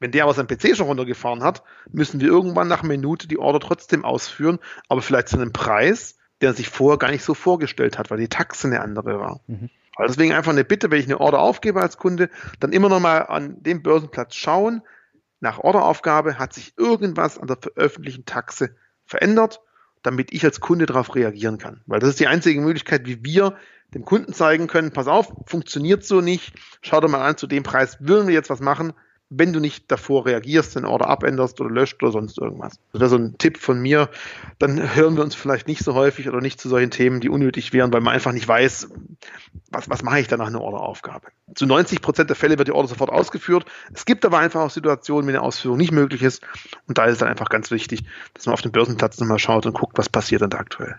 Wenn 0.00 0.12
der 0.12 0.24
aber 0.24 0.34
sein 0.34 0.46
PC 0.46 0.76
schon 0.76 0.86
runtergefahren 0.86 1.42
hat, 1.42 1.64
müssen 1.90 2.20
wir 2.20 2.28
irgendwann 2.28 2.68
nach 2.68 2.80
einer 2.80 2.88
Minute 2.88 3.28
die 3.28 3.38
Order 3.38 3.60
trotzdem 3.60 4.04
ausführen, 4.04 4.58
aber 4.88 5.02
vielleicht 5.02 5.28
zu 5.28 5.36
einem 5.36 5.52
Preis, 5.52 6.16
der 6.40 6.54
sich 6.54 6.68
vorher 6.68 6.98
gar 6.98 7.10
nicht 7.10 7.24
so 7.24 7.34
vorgestellt 7.34 7.98
hat, 7.98 8.10
weil 8.10 8.18
die 8.18 8.28
Taxe 8.28 8.68
eine 8.68 8.80
andere 8.80 9.18
war. 9.18 9.40
Mhm. 9.48 9.70
Also 9.96 10.14
deswegen 10.14 10.32
einfach 10.32 10.52
eine 10.52 10.64
Bitte, 10.64 10.90
wenn 10.90 11.00
ich 11.00 11.06
eine 11.06 11.20
Order 11.20 11.40
aufgebe 11.40 11.82
als 11.82 11.96
Kunde, 11.96 12.30
dann 12.60 12.72
immer 12.72 12.88
nochmal 12.88 13.26
an 13.26 13.60
dem 13.62 13.82
Börsenplatz 13.82 14.36
schauen. 14.36 14.82
Nach 15.40 15.58
Orderaufgabe 15.58 16.38
hat 16.38 16.54
sich 16.54 16.78
irgendwas 16.78 17.36
an 17.36 17.48
der 17.48 17.58
veröffentlichten 17.60 18.24
Taxe 18.24 18.76
verändert 19.04 19.60
damit 20.02 20.32
ich 20.32 20.44
als 20.44 20.60
Kunde 20.60 20.86
darauf 20.86 21.14
reagieren 21.14 21.58
kann. 21.58 21.80
Weil 21.86 22.00
das 22.00 22.10
ist 22.10 22.20
die 22.20 22.26
einzige 22.26 22.60
Möglichkeit, 22.60 23.06
wie 23.06 23.24
wir 23.24 23.56
dem 23.94 24.04
Kunden 24.04 24.32
zeigen 24.32 24.66
können, 24.66 24.92
pass 24.92 25.06
auf, 25.06 25.32
funktioniert 25.46 26.04
so 26.04 26.20
nicht, 26.20 26.52
schau 26.82 27.00
dir 27.00 27.08
mal 27.08 27.26
an, 27.26 27.36
zu 27.36 27.46
dem 27.46 27.62
Preis 27.62 27.96
würden 28.00 28.28
wir 28.28 28.34
jetzt 28.34 28.50
was 28.50 28.60
machen, 28.60 28.92
wenn 29.30 29.52
du 29.52 29.60
nicht 29.60 29.90
davor 29.90 30.24
reagierst, 30.24 30.74
den 30.76 30.86
Order 30.86 31.08
abänderst 31.08 31.60
oder 31.60 31.70
löscht 31.70 32.02
oder 32.02 32.12
sonst 32.12 32.38
irgendwas. 32.38 32.78
Das 32.92 33.00
wäre 33.00 33.10
so 33.10 33.16
ein 33.16 33.36
Tipp 33.36 33.58
von 33.58 33.78
mir. 33.78 34.08
Dann 34.58 34.94
hören 34.94 35.16
wir 35.16 35.22
uns 35.22 35.34
vielleicht 35.34 35.68
nicht 35.68 35.84
so 35.84 35.94
häufig 35.94 36.28
oder 36.28 36.40
nicht 36.40 36.60
zu 36.60 36.68
solchen 36.68 36.90
Themen, 36.90 37.20
die 37.20 37.28
unnötig 37.28 37.72
wären, 37.72 37.92
weil 37.92 38.00
man 38.00 38.14
einfach 38.14 38.32
nicht 38.32 38.48
weiß, 38.48 38.88
was, 39.70 39.90
was 39.90 40.02
mache 40.02 40.20
ich 40.20 40.28
da 40.28 40.38
nach 40.38 40.46
einer 40.46 40.62
Orderaufgabe. 40.62 41.28
Zu 41.54 41.66
90 41.66 42.00
Prozent 42.00 42.30
der 42.30 42.36
Fälle 42.36 42.56
wird 42.56 42.68
die 42.68 42.72
Order 42.72 42.88
sofort 42.88 43.10
ausgeführt. 43.10 43.66
Es 43.92 44.06
gibt 44.06 44.24
aber 44.24 44.38
einfach 44.38 44.62
auch 44.62 44.70
Situationen, 44.70 45.26
wenn 45.26 45.34
eine 45.34 45.44
Ausführung 45.44 45.76
nicht 45.76 45.92
möglich 45.92 46.22
ist. 46.22 46.42
Und 46.86 46.96
da 46.96 47.04
ist 47.04 47.14
es 47.14 47.18
dann 47.18 47.28
einfach 47.28 47.50
ganz 47.50 47.70
wichtig, 47.70 48.04
dass 48.32 48.46
man 48.46 48.54
auf 48.54 48.62
dem 48.62 48.72
Börsenplatz 48.72 49.20
nochmal 49.20 49.38
schaut 49.38 49.66
und 49.66 49.74
guckt, 49.74 49.98
was 49.98 50.08
passiert 50.08 50.40
dann 50.40 50.50
da 50.50 50.58
aktuell. 50.58 50.98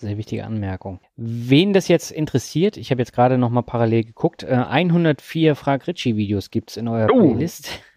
Sehr 0.00 0.16
wichtige 0.16 0.46
Anmerkung. 0.46 0.98
Wen 1.16 1.74
das 1.74 1.88
jetzt 1.88 2.10
interessiert, 2.10 2.78
ich 2.78 2.90
habe 2.90 3.02
jetzt 3.02 3.12
gerade 3.12 3.36
noch 3.36 3.50
mal 3.50 3.60
parallel 3.60 4.04
geguckt, 4.04 4.44
104 4.44 5.50
äh, 5.50 5.54
Frag 5.54 5.86
Ritchie 5.86 6.16
Videos 6.16 6.50
gibt 6.50 6.70
es 6.70 6.78
in 6.78 6.88
eurer 6.88 7.10
oh. 7.12 7.20
Playlist. 7.20 7.82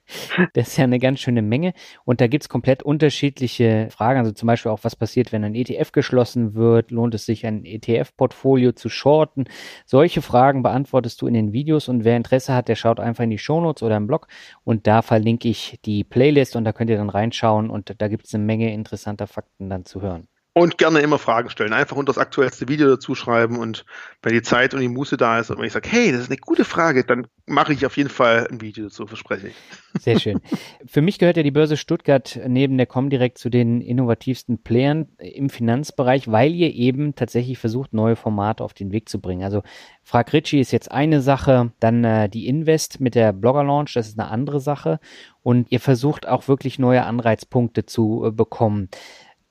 Das 0.54 0.68
ist 0.68 0.78
ja 0.78 0.84
eine 0.84 1.00
ganz 1.00 1.22
schöne 1.22 1.42
Menge. 1.42 1.74
Und 2.04 2.20
da 2.20 2.28
gibt 2.28 2.44
es 2.44 2.50
komplett 2.50 2.84
unterschiedliche 2.84 3.88
Fragen. 3.90 4.20
Also 4.20 4.34
zum 4.34 4.48
Beispiel 4.48 4.70
auch, 4.70 4.84
was 4.84 4.98
passiert, 4.98 5.32
wenn 5.32 5.46
ein 5.46 5.56
ETF 5.56 5.94
geschlossen 5.94 6.56
wird? 6.56 6.92
Lohnt 6.92 7.16
es 7.16 7.26
sich, 7.26 7.46
ein 7.46 7.64
ETF-Portfolio 7.64 8.74
zu 8.74 8.90
shorten? 8.90 9.46
Solche 9.86 10.22
Fragen 10.22 10.62
beantwortest 10.62 11.22
du 11.22 11.28
in 11.28 11.34
den 11.34 11.54
Videos. 11.54 11.88
Und 11.88 12.04
wer 12.04 12.18
Interesse 12.18 12.54
hat, 12.54 12.68
der 12.68 12.76
schaut 12.76 13.00
einfach 13.00 13.24
in 13.24 13.30
die 13.30 13.38
Shownotes 13.38 13.82
oder 13.82 13.96
im 13.96 14.06
Blog. 14.06 14.28
Und 14.66 14.88
da 14.88 15.02
verlinke 15.02 15.48
ich 15.48 15.80
die 15.86 16.04
Playlist 16.04 16.58
und 16.58 16.66
da 16.66 16.74
könnt 16.74 16.90
ihr 16.90 16.98
dann 16.98 17.10
reinschauen. 17.10 17.70
Und 17.70 17.96
da 17.98 18.10
gibt 18.10 18.26
es 18.26 18.36
eine 18.36 18.44
Menge 18.44 18.74
interessanter 18.74 19.26
Fakten 19.26 19.70
dann 19.70 19.86
zu 19.86 20.02
hören. 20.02 20.28
Und 20.56 20.78
gerne 20.78 21.00
immer 21.00 21.18
Fragen 21.18 21.50
stellen. 21.50 21.74
Einfach 21.74 21.96
unter 21.96 22.14
das 22.14 22.20
aktuellste 22.20 22.68
Video 22.68 22.88
dazu 22.88 23.16
schreiben 23.16 23.58
und 23.58 23.86
wenn 24.22 24.34
die 24.34 24.44
Zeit 24.44 24.76
und 24.76 24.82
die 24.82 24.88
Muße 24.88 25.18
da 25.18 25.40
ist 25.40 25.50
und 25.50 25.58
wenn 25.58 25.66
ich 25.66 25.74
sage, 25.74 25.90
hey, 25.90 26.12
das 26.12 26.22
ist 26.22 26.30
eine 26.30 26.38
gute 26.38 26.64
Frage, 26.64 27.04
dann 27.04 27.26
mache 27.48 27.74
ich 27.74 27.88
auf 27.88 27.98
jeden 27.98 28.10
Fall 28.10 28.48
ein 28.52 28.62
Video 28.62 28.84
dazu, 28.84 29.08
verspreche 29.08 29.48
ich. 29.48 29.56
Sehr 30.00 30.20
schön. 30.20 30.42
Für 30.86 31.02
mich 31.02 31.18
gehört 31.18 31.38
ja 31.38 31.44
die 31.44 31.50
Börse 31.50 31.76
Stuttgart 31.76 32.40
neben 32.48 32.78
der 32.78 32.86
Comdirect 32.86 33.40
zu 33.40 33.50
den 33.50 33.82
innovativsten 33.82 34.62
Playern 34.62 35.08
im 35.18 35.50
Finanzbereich, 35.50 36.32
weil 36.32 36.54
ihr 36.54 36.72
eben 36.72 37.16
tatsächlich 37.16 37.58
versucht, 37.58 37.94
neue 37.94 38.16
Formate 38.16 38.64
auf 38.64 38.76
den 38.76 38.92
Weg 38.92 39.10
zu 39.10 39.20
bringen. 39.20 39.44
Also 39.44 39.64
Frag 40.04 40.32
Ritchie 40.34 40.60
ist 40.60 40.72
jetzt 40.72 40.92
eine 40.92 41.22
Sache, 41.22 41.72
dann 41.80 42.04
äh, 42.04 42.30
die 42.30 42.48
Invest 42.48 43.02
mit 43.02 43.16
der 43.16 43.34
Blogger 43.34 43.64
Launch, 43.64 43.94
das 43.96 44.08
ist 44.08 44.20
eine 44.20 44.30
andere 44.30 44.60
Sache 44.60 45.00
und 45.42 45.72
ihr 45.72 45.80
versucht 45.80 46.28
auch 46.28 46.48
wirklich 46.48 46.78
neue 46.78 47.04
Anreizpunkte 47.04 47.88
zu 47.88 48.26
äh, 48.26 48.32
bekommen. 48.32 48.90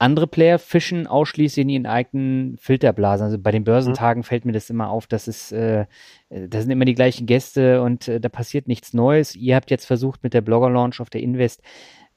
Andere 0.02 0.26
Player 0.26 0.58
fischen 0.58 1.06
ausschließlich 1.06 1.62
in 1.62 1.68
ihren 1.68 1.86
eigenen 1.86 2.56
Filterblasen. 2.58 3.24
Also 3.24 3.38
bei 3.38 3.52
den 3.52 3.62
Börsentagen 3.62 4.20
mhm. 4.20 4.24
fällt 4.24 4.44
mir 4.44 4.52
das 4.52 4.68
immer 4.68 4.90
auf, 4.90 5.06
dass 5.06 5.28
es, 5.28 5.52
äh, 5.52 5.86
da 6.28 6.60
sind 6.60 6.70
immer 6.70 6.84
die 6.84 6.94
gleichen 6.94 7.26
Gäste 7.26 7.80
und 7.82 8.08
äh, 8.08 8.20
da 8.20 8.28
passiert 8.28 8.66
nichts 8.66 8.94
Neues. 8.94 9.36
Ihr 9.36 9.54
habt 9.54 9.70
jetzt 9.70 9.86
versucht, 9.86 10.24
mit 10.24 10.34
der 10.34 10.40
Blogger-Launch 10.40 11.00
auf 11.00 11.08
der 11.08 11.22
Invest 11.22 11.62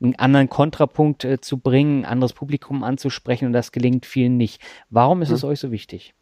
einen 0.01 0.15
anderen 0.15 0.49
Kontrapunkt 0.49 1.25
äh, 1.25 1.39
zu 1.39 1.59
bringen, 1.59 2.01
ein 2.01 2.05
anderes 2.05 2.33
Publikum 2.33 2.83
anzusprechen 2.83 3.45
und 3.45 3.53
das 3.53 3.71
gelingt 3.71 4.07
vielen 4.07 4.35
nicht. 4.35 4.61
Warum 4.89 5.21
ist 5.21 5.29
mhm. 5.29 5.35
es 5.35 5.43
euch 5.43 5.59
so 5.59 5.71
wichtig? 5.71 6.15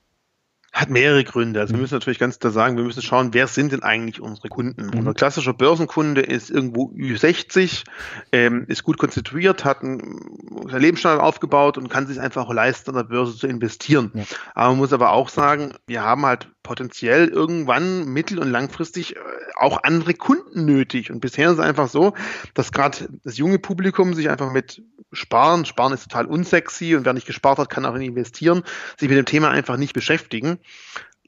Hat 0.73 0.89
mehrere 0.89 1.23
Gründe. 1.23 1.59
Also 1.59 1.73
wir 1.73 1.77
mhm. 1.77 1.83
müssen 1.83 1.93
natürlich 1.93 2.17
ganz 2.17 2.39
klar 2.39 2.51
sagen, 2.51 2.77
wir 2.77 2.83
müssen 2.83 3.03
schauen, 3.03 3.33
wer 3.33 3.45
sind 3.45 3.71
denn 3.71 3.83
eigentlich 3.83 4.19
unsere 4.19 4.49
Kunden? 4.49 4.87
Mhm. 4.87 4.99
Unser 4.99 5.13
klassischer 5.13 5.53
Börsenkunde 5.53 6.21
ist 6.21 6.49
irgendwo 6.49 6.91
Ü60, 6.93 7.83
ähm, 8.31 8.65
ist 8.67 8.83
gut 8.83 8.97
konstituiert, 8.97 9.65
hat 9.65 9.83
einen 9.83 10.19
Lebensstandard 10.67 11.21
aufgebaut 11.21 11.77
und 11.77 11.89
kann 11.89 12.07
sich 12.07 12.19
einfach 12.19 12.51
leisten, 12.51 12.89
an 12.89 12.95
der 12.95 13.03
Börse 13.03 13.37
zu 13.37 13.45
investieren. 13.45 14.11
Ja. 14.15 14.23
Aber 14.55 14.69
man 14.69 14.79
muss 14.79 14.93
aber 14.93 15.11
auch 15.11 15.29
sagen, 15.29 15.73
wir 15.85 16.01
haben 16.01 16.25
halt 16.25 16.49
potenziell 16.63 17.27
irgendwann 17.27 18.05
mittel- 18.05 18.39
und 18.39 18.49
langfristig 18.49 19.15
äh, 19.15 19.19
auch 19.55 19.83
andere 19.83 20.13
Kunden 20.13 20.65
nötig. 20.65 21.11
Und 21.11 21.19
bisher 21.19 21.47
ist 21.47 21.55
es 21.55 21.59
einfach 21.59 21.89
so, 21.89 22.13
dass 22.53 22.71
gerade 22.71 23.09
das 23.23 23.37
junge 23.37 23.59
Publikum 23.59 24.13
sich 24.13 24.29
einfach 24.29 24.51
mit 24.51 24.81
Sparen, 25.11 25.65
Sparen 25.65 25.93
ist 25.93 26.03
total 26.03 26.25
unsexy 26.25 26.95
und 26.95 27.05
wer 27.05 27.13
nicht 27.13 27.27
gespart 27.27 27.59
hat, 27.59 27.69
kann 27.69 27.85
auch 27.85 27.93
nicht 27.95 28.07
investieren, 28.07 28.63
sich 28.97 29.09
mit 29.09 29.17
dem 29.17 29.25
Thema 29.25 29.51
einfach 29.51 29.77
nicht 29.77 29.93
beschäftigen. 29.93 30.57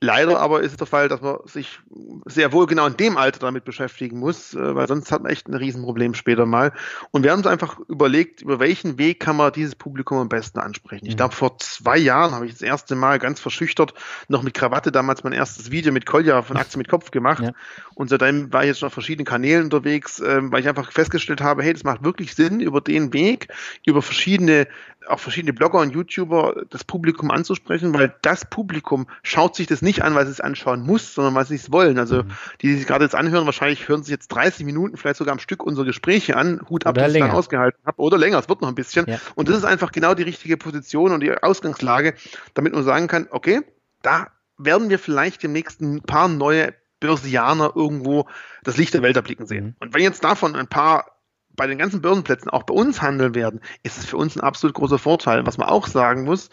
Leider 0.01 0.39
aber 0.39 0.61
ist 0.61 0.71
es 0.71 0.77
der 0.77 0.87
Fall, 0.87 1.07
dass 1.07 1.21
man 1.21 1.37
sich 1.45 1.79
sehr 2.25 2.51
wohl 2.51 2.65
genau 2.65 2.85
in 2.85 2.97
dem 2.97 3.15
Alter 3.15 3.39
damit 3.39 3.63
beschäftigen 3.63 4.19
muss, 4.19 4.53
äh, 4.53 4.75
weil 4.75 4.87
sonst 4.89 5.09
hat 5.11 5.23
man 5.23 5.31
echt 5.31 5.47
ein 5.47 5.53
Riesenproblem 5.53 6.15
später 6.15 6.45
mal. 6.45 6.73
Und 7.11 7.23
wir 7.23 7.31
haben 7.31 7.39
uns 7.39 7.47
einfach 7.47 7.79
überlegt, 7.87 8.41
über 8.41 8.59
welchen 8.59 8.97
Weg 8.97 9.21
kann 9.21 9.37
man 9.37 9.53
dieses 9.53 9.75
Publikum 9.75 10.17
am 10.17 10.27
besten 10.27 10.59
ansprechen. 10.59 11.05
Ich 11.05 11.13
mhm. 11.13 11.17
glaube, 11.17 11.35
vor 11.35 11.57
zwei 11.59 11.97
Jahren 11.97 12.33
habe 12.33 12.45
ich 12.45 12.51
das 12.51 12.61
erste 12.61 12.95
Mal 12.95 13.19
ganz 13.19 13.39
verschüchtert 13.39 13.93
noch 14.27 14.43
mit 14.43 14.53
Krawatte 14.53 14.91
damals 14.91 15.23
mein 15.23 15.33
erstes 15.33 15.71
Video 15.71 15.93
mit 15.93 16.05
Kolja 16.05 16.41
von 16.41 16.57
Aktien 16.57 16.79
mit 16.79 16.89
Kopf 16.89 17.11
gemacht. 17.11 17.43
Ja. 17.43 17.53
Und 17.93 18.09
seitdem 18.09 18.51
war 18.51 18.63
ich 18.63 18.67
jetzt 18.67 18.79
schon 18.79 18.87
auf 18.87 18.93
verschiedenen 18.93 19.25
Kanälen 19.25 19.63
unterwegs, 19.63 20.19
ähm, 20.19 20.51
weil 20.51 20.59
ich 20.59 20.67
einfach 20.67 20.91
festgestellt 20.91 21.39
habe, 21.39 21.63
hey, 21.63 21.71
das 21.71 21.85
macht 21.85 22.03
wirklich 22.03 22.35
Sinn, 22.35 22.59
über 22.59 22.81
den 22.81 23.13
Weg, 23.13 23.47
über 23.85 24.01
verschiedene 24.01 24.67
auch 25.07 25.19
verschiedene 25.19 25.53
Blogger 25.53 25.79
und 25.79 25.93
YouTuber 25.93 26.63
das 26.69 26.83
Publikum 26.83 27.31
anzusprechen, 27.31 27.93
weil 27.93 28.15
das 28.21 28.49
Publikum 28.49 29.07
schaut 29.23 29.55
sich 29.55 29.67
das 29.67 29.81
nicht 29.85 30.03
an, 30.03 30.15
weil 30.15 30.25
sie 30.25 30.31
es 30.31 30.41
anschauen 30.41 30.81
muss, 30.81 31.13
sondern 31.13 31.33
weil 31.35 31.45
sie 31.45 31.55
es 31.55 31.71
wollen. 31.71 31.97
Also 31.97 32.23
mhm. 32.23 32.31
die, 32.61 32.67
die 32.67 32.75
sich 32.75 32.87
gerade 32.87 33.05
jetzt 33.05 33.15
anhören, 33.15 33.45
wahrscheinlich 33.45 33.87
hören 33.87 34.03
sich 34.03 34.11
jetzt 34.11 34.27
30 34.27 34.65
Minuten, 34.65 34.97
vielleicht 34.97 35.17
sogar 35.17 35.31
am 35.31 35.39
Stück 35.39 35.63
unsere 35.63 35.85
Gespräche 35.85 36.35
an, 36.35 36.61
Hut 36.69 36.85
ab, 36.85 36.95
dass 36.95 37.13
ich 37.13 37.19
dann 37.19 37.31
ausgehalten 37.31 37.79
habe, 37.85 38.01
oder 38.01 38.17
länger, 38.17 38.39
es 38.39 38.49
wird 38.49 38.61
noch 38.61 38.67
ein 38.67 38.75
bisschen. 38.75 39.05
Ja. 39.07 39.19
Und 39.35 39.47
das 39.47 39.57
ist 39.57 39.65
einfach 39.65 39.93
genau 39.93 40.13
die 40.13 40.23
richtige 40.23 40.57
Position 40.57 41.13
und 41.13 41.21
die 41.21 41.31
Ausgangslage, 41.31 42.15
damit 42.53 42.73
man 42.73 42.83
sagen 42.83 43.07
kann, 43.07 43.27
okay, 43.31 43.61
da 44.01 44.27
werden 44.57 44.89
wir 44.89 44.99
vielleicht 44.99 45.43
im 45.43 45.53
nächsten 45.53 46.01
paar 46.01 46.27
neue 46.27 46.73
Börsianer 46.99 47.73
irgendwo 47.75 48.27
das 48.63 48.77
Licht 48.77 48.93
der 48.93 49.01
Welt 49.01 49.15
erblicken 49.15 49.45
sehen. 49.45 49.65
Mhm. 49.65 49.75
Und 49.79 49.93
wenn 49.93 50.01
jetzt 50.01 50.23
davon 50.23 50.55
ein 50.55 50.67
paar 50.67 51.15
bei 51.55 51.67
den 51.67 51.77
ganzen 51.77 52.01
Börsenplätzen 52.01 52.49
auch 52.49 52.63
bei 52.63 52.73
uns 52.73 53.01
handeln 53.01 53.35
werden, 53.35 53.61
ist 53.83 53.97
es 53.97 54.05
für 54.05 54.17
uns 54.17 54.35
ein 54.35 54.41
absolut 54.41 54.75
großer 54.75 54.99
Vorteil. 54.99 55.45
Was 55.45 55.57
man 55.57 55.69
auch 55.69 55.87
sagen 55.87 56.23
muss, 56.23 56.49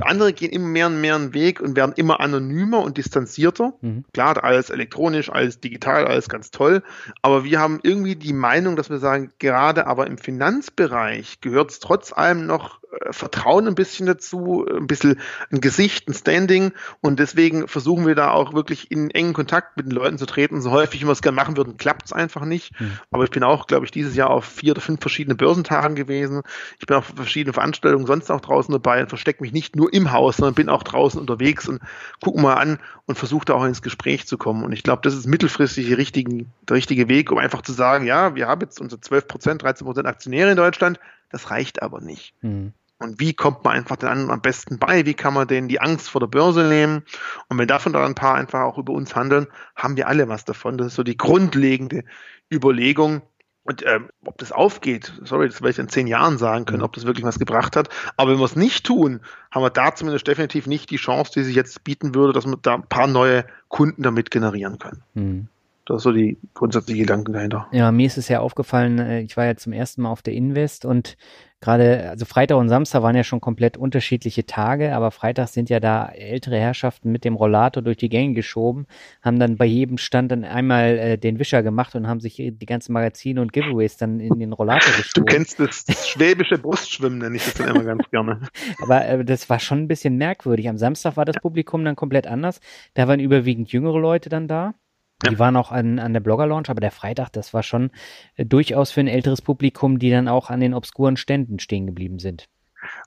andere 0.00 0.32
gehen 0.32 0.50
immer 0.50 0.66
mehr 0.66 0.86
und 0.86 1.00
mehr 1.00 1.14
einen 1.14 1.34
Weg 1.34 1.60
und 1.60 1.76
werden 1.76 1.92
immer 1.96 2.20
anonymer 2.20 2.80
und 2.80 2.96
distanzierter. 2.96 3.74
Mhm. 3.80 4.04
Klar, 4.12 4.42
alles 4.42 4.70
elektronisch, 4.70 5.30
alles 5.30 5.60
digital, 5.60 6.06
alles 6.06 6.28
ganz 6.28 6.50
toll. 6.50 6.82
Aber 7.22 7.44
wir 7.44 7.60
haben 7.60 7.80
irgendwie 7.82 8.16
die 8.16 8.32
Meinung, 8.32 8.76
dass 8.76 8.90
wir 8.90 8.98
sagen, 8.98 9.30
gerade 9.38 9.86
aber 9.86 10.06
im 10.06 10.18
Finanzbereich 10.18 11.40
gehört 11.40 11.70
es 11.70 11.80
trotz 11.80 12.12
allem 12.12 12.46
noch 12.46 12.80
äh, 13.00 13.12
Vertrauen 13.12 13.66
ein 13.68 13.74
bisschen 13.74 14.06
dazu, 14.06 14.66
ein 14.68 14.86
bisschen 14.86 15.20
ein 15.50 15.60
Gesicht, 15.60 16.08
ein 16.08 16.14
Standing. 16.14 16.72
Und 17.00 17.18
deswegen 17.20 17.68
versuchen 17.68 18.06
wir 18.06 18.14
da 18.14 18.30
auch 18.30 18.54
wirklich 18.54 18.90
in 18.90 19.10
engen 19.10 19.32
Kontakt 19.32 19.76
mit 19.76 19.86
den 19.86 19.92
Leuten 19.92 20.18
zu 20.18 20.26
treten. 20.26 20.60
So 20.60 20.70
häufig, 20.70 21.02
wie 21.02 21.06
wir 21.06 21.12
es 21.12 21.22
gerne 21.22 21.36
machen 21.36 21.56
würden, 21.56 21.76
klappt 21.76 22.06
es 22.06 22.12
einfach 22.12 22.44
nicht. 22.44 22.78
Mhm. 22.80 22.98
Aber 23.10 23.24
ich 23.24 23.30
bin 23.30 23.42
auch, 23.42 23.66
glaube 23.66 23.84
ich, 23.84 23.90
dieses 23.90 24.16
Jahr 24.16 24.30
auf 24.30 24.44
vier 24.44 24.72
oder 24.72 24.80
fünf 24.80 25.00
verschiedene 25.00 25.34
Börsentagen 25.34 25.94
gewesen. 25.94 26.42
Ich 26.78 26.86
bin 26.86 26.96
auf 26.96 27.12
verschiedene 27.14 27.52
Veranstaltungen 27.52 28.06
sonst 28.06 28.30
auch 28.30 28.40
draußen 28.40 28.72
dabei 28.72 29.02
und 29.02 29.08
verstecke 29.08 29.42
mich 29.42 29.52
nicht 29.52 29.73
nur 29.74 29.92
im 29.92 30.12
Haus, 30.12 30.36
sondern 30.36 30.54
bin 30.54 30.68
auch 30.68 30.82
draußen 30.82 31.20
unterwegs 31.20 31.68
und 31.68 31.80
gucke 32.22 32.40
mal 32.40 32.54
an 32.54 32.78
und 33.06 33.16
versuche 33.16 33.44
da 33.44 33.54
auch 33.54 33.64
ins 33.64 33.82
Gespräch 33.82 34.26
zu 34.26 34.38
kommen. 34.38 34.64
Und 34.64 34.72
ich 34.72 34.82
glaube, 34.82 35.02
das 35.02 35.14
ist 35.14 35.26
mittelfristig 35.26 35.88
der 35.88 35.98
richtige, 35.98 36.46
der 36.68 36.76
richtige 36.76 37.08
Weg, 37.08 37.30
um 37.32 37.38
einfach 37.38 37.62
zu 37.62 37.72
sagen, 37.72 38.06
ja, 38.06 38.34
wir 38.34 38.46
haben 38.46 38.60
jetzt 38.60 38.80
unsere 38.80 39.00
12 39.00 39.26
Prozent, 39.28 39.62
13 39.62 39.84
Prozent 39.86 40.06
Aktionäre 40.06 40.50
in 40.50 40.56
Deutschland. 40.56 40.98
Das 41.30 41.50
reicht 41.50 41.82
aber 41.82 42.00
nicht. 42.00 42.34
Mhm. 42.42 42.72
Und 42.98 43.20
wie 43.20 43.34
kommt 43.34 43.64
man 43.64 43.76
einfach 43.76 43.96
den 43.96 44.08
anderen 44.08 44.30
am 44.30 44.40
besten 44.40 44.78
bei? 44.78 45.04
Wie 45.04 45.14
kann 45.14 45.34
man 45.34 45.48
denen 45.48 45.68
die 45.68 45.80
Angst 45.80 46.08
vor 46.08 46.20
der 46.20 46.28
Börse 46.28 46.64
nehmen? 46.64 47.02
Und 47.48 47.58
wenn 47.58 47.68
davon 47.68 47.92
dann 47.92 48.02
ein 48.02 48.14
paar 48.14 48.36
einfach 48.36 48.60
auch 48.60 48.78
über 48.78 48.92
uns 48.92 49.16
handeln, 49.16 49.48
haben 49.74 49.96
wir 49.96 50.08
alle 50.08 50.28
was 50.28 50.44
davon. 50.44 50.78
Das 50.78 50.88
ist 50.88 50.94
so 50.94 51.02
die 51.02 51.16
grundlegende 51.16 52.04
Überlegung. 52.52 53.22
Und 53.64 53.82
ähm, 53.86 54.10
ob 54.26 54.36
das 54.38 54.52
aufgeht, 54.52 55.12
sorry, 55.24 55.48
das 55.48 55.62
werde 55.62 55.70
ich 55.70 55.78
in 55.78 55.88
zehn 55.88 56.06
Jahren 56.06 56.36
sagen 56.36 56.66
können, 56.66 56.82
ob 56.82 56.92
das 56.92 57.06
wirklich 57.06 57.24
was 57.24 57.38
gebracht 57.38 57.76
hat. 57.76 57.88
Aber 58.16 58.32
wenn 58.32 58.38
wir 58.38 58.44
es 58.44 58.56
nicht 58.56 58.84
tun, 58.84 59.20
haben 59.50 59.62
wir 59.62 59.70
da 59.70 59.94
zumindest 59.94 60.28
definitiv 60.28 60.66
nicht 60.66 60.90
die 60.90 60.96
Chance, 60.96 61.32
die 61.34 61.44
sich 61.44 61.56
jetzt 61.56 61.82
bieten 61.82 62.14
würde, 62.14 62.34
dass 62.34 62.46
wir 62.46 62.58
da 62.60 62.74
ein 62.74 62.86
paar 62.86 63.06
neue 63.06 63.46
Kunden 63.68 64.02
damit 64.02 64.30
generieren 64.30 64.78
können. 64.78 65.02
Mhm. 65.14 65.48
Das 65.86 65.98
ist 65.98 66.02
so 66.04 66.12
die 66.12 66.38
grundsätzliche 66.54 67.02
Gedanken 67.02 67.32
dahinter. 67.32 67.66
Ja, 67.72 67.92
mir 67.92 68.06
ist 68.06 68.16
es 68.16 68.28
ja 68.28 68.40
aufgefallen, 68.40 68.98
äh, 68.98 69.20
ich 69.20 69.36
war 69.36 69.44
ja 69.44 69.56
zum 69.56 69.72
ersten 69.72 70.02
Mal 70.02 70.10
auf 70.10 70.22
der 70.22 70.34
Invest 70.34 70.84
und 70.84 71.16
gerade, 71.64 72.10
also 72.10 72.26
Freitag 72.26 72.58
und 72.58 72.68
Samstag 72.68 73.02
waren 73.02 73.16
ja 73.16 73.24
schon 73.24 73.40
komplett 73.40 73.76
unterschiedliche 73.76 74.44
Tage, 74.44 74.94
aber 74.94 75.10
Freitag 75.10 75.48
sind 75.48 75.70
ja 75.70 75.80
da 75.80 76.06
ältere 76.06 76.58
Herrschaften 76.58 77.10
mit 77.10 77.24
dem 77.24 77.34
Rollator 77.34 77.82
durch 77.82 77.96
die 77.96 78.10
Gänge 78.10 78.34
geschoben, 78.34 78.86
haben 79.22 79.38
dann 79.38 79.56
bei 79.56 79.64
jedem 79.64 79.96
Stand 79.96 80.30
dann 80.30 80.44
einmal 80.44 80.98
äh, 80.98 81.18
den 81.18 81.38
Wischer 81.38 81.62
gemacht 81.62 81.94
und 81.94 82.06
haben 82.06 82.20
sich 82.20 82.36
die 82.36 82.66
ganzen 82.66 82.92
Magazine 82.92 83.40
und 83.40 83.52
Giveaways 83.52 83.96
dann 83.96 84.20
in 84.20 84.38
den 84.38 84.52
Rollator 84.52 84.92
geschoben. 84.96 85.12
Du 85.14 85.24
kennst 85.24 85.58
das, 85.58 85.84
das 85.86 86.08
schwäbische 86.08 86.58
Brustschwimmen, 86.58 87.18
nenne 87.18 87.36
ich 87.36 87.44
das 87.44 87.54
dann 87.54 87.74
immer 87.74 87.84
ganz 87.84 88.08
gerne. 88.10 88.40
aber 88.82 89.06
äh, 89.06 89.24
das 89.24 89.48
war 89.48 89.58
schon 89.58 89.84
ein 89.84 89.88
bisschen 89.88 90.16
merkwürdig. 90.16 90.68
Am 90.68 90.76
Samstag 90.76 91.16
war 91.16 91.24
das 91.24 91.36
Publikum 91.36 91.84
dann 91.84 91.96
komplett 91.96 92.26
anders. 92.26 92.60
Da 92.92 93.08
waren 93.08 93.20
überwiegend 93.20 93.72
jüngere 93.72 93.98
Leute 93.98 94.28
dann 94.28 94.48
da. 94.48 94.74
Ja. 95.22 95.30
Die 95.30 95.38
waren 95.38 95.56
auch 95.56 95.70
an, 95.70 95.98
an 95.98 96.12
der 96.12 96.20
Blogger-Launch, 96.20 96.68
aber 96.68 96.80
der 96.80 96.90
Freitag, 96.90 97.30
das 97.30 97.54
war 97.54 97.62
schon 97.62 97.90
äh, 98.36 98.44
durchaus 98.44 98.90
für 98.90 99.00
ein 99.00 99.08
älteres 99.08 99.42
Publikum, 99.42 99.98
die 99.98 100.10
dann 100.10 100.28
auch 100.28 100.50
an 100.50 100.60
den 100.60 100.74
obskuren 100.74 101.16
Ständen 101.16 101.58
stehen 101.58 101.86
geblieben 101.86 102.18
sind. 102.18 102.48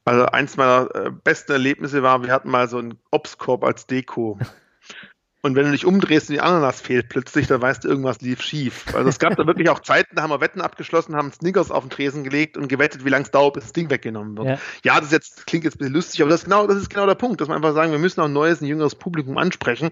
Also 0.05 0.25
eins 0.25 0.57
meiner 0.57 0.89
äh, 0.95 1.11
besten 1.11 1.51
Erlebnisse 1.51 2.01
war, 2.03 2.23
wir 2.23 2.31
hatten 2.31 2.49
mal 2.49 2.67
so 2.67 2.77
einen 2.77 2.99
Obstkorb 3.11 3.63
als 3.63 3.87
Deko. 3.87 4.39
Und 5.47 5.55
wenn 5.55 5.65
du 5.65 5.71
dich 5.71 5.85
umdrehst 5.85 6.29
und 6.29 6.33
die 6.33 6.41
Ananas 6.41 6.81
fehlt 6.81 7.07
plötzlich, 7.07 7.47
dann 7.47 7.61
weißt 7.61 7.85
du, 7.85 7.87
irgendwas 7.87 8.19
lief 8.19 8.41
schief. 8.41 8.85
Also 8.93 9.07
es 9.07 9.17
gab 9.17 9.37
da 9.37 9.47
wirklich 9.47 9.69
auch 9.69 9.79
Zeiten, 9.79 10.13
da 10.15 10.23
haben 10.23 10.29
wir 10.29 10.41
Wetten 10.41 10.59
abgeschlossen, 10.59 11.15
haben 11.15 11.31
Snickers 11.31 11.71
auf 11.71 11.85
den 11.85 11.89
Tresen 11.89 12.25
gelegt 12.25 12.57
und 12.57 12.67
gewettet, 12.67 13.05
wie 13.05 13.09
lange 13.09 13.23
es 13.23 13.31
dauert, 13.31 13.53
bis 13.53 13.63
das 13.63 13.73
Ding 13.73 13.89
weggenommen 13.89 14.37
wird. 14.37 14.47
Ja. 14.47 14.59
ja, 14.83 14.99
das 14.99 15.11
jetzt 15.11 15.47
klingt 15.47 15.63
jetzt 15.63 15.75
ein 15.75 15.79
bisschen 15.79 15.93
lustig, 15.93 16.21
aber 16.21 16.31
das 16.31 16.41
ist 16.41 16.45
genau, 16.45 16.67
das 16.67 16.75
ist 16.75 16.89
genau 16.89 17.05
der 17.05 17.15
Punkt, 17.15 17.39
dass 17.39 17.47
wir 17.47 17.55
einfach 17.55 17.73
sagen, 17.73 17.93
wir 17.93 17.99
müssen 17.99 18.19
auch 18.19 18.25
ein 18.25 18.33
neues, 18.33 18.59
ein 18.59 18.65
jüngeres 18.65 18.95
Publikum 18.95 19.37
ansprechen, 19.37 19.91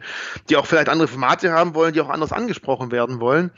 die 0.50 0.58
auch 0.58 0.66
vielleicht 0.66 0.90
andere 0.90 1.08
Formate 1.08 1.54
haben 1.54 1.74
wollen, 1.74 1.94
die 1.94 2.02
auch 2.02 2.10
anders 2.10 2.34
angesprochen 2.34 2.92
werden 2.92 3.22
wollen. 3.22 3.52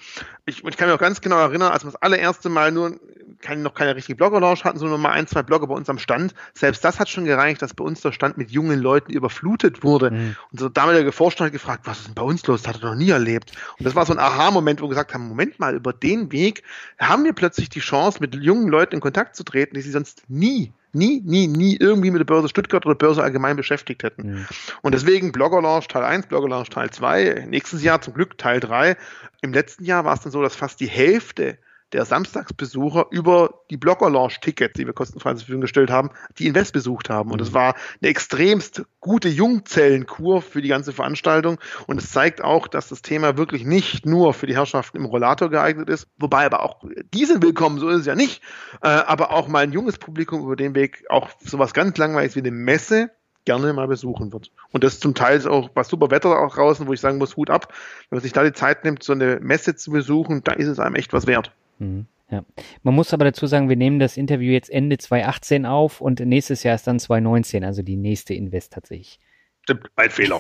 Ich, 0.46 0.64
ich 0.64 0.78
kann 0.78 0.88
mich 0.88 0.96
auch 0.96 1.02
ganz 1.02 1.22
genau 1.22 1.40
erinnern, 1.40 1.72
als 1.72 1.84
wir 1.84 1.92
das 1.92 2.02
allererste 2.02 2.50
Mal 2.50 2.72
nur 2.72 3.00
keine, 3.42 3.62
noch 3.62 3.74
keine 3.74 3.96
richtige 3.96 4.16
Blogger-Launch 4.16 4.64
hatten, 4.64 4.80
sondern 4.80 5.00
nur 5.00 5.10
mal 5.10 5.14
ein, 5.14 5.28
zwei 5.28 5.44
Blogger 5.44 5.68
bei 5.68 5.76
uns 5.76 5.90
am 5.90 6.00
Stand. 6.00 6.34
Selbst 6.54 6.84
das 6.84 7.00
hat 7.00 7.10
schon 7.10 7.26
gereicht, 7.26 7.62
dass 7.62 7.74
bei 7.74 7.84
uns 7.84 8.02
der 8.02 8.12
Stand 8.12 8.38
mit 8.38 8.52
jungen 8.52 8.80
Leuten 8.80 9.12
überflutet 9.12 9.84
wurde. 9.84 10.12
Mhm. 10.12 10.36
Und 10.52 10.60
so 10.60 10.70
damaliger 10.70 11.12
Vorstand 11.12 11.48
hat 11.48 11.54
gefragt, 11.54 11.87
was 11.88 12.00
ist 12.00 12.08
denn 12.08 12.16
bei 12.16 12.22
uns 12.22 12.46
los? 12.46 12.62
Das 12.64 12.76
hat 12.76 12.84
er 12.84 12.90
noch 12.90 12.96
nie 12.96 13.10
erlebt. 13.10 13.52
Und 13.80 13.86
das 13.86 13.96
war 13.96 14.06
so 14.06 14.14
ein 14.14 14.20
Aha-Moment, 14.20 14.82
wo 14.82 14.86
wir 14.86 14.90
gesagt 14.90 15.14
haben, 15.14 15.28
Moment 15.28 15.60
mal, 15.60 15.76
über 15.76 15.94
den 15.94 16.32
Weg 16.32 16.64
haben 17.00 17.24
wir 17.24 17.34
plötzlich 17.34 17.70
die 17.70 17.80
Chance, 17.80 18.20
mit 18.22 18.36
jungen 18.36 18.68
Leuten 18.68 18.96
in 18.96 19.02
Kontakt 19.02 19.36
zu 19.36 19.44
treten, 19.44 19.76
die 19.76 19.82
sie 19.82 19.92
sonst 19.92 20.24
nie 20.28 20.74
nie, 20.94 21.22
nie, 21.24 21.48
nie 21.48 21.78
irgendwie 21.78 22.12
mit 22.12 22.20
der 22.20 22.26
Börse 22.26 22.50
Stuttgart 22.50 22.86
oder 22.86 22.96
Börse 22.96 23.22
allgemein 23.24 23.56
beschäftigt 23.56 24.04
hätten. 24.04 24.32
Mhm. 24.32 24.46
Und 24.82 24.94
deswegen 24.94 25.32
Blogger 25.32 25.62
Launch 25.62 25.88
Teil 25.88 26.04
1, 26.04 26.28
Blogger 26.28 26.50
Launch 26.50 26.70
Teil 26.70 26.90
2, 26.90 27.46
nächstes 27.48 27.84
Jahr 27.84 28.02
zum 28.02 28.14
Glück 28.14 28.38
Teil 28.38 28.60
3. 28.60 28.98
Im 29.42 29.54
letzten 29.54 29.86
Jahr 29.86 30.06
war 30.06 30.16
es 30.16 30.22
dann 30.22 30.32
so, 30.32 30.42
dass 30.42 30.56
fast 30.56 30.80
die 30.80 30.88
Hälfte 30.88 31.58
der 31.94 32.06
Samstagsbesucher 32.06 33.08
über 33.12 33.62
die 33.70 33.78
Blogger-Launch-Tickets, 33.78 34.74
die 34.74 34.86
wir 34.86 34.94
kostenfrei 34.94 35.32
zur 35.32 35.40
Verfügung 35.40 35.62
gestellt 35.62 35.90
haben, 35.90 36.12
die 36.38 36.48
Invest 36.48 36.74
besucht 36.74 37.10
haben. 37.10 37.32
Und 37.32 37.42
es 37.42 37.52
mhm. 37.52 37.56
war 37.56 37.76
eine 38.02 38.10
extremst 38.10 38.84
gute 39.00 39.30
Jungzellenkur 39.30 40.42
für 40.42 40.62
die 40.62 40.68
ganze 40.68 40.92
Veranstaltung. 40.92 41.60
Und 41.88 42.02
es 42.02 42.12
zeigt 42.12 42.44
auch, 42.44 42.68
dass 42.68 42.90
das 42.90 43.02
Thema 43.02 43.38
wirklich 43.38 43.66
nicht 43.66 44.06
nur 44.06 44.34
für 44.34 44.48
die 44.48 44.56
Herrschaften 44.56 44.98
im 44.98 45.06
Rollator 45.06 45.50
geeignet 45.50 45.90
ist, 45.90 46.08
wobei 46.18 46.46
aber 46.46 46.64
auch 46.64 46.84
die 47.14 47.26
sind 47.26 47.42
willkommen, 47.44 47.80
so 47.80 47.88
ist 47.90 48.02
es 48.02 48.06
ja 48.06 48.16
nicht, 48.16 48.42
äh, 48.82 48.88
aber 48.88 49.32
auch 49.32 49.48
mal 49.48 49.64
ein 49.64 49.72
junges 49.72 49.98
Publikum 49.98 50.44
über 50.44 50.56
den 50.56 50.76
Weg 50.76 51.06
auch 51.10 51.30
sowas 51.40 51.74
ganz 51.74 51.98
langweiliges 51.98 52.36
wie 52.36 52.40
eine 52.40 52.52
Messe 52.52 53.12
gerne 53.46 53.72
mal 53.72 53.88
besuchen 53.88 54.34
wird. 54.34 54.52
Und 54.74 54.84
das 54.84 55.00
zum 55.00 55.16
Teil 55.16 55.38
ist 55.38 55.48
auch 55.48 55.70
bei 55.70 55.84
super 55.84 56.12
Wetter 56.12 56.38
auch 56.38 56.54
draußen, 56.54 56.86
wo 56.86 56.92
ich 56.92 57.00
sagen 57.00 57.18
muss, 57.18 57.38
Hut 57.38 57.50
ab. 57.50 57.74
Wenn 58.10 58.18
man 58.18 58.22
sich 58.22 58.34
da 58.34 58.44
die 58.44 58.52
Zeit 58.52 58.84
nimmt, 58.84 59.04
so 59.04 59.14
eine 59.14 59.40
Messe 59.40 59.76
zu 59.76 59.92
besuchen, 59.92 60.44
da 60.44 60.52
ist 60.52 60.68
es 60.68 60.80
einem 60.80 60.96
echt 60.96 61.14
was 61.14 61.28
wert. 61.28 61.54
Mhm. 61.80 62.08
Ja. 62.30 62.44
Man 62.84 62.94
muss 62.94 63.14
aber 63.14 63.24
dazu 63.26 63.48
sagen, 63.48 63.70
wir 63.70 63.78
nehmen 63.78 64.00
das 64.00 64.18
Interview 64.18 64.52
jetzt 64.52 64.70
Ende 64.70 64.98
2018 64.98 65.66
auf 65.66 66.02
und 66.02 66.20
nächstes 66.20 66.64
Jahr 66.64 66.76
ist 66.76 66.86
dann 66.86 67.00
2019, 67.00 67.64
also 67.64 67.84
die 67.84 67.96
nächste 67.96 68.34
Invest 68.34 68.74
tatsächlich. 68.74 69.20
Stimmt, 69.64 69.90
mein 69.98 70.10
Fehler. 70.10 70.40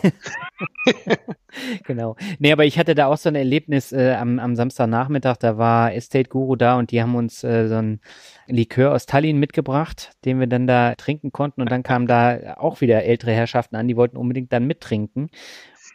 genau. 1.85 2.15
Nee, 2.39 2.53
aber 2.53 2.63
ich 2.63 2.79
hatte 2.79 2.95
da 2.95 3.07
auch 3.07 3.17
so 3.17 3.27
ein 3.27 3.35
Erlebnis 3.35 3.91
äh, 3.91 4.13
am, 4.13 4.39
am 4.39 4.55
Samstagnachmittag, 4.55 5.35
da 5.35 5.57
war 5.57 5.93
Estate 5.93 6.29
Guru 6.29 6.55
da 6.55 6.77
und 6.77 6.91
die 6.91 7.01
haben 7.01 7.15
uns 7.15 7.43
äh, 7.43 7.67
so 7.67 7.75
ein 7.75 7.99
Likör 8.47 8.93
aus 8.93 9.05
Tallinn 9.05 9.38
mitgebracht, 9.38 10.11
den 10.23 10.39
wir 10.39 10.47
dann 10.47 10.65
da 10.65 10.95
trinken 10.95 11.33
konnten 11.33 11.61
und 11.61 11.69
dann 11.69 11.83
kamen 11.83 12.07
da 12.07 12.55
auch 12.55 12.79
wieder 12.79 13.03
ältere 13.03 13.31
Herrschaften 13.31 13.75
an, 13.75 13.89
die 13.89 13.97
wollten 13.97 14.15
unbedingt 14.15 14.53
dann 14.53 14.65
mittrinken. 14.65 15.29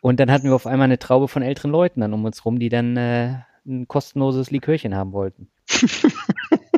Und 0.02 0.20
dann 0.20 0.30
hatten 0.30 0.48
wir 0.48 0.54
auf 0.54 0.66
einmal 0.66 0.86
eine 0.86 0.98
Traube 0.98 1.28
von 1.28 1.42
älteren 1.42 1.70
Leuten 1.70 2.00
dann 2.00 2.12
um 2.12 2.24
uns 2.26 2.44
rum, 2.44 2.58
die 2.58 2.68
dann 2.68 2.96
äh, 2.98 3.36
ein 3.66 3.88
kostenloses 3.88 4.50
Likörchen 4.50 4.94
haben 4.94 5.12
wollten. 5.12 5.48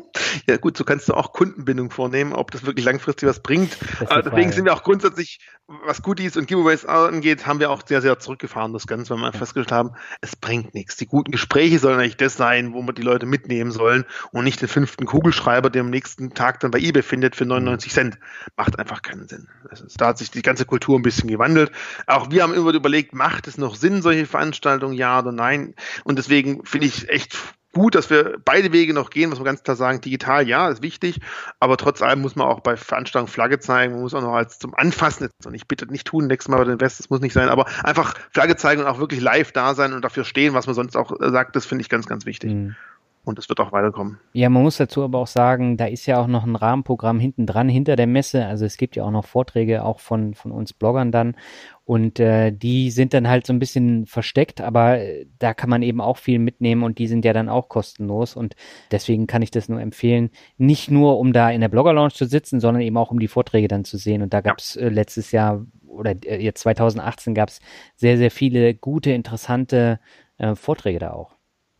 Ja 0.47 0.57
gut, 0.57 0.77
so 0.77 0.85
kannst 0.85 1.09
du 1.09 1.15
auch 1.15 1.33
Kundenbindung 1.33 1.91
vornehmen, 1.91 2.33
ob 2.33 2.51
das 2.51 2.65
wirklich 2.65 2.85
langfristig 2.85 3.29
was 3.29 3.41
bringt. 3.41 3.77
Äh, 4.09 4.23
deswegen 4.23 4.53
sind 4.53 4.65
wir 4.65 4.75
auch 4.75 4.83
grundsätzlich, 4.83 5.41
was 5.67 6.03
Goodies 6.03 6.37
und 6.37 6.47
Giveaways 6.47 6.85
angeht, 6.85 7.47
haben 7.47 7.61
wir 7.61 7.71
auch 7.71 7.83
sehr, 7.87 8.03
sehr 8.03 8.19
zurückgefahren, 8.19 8.73
das 8.73 8.87
Ganze, 8.87 9.15
weil 9.15 9.19
wir 9.19 9.33
ja. 9.33 9.33
festgestellt 9.33 9.73
haben, 9.73 9.93
es 10.21 10.37
bringt 10.37 10.75
nichts. 10.75 10.97
Die 10.97 11.07
guten 11.07 11.31
Gespräche 11.33 11.79
sollen 11.79 11.99
eigentlich 11.99 12.17
das 12.17 12.37
sein, 12.37 12.75
wo 12.75 12.83
wir 12.83 12.93
die 12.93 13.03
Leute 13.03 13.27
mitnehmen 13.27 13.71
sollen 13.71 14.05
und 14.33 14.45
nicht 14.45 14.61
den 14.61 14.69
fünften 14.69 15.07
Kugelschreiber, 15.07 15.71
der 15.71 15.83
am 15.83 15.91
nächsten 15.91 16.35
Tag 16.35 16.61
dann 16.61 16.71
bei 16.71 16.79
eBay 16.79 17.03
findet 17.03 17.37
für 17.37 17.47
99 17.47 17.91
mhm. 17.91 17.95
Cent. 17.95 18.19
Macht 18.57 18.79
einfach 18.79 19.03
keinen 19.03 19.29
Sinn. 19.29 19.49
Ist, 19.71 20.01
da 20.01 20.09
hat 20.09 20.19
sich 20.19 20.31
die 20.31 20.43
ganze 20.43 20.65
Kultur 20.65 20.99
ein 20.99 21.03
bisschen 21.03 21.29
gewandelt. 21.29 21.73
Auch 22.07 22.31
wir 22.31 22.43
haben 22.43 22.55
immer 22.55 22.73
überlegt, 22.73 23.15
macht 23.15 23.47
es 23.47 23.59
noch 23.59 23.77
Sinn, 23.77 24.03
solche 24.03 24.27
Veranstaltungen, 24.27 24.95
ja 24.95 25.19
oder 25.19 25.33
nein? 25.33 25.75
Und 26.05 26.19
deswegen 26.19 26.65
finde 26.65 26.87
ich 26.87 27.09
echt 27.09 27.37
gut, 27.75 27.95
dass 27.95 28.11
wir 28.11 28.39
beide 28.45 28.73
Wege 28.73 28.95
noch 28.95 29.11
gehen, 29.11 29.31
muss 29.31 29.39
man 29.39 29.47
ganz 29.47 29.63
klar 29.63 29.77
sagen. 29.77 30.01
Digital, 30.01 30.49
ja, 30.49 30.69
ist 30.69 30.83
wichtig, 30.83 31.21
aber 31.61 31.77
trotz 31.77 32.03
allem 32.03 32.21
muss 32.21 32.37
man 32.37 32.47
auch 32.47 32.61
bei 32.61 32.77
Veranstaltungen 32.77 33.31
Flagge 33.31 33.59
zeigen. 33.59 33.93
Man 33.93 34.03
muss 34.03 34.15
auch 34.15 34.23
noch 34.23 34.35
als 34.35 34.59
zum 34.59 34.75
Anfassen, 34.75 35.29
und 35.45 35.55
ich 35.55 35.69
bitte 35.69 35.87
nicht 35.87 36.07
tun, 36.07 36.27
nächstes 36.27 36.49
Mal 36.51 36.59
bei 36.59 36.65
den 36.65 36.81
West, 36.81 37.01
das 37.01 37.11
muss 37.11 37.21
nicht 37.21 37.35
sein, 37.35 37.49
aber 37.49 37.67
einfach 37.83 38.15
Flagge 38.31 38.57
zeigen 38.57 38.81
und 38.83 38.87
auch 38.87 38.99
wirklich 38.99 39.21
live 39.21 39.53
da 39.53 39.75
sein 39.75 39.93
und 39.93 40.03
dafür 40.03 40.25
stehen, 40.25 40.55
was 40.55 40.67
man 40.67 40.75
sonst 40.75 40.97
auch 40.97 41.13
sagt, 41.21 41.57
das 41.57 41.67
finde 41.67 41.83
ich 41.83 41.89
ganz, 41.89 42.07
ganz 42.07 42.27
wichtig. 42.27 42.53
Mhm 42.53 42.77
und 43.25 43.39
es 43.39 43.49
wird 43.49 43.61
auch 43.61 43.73
weiterkommen. 43.73 44.19
Ja, 44.33 44.49
man 44.49 44.63
muss 44.63 44.77
dazu 44.77 45.03
aber 45.03 45.19
auch 45.19 45.27
sagen, 45.27 45.77
da 45.77 45.87
ist 45.87 46.07
ja 46.07 46.21
auch 46.21 46.27
noch 46.27 46.45
ein 46.45 46.57
Rahmenprogramm 46.57 47.19
hinten 47.19 47.47
dran, 47.47 47.69
hinter 47.69 47.97
der 47.97 48.07
Messe. 48.07 48.47
Also 48.47 48.65
es 48.65 48.77
gibt 48.77 48.97
ja 48.97 49.05
auch 49.05 49.11
noch 49.11 49.25
Vorträge 49.25 49.85
auch 49.85 50.01
von, 50.01 50.35
von 50.35 50.53
uns 50.53 50.73
Bloggern 50.73 51.11
dann. 51.11 51.37
Und 51.85 52.19
äh, 52.19 52.51
die 52.51 52.91
sind 52.91 53.13
dann 53.13 53.29
halt 53.29 53.47
so 53.47 53.53
ein 53.53 53.59
bisschen 53.59 54.07
versteckt, 54.07 54.63
aber 54.63 55.01
äh, 55.01 55.27
da 55.39 55.53
kann 55.53 55.69
man 55.69 55.83
eben 55.83 56.01
auch 56.01 56.17
viel 56.17 56.39
mitnehmen 56.39 56.83
und 56.83 56.99
die 56.99 57.07
sind 57.07 57.27
ja 57.27 57.35
dann 57.35 57.51
auch 57.51 57.69
kostenlos. 57.69 58.37
Und 58.37 58.57
deswegen 58.91 59.27
kann 59.27 59.43
ich 59.43 59.51
das 59.51 59.69
nur 59.69 59.81
empfehlen, 59.81 60.31
nicht 60.57 60.91
nur 60.91 61.19
um 61.19 61.35
da 61.35 61.51
in 61.51 61.61
der 61.61 61.69
Blogger 61.69 61.93
Lounge 61.93 62.13
zu 62.15 62.25
sitzen, 62.25 62.59
sondern 62.59 62.83
eben 62.83 62.97
auch 62.97 63.11
um 63.11 63.21
die 63.21 63.29
Vorträge 63.29 63.69
dann 63.69 63.85
zu 63.85 63.99
sehen. 63.99 64.23
Und 64.23 64.33
da 64.33 64.41
gab 64.41 64.59
es 64.59 64.77
äh, 64.77 64.89
letztes 64.89 65.31
Jahr 65.31 65.67
oder 65.87 66.15
äh, 66.25 66.43
jetzt 66.43 66.61
2018 66.63 67.35
gab 67.35 67.51
es 67.51 67.61
sehr, 67.97 68.17
sehr 68.17 68.31
viele 68.31 68.75
gute, 68.75 69.11
interessante 69.13 70.01
äh, 70.39 70.55
Vorträge 70.55 70.99
da 70.99 71.13
auch. 71.13 71.34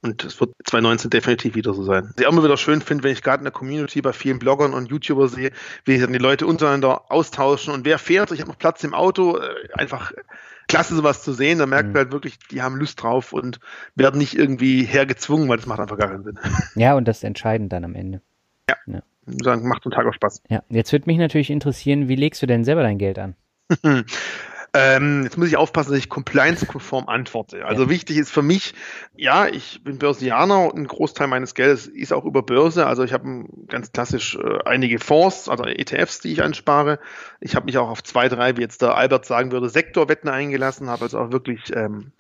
Und 0.05 0.23
es 0.23 0.39
wird 0.39 0.53
2019 0.65 1.09
definitiv 1.09 1.55
wieder 1.55 1.73
so 1.73 1.83
sein. 1.83 2.05
Was 2.11 2.21
ich 2.21 2.27
auch 2.27 2.33
immer 2.33 2.45
wieder 2.45 2.59
schön 2.59 2.83
finde, 2.83 3.05
wenn 3.05 3.13
ich 3.13 3.23
gerade 3.23 3.39
in 3.39 3.45
der 3.45 3.53
Community 3.53 4.03
bei 4.03 4.13
vielen 4.13 4.39
Bloggern 4.39 4.75
und 4.75 4.91
YouTubern 4.91 5.29
sehe, 5.29 5.51
wie 5.87 5.99
dann 5.99 6.13
die 6.13 6.19
Leute 6.19 6.47
untereinander 6.47 7.11
austauschen 7.11 7.73
und 7.73 7.87
wer 7.87 7.99
fährt, 7.99 8.31
ich 8.31 8.41
habe 8.41 8.51
noch 8.51 8.59
Platz 8.59 8.85
im 8.85 8.93
Auto, 8.93 9.39
äh, 9.39 9.73
einfach 9.73 10.13
klasse 10.69 10.95
sowas 10.95 11.23
zu 11.23 11.33
sehen, 11.33 11.59
da 11.59 11.65
merkt 11.65 11.87
mhm. 11.87 11.93
man 11.95 12.03
halt 12.03 12.13
wirklich, 12.13 12.39
die 12.51 12.61
haben 12.61 12.77
Lust 12.77 13.03
drauf 13.03 13.33
und 13.33 13.61
werden 13.95 14.19
nicht 14.19 14.37
irgendwie 14.37 14.85
hergezwungen, 14.85 15.49
weil 15.49 15.57
das 15.57 15.65
macht 15.65 15.81
einfach 15.81 15.97
gar 15.97 16.11
keinen 16.11 16.25
Sinn. 16.25 16.39
Ja, 16.75 16.95
und 16.97 17.09
das 17.09 17.19
ist 17.19 17.25
entscheidend 17.25 17.73
dann 17.73 17.85
am 17.85 17.95
Ende. 17.95 18.21
Ja. 18.69 18.77
ja. 18.87 19.03
Sagen, 19.25 19.67
macht 19.67 19.87
einen 19.87 19.93
Tag 19.93 20.07
auch 20.07 20.13
Spaß. 20.13 20.43
Ja, 20.51 20.63
jetzt 20.69 20.93
würde 20.93 21.07
mich 21.07 21.17
natürlich 21.17 21.49
interessieren, 21.49 22.09
wie 22.09 22.17
legst 22.17 22.43
du 22.43 22.47
denn 22.47 22.65
selber 22.65 22.83
dein 22.83 22.99
Geld 22.99 23.19
an? 23.19 23.37
Ähm, 24.77 25.23
jetzt 25.23 25.39
muss 25.39 25.47
ich 25.47 25.57
aufpassen, 25.57 25.91
dass 25.91 26.01
ich 26.01 26.09
compliance-konform 26.09 27.09
antworte. 27.09 27.65
Also 27.65 27.85
ja. 27.85 27.89
wichtig 27.91 28.17
ist 28.17 28.33
für 28.33 28.43
mich, 28.43 28.75
ja, 29.15 29.47
ich 29.47 29.85
bin 29.85 29.99
Börsianer 29.99 30.73
und 30.73 30.81
ein 30.81 30.87
Großteil 30.89 31.29
meines 31.29 31.55
Geldes 31.55 31.87
ist 31.87 32.13
auch 32.13 32.25
über 32.25 32.43
Börse. 32.43 32.85
Also 32.85 33.05
ich 33.05 33.13
habe 33.13 33.45
ganz 33.69 33.93
klassisch 33.93 34.35
äh, 34.35 34.59
einige 34.65 34.99
Fonds, 34.99 35.49
also 35.49 35.63
ETFs, 35.65 36.19
die 36.19 36.33
ich 36.33 36.43
anspare. 36.43 36.99
Ich 37.39 37.55
habe 37.55 37.67
mich 37.67 37.79
auch 37.79 37.89
auf 37.89 38.03
zwei, 38.03 38.29
drei, 38.29 38.57
wie 38.57 38.63
jetzt 38.63 38.83
der 38.83 38.97
Albert 38.97 39.27
sagen 39.27 39.53
würde, 39.53 39.69
Sektorwetten 39.69 40.29
eingelassen, 40.29 40.91
habe 40.91 41.05
also 41.05 41.21
auch 41.21 41.31
wirklich 41.31 41.73
ähm, 41.73 42.11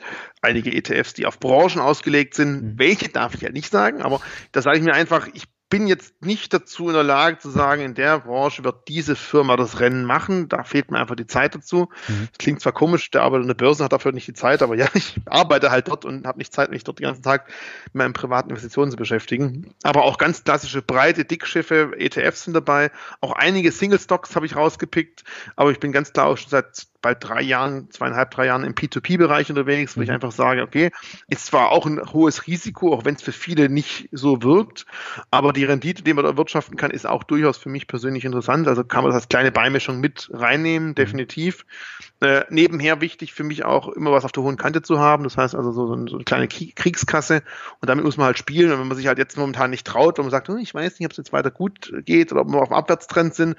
einige 0.40 0.72
ETFs, 0.72 1.12
die 1.12 1.26
auf 1.26 1.40
Branchen 1.40 1.80
ausgelegt 1.80 2.34
sind. 2.34 2.62
Mhm. 2.62 2.78
Welche 2.78 3.08
darf 3.08 3.34
ich 3.34 3.40
ja 3.40 3.50
nicht 3.50 3.72
sagen, 3.72 4.00
aber 4.00 4.20
da 4.52 4.62
sage 4.62 4.78
ich 4.78 4.84
mir 4.84 4.94
einfach, 4.94 5.26
ich 5.34 5.48
bin 5.74 5.88
jetzt 5.88 6.24
nicht 6.24 6.54
dazu 6.54 6.86
in 6.86 6.94
der 6.94 7.02
Lage 7.02 7.38
zu 7.38 7.50
sagen, 7.50 7.82
in 7.82 7.94
der 7.94 8.20
Branche 8.20 8.62
wird 8.62 8.86
diese 8.86 9.16
Firma 9.16 9.56
das 9.56 9.80
Rennen 9.80 10.04
machen. 10.04 10.48
Da 10.48 10.62
fehlt 10.62 10.92
mir 10.92 11.00
einfach 11.00 11.16
die 11.16 11.26
Zeit 11.26 11.56
dazu. 11.56 11.88
Mhm. 12.06 12.28
Das 12.30 12.38
klingt 12.38 12.60
zwar 12.60 12.70
komisch, 12.70 13.10
der 13.10 13.22
arbeitet 13.22 13.42
in 13.42 13.48
der 13.48 13.56
Börse, 13.56 13.82
hat 13.82 13.92
dafür 13.92 14.12
nicht 14.12 14.28
die 14.28 14.34
Zeit, 14.34 14.62
aber 14.62 14.76
ja, 14.76 14.86
ich 14.94 15.16
arbeite 15.26 15.72
halt 15.72 15.88
dort 15.88 16.04
und 16.04 16.28
habe 16.28 16.38
nicht 16.38 16.52
Zeit, 16.52 16.70
mich 16.70 16.84
dort 16.84 17.00
den 17.00 17.06
ganzen 17.06 17.24
Tag 17.24 17.48
mit 17.86 17.96
meinen 17.96 18.12
privaten 18.12 18.50
Investitionen 18.50 18.92
zu 18.92 18.96
beschäftigen. 18.96 19.74
Aber 19.82 20.04
auch 20.04 20.16
ganz 20.16 20.44
klassische 20.44 20.80
breite 20.80 21.24
Dickschiffe, 21.24 21.90
ETFs 21.98 22.44
sind 22.44 22.54
dabei. 22.54 22.92
Auch 23.20 23.32
einige 23.32 23.72
Single 23.72 23.98
Stocks 23.98 24.36
habe 24.36 24.46
ich 24.46 24.54
rausgepickt, 24.54 25.24
aber 25.56 25.72
ich 25.72 25.80
bin 25.80 25.90
ganz 25.90 26.12
klar 26.12 26.26
auch 26.26 26.38
schon 26.38 26.50
seit 26.50 26.86
bald 27.04 27.18
drei 27.20 27.42
Jahren, 27.42 27.90
zweieinhalb, 27.90 28.30
drei 28.30 28.46
Jahren 28.46 28.64
im 28.64 28.74
P2P-Bereich 28.74 29.50
unterwegs, 29.50 29.94
wo 29.94 30.00
mhm. 30.00 30.04
ich 30.04 30.10
einfach 30.10 30.32
sage, 30.32 30.62
okay, 30.62 30.90
ist 31.28 31.46
zwar 31.46 31.70
auch 31.70 31.84
ein 31.84 32.00
hohes 32.12 32.46
Risiko, 32.46 32.94
auch 32.94 33.04
wenn 33.04 33.14
es 33.14 33.22
für 33.22 33.32
viele 33.32 33.68
nicht 33.68 34.08
so 34.10 34.42
wirkt, 34.42 34.86
aber 35.30 35.52
die 35.52 35.64
Rendite, 35.64 36.02
die 36.02 36.14
man 36.14 36.24
da 36.24 36.30
erwirtschaften 36.30 36.76
kann, 36.76 36.90
ist 36.90 37.06
auch 37.06 37.22
durchaus 37.22 37.58
für 37.58 37.68
mich 37.68 37.86
persönlich 37.86 38.24
interessant. 38.24 38.66
Also 38.66 38.84
kann 38.84 39.02
man 39.02 39.12
das 39.12 39.22
als 39.22 39.28
kleine 39.28 39.52
Beimischung 39.52 40.00
mit 40.00 40.30
reinnehmen, 40.32 40.90
mhm. 40.90 40.94
definitiv. 40.94 41.66
Äh, 42.20 42.44
nebenher 42.48 43.02
wichtig 43.02 43.34
für 43.34 43.44
mich 43.44 43.66
auch, 43.66 43.88
immer 43.88 44.10
was 44.12 44.24
auf 44.24 44.32
der 44.32 44.42
hohen 44.42 44.56
Kante 44.56 44.80
zu 44.80 44.98
haben. 44.98 45.24
Das 45.24 45.36
heißt 45.36 45.54
also 45.54 45.72
so, 45.72 45.86
so 45.86 46.14
eine 46.14 46.24
kleine 46.24 46.48
Kriegskasse 46.48 47.42
und 47.82 47.90
damit 47.90 48.06
muss 48.06 48.16
man 48.16 48.26
halt 48.26 48.38
spielen. 48.38 48.72
Und 48.72 48.80
wenn 48.80 48.88
man 48.88 48.96
sich 48.96 49.08
halt 49.08 49.18
jetzt 49.18 49.36
momentan 49.36 49.68
nicht 49.68 49.86
traut 49.86 50.18
und 50.18 50.24
man 50.24 50.30
sagt, 50.30 50.48
hm, 50.48 50.56
ich 50.56 50.72
weiß 50.72 50.98
nicht, 50.98 51.06
ob 51.06 51.12
es 51.12 51.18
jetzt 51.18 51.34
weiter 51.34 51.50
gut 51.50 51.92
geht 52.06 52.32
oder 52.32 52.40
ob 52.40 52.48
wir 52.48 52.62
auf 52.62 52.68
dem 52.68 52.76
Abwärtstrend 52.76 53.34
sind, 53.34 53.56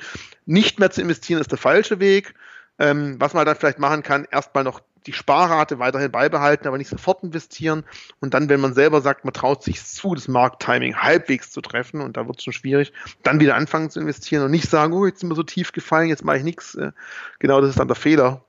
nicht 0.48 0.80
mehr 0.80 0.90
zu 0.90 1.02
investieren 1.02 1.40
ist 1.40 1.52
der 1.52 1.60
falsche 1.60 2.00
Weg. 2.00 2.34
Ähm, 2.78 3.16
was 3.20 3.34
man 3.34 3.46
dann 3.46 3.56
vielleicht 3.56 3.80
machen 3.80 4.04
kann, 4.04 4.28
erstmal 4.30 4.64
noch 4.64 4.82
die 5.06 5.14
Sparrate 5.14 5.80
weiterhin 5.80 6.12
beibehalten, 6.12 6.68
aber 6.68 6.78
nicht 6.78 6.90
sofort 6.90 7.24
investieren. 7.24 7.84
Und 8.20 8.34
dann, 8.34 8.50
wenn 8.50 8.60
man 8.60 8.74
selber 8.74 9.02
sagt, 9.02 9.24
man 9.24 9.34
traut 9.34 9.64
sich 9.64 9.84
zu, 9.84 10.16
das 10.16 10.28
Markttiming 10.28 10.96
halbwegs 10.96 11.52
zu 11.52 11.62
treffen, 11.62 12.02
und 12.02 12.18
da 12.18 12.28
wird 12.28 12.40
es 12.40 12.44
schon 12.44 12.54
schwierig, 12.54 12.92
dann 13.24 13.40
wieder 13.40 13.56
anfangen 13.56 13.90
zu 13.90 14.00
investieren 14.00 14.44
und 14.44 14.52
nicht 14.52 14.70
sagen, 14.70 14.94
oh, 14.94 15.06
jetzt 15.06 15.20
sind 15.20 15.30
wir 15.30 15.36
so 15.36 15.44
tief 15.44 15.72
gefallen, 15.72 16.10
jetzt 16.10 16.26
mache 16.26 16.38
ich 16.38 16.44
nichts. 16.44 16.76
Äh, 16.76 16.92
genau 17.40 17.62
das 17.62 17.72
ist 17.72 17.80
dann 17.80 17.88
der 17.88 17.96
Fehler. 17.96 18.44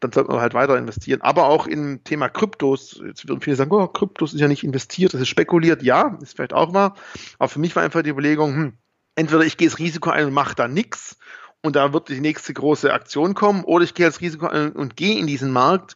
Dann 0.00 0.12
sollte 0.12 0.30
man 0.30 0.40
halt 0.40 0.54
weiter 0.54 0.78
investieren. 0.78 1.20
Aber 1.20 1.46
auch 1.46 1.66
im 1.66 2.02
Thema 2.04 2.30
Kryptos, 2.30 3.02
jetzt 3.04 3.28
würden 3.28 3.42
viele 3.42 3.56
sagen, 3.56 3.70
oh, 3.70 3.86
Kryptos 3.86 4.32
ist 4.32 4.40
ja 4.40 4.48
nicht 4.48 4.64
investiert, 4.64 5.12
das 5.12 5.20
ist 5.20 5.28
spekuliert. 5.28 5.82
Ja, 5.82 6.18
ist 6.22 6.36
vielleicht 6.36 6.54
auch 6.54 6.72
wahr. 6.72 6.96
Aber 7.38 7.50
für 7.50 7.58
mich 7.58 7.76
war 7.76 7.82
einfach 7.82 8.02
die 8.02 8.08
Überlegung, 8.08 8.54
hm, 8.54 8.72
entweder 9.14 9.44
ich 9.44 9.58
gehe 9.58 9.68
das 9.68 9.78
Risiko 9.78 10.08
ein 10.08 10.24
und 10.24 10.32
mache 10.32 10.54
da 10.54 10.68
nichts 10.68 11.18
und 11.62 11.76
da 11.76 11.92
wird 11.92 12.08
die 12.08 12.20
nächste 12.20 12.54
große 12.54 12.92
Aktion 12.92 13.34
kommen 13.34 13.64
oder 13.64 13.84
ich 13.84 13.94
gehe 13.94 14.06
als 14.06 14.20
Risiko 14.20 14.48
und 14.48 14.96
gehe 14.96 15.18
in 15.18 15.26
diesen 15.26 15.50
Markt 15.50 15.94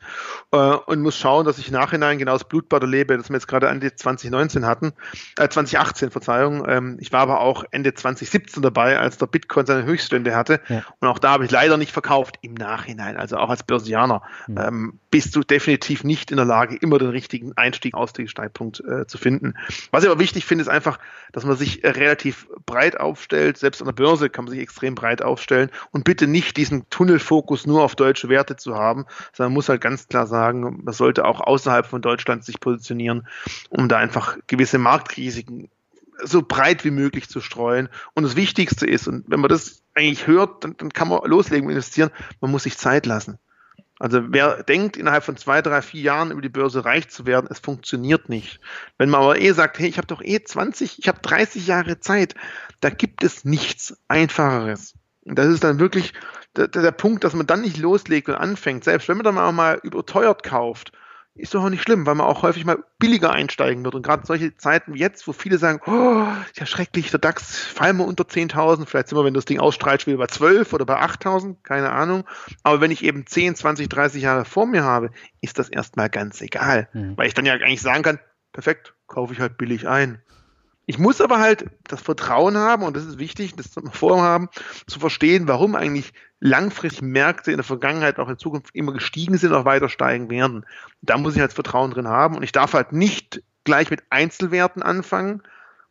äh, 0.52 0.56
und 0.56 1.00
muss 1.00 1.16
schauen, 1.16 1.46
dass 1.46 1.58
ich 1.58 1.70
nachhinein 1.70 2.18
genau 2.18 2.32
das 2.34 2.44
Blutbad 2.44 2.82
erlebe, 2.82 3.16
das 3.16 3.30
wir 3.30 3.36
jetzt 3.36 3.48
gerade 3.48 3.68
Ende 3.68 3.94
2019 3.94 4.66
hatten, 4.66 4.92
äh, 5.38 5.48
2018, 5.48 6.10
Verzeihung. 6.10 6.68
Ähm, 6.68 6.98
ich 7.00 7.12
war 7.12 7.20
aber 7.20 7.40
auch 7.40 7.64
Ende 7.70 7.94
2017 7.94 8.62
dabei, 8.62 8.98
als 8.98 9.16
der 9.16 9.26
Bitcoin 9.26 9.64
seine 9.64 9.84
Höchststände 9.84 10.36
hatte 10.36 10.60
ja. 10.68 10.84
und 11.00 11.08
auch 11.08 11.18
da 11.18 11.30
habe 11.30 11.46
ich 11.46 11.50
leider 11.50 11.78
nicht 11.78 11.92
verkauft 11.92 12.36
im 12.42 12.54
Nachhinein, 12.54 13.16
also 13.16 13.38
auch 13.38 13.48
als 13.48 13.62
Börsianer 13.62 14.22
mhm. 14.46 14.58
ähm, 14.58 14.98
bist 15.10 15.34
du 15.34 15.40
definitiv 15.40 16.04
nicht 16.04 16.30
in 16.30 16.36
der 16.36 16.46
Lage, 16.46 16.76
immer 16.76 16.98
den 16.98 17.10
richtigen 17.10 17.56
Einstieg, 17.56 17.94
Ausstiegszeitpunkt 17.94 18.80
äh, 18.80 19.06
zu 19.06 19.16
finden. 19.16 19.54
Was 19.92 20.04
ich 20.04 20.10
aber 20.10 20.20
wichtig 20.20 20.44
finde, 20.44 20.62
ist 20.62 20.68
einfach, 20.68 20.98
dass 21.32 21.44
man 21.44 21.56
sich 21.56 21.82
relativ 21.84 22.48
breit 22.66 23.00
aufstellt, 23.00 23.56
selbst 23.56 23.80
an 23.80 23.86
der 23.86 23.92
Börse 23.92 24.28
kann 24.28 24.44
man 24.44 24.52
sich 24.52 24.60
extrem 24.60 24.94
breit 24.94 25.22
aufstellen 25.22 25.53
aufstellen 25.54 25.70
und 25.92 26.04
bitte 26.04 26.26
nicht 26.26 26.56
diesen 26.56 26.88
Tunnelfokus 26.90 27.66
nur 27.66 27.82
auf 27.82 27.94
deutsche 27.94 28.28
Werte 28.28 28.56
zu 28.56 28.74
haben, 28.74 29.06
sondern 29.32 29.52
muss 29.52 29.68
halt 29.68 29.80
ganz 29.80 30.08
klar 30.08 30.26
sagen, 30.26 30.82
man 30.84 30.94
sollte 30.94 31.24
auch 31.24 31.40
außerhalb 31.40 31.86
von 31.86 32.02
Deutschland 32.02 32.44
sich 32.44 32.60
positionieren, 32.60 33.26
um 33.70 33.88
da 33.88 33.98
einfach 33.98 34.38
gewisse 34.46 34.78
Marktrisiken 34.78 35.68
so 36.22 36.42
breit 36.42 36.84
wie 36.84 36.90
möglich 36.90 37.28
zu 37.28 37.40
streuen. 37.40 37.88
Und 38.14 38.22
das 38.22 38.36
Wichtigste 38.36 38.86
ist, 38.86 39.08
und 39.08 39.24
wenn 39.28 39.40
man 39.40 39.48
das 39.48 39.82
eigentlich 39.94 40.26
hört, 40.26 40.64
dann, 40.64 40.76
dann 40.76 40.92
kann 40.92 41.08
man 41.08 41.20
loslegen 41.24 41.66
und 41.66 41.72
investieren, 41.72 42.10
man 42.40 42.50
muss 42.50 42.64
sich 42.64 42.78
Zeit 42.78 43.06
lassen. 43.06 43.38
Also 44.00 44.20
wer 44.30 44.64
denkt, 44.64 44.96
innerhalb 44.96 45.22
von 45.22 45.36
zwei, 45.36 45.62
drei, 45.62 45.80
vier 45.80 46.02
Jahren 46.02 46.32
über 46.32 46.42
die 46.42 46.48
Börse 46.48 46.84
reich 46.84 47.08
zu 47.08 47.26
werden, 47.26 47.46
es 47.48 47.60
funktioniert 47.60 48.28
nicht. 48.28 48.60
Wenn 48.98 49.08
man 49.08 49.22
aber 49.22 49.40
eh 49.40 49.52
sagt, 49.52 49.78
hey, 49.78 49.88
ich 49.88 49.98
habe 49.98 50.08
doch 50.08 50.20
eh 50.20 50.42
20, 50.42 50.98
ich 50.98 51.08
habe 51.08 51.20
30 51.20 51.66
Jahre 51.66 52.00
Zeit, 52.00 52.34
da 52.80 52.90
gibt 52.90 53.22
es 53.22 53.44
nichts 53.44 53.96
Einfacheres. 54.08 54.94
Und 55.24 55.38
das 55.38 55.46
ist 55.46 55.64
dann 55.64 55.78
wirklich 55.78 56.12
der, 56.56 56.68
der, 56.68 56.92
Punkt, 56.92 57.24
dass 57.24 57.34
man 57.34 57.46
dann 57.46 57.62
nicht 57.62 57.78
loslegt 57.78 58.28
und 58.28 58.34
anfängt. 58.34 58.84
Selbst 58.84 59.08
wenn 59.08 59.16
man 59.16 59.24
dann 59.24 59.38
auch 59.38 59.52
mal 59.52 59.80
überteuert 59.82 60.42
kauft, 60.42 60.92
ist 61.36 61.52
doch 61.52 61.64
auch 61.64 61.68
nicht 61.68 61.82
schlimm, 61.82 62.06
weil 62.06 62.14
man 62.14 62.26
auch 62.26 62.42
häufig 62.42 62.64
mal 62.64 62.84
billiger 63.00 63.32
einsteigen 63.32 63.84
wird. 63.84 63.96
Und 63.96 64.02
gerade 64.02 64.24
solche 64.24 64.56
Zeiten 64.56 64.94
wie 64.94 65.00
jetzt, 65.00 65.26
wo 65.26 65.32
viele 65.32 65.58
sagen, 65.58 65.80
oh, 65.86 66.26
ist 66.48 66.60
ja 66.60 66.66
schrecklich, 66.66 67.10
der 67.10 67.18
DAX 67.18 67.58
fallen 67.58 67.96
wir 67.96 68.06
unter 68.06 68.22
10.000, 68.24 68.86
vielleicht 68.86 69.08
sind 69.08 69.18
wir, 69.18 69.24
wenn 69.24 69.34
das 69.34 69.44
Ding 69.44 69.58
ausstrahlt, 69.58 70.06
wieder 70.06 70.18
bei 70.18 70.28
12 70.28 70.72
oder 70.72 70.86
bei 70.86 71.00
8.000, 71.00 71.56
keine 71.64 71.90
Ahnung. 71.90 72.24
Aber 72.62 72.80
wenn 72.80 72.92
ich 72.92 73.02
eben 73.02 73.26
10, 73.26 73.56
20, 73.56 73.88
30 73.88 74.22
Jahre 74.22 74.44
vor 74.44 74.66
mir 74.66 74.84
habe, 74.84 75.10
ist 75.40 75.58
das 75.58 75.68
erstmal 75.68 76.08
ganz 76.08 76.40
egal. 76.40 76.88
Mhm. 76.92 77.16
Weil 77.16 77.26
ich 77.26 77.34
dann 77.34 77.46
ja 77.46 77.54
eigentlich 77.54 77.82
sagen 77.82 78.04
kann, 78.04 78.20
perfekt, 78.52 78.94
kaufe 79.08 79.32
ich 79.32 79.40
halt 79.40 79.58
billig 79.58 79.88
ein. 79.88 80.22
Ich 80.86 80.98
muss 80.98 81.20
aber 81.20 81.38
halt 81.38 81.66
das 81.84 82.02
Vertrauen 82.02 82.56
haben, 82.56 82.82
und 82.82 82.96
das 82.96 83.06
ist 83.06 83.18
wichtig, 83.18 83.54
das 83.56 83.70
vorhaben, 83.92 84.48
zu 84.86 85.00
verstehen, 85.00 85.48
warum 85.48 85.74
eigentlich 85.74 86.12
langfristig 86.40 87.02
Märkte 87.02 87.52
in 87.52 87.56
der 87.56 87.64
Vergangenheit 87.64 88.18
auch 88.18 88.28
in 88.28 88.38
Zukunft 88.38 88.74
immer 88.74 88.92
gestiegen 88.92 89.38
sind, 89.38 89.54
auch 89.54 89.64
weiter 89.64 89.88
steigen 89.88 90.28
werden. 90.28 90.66
Da 91.00 91.16
muss 91.16 91.34
ich 91.34 91.40
halt 91.40 91.54
Vertrauen 91.54 91.90
drin 91.90 92.08
haben 92.08 92.36
und 92.36 92.42
ich 92.42 92.52
darf 92.52 92.74
halt 92.74 92.92
nicht 92.92 93.42
gleich 93.64 93.90
mit 93.90 94.02
Einzelwerten 94.10 94.82
anfangen, 94.82 95.42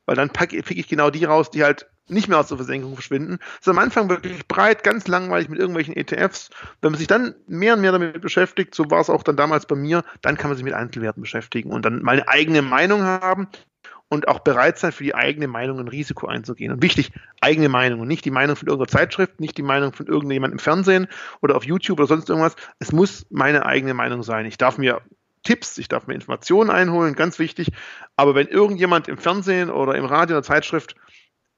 weil 0.06 0.16
dann 0.16 0.30
packe, 0.30 0.62
pick 0.62 0.78
ich 0.78 0.88
genau 0.88 1.10
die 1.10 1.26
raus, 1.26 1.50
die 1.50 1.64
halt 1.64 1.88
nicht 2.08 2.28
mehr 2.28 2.38
aus 2.38 2.50
der 2.50 2.58
Versenkung 2.58 2.94
verschwinden. 2.94 3.38
Das 3.40 3.62
ist 3.62 3.68
am 3.70 3.80
Anfang 3.80 4.10
wirklich 4.10 4.48
breit, 4.48 4.84
ganz 4.84 5.08
langweilig 5.08 5.50
mit 5.50 5.58
irgendwelchen 5.58 5.96
ETFs. 5.96 6.50
Wenn 6.82 6.92
man 6.92 7.00
sich 7.00 7.08
dann 7.08 7.34
mehr 7.48 7.74
und 7.74 7.82
mehr 7.82 7.94
damit 7.94 8.22
beschäftigt, 8.22 8.76
so 8.76 8.92
war 8.92 9.00
es 9.00 9.10
auch 9.10 9.24
dann 9.24 9.38
damals 9.38 9.66
bei 9.66 9.76
mir, 9.76 10.04
dann 10.22 10.38
kann 10.38 10.50
man 10.50 10.58
sich 10.58 10.66
mit 10.66 10.74
Einzelwerten 10.74 11.22
beschäftigen 11.22 11.72
und 11.72 11.84
dann 11.86 12.04
mal 12.04 12.12
eine 12.12 12.28
eigene 12.28 12.62
Meinung 12.62 13.04
haben 13.04 13.48
und 14.14 14.28
auch 14.28 14.40
bereit 14.40 14.78
sein, 14.78 14.92
für 14.92 15.04
die 15.04 15.16
eigene 15.16 15.48
Meinung 15.48 15.80
ein 15.80 15.88
Risiko 15.88 16.28
einzugehen. 16.28 16.72
Und 16.72 16.84
wichtig, 16.84 17.12
eigene 17.42 17.68
Meinung 17.68 18.00
und 18.00 18.08
nicht 18.08 18.24
die 18.26 18.32
Meinung 18.32 18.56
von 18.56 18.68
irgendeiner 18.68 19.00
Zeitschrift, 19.00 19.40
nicht 19.40 19.58
die 19.58 19.64
Meinung 19.64 19.92
von 19.92 20.06
irgendjemandem 20.06 20.60
im 20.60 20.64
Fernsehen 20.64 21.08
oder 21.42 21.56
auf 21.56 21.66
YouTube 21.66 22.00
oder 22.00 22.08
sonst 22.08 22.30
irgendwas. 22.30 22.56
Es 22.78 22.92
muss 22.92 23.26
meine 23.32 23.66
eigene 23.66 23.96
Meinung 23.96 24.22
sein. 24.22 24.46
Ich 24.46 24.58
darf 24.58 24.78
mir 24.78 25.02
Tipps, 25.42 25.80
ich 25.80 25.88
darf 25.88 26.06
mir 26.06 26.14
Informationen 26.14 26.70
einholen, 26.70 27.16
ganz 27.16 27.40
wichtig. 27.40 27.72
Aber 28.16 28.36
wenn 28.36 28.48
irgendjemand 28.48 29.08
im 29.08 29.18
Fernsehen 29.18 29.72
oder 29.72 29.96
im 29.96 30.06
Radio 30.06 30.38
oder 30.38 30.44
Zeitschrift 30.44 30.96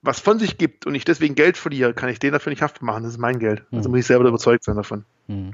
was 0.01 0.19
von 0.19 0.39
sich 0.39 0.57
gibt 0.57 0.85
und 0.85 0.95
ich 0.95 1.03
deswegen 1.03 1.35
Geld 1.35 1.57
verliere, 1.57 1.93
kann 1.93 2.09
ich 2.09 2.19
den 2.19 2.31
dafür 2.31 2.51
nicht 2.51 2.61
haftbar 2.61 2.85
machen. 2.85 3.03
Das 3.03 3.13
ist 3.13 3.19
mein 3.19 3.39
Geld. 3.39 3.63
Also 3.71 3.85
hm. 3.85 3.91
muss 3.91 3.99
ich 4.01 4.05
selber 4.05 4.27
überzeugt 4.27 4.63
sein 4.63 4.75
davon. 4.75 5.03
Hm. 5.27 5.53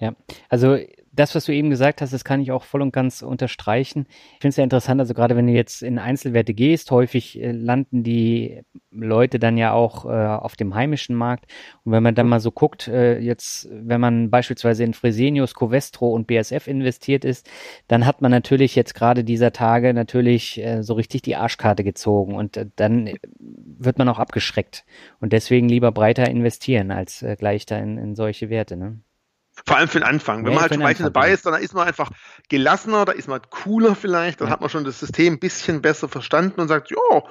Ja, 0.00 0.14
also 0.48 0.78
das, 1.14 1.34
was 1.34 1.44
du 1.44 1.52
eben 1.52 1.70
gesagt 1.70 2.00
hast, 2.00 2.12
das 2.12 2.24
kann 2.24 2.40
ich 2.40 2.50
auch 2.52 2.64
voll 2.64 2.82
und 2.82 2.92
ganz 2.92 3.22
unterstreichen. 3.22 4.06
Ich 4.08 4.40
finde 4.40 4.48
es 4.48 4.56
ja 4.56 4.64
interessant, 4.64 5.00
also 5.00 5.14
gerade 5.14 5.36
wenn 5.36 5.46
du 5.46 5.52
jetzt 5.52 5.82
in 5.82 5.98
Einzelwerte 5.98 6.54
gehst, 6.54 6.90
häufig 6.90 7.40
äh, 7.40 7.52
landen 7.52 8.02
die 8.02 8.62
Leute 8.90 9.38
dann 9.38 9.56
ja 9.56 9.72
auch 9.72 10.04
äh, 10.04 10.08
auf 10.08 10.56
dem 10.56 10.74
heimischen 10.74 11.16
Markt. 11.16 11.46
Und 11.84 11.92
wenn 11.92 12.02
man 12.02 12.14
dann 12.14 12.28
mal 12.28 12.40
so 12.40 12.50
guckt, 12.50 12.88
äh, 12.88 13.18
jetzt, 13.18 13.68
wenn 13.70 14.00
man 14.00 14.30
beispielsweise 14.30 14.84
in 14.84 14.94
Fresenius, 14.94 15.54
Covestro 15.54 16.12
und 16.12 16.26
BSF 16.26 16.66
investiert 16.66 17.24
ist, 17.24 17.48
dann 17.88 18.06
hat 18.06 18.22
man 18.22 18.30
natürlich 18.30 18.74
jetzt 18.74 18.94
gerade 18.94 19.24
dieser 19.24 19.52
Tage 19.52 19.94
natürlich 19.94 20.60
äh, 20.60 20.82
so 20.82 20.94
richtig 20.94 21.22
die 21.22 21.36
Arschkarte 21.36 21.84
gezogen 21.84 22.34
und 22.34 22.56
äh, 22.56 22.66
dann 22.76 23.10
wird 23.38 23.98
man 23.98 24.08
auch 24.08 24.18
abgeschreckt. 24.18 24.84
Und 25.20 25.32
deswegen 25.32 25.68
lieber 25.68 25.92
breiter 25.92 26.28
investieren 26.28 26.90
als 26.90 27.22
äh, 27.22 27.36
gleich 27.36 27.66
da 27.66 27.78
in, 27.78 27.98
in 27.98 28.14
solche 28.14 28.50
Werte. 28.50 28.76
Ne? 28.76 29.00
Vor 29.66 29.76
allem 29.76 29.88
für 29.88 30.00
den 30.00 30.08
Anfang. 30.08 30.44
Wenn 30.44 30.52
ja, 30.52 30.54
man 30.54 30.62
halt 30.62 30.74
schon 30.74 30.82
weiter 30.82 31.04
dabei 31.04 31.30
ist, 31.30 31.46
dann 31.46 31.54
ist 31.54 31.74
man 31.74 31.86
einfach 31.86 32.10
gelassener, 32.48 33.04
da 33.04 33.12
ist 33.12 33.28
man 33.28 33.40
cooler 33.50 33.94
vielleicht, 33.94 34.40
dann 34.40 34.48
ja. 34.48 34.52
hat 34.52 34.60
man 34.60 34.68
schon 34.68 34.84
das 34.84 34.98
System 34.98 35.34
ein 35.34 35.38
bisschen 35.38 35.80
besser 35.80 36.08
verstanden 36.08 36.60
und 36.60 36.68
sagt, 36.68 36.90
ja, 36.90 37.22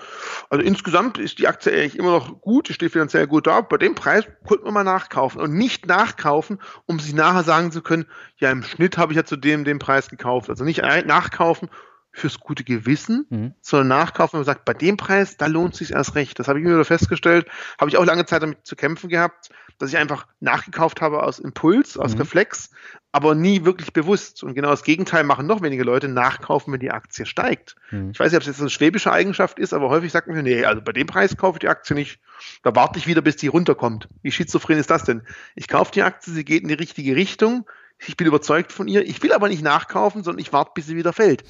also 0.49 0.63
insgesamt 0.63 1.17
ist 1.17 1.39
die 1.39 1.47
Aktie 1.47 1.73
eigentlich 1.73 1.97
immer 1.97 2.11
noch 2.11 2.39
gut, 2.39 2.69
die 2.69 2.73
steht 2.73 2.93
finanziell 2.93 3.27
gut 3.27 3.45
da, 3.45 3.61
bei 3.61 3.77
dem 3.77 3.93
Preis 3.93 4.25
könnte 4.47 4.63
man 4.65 4.73
mal 4.73 4.83
nachkaufen 4.83 5.41
und 5.41 5.53
nicht 5.53 5.85
nachkaufen, 5.85 6.59
um 6.85 6.99
sich 6.99 7.13
nachher 7.13 7.43
sagen 7.43 7.71
zu 7.71 7.81
können, 7.81 8.05
ja, 8.37 8.51
im 8.51 8.63
Schnitt 8.63 8.97
habe 8.97 9.11
ich 9.11 9.17
ja 9.17 9.25
zu 9.25 9.35
dem 9.35 9.65
den 9.65 9.79
Preis 9.79 10.09
gekauft. 10.09 10.49
Also 10.49 10.63
nicht 10.63 10.81
nachkaufen 10.81 11.69
fürs 12.13 12.39
gute 12.39 12.63
Gewissen, 12.63 13.25
mhm. 13.29 13.53
sondern 13.61 13.87
nachkaufen 13.87 14.37
und 14.37 14.45
sagt, 14.45 14.65
bei 14.65 14.73
dem 14.73 14.97
Preis, 14.97 15.35
da 15.35 15.47
lohnt 15.47 15.73
es 15.73 15.79
sich 15.79 15.91
erst 15.91 16.15
recht. 16.15 16.37
Das 16.39 16.47
habe 16.47 16.59
ich 16.59 16.65
mir 16.65 16.73
wieder 16.73 16.85
festgestellt, 16.85 17.47
habe 17.79 17.89
ich 17.89 17.97
auch 17.97 18.05
lange 18.05 18.25
Zeit 18.25 18.43
damit 18.43 18.65
zu 18.65 18.75
kämpfen 18.75 19.09
gehabt 19.09 19.49
dass 19.77 19.89
ich 19.89 19.97
einfach 19.97 20.27
nachgekauft 20.39 21.01
habe 21.01 21.23
aus 21.23 21.39
Impuls, 21.39 21.97
aus 21.97 22.13
mhm. 22.13 22.21
Reflex, 22.21 22.71
aber 23.11 23.35
nie 23.35 23.63
wirklich 23.63 23.93
bewusst. 23.93 24.43
Und 24.43 24.55
genau 24.55 24.69
das 24.69 24.83
Gegenteil 24.83 25.23
machen 25.23 25.45
noch 25.45 25.61
wenige 25.61 25.83
Leute, 25.83 26.07
nachkaufen, 26.07 26.73
wenn 26.73 26.79
die 26.79 26.91
Aktie 26.91 27.25
steigt. 27.25 27.75
Mhm. 27.91 28.11
Ich 28.11 28.19
weiß 28.19 28.31
nicht, 28.31 28.37
ob 28.37 28.41
es 28.41 28.47
jetzt 28.47 28.59
eine 28.59 28.69
schwäbische 28.69 29.11
Eigenschaft 29.11 29.59
ist, 29.59 29.73
aber 29.73 29.89
häufig 29.89 30.11
sagt 30.11 30.27
man 30.27 30.37
mir, 30.37 30.43
nee, 30.43 30.65
also 30.65 30.81
bei 30.81 30.91
dem 30.91 31.07
Preis 31.07 31.37
kaufe 31.37 31.57
ich 31.57 31.61
die 31.61 31.69
Aktie 31.69 31.95
nicht. 31.95 32.19
Da 32.63 32.75
warte 32.75 32.99
ich 32.99 33.07
wieder, 33.07 33.21
bis 33.21 33.35
die 33.35 33.47
runterkommt. 33.47 34.09
Wie 34.21 34.31
schizophren 34.31 34.77
ist 34.77 34.89
das 34.89 35.03
denn? 35.03 35.21
Ich 35.55 35.67
kaufe 35.67 35.91
die 35.91 36.03
Aktie, 36.03 36.33
sie 36.33 36.43
geht 36.45 36.63
in 36.63 36.69
die 36.69 36.73
richtige 36.73 37.15
Richtung. 37.15 37.65
Ich 37.99 38.17
bin 38.17 38.27
überzeugt 38.27 38.71
von 38.71 38.87
ihr. 38.87 39.07
Ich 39.07 39.21
will 39.21 39.31
aber 39.31 39.47
nicht 39.47 39.63
nachkaufen, 39.63 40.23
sondern 40.23 40.41
ich 40.41 40.51
warte, 40.51 40.71
bis 40.73 40.87
sie 40.87 40.95
wieder 40.95 41.13
fällt. 41.13 41.43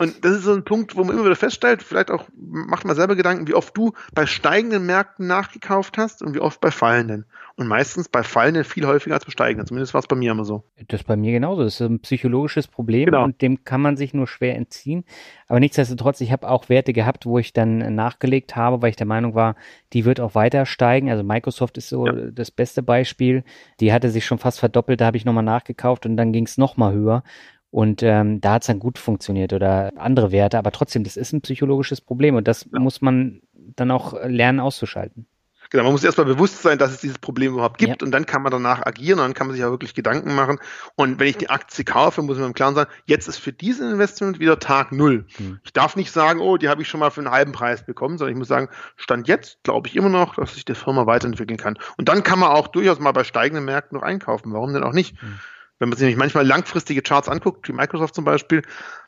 Und 0.00 0.24
das 0.24 0.36
ist 0.36 0.44
so 0.44 0.54
ein 0.54 0.64
Punkt, 0.64 0.96
wo 0.96 1.04
man 1.04 1.14
immer 1.14 1.26
wieder 1.26 1.36
feststellt, 1.36 1.82
vielleicht 1.82 2.10
auch 2.10 2.24
macht 2.34 2.86
man 2.86 2.96
selber 2.96 3.16
Gedanken, 3.16 3.46
wie 3.48 3.52
oft 3.52 3.76
du 3.76 3.92
bei 4.14 4.24
steigenden 4.24 4.86
Märkten 4.86 5.26
nachgekauft 5.26 5.98
hast 5.98 6.22
und 6.22 6.34
wie 6.34 6.40
oft 6.40 6.58
bei 6.62 6.70
fallenden. 6.70 7.26
Und 7.56 7.66
meistens 7.66 8.08
bei 8.08 8.22
fallenden 8.22 8.64
viel 8.64 8.86
häufiger 8.86 9.14
als 9.14 9.26
bei 9.26 9.30
steigenden. 9.30 9.66
Zumindest 9.66 9.92
war 9.92 9.98
es 9.98 10.06
bei 10.06 10.16
mir 10.16 10.32
immer 10.32 10.46
so. 10.46 10.64
Das 10.88 11.02
ist 11.02 11.06
bei 11.06 11.16
mir 11.16 11.32
genauso. 11.32 11.64
Das 11.64 11.74
ist 11.74 11.86
ein 11.86 12.00
psychologisches 12.00 12.66
Problem 12.66 13.04
genau. 13.04 13.24
und 13.24 13.42
dem 13.42 13.62
kann 13.64 13.82
man 13.82 13.98
sich 13.98 14.14
nur 14.14 14.26
schwer 14.26 14.56
entziehen. 14.56 15.04
Aber 15.48 15.60
nichtsdestotrotz, 15.60 16.22
ich 16.22 16.32
habe 16.32 16.48
auch 16.48 16.70
Werte 16.70 16.94
gehabt, 16.94 17.26
wo 17.26 17.38
ich 17.38 17.52
dann 17.52 17.94
nachgelegt 17.94 18.56
habe, 18.56 18.80
weil 18.80 18.88
ich 18.88 18.96
der 18.96 19.06
Meinung 19.06 19.34
war, 19.34 19.54
die 19.92 20.06
wird 20.06 20.18
auch 20.18 20.34
weiter 20.34 20.64
steigen. 20.64 21.10
Also 21.10 21.24
Microsoft 21.24 21.76
ist 21.76 21.90
so 21.90 22.06
ja. 22.06 22.30
das 22.30 22.50
beste 22.50 22.82
Beispiel. 22.82 23.44
Die 23.80 23.92
hatte 23.92 24.08
sich 24.08 24.24
schon 24.24 24.38
fast 24.38 24.60
verdoppelt, 24.60 25.02
da 25.02 25.04
habe 25.04 25.18
ich 25.18 25.26
nochmal 25.26 25.44
nachgekauft 25.44 26.06
und 26.06 26.16
dann 26.16 26.32
ging 26.32 26.46
es 26.46 26.56
nochmal 26.56 26.94
höher. 26.94 27.22
Und 27.70 28.02
ähm, 28.02 28.40
da 28.40 28.54
hat 28.54 28.62
es 28.62 28.66
dann 28.66 28.80
gut 28.80 28.98
funktioniert 28.98 29.52
oder 29.52 29.92
andere 29.96 30.32
Werte, 30.32 30.58
aber 30.58 30.72
trotzdem, 30.72 31.04
das 31.04 31.16
ist 31.16 31.32
ein 31.32 31.40
psychologisches 31.40 32.00
Problem 32.00 32.34
und 32.34 32.48
das 32.48 32.66
ja. 32.72 32.80
muss 32.80 33.00
man 33.00 33.42
dann 33.54 33.90
auch 33.92 34.14
lernen 34.24 34.58
auszuschalten. 34.58 35.26
Genau, 35.70 35.84
man 35.84 35.92
muss 35.92 36.02
erstmal 36.02 36.26
bewusst 36.26 36.62
sein, 36.62 36.78
dass 36.78 36.90
es 36.90 37.00
dieses 37.00 37.18
Problem 37.18 37.52
überhaupt 37.52 37.78
gibt 37.78 38.02
ja. 38.02 38.04
und 38.04 38.10
dann 38.10 38.26
kann 38.26 38.42
man 38.42 38.50
danach 38.50 38.84
agieren 38.84 39.20
und 39.20 39.26
dann 39.26 39.34
kann 39.34 39.46
man 39.46 39.54
sich 39.54 39.64
auch 39.64 39.70
wirklich 39.70 39.94
Gedanken 39.94 40.34
machen. 40.34 40.58
Und 40.96 41.20
wenn 41.20 41.28
ich 41.28 41.38
die 41.38 41.48
Aktie 41.48 41.84
kaufe, 41.84 42.22
muss 42.22 42.38
man 42.38 42.48
im 42.48 42.54
Klaren 42.54 42.74
sein, 42.74 42.86
jetzt 43.04 43.28
ist 43.28 43.38
für 43.38 43.52
dieses 43.52 43.92
Investment 43.92 44.40
wieder 44.40 44.58
Tag 44.58 44.90
Null. 44.90 45.26
Hm. 45.36 45.60
Ich 45.62 45.72
darf 45.72 45.94
nicht 45.94 46.10
sagen, 46.10 46.40
oh, 46.40 46.56
die 46.56 46.68
habe 46.68 46.82
ich 46.82 46.88
schon 46.88 46.98
mal 46.98 47.10
für 47.10 47.20
einen 47.20 47.30
halben 47.30 47.52
Preis 47.52 47.86
bekommen, 47.86 48.18
sondern 48.18 48.34
ich 48.34 48.38
muss 48.38 48.48
sagen, 48.48 48.68
Stand 48.96 49.28
jetzt 49.28 49.62
glaube 49.62 49.86
ich 49.86 49.94
immer 49.94 50.08
noch, 50.08 50.34
dass 50.34 50.54
sich 50.54 50.64
die 50.64 50.74
Firma 50.74 51.06
weiterentwickeln 51.06 51.58
kann. 51.58 51.78
Und 51.96 52.08
dann 52.08 52.24
kann 52.24 52.40
man 52.40 52.50
auch 52.50 52.66
durchaus 52.66 52.98
mal 52.98 53.12
bei 53.12 53.22
steigenden 53.22 53.64
Märkten 53.64 53.96
noch 53.96 54.02
einkaufen. 54.02 54.52
Warum 54.52 54.72
denn 54.74 54.82
auch 54.82 54.92
nicht? 54.92 55.22
Hm. 55.22 55.38
Wenn 55.80 55.88
man 55.88 55.96
sich 55.96 56.04
nämlich 56.04 56.18
manchmal 56.18 56.46
langfristige 56.46 57.00
Charts 57.00 57.28
anguckt, 57.28 57.66
wie 57.66 57.72
Microsoft 57.72 58.14
zum 58.14 58.26
Beispiel, 58.26 58.62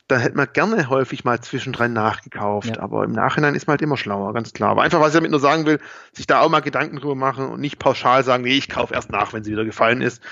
da 0.09 0.17
hätte 0.17 0.37
man 0.37 0.49
gerne 0.53 0.89
häufig 0.89 1.23
mal 1.23 1.39
zwischendrin 1.41 1.93
nachgekauft. 1.93 2.77
Ja. 2.77 2.83
Aber 2.83 3.05
im 3.05 3.13
Nachhinein 3.13 3.55
ist 3.55 3.67
man 3.67 3.73
halt 3.75 3.83
immer 3.83 3.99
schlauer, 3.99 4.33
ganz 4.33 4.55
klar. 4.55 4.71
Aber 4.71 4.83
einfach, 4.83 4.99
was 4.99 5.09
ich 5.09 5.15
damit 5.15 5.31
nur 5.31 5.39
sagen 5.39 5.67
will, 5.67 5.79
sich 6.13 6.27
da 6.27 6.41
auch 6.41 6.49
mal 6.49 6.61
Gedanken 6.61 6.97
drüber 6.97 7.15
machen 7.15 7.51
und 7.51 7.61
nicht 7.61 7.79
pauschal 7.79 8.25
sagen, 8.25 8.43
nee, 8.43 8.57
ich 8.57 8.71
kaufe 8.71 8.95
erst 8.95 9.11
nach, 9.11 9.35
wenn 9.35 9.45
sie 9.45 9.53
wieder 9.53 9.67
gefallen 9.67 10.01
ist, 10.01 10.23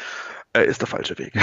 äh, 0.54 0.64
ist 0.64 0.80
der 0.80 0.88
falsche 0.88 1.18
Weg. 1.18 1.34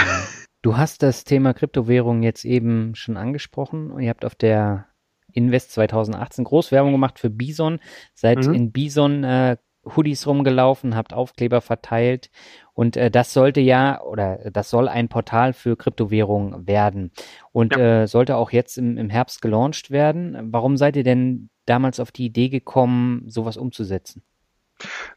Du 0.64 0.76
hast 0.76 1.04
das 1.04 1.24
Thema 1.24 1.54
Kryptowährung 1.54 2.24
jetzt 2.24 2.44
eben 2.44 2.96
schon 2.96 3.16
angesprochen 3.16 3.92
und 3.92 4.02
ihr 4.02 4.10
habt 4.10 4.26
auf 4.26 4.36
der 4.36 4.88
Invest 5.32 5.72
2018 5.74 6.44
Großwerbung 6.44 6.92
gemacht 6.92 7.20
für 7.20 7.30
Bison. 7.30 7.80
Seid 8.16 8.46
mhm. 8.48 8.54
in 8.54 8.72
Bison 8.72 9.24
äh, 9.24 9.58
Hoodies 9.96 10.28
rumgelaufen, 10.28 10.96
habt 10.96 11.14
Aufkleber 11.14 11.62
verteilt 11.62 12.30
und 12.78 12.96
äh, 12.96 13.10
das 13.10 13.34
sollte 13.34 13.60
ja 13.60 14.04
oder 14.04 14.52
das 14.52 14.70
soll 14.70 14.88
ein 14.88 15.10
Portal 15.10 15.54
für 15.54 15.76
Kryptowährungen 15.76 16.68
werden 16.68 17.12
und 17.52 17.76
ja. 17.76 18.04
äh, 18.04 18.08
sollte 18.08 18.36
auch 18.38 18.52
jetzt 18.52 18.78
im, 18.78 18.98
im 19.00 19.10
Herbst 19.10 19.42
gelauncht 19.42 19.90
werden. 19.90 20.38
Warum 20.52 20.78
seid 20.78 20.96
ihr 20.96 21.04
denn 21.04 21.50
damals 21.66 22.00
auf 22.00 22.12
die 22.12 22.26
Idee 22.26 22.50
gekommen, 22.50 23.24
sowas 23.28 23.58
umzusetzen? 23.58 24.22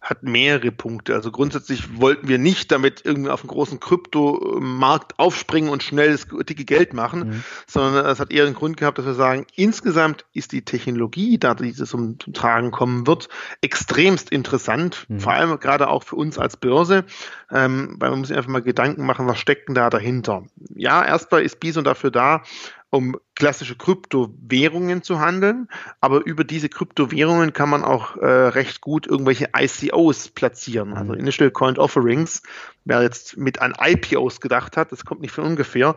Hat 0.00 0.22
mehrere 0.22 0.72
Punkte. 0.72 1.14
Also 1.14 1.30
grundsätzlich 1.30 2.00
wollten 2.00 2.28
wir 2.28 2.38
nicht 2.38 2.72
damit 2.72 3.02
irgendwie 3.04 3.30
auf 3.30 3.42
einen 3.42 3.48
großen 3.48 3.80
Kryptomarkt 3.80 5.18
aufspringen 5.18 5.70
und 5.70 5.82
schnell 5.82 6.12
das 6.12 6.26
dicke 6.46 6.64
Geld 6.64 6.94
machen, 6.94 7.28
mhm. 7.28 7.44
sondern 7.66 8.06
es 8.06 8.20
hat 8.20 8.30
eher 8.30 8.44
einen 8.44 8.54
Grund 8.54 8.76
gehabt, 8.76 8.98
dass 8.98 9.06
wir 9.06 9.14
sagen, 9.14 9.46
insgesamt 9.54 10.24
ist 10.32 10.52
die 10.52 10.64
Technologie, 10.64 11.38
da 11.38 11.54
dieses 11.54 11.90
zum, 11.90 12.18
zum 12.18 12.32
Tragen 12.32 12.70
kommen 12.70 13.06
wird, 13.06 13.28
extremst 13.60 14.30
interessant, 14.30 15.06
mhm. 15.08 15.20
vor 15.20 15.32
allem 15.32 15.58
gerade 15.60 15.88
auch 15.88 16.02
für 16.02 16.16
uns 16.16 16.38
als 16.38 16.56
Börse, 16.56 17.04
ähm, 17.50 17.96
weil 17.98 18.10
man 18.10 18.20
muss 18.20 18.28
sich 18.28 18.36
einfach 18.36 18.50
mal 18.50 18.62
Gedanken 18.62 19.04
machen, 19.04 19.26
was 19.26 19.38
steckt 19.38 19.68
denn 19.68 19.74
da 19.74 19.90
dahinter. 19.90 20.44
Ja, 20.74 21.04
erstmal 21.04 21.42
ist 21.42 21.60
Bison 21.60 21.84
dafür 21.84 22.10
da, 22.10 22.42
um 22.90 23.16
klassische 23.36 23.76
Kryptowährungen 23.76 25.02
zu 25.02 25.20
handeln, 25.20 25.68
aber 26.00 26.26
über 26.26 26.44
diese 26.44 26.68
Kryptowährungen 26.68 27.52
kann 27.52 27.70
man 27.70 27.84
auch 27.84 28.16
äh, 28.16 28.26
recht 28.26 28.80
gut 28.80 29.06
irgendwelche 29.06 29.50
ICOs 29.56 30.28
platzieren, 30.28 30.94
also 30.94 31.12
mhm. 31.12 31.20
Initial 31.20 31.50
Coin 31.50 31.78
Offerings. 31.78 32.42
Wer 32.84 33.02
jetzt 33.02 33.36
mit 33.36 33.60
an 33.60 33.74
IPOs 33.80 34.40
gedacht 34.40 34.76
hat, 34.76 34.90
das 34.90 35.04
kommt 35.04 35.20
nicht 35.20 35.32
von 35.32 35.44
ungefähr, 35.44 35.96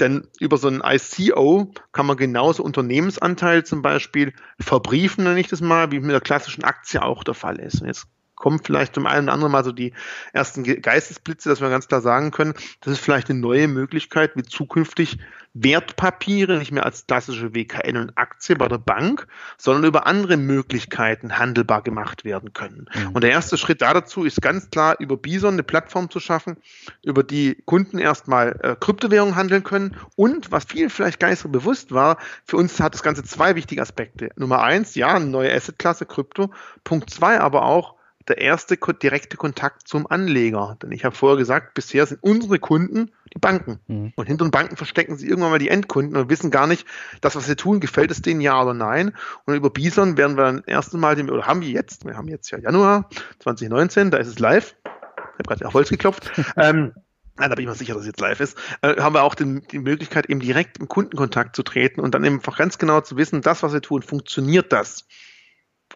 denn 0.00 0.28
über 0.40 0.56
so 0.56 0.68
ein 0.68 0.82
ICO 0.82 1.70
kann 1.92 2.06
man 2.06 2.16
genauso 2.16 2.62
Unternehmensanteil 2.62 3.64
zum 3.64 3.82
Beispiel 3.82 4.32
verbriefen, 4.58 5.24
nenne 5.24 5.40
ich 5.40 5.48
das 5.48 5.60
mal, 5.60 5.92
wie 5.92 6.00
mit 6.00 6.12
der 6.12 6.20
klassischen 6.20 6.64
Aktie 6.64 7.02
auch 7.02 7.22
der 7.22 7.34
Fall 7.34 7.58
ist. 7.60 7.82
Und 7.82 7.88
jetzt 7.88 8.06
kommen 8.44 8.60
vielleicht 8.62 8.94
zum 8.94 9.06
einen 9.06 9.24
oder 9.24 9.32
anderen 9.32 9.52
mal 9.52 9.64
so 9.64 9.72
die 9.72 9.94
ersten 10.34 10.64
Geistesblitze, 10.64 11.48
dass 11.48 11.62
wir 11.62 11.70
ganz 11.70 11.88
klar 11.88 12.02
sagen 12.02 12.30
können, 12.30 12.52
das 12.82 12.92
ist 12.92 12.98
vielleicht 12.98 13.30
eine 13.30 13.38
neue 13.38 13.68
Möglichkeit, 13.68 14.32
wie 14.36 14.42
zukünftig 14.42 15.16
Wertpapiere 15.54 16.58
nicht 16.58 16.70
mehr 16.70 16.84
als 16.84 17.06
klassische 17.06 17.54
WKN 17.54 17.96
und 17.96 18.18
Aktie 18.18 18.54
bei 18.54 18.68
der 18.68 18.76
Bank, 18.76 19.28
sondern 19.56 19.84
über 19.84 20.06
andere 20.06 20.36
Möglichkeiten 20.36 21.38
handelbar 21.38 21.80
gemacht 21.80 22.26
werden 22.26 22.52
können. 22.52 22.86
Mhm. 22.92 23.12
Und 23.12 23.24
der 23.24 23.30
erste 23.30 23.56
Schritt 23.56 23.80
da 23.80 23.94
dazu 23.94 24.24
ist 24.24 24.42
ganz 24.42 24.68
klar, 24.68 24.96
über 24.98 25.16
Bison 25.16 25.54
eine 25.54 25.62
Plattform 25.62 26.10
zu 26.10 26.20
schaffen, 26.20 26.58
über 27.02 27.22
die 27.22 27.62
Kunden 27.64 27.96
erstmal 27.96 28.60
äh, 28.62 28.76
Kryptowährungen 28.78 29.36
handeln 29.36 29.64
können 29.64 29.96
und 30.16 30.52
was 30.52 30.66
vielen 30.66 30.90
vielleicht 30.90 31.18
gar 31.18 31.30
nicht 31.30 31.40
so 31.40 31.48
bewusst 31.48 31.92
war, 31.92 32.18
für 32.44 32.58
uns 32.58 32.78
hat 32.78 32.92
das 32.92 33.02
Ganze 33.02 33.24
zwei 33.24 33.54
wichtige 33.54 33.80
Aspekte. 33.80 34.32
Nummer 34.36 34.62
eins, 34.62 34.96
ja, 34.96 35.14
eine 35.14 35.24
neue 35.24 35.50
Assetklasse 35.50 36.04
Krypto. 36.04 36.50
Punkt 36.82 37.08
zwei 37.08 37.40
aber 37.40 37.64
auch, 37.64 37.94
der 38.28 38.38
erste 38.38 38.76
direkte 38.76 39.36
Kontakt 39.36 39.86
zum 39.86 40.06
Anleger. 40.06 40.76
Denn 40.82 40.92
ich 40.92 41.04
habe 41.04 41.14
vorher 41.14 41.36
gesagt, 41.36 41.74
bisher 41.74 42.06
sind 42.06 42.22
unsere 42.22 42.58
Kunden 42.58 43.10
die 43.34 43.38
Banken. 43.38 43.80
Mhm. 43.86 44.12
Und 44.16 44.26
hinter 44.26 44.44
den 44.46 44.50
Banken 44.50 44.76
verstecken 44.76 45.16
sie 45.16 45.28
irgendwann 45.28 45.50
mal 45.50 45.58
die 45.58 45.68
Endkunden 45.68 46.16
und 46.16 46.30
wissen 46.30 46.50
gar 46.50 46.66
nicht, 46.66 46.86
das, 47.20 47.36
was 47.36 47.46
sie 47.46 47.56
tun, 47.56 47.80
gefällt 47.80 48.10
es 48.10 48.22
denen 48.22 48.40
ja 48.40 48.60
oder 48.60 48.74
nein. 48.74 49.12
Und 49.44 49.54
über 49.54 49.70
Bison 49.70 50.16
werden 50.16 50.36
wir 50.36 50.44
dann 50.44 50.62
erste 50.66 50.96
Mal, 50.96 51.18
oder 51.30 51.46
haben 51.46 51.60
wir 51.60 51.70
jetzt, 51.70 52.04
wir 52.04 52.16
haben 52.16 52.28
jetzt 52.28 52.50
ja 52.50 52.58
Januar 52.58 53.08
2019, 53.40 54.10
da 54.10 54.18
ist 54.18 54.28
es 54.28 54.38
live. 54.38 54.74
Ich 54.84 55.38
habe 55.38 55.42
gerade 55.48 55.66
auf 55.66 55.74
Holz 55.74 55.90
geklopft. 55.90 56.30
ähm, 56.56 56.92
Nein, 57.36 57.50
da 57.50 57.56
bin 57.56 57.64
ich 57.64 57.68
mir 57.68 57.74
sicher, 57.74 57.94
dass 57.94 58.02
es 58.02 58.06
jetzt 58.06 58.20
live 58.20 58.38
ist. 58.38 58.56
Äh, 58.80 59.00
haben 59.00 59.14
wir 59.14 59.24
auch 59.24 59.34
den, 59.34 59.66
die 59.72 59.80
Möglichkeit, 59.80 60.30
eben 60.30 60.38
direkt 60.38 60.78
im 60.78 60.86
Kundenkontakt 60.86 61.56
zu 61.56 61.64
treten 61.64 62.00
und 62.00 62.14
dann 62.14 62.22
eben 62.24 62.36
einfach 62.36 62.56
ganz 62.56 62.78
genau 62.78 63.00
zu 63.00 63.16
wissen, 63.16 63.42
das, 63.42 63.64
was 63.64 63.72
wir 63.72 63.82
tun, 63.82 64.02
funktioniert 64.02 64.72
das? 64.72 65.08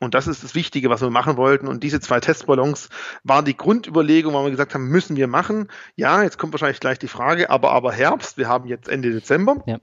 Und 0.01 0.15
das 0.15 0.27
ist 0.27 0.45
das 0.45 0.55
Wichtige, 0.55 0.91
was 0.91 1.01
wir 1.01 1.11
machen 1.11 1.37
wollten. 1.37 1.67
Und 1.67 1.83
diese 1.83 2.01
zwei 2.01 2.21
Testballons 2.21 2.89
waren 3.25 3.45
die 3.45 3.57
Grundüberlegung, 3.57 4.35
wo 4.35 4.45
wir 4.45 4.51
gesagt 4.51 4.75
haben, 4.75 4.89
müssen 4.89 5.17
wir 5.17 5.27
machen. 5.27 5.69
Ja, 5.97 6.23
jetzt 6.23 6.39
kommt 6.39 6.53
wahrscheinlich 6.53 6.81
gleich 6.81 6.99
die 6.99 7.09
Frage, 7.09 7.51
aber, 7.51 7.73
aber 7.73 7.93
Herbst, 7.93 8.39
wir 8.39 8.49
haben 8.49 8.69
jetzt 8.69 8.89
Ende 8.89 9.11
Dezember. 9.11 9.63
Ja. 9.67 9.79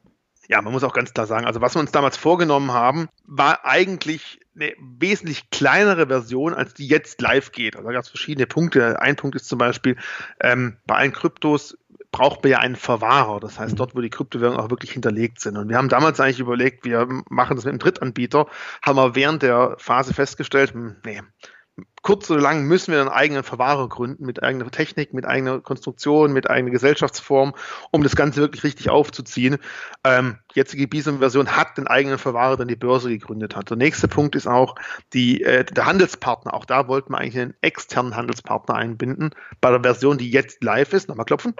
Ja, 0.47 0.61
man 0.61 0.73
muss 0.73 0.83
auch 0.83 0.93
ganz 0.93 1.11
klar 1.13 1.25
sagen, 1.25 1.45
also 1.47 1.61
was 1.61 1.75
wir 1.75 1.79
uns 1.79 1.91
damals 1.91 2.17
vorgenommen 2.17 2.71
haben, 2.71 3.07
war 3.25 3.65
eigentlich 3.65 4.39
eine 4.55 4.73
wesentlich 4.79 5.49
kleinere 5.49 6.07
Version, 6.07 6.53
als 6.53 6.73
die 6.73 6.87
jetzt 6.87 7.19
live 7.21 7.51
geht. 7.51 7.75
Also 7.75 7.87
da 7.87 7.93
gab 7.93 8.03
es 8.03 8.09
verschiedene 8.09 8.47
Punkte. 8.47 9.01
Ein 9.01 9.15
Punkt 9.15 9.35
ist 9.35 9.47
zum 9.47 9.57
Beispiel, 9.57 9.97
ähm, 10.39 10.77
bei 10.85 10.95
allen 10.95 11.13
Kryptos 11.13 11.77
braucht 12.15 12.43
man 12.43 12.51
ja 12.53 12.59
einen 12.59 12.77
Verwahrer. 12.77 13.41
Das 13.41 13.59
heißt, 13.59 13.77
dort, 13.77 13.93
wo 13.93 13.99
die 13.99 14.09
Kryptowährungen 14.09 14.57
auch 14.57 14.69
wirklich 14.69 14.91
hinterlegt 14.91 15.41
sind. 15.41 15.57
Und 15.57 15.67
wir 15.67 15.75
haben 15.75 15.89
damals 15.89 16.21
eigentlich 16.21 16.39
überlegt, 16.39 16.85
wir 16.85 17.07
machen 17.29 17.57
das 17.57 17.65
mit 17.65 17.73
einem 17.73 17.79
Drittanbieter, 17.79 18.47
haben 18.81 18.95
wir 18.95 19.15
während 19.15 19.43
der 19.43 19.75
Phase 19.79 20.13
festgestellt, 20.13 20.73
hm, 20.73 20.95
nee, 21.03 21.21
kurz 22.05 22.29
oder 22.29 22.39
lang 22.39 22.65
müssen 22.65 22.93
wir 22.93 23.01
einen 23.01 23.09
eigenen 23.09 23.43
Verwahrer 23.43 23.89
gründen, 23.89 24.25
mit 24.25 24.43
eigener 24.43 24.69
Technik, 24.69 25.13
mit 25.13 25.25
eigener 25.25 25.59
Konstruktion, 25.59 26.31
mit 26.31 26.49
eigener 26.49 26.71
Gesellschaftsform, 26.71 27.53
um 27.91 28.03
das 28.03 28.15
Ganze 28.15 28.41
wirklich 28.41 28.63
richtig 28.63 28.89
aufzuziehen. 28.89 29.57
Ähm, 30.03 30.37
die 30.53 30.59
jetzige 30.59 30.87
Bison-Version 30.87 31.57
hat 31.57 31.77
den 31.77 31.87
eigenen 31.87 32.19
Verwahrer, 32.19 32.57
den 32.57 32.67
die 32.67 32.75
Börse 32.75 33.09
gegründet 33.09 33.55
hat. 33.55 33.71
Der 33.71 33.77
nächste 33.77 34.07
Punkt 34.07 34.35
ist 34.35 34.47
auch 34.47 34.75
die, 35.13 35.41
äh, 35.41 35.65
der 35.65 35.85
Handelspartner. 35.87 36.53
Auch 36.53 36.65
da 36.65 36.87
wollten 36.87 37.11
wir 37.11 37.17
eigentlich 37.17 37.41
einen 37.41 37.55
externen 37.61 38.15
Handelspartner 38.15 38.75
einbinden. 38.75 39.31
Bei 39.59 39.71
der 39.71 39.81
Version, 39.81 40.17
die 40.17 40.29
jetzt 40.29 40.63
live 40.63 40.93
ist, 40.93 41.09
nochmal 41.09 41.25
klopfen, 41.25 41.55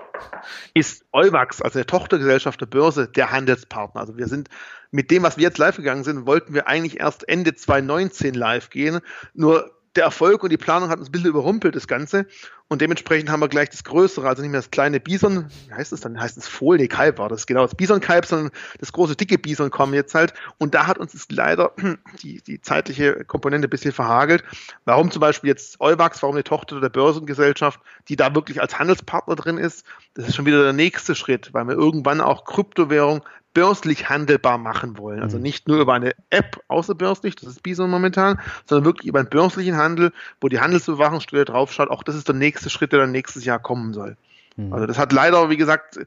ist 0.74 1.06
Euwax, 1.12 1.62
also 1.62 1.80
der 1.80 1.88
Tochtergesellschaft 1.88 2.62
der 2.62 2.68
Börse, 2.68 3.08
der 3.08 3.32
Handelspartner. 3.32 4.00
Also 4.00 4.16
wir 4.16 4.28
sind 4.28 4.50
mit 4.92 5.12
dem, 5.12 5.24
was 5.24 5.38
wir 5.38 5.44
jetzt 5.44 5.58
live 5.58 5.76
gegangen 5.76 6.04
sind, 6.04 6.26
wollten 6.26 6.54
wir 6.54 6.68
eigentlich 6.68 7.00
erst 7.00 7.28
Ende 7.28 7.56
2019 7.56 8.34
live 8.34 8.70
gehen. 8.70 9.02
Nur 9.34 9.75
der 9.96 10.04
Erfolg 10.04 10.44
und 10.44 10.52
die 10.52 10.58
Planung 10.58 10.90
hat 10.90 11.00
uns 11.00 11.10
ein 11.10 11.12
bisschen 11.12 11.30
überrumpelt, 11.30 11.76
das 11.76 11.88
Ganze. 11.88 12.26
Und 12.68 12.82
dementsprechend 12.82 13.30
haben 13.30 13.42
wir 13.42 13.48
gleich 13.48 13.70
das 13.70 13.84
Größere, 13.84 14.28
also 14.28 14.42
nicht 14.42 14.52
mehr 14.52 14.60
das 14.60 14.72
kleine 14.72 15.00
Bison, 15.00 15.46
wie 15.68 15.74
heißt 15.74 15.94
es 15.94 16.02
dann? 16.02 16.20
Heißt 16.20 16.36
es 16.36 16.48
Fohl? 16.48 16.78
Nee, 16.78 16.88
Kalb 16.88 17.20
war 17.20 17.30
das, 17.30 17.46
genau. 17.46 17.62
Das 17.62 17.76
Bison-Kalb, 17.76 18.26
sondern 18.26 18.52
das 18.80 18.92
große, 18.92 19.16
dicke 19.16 19.38
Bison 19.38 19.70
kommen 19.70 19.94
jetzt 19.94 20.16
halt. 20.16 20.34
Und 20.58 20.74
da 20.74 20.88
hat 20.88 20.98
uns 20.98 21.12
das 21.12 21.28
leider 21.30 21.74
die, 22.24 22.42
die 22.42 22.60
zeitliche 22.62 23.24
Komponente 23.26 23.68
ein 23.68 23.70
bisschen 23.70 23.92
verhagelt. 23.92 24.44
Warum 24.84 25.12
zum 25.12 25.20
Beispiel 25.20 25.50
jetzt 25.50 25.80
Euwax, 25.80 26.24
warum 26.24 26.36
eine 26.36 26.44
Tochter 26.44 26.82
der 26.82 26.90
Börsengesellschaft, 26.90 27.80
die 28.10 28.16
da 28.16 28.34
wirklich 28.34 28.62
als 28.62 28.80
Handelspartner 28.80 29.36
drin 29.36 29.58
ist, 29.58 29.86
das 30.16 30.28
ist 30.28 30.36
schon 30.36 30.46
wieder 30.46 30.64
der 30.64 30.74
nächste 30.74 31.14
Schritt, 31.14 31.54
weil 31.54 31.66
wir 31.66 31.76
irgendwann 31.76 32.20
auch 32.20 32.46
Kryptowährung 32.46 33.22
börslich 33.56 34.10
handelbar 34.10 34.60
machen 34.60 35.00
wollen. 35.00 35.22
Also 35.24 35.38
mhm. 35.38 35.44
nicht 35.44 35.68
nur 35.68 35.80
über 35.80 35.96
eine 35.96 36.12
App 36.30 36.62
außerbörslich, 36.68 37.36
das 37.36 37.50
ist 37.50 37.64
Bison 37.64 37.90
momentan, 37.90 38.40
sondern 38.66 38.86
wirklich 38.86 39.08
über 39.08 39.20
einen 39.20 39.30
börslichen 39.30 39.78
Handel, 39.78 40.12
wo 40.42 40.50
die 40.50 40.60
Handelsüberwachungsstelle 40.60 41.46
draufschaut. 41.46 41.90
Auch 41.90 42.04
das 42.04 42.16
ist 42.16 42.28
der 42.28 42.36
nächste 42.36 42.70
Schritt, 42.70 42.92
der 42.92 43.00
dann 43.00 43.12
nächstes 43.12 43.46
Jahr 43.46 43.58
kommen 43.58 43.94
soll. 43.94 44.18
Mhm. 44.58 44.74
Also 44.74 44.86
das 44.86 44.98
hat 44.98 45.12
leider, 45.12 45.50
wie 45.50 45.58
gesagt, 45.58 46.00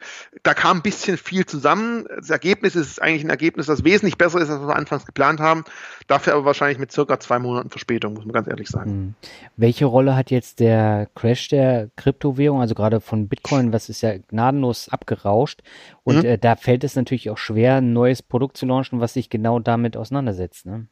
da 0.42 0.54
kam 0.54 0.78
ein 0.78 0.82
bisschen 0.82 1.16
viel 1.16 1.44
zusammen. 1.44 2.06
Das 2.16 2.30
Ergebnis 2.30 2.76
ist 2.76 3.00
eigentlich 3.00 3.24
ein 3.24 3.30
Ergebnis, 3.30 3.66
das 3.66 3.84
wesentlich 3.84 4.16
besser 4.16 4.40
ist, 4.40 4.50
als 4.50 4.62
wir 4.62 4.74
anfangs 4.74 5.04
geplant 5.04 5.40
haben. 5.40 5.64
Dafür 6.06 6.34
aber 6.34 6.44
wahrscheinlich 6.44 6.78
mit 6.78 6.90
circa 6.90 7.20
zwei 7.20 7.38
Monaten 7.38 7.70
Verspätung, 7.70 8.14
muss 8.14 8.24
man 8.24 8.32
ganz 8.32 8.48
ehrlich 8.48 8.68
sagen. 8.68 8.90
Mhm. 8.90 9.14
Welche 9.56 9.84
Rolle 9.84 10.16
hat 10.16 10.30
jetzt 10.30 10.60
der 10.60 11.08
Crash 11.14 11.48
der 11.48 11.90
Kryptowährung, 11.96 12.60
also 12.60 12.74
gerade 12.74 13.00
von 13.00 13.28
Bitcoin, 13.28 13.72
was 13.72 13.88
ist 13.88 14.00
ja 14.00 14.16
gnadenlos 14.16 14.88
abgerauscht. 14.88 15.62
Und 16.04 16.18
mhm. 16.18 16.24
äh, 16.24 16.38
da 16.38 16.56
fällt 16.56 16.84
es 16.84 16.96
natürlich 16.96 17.30
auch 17.30 17.38
schwer, 17.38 17.76
ein 17.76 17.92
neues 17.92 18.22
Produkt 18.22 18.56
zu 18.56 18.66
launchen, 18.66 19.00
was 19.00 19.14
sich 19.14 19.28
genau 19.28 19.58
damit 19.58 19.96
auseinandersetzt. 19.96 20.64
Ne? 20.64 20.86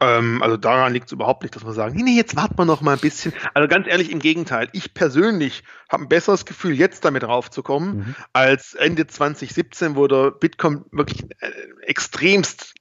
Ähm, 0.00 0.42
also 0.42 0.56
daran 0.56 0.92
liegt 0.92 1.06
es 1.06 1.12
überhaupt 1.12 1.42
nicht, 1.42 1.54
dass 1.56 1.64
wir 1.64 1.72
sagen, 1.72 1.96
nee, 1.96 2.02
nee, 2.02 2.16
jetzt 2.16 2.36
warten 2.36 2.56
wir 2.58 2.64
noch 2.64 2.80
mal 2.80 2.92
ein 2.92 3.00
bisschen. 3.00 3.32
Also 3.54 3.68
ganz 3.68 3.86
ehrlich, 3.88 4.10
im 4.10 4.18
Gegenteil. 4.18 4.68
Ich 4.72 4.94
persönlich 4.94 5.64
habe 5.88 6.04
ein 6.04 6.08
besseres 6.08 6.44
Gefühl, 6.44 6.74
jetzt 6.74 7.04
damit 7.04 7.24
raufzukommen, 7.24 7.96
mhm. 7.98 8.16
als 8.32 8.74
Ende 8.74 9.06
2017, 9.06 9.96
wo 9.96 10.06
der 10.06 10.30
Bitcoin 10.30 10.84
wirklich 10.92 11.24
äh, 11.40 11.50
extremst 11.82 12.74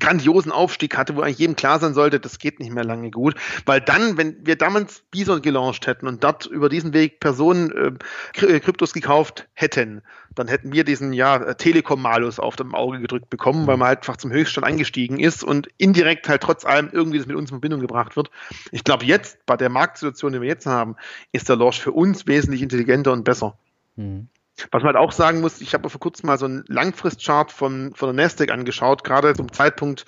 grandiosen 0.00 0.52
Aufstieg 0.52 0.96
hatte, 0.96 1.16
wo 1.16 1.20
eigentlich 1.20 1.38
jedem 1.38 1.56
klar 1.56 1.78
sein 1.78 1.94
sollte, 1.94 2.20
das 2.20 2.38
geht 2.38 2.60
nicht 2.60 2.72
mehr 2.72 2.84
lange 2.84 3.10
gut. 3.10 3.34
Weil 3.66 3.80
dann, 3.80 4.16
wenn 4.16 4.46
wir 4.46 4.56
damals 4.56 5.02
Bison 5.10 5.42
gelauncht 5.42 5.86
hätten 5.86 6.06
und 6.06 6.24
dort 6.24 6.46
über 6.46 6.68
diesen 6.68 6.92
Weg 6.92 7.20
Personen 7.20 7.98
äh, 8.40 8.46
äh 8.46 8.60
Kryptos 8.60 8.92
gekauft 8.92 9.48
hätten, 9.54 10.02
dann 10.34 10.48
hätten 10.48 10.72
wir 10.72 10.84
diesen 10.84 11.12
ja 11.12 11.54
Telekom-Malus 11.54 12.38
auf 12.38 12.56
dem 12.56 12.74
Auge 12.74 13.00
gedrückt 13.00 13.30
bekommen, 13.30 13.66
weil 13.66 13.76
man 13.76 13.88
halt 13.88 13.98
einfach 13.98 14.16
zum 14.16 14.30
Höchststand 14.30 14.66
angestiegen 14.66 15.18
ist 15.18 15.42
und 15.42 15.68
indirekt 15.78 16.28
halt 16.28 16.42
trotz 16.42 16.64
allem 16.64 16.90
irgendwie 16.92 17.18
das 17.18 17.26
mit 17.26 17.36
uns 17.36 17.50
in 17.50 17.56
Verbindung 17.56 17.80
gebracht 17.80 18.16
wird. 18.16 18.30
Ich 18.70 18.84
glaube, 18.84 19.04
jetzt, 19.04 19.44
bei 19.46 19.56
der 19.56 19.68
Marktsituation, 19.68 20.32
die 20.32 20.40
wir 20.40 20.48
jetzt 20.48 20.66
haben, 20.66 20.96
ist 21.32 21.48
der 21.48 21.56
Launch 21.56 21.80
für 21.80 21.92
uns 21.92 22.26
wesentlich 22.26 22.62
intelligenter 22.62 23.12
und 23.12 23.24
besser. 23.24 23.58
Mhm. 23.96 24.28
Was 24.70 24.82
man 24.82 24.94
halt 24.94 24.96
auch 24.96 25.12
sagen 25.12 25.40
muss, 25.40 25.60
ich 25.60 25.74
habe 25.74 25.88
vor 25.88 26.00
kurzem 26.00 26.26
mal 26.26 26.38
so 26.38 26.46
einen 26.46 26.64
Langfristchart 26.68 27.52
von, 27.52 27.92
von 27.94 28.14
der 28.14 28.24
Nasdaq 28.24 28.50
angeschaut, 28.50 29.04
gerade 29.04 29.34
zum 29.34 29.52
Zeitpunkt 29.52 30.04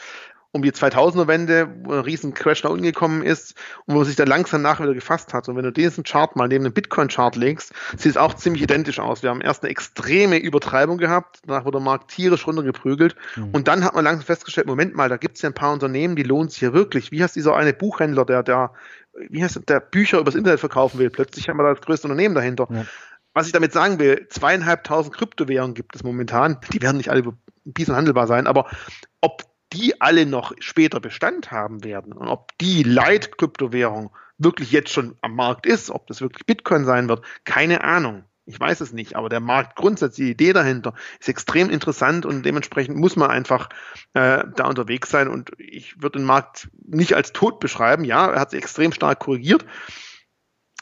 um 0.52 0.62
die 0.62 0.72
2000er-Wende, 0.72 1.68
wo 1.84 1.92
ein 1.92 2.00
riesen 2.00 2.34
Crash 2.34 2.64
nach 2.64 2.70
unten 2.70 2.82
gekommen 2.82 3.22
ist 3.22 3.54
und 3.86 3.94
wo 3.94 3.98
man 3.98 4.06
sich 4.06 4.16
dann 4.16 4.26
langsam 4.26 4.62
nachher 4.62 4.82
wieder 4.82 4.94
gefasst 4.94 5.32
hat. 5.32 5.48
Und 5.48 5.56
wenn 5.56 5.62
du 5.62 5.70
diesen 5.70 6.02
Chart 6.02 6.34
mal 6.34 6.48
neben 6.48 6.64
den 6.64 6.72
Bitcoin-Chart 6.72 7.36
legst, 7.36 7.72
sieht 7.96 8.10
es 8.10 8.16
auch 8.16 8.34
ziemlich 8.34 8.62
identisch 8.62 8.98
aus. 8.98 9.22
Wir 9.22 9.30
haben 9.30 9.40
erst 9.40 9.62
eine 9.62 9.70
extreme 9.70 10.38
Übertreibung 10.38 10.98
gehabt, 10.98 11.40
danach 11.46 11.64
wurde 11.64 11.78
der 11.78 11.84
Markt 11.84 12.10
tierisch 12.10 12.46
runtergeprügelt 12.46 13.14
mhm. 13.36 13.50
und 13.52 13.68
dann 13.68 13.84
hat 13.84 13.94
man 13.94 14.04
langsam 14.04 14.26
festgestellt, 14.26 14.66
Moment 14.66 14.96
mal, 14.96 15.08
da 15.08 15.18
gibt 15.18 15.36
es 15.36 15.42
ja 15.42 15.50
ein 15.50 15.54
paar 15.54 15.72
Unternehmen, 15.72 16.16
die 16.16 16.24
lohnt 16.24 16.50
sich 16.50 16.60
hier 16.60 16.72
wirklich. 16.72 17.12
Wie 17.12 17.22
heißt 17.22 17.36
dieser 17.36 17.54
eine 17.54 17.72
Buchhändler, 17.72 18.24
der, 18.24 18.42
der, 18.42 18.72
wie 19.28 19.44
heißt 19.44 19.60
der, 19.68 19.78
Bücher 19.78 20.18
übers 20.18 20.34
Internet 20.34 20.58
verkaufen 20.58 20.98
will? 20.98 21.10
Plötzlich 21.10 21.48
haben 21.48 21.58
wir 21.58 21.62
da 21.62 21.74
das 21.74 21.80
größte 21.80 22.08
Unternehmen 22.08 22.34
dahinter. 22.34 22.66
Ja. 22.70 22.86
Was 23.32 23.46
ich 23.46 23.52
damit 23.52 23.72
sagen 23.72 23.98
will, 23.98 24.26
zweieinhalbtausend 24.28 25.14
Kryptowährungen 25.14 25.74
gibt 25.74 25.94
es 25.94 26.02
momentan. 26.02 26.58
Die 26.72 26.82
werden 26.82 26.96
nicht 26.96 27.10
alle 27.10 27.32
Bison 27.64 27.94
handelbar 27.94 28.26
sein, 28.26 28.46
aber 28.46 28.68
ob 29.20 29.44
die 29.72 30.00
alle 30.00 30.26
noch 30.26 30.52
später 30.58 31.00
Bestand 31.00 31.50
haben 31.50 31.84
werden 31.84 32.12
und 32.12 32.28
ob 32.28 32.56
die 32.58 32.82
Light-Kryptowährung 32.82 34.10
wirklich 34.38 34.72
jetzt 34.72 34.92
schon 34.92 35.16
am 35.20 35.36
Markt 35.36 35.66
ist, 35.66 35.90
ob 35.90 36.06
das 36.06 36.20
wirklich 36.20 36.46
Bitcoin 36.46 36.84
sein 36.84 37.08
wird, 37.08 37.24
keine 37.44 37.84
Ahnung. 37.84 38.24
Ich 38.46 38.58
weiß 38.58 38.80
es 38.80 38.92
nicht, 38.92 39.14
aber 39.14 39.28
der 39.28 39.38
Markt 39.38 39.76
grundsätzlich, 39.76 40.26
die 40.26 40.32
Idee 40.32 40.52
dahinter 40.52 40.94
ist 41.20 41.28
extrem 41.28 41.70
interessant 41.70 42.26
und 42.26 42.44
dementsprechend 42.44 42.96
muss 42.96 43.14
man 43.14 43.30
einfach 43.30 43.68
äh, 44.14 44.42
da 44.56 44.66
unterwegs 44.66 45.10
sein 45.10 45.28
und 45.28 45.52
ich 45.58 46.02
würde 46.02 46.18
den 46.18 46.26
Markt 46.26 46.68
nicht 46.84 47.14
als 47.14 47.32
tot 47.32 47.60
beschreiben. 47.60 48.04
Ja, 48.04 48.32
er 48.32 48.40
hat 48.40 48.50
sich 48.50 48.60
extrem 48.60 48.92
stark 48.92 49.20
korrigiert, 49.20 49.64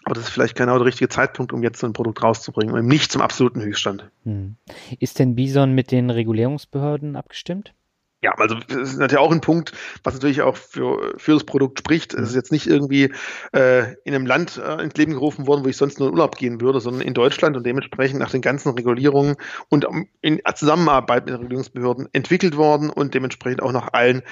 aber 0.09 0.15
das 0.15 0.25
ist 0.25 0.31
vielleicht 0.31 0.57
genau 0.57 0.79
der 0.79 0.87
richtige 0.87 1.11
Zeitpunkt, 1.11 1.53
um 1.53 1.63
jetzt 1.63 1.81
so 1.81 1.87
ein 1.87 1.93
Produkt 1.93 2.23
rauszubringen 2.23 2.75
und 2.75 2.87
nicht 2.87 3.13
zum 3.13 3.21
absoluten 3.21 3.61
Höchststand. 3.61 4.11
Hm. 4.25 4.57
Ist 4.99 5.19
denn 5.19 5.35
Bison 5.35 5.75
mit 5.75 5.91
den 5.91 6.09
Regulierungsbehörden 6.09 7.15
abgestimmt? 7.15 7.75
Ja, 8.21 8.33
also 8.37 8.57
das 8.57 8.77
ist 8.77 8.99
natürlich 8.99 9.25
auch 9.25 9.31
ein 9.31 9.41
Punkt, 9.41 9.73
was 10.03 10.15
natürlich 10.15 10.43
auch 10.43 10.57
für, 10.57 11.15
für 11.19 11.35
das 11.35 11.45
Produkt 11.45 11.79
spricht. 11.79 12.15
Es 12.15 12.31
ist 12.31 12.35
jetzt 12.35 12.51
nicht 12.51 12.67
irgendwie 12.67 13.13
äh, 13.53 13.93
in 14.03 14.13
einem 14.13 14.27
Land 14.27 14.57
äh, 14.57 14.83
ins 14.83 14.97
Leben 14.97 15.13
gerufen 15.13 15.47
worden, 15.47 15.65
wo 15.65 15.69
ich 15.69 15.77
sonst 15.77 16.01
nur 16.01 16.09
in 16.09 16.15
Urlaub 16.15 16.37
gehen 16.37 16.61
würde, 16.61 16.81
sondern 16.81 17.03
in 17.03 17.15
Deutschland 17.15 17.57
und 17.57 17.65
dementsprechend 17.65 18.19
nach 18.19 18.33
den 18.33 18.41
ganzen 18.41 18.71
Regulierungen 18.71 19.37
und 19.69 19.87
in 20.21 20.41
Zusammenarbeit 20.53 21.27
mit 21.27 21.35
den 21.35 21.43
Regulierungsbehörden 21.43 22.09
entwickelt 22.13 22.57
worden 22.57 22.91
und 22.91 23.15
dementsprechend 23.15 23.63
auch 23.63 23.71
nach 23.71 23.93
allen 23.93 24.23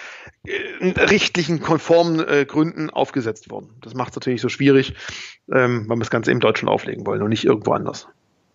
äh, 0.44 0.88
rechtlichen 0.96 1.60
konformen 1.60 2.26
äh, 2.26 2.44
Gründen 2.44 2.90
aufgesetzt 2.90 3.52
worden. 3.52 3.70
Das 3.82 3.94
macht 3.94 4.10
es 4.10 4.16
natürlich 4.16 4.40
so 4.40 4.48
schwierig, 4.48 4.94
ähm, 5.52 5.84
weil 5.86 5.96
wir 5.96 6.00
das 6.00 6.10
Ganze 6.10 6.32
in 6.32 6.40
Deutschland 6.40 6.72
auflegen 6.72 7.06
wollen 7.06 7.22
und 7.22 7.28
nicht 7.28 7.44
irgendwo 7.44 7.70
anders. 7.70 8.08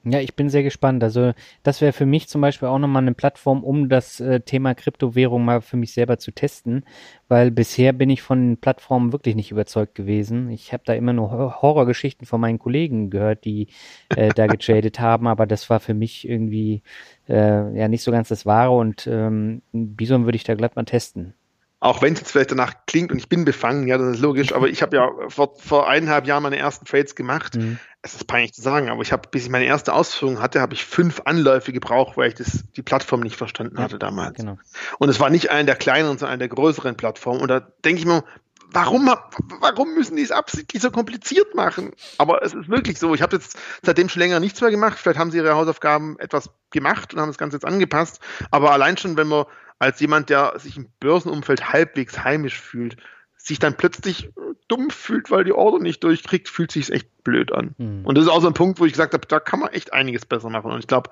Ja, 0.04 0.20
ich 0.20 0.36
bin 0.36 0.50
sehr 0.50 0.64
gespannt. 0.64 1.04
Also 1.04 1.34
das 1.62 1.80
wäre 1.80 1.94
für 1.94 2.08
mich 2.08 2.28
zum 2.28 2.42
Beispiel 2.42 2.68
auch 2.68 2.80
nochmal 2.80 3.04
eine 3.04 3.14
Plattform, 3.14 3.64
um 3.64 3.88
das 3.88 4.20
äh, 4.20 4.40
Thema 4.40 4.74
Kryptowährung 4.74 5.46
mal 5.46 5.62
für 5.62 5.78
mich 5.78 5.94
selber 5.94 6.18
zu 6.18 6.32
testen, 6.32 6.86
weil 7.28 7.52
bisher 7.52 7.94
bin 7.94 8.10
ich 8.10 8.24
von 8.24 8.58
Plattformen 8.58 9.12
wirklich 9.14 9.36
nicht 9.36 9.52
überzeugt 9.52 9.94
gewesen. 9.94 10.50
Ich 10.50 10.74
habe 10.74 10.82
da 10.88 10.94
immer 10.94 11.14
nur 11.14 11.62
Horrorgeschichten 11.62 12.26
von 12.26 12.42
meinen 12.42 12.58
Kollegen 12.58 13.12
gehört, 13.12 13.46
die 13.46 13.68
äh, 14.16 14.30
da 14.34 14.48
getradet 14.48 15.00
haben, 15.00 15.28
aber 15.28 15.46
das 15.46 15.70
war 15.70 15.80
für 15.80 15.94
mich 15.94 16.28
irgendwie 16.28 16.82
äh, 17.30 17.78
ja 17.78 17.88
nicht 17.88 18.02
so 18.02 18.12
ganz 18.12 18.30
das 18.30 18.48
Wahre 18.48 18.72
und 18.72 19.06
ähm, 19.06 19.62
Bison 19.72 20.26
würde 20.26 20.36
ich 20.36 20.44
da 20.44 20.56
glatt 20.56 20.76
mal 20.76 20.86
testen. 20.86 21.36
Auch 21.84 22.04
wenn 22.04 22.14
es 22.14 22.20
jetzt 22.20 22.32
vielleicht 22.32 22.52
danach 22.52 22.76
klingt 22.86 23.12
und 23.12 23.18
ich 23.18 23.28
bin 23.28 23.44
befangen, 23.44 23.88
ja, 23.88 23.98
das 23.98 24.18
ist 24.18 24.22
logisch, 24.22 24.54
aber 24.54 24.70
ich 24.70 24.84
habe 24.84 24.96
ja 24.96 25.10
vor, 25.30 25.56
vor 25.58 25.90
eineinhalb 25.90 26.28
Jahren 26.28 26.44
meine 26.44 26.58
ersten 26.58 26.86
Trades 26.86 27.16
gemacht. 27.16 27.56
Mhm. 27.56 27.80
Es 28.04 28.14
ist 28.14 28.28
peinlich 28.28 28.54
zu 28.54 28.62
sagen, 28.62 28.90
aber 28.90 29.02
ich 29.02 29.12
habe, 29.12 29.28
bis 29.30 29.46
ich 29.46 29.50
meine 29.50 29.66
erste 29.66 29.94
Ausführung 29.94 30.40
hatte, 30.40 30.62
habe 30.62 30.76
ich 30.76 30.86
fünf 30.86 31.22
Anläufe 31.26 31.74
gebraucht, 31.74 32.18
weil 32.18 32.30
ich 32.30 32.36
das, 32.36 32.66
die 32.76 32.84
Plattform 32.84 33.22
nicht 33.22 33.36
verstanden 33.36 33.80
hatte 33.80 33.98
damals. 33.98 34.38
Genau. 34.38 34.60
Und 35.00 35.10
es 35.10 35.20
war 35.20 35.32
nicht 35.32 35.50
eine 35.50 35.66
der 35.66 35.76
kleineren, 35.76 36.20
sondern 36.20 36.34
eine 36.34 36.48
der 36.48 36.50
größeren 36.50 36.96
Plattformen. 36.96 37.42
Und 37.42 37.48
da 37.48 37.62
denke 37.84 38.00
ich 38.00 38.06
mir, 38.06 38.24
warum, 38.72 39.12
warum 39.60 39.96
müssen 39.96 40.18
die 40.18 40.24
es 40.24 40.32
absichtlich 40.32 40.84
so 40.84 40.92
kompliziert 40.92 41.56
machen? 41.56 41.94
Aber 42.20 42.44
es 42.44 42.54
ist 42.54 42.70
wirklich 42.70 43.00
so. 43.00 43.16
Ich 43.16 43.24
habe 43.24 43.38
jetzt 43.38 43.58
seitdem 43.82 44.08
schon 44.08 44.22
länger 44.22 44.40
nichts 44.40 44.62
mehr 44.62 44.70
gemacht. 44.70 45.00
Vielleicht 45.00 45.18
haben 45.18 45.32
sie 45.32 45.38
ihre 45.38 45.56
Hausaufgaben 45.56 46.20
etwas 46.20 46.52
gemacht 46.70 47.14
und 47.14 47.22
haben 47.22 47.30
das 47.30 47.40
Ganze 47.40 47.58
jetzt 47.58 47.66
angepasst. 47.66 48.20
Aber 48.52 48.72
allein 48.72 48.98
schon, 48.98 49.18
wenn 49.18 49.28
man 49.28 49.46
als 49.82 50.00
jemand, 50.00 50.30
der 50.30 50.54
sich 50.60 50.78
im 50.78 50.90
Börsenumfeld 51.00 51.74
halbwegs 51.74 52.24
heimisch 52.24 52.62
fühlt, 52.62 52.98
sich 53.36 53.58
dann 53.58 53.76
plötzlich 53.76 54.30
dumm 54.68 54.92
fühlt, 54.92 55.32
weil 55.32 55.44
die 55.44 55.54
Order 55.54 55.80
nicht 55.80 56.04
durchkriegt, 56.04 56.48
fühlt 56.48 56.72
sich 56.72 56.92
echt 56.92 57.24
blöd 57.24 57.52
an. 57.52 57.74
Mhm. 57.80 58.06
Und 58.06 58.16
das 58.16 58.26
ist 58.26 58.30
auch 58.30 58.42
so 58.42 58.48
ein 58.48 58.54
Punkt, 58.54 58.80
wo 58.80 58.86
ich 58.86 58.94
gesagt 58.94 59.16
habe, 59.16 59.26
da 59.26 59.40
kann 59.40 59.60
man 59.60 59.70
echt 59.70 59.92
einiges 59.92 60.28
besser 60.28 60.52
machen. 60.52 60.72
Und 60.72 60.80
ich 60.80 60.86
glaube, 60.86 61.10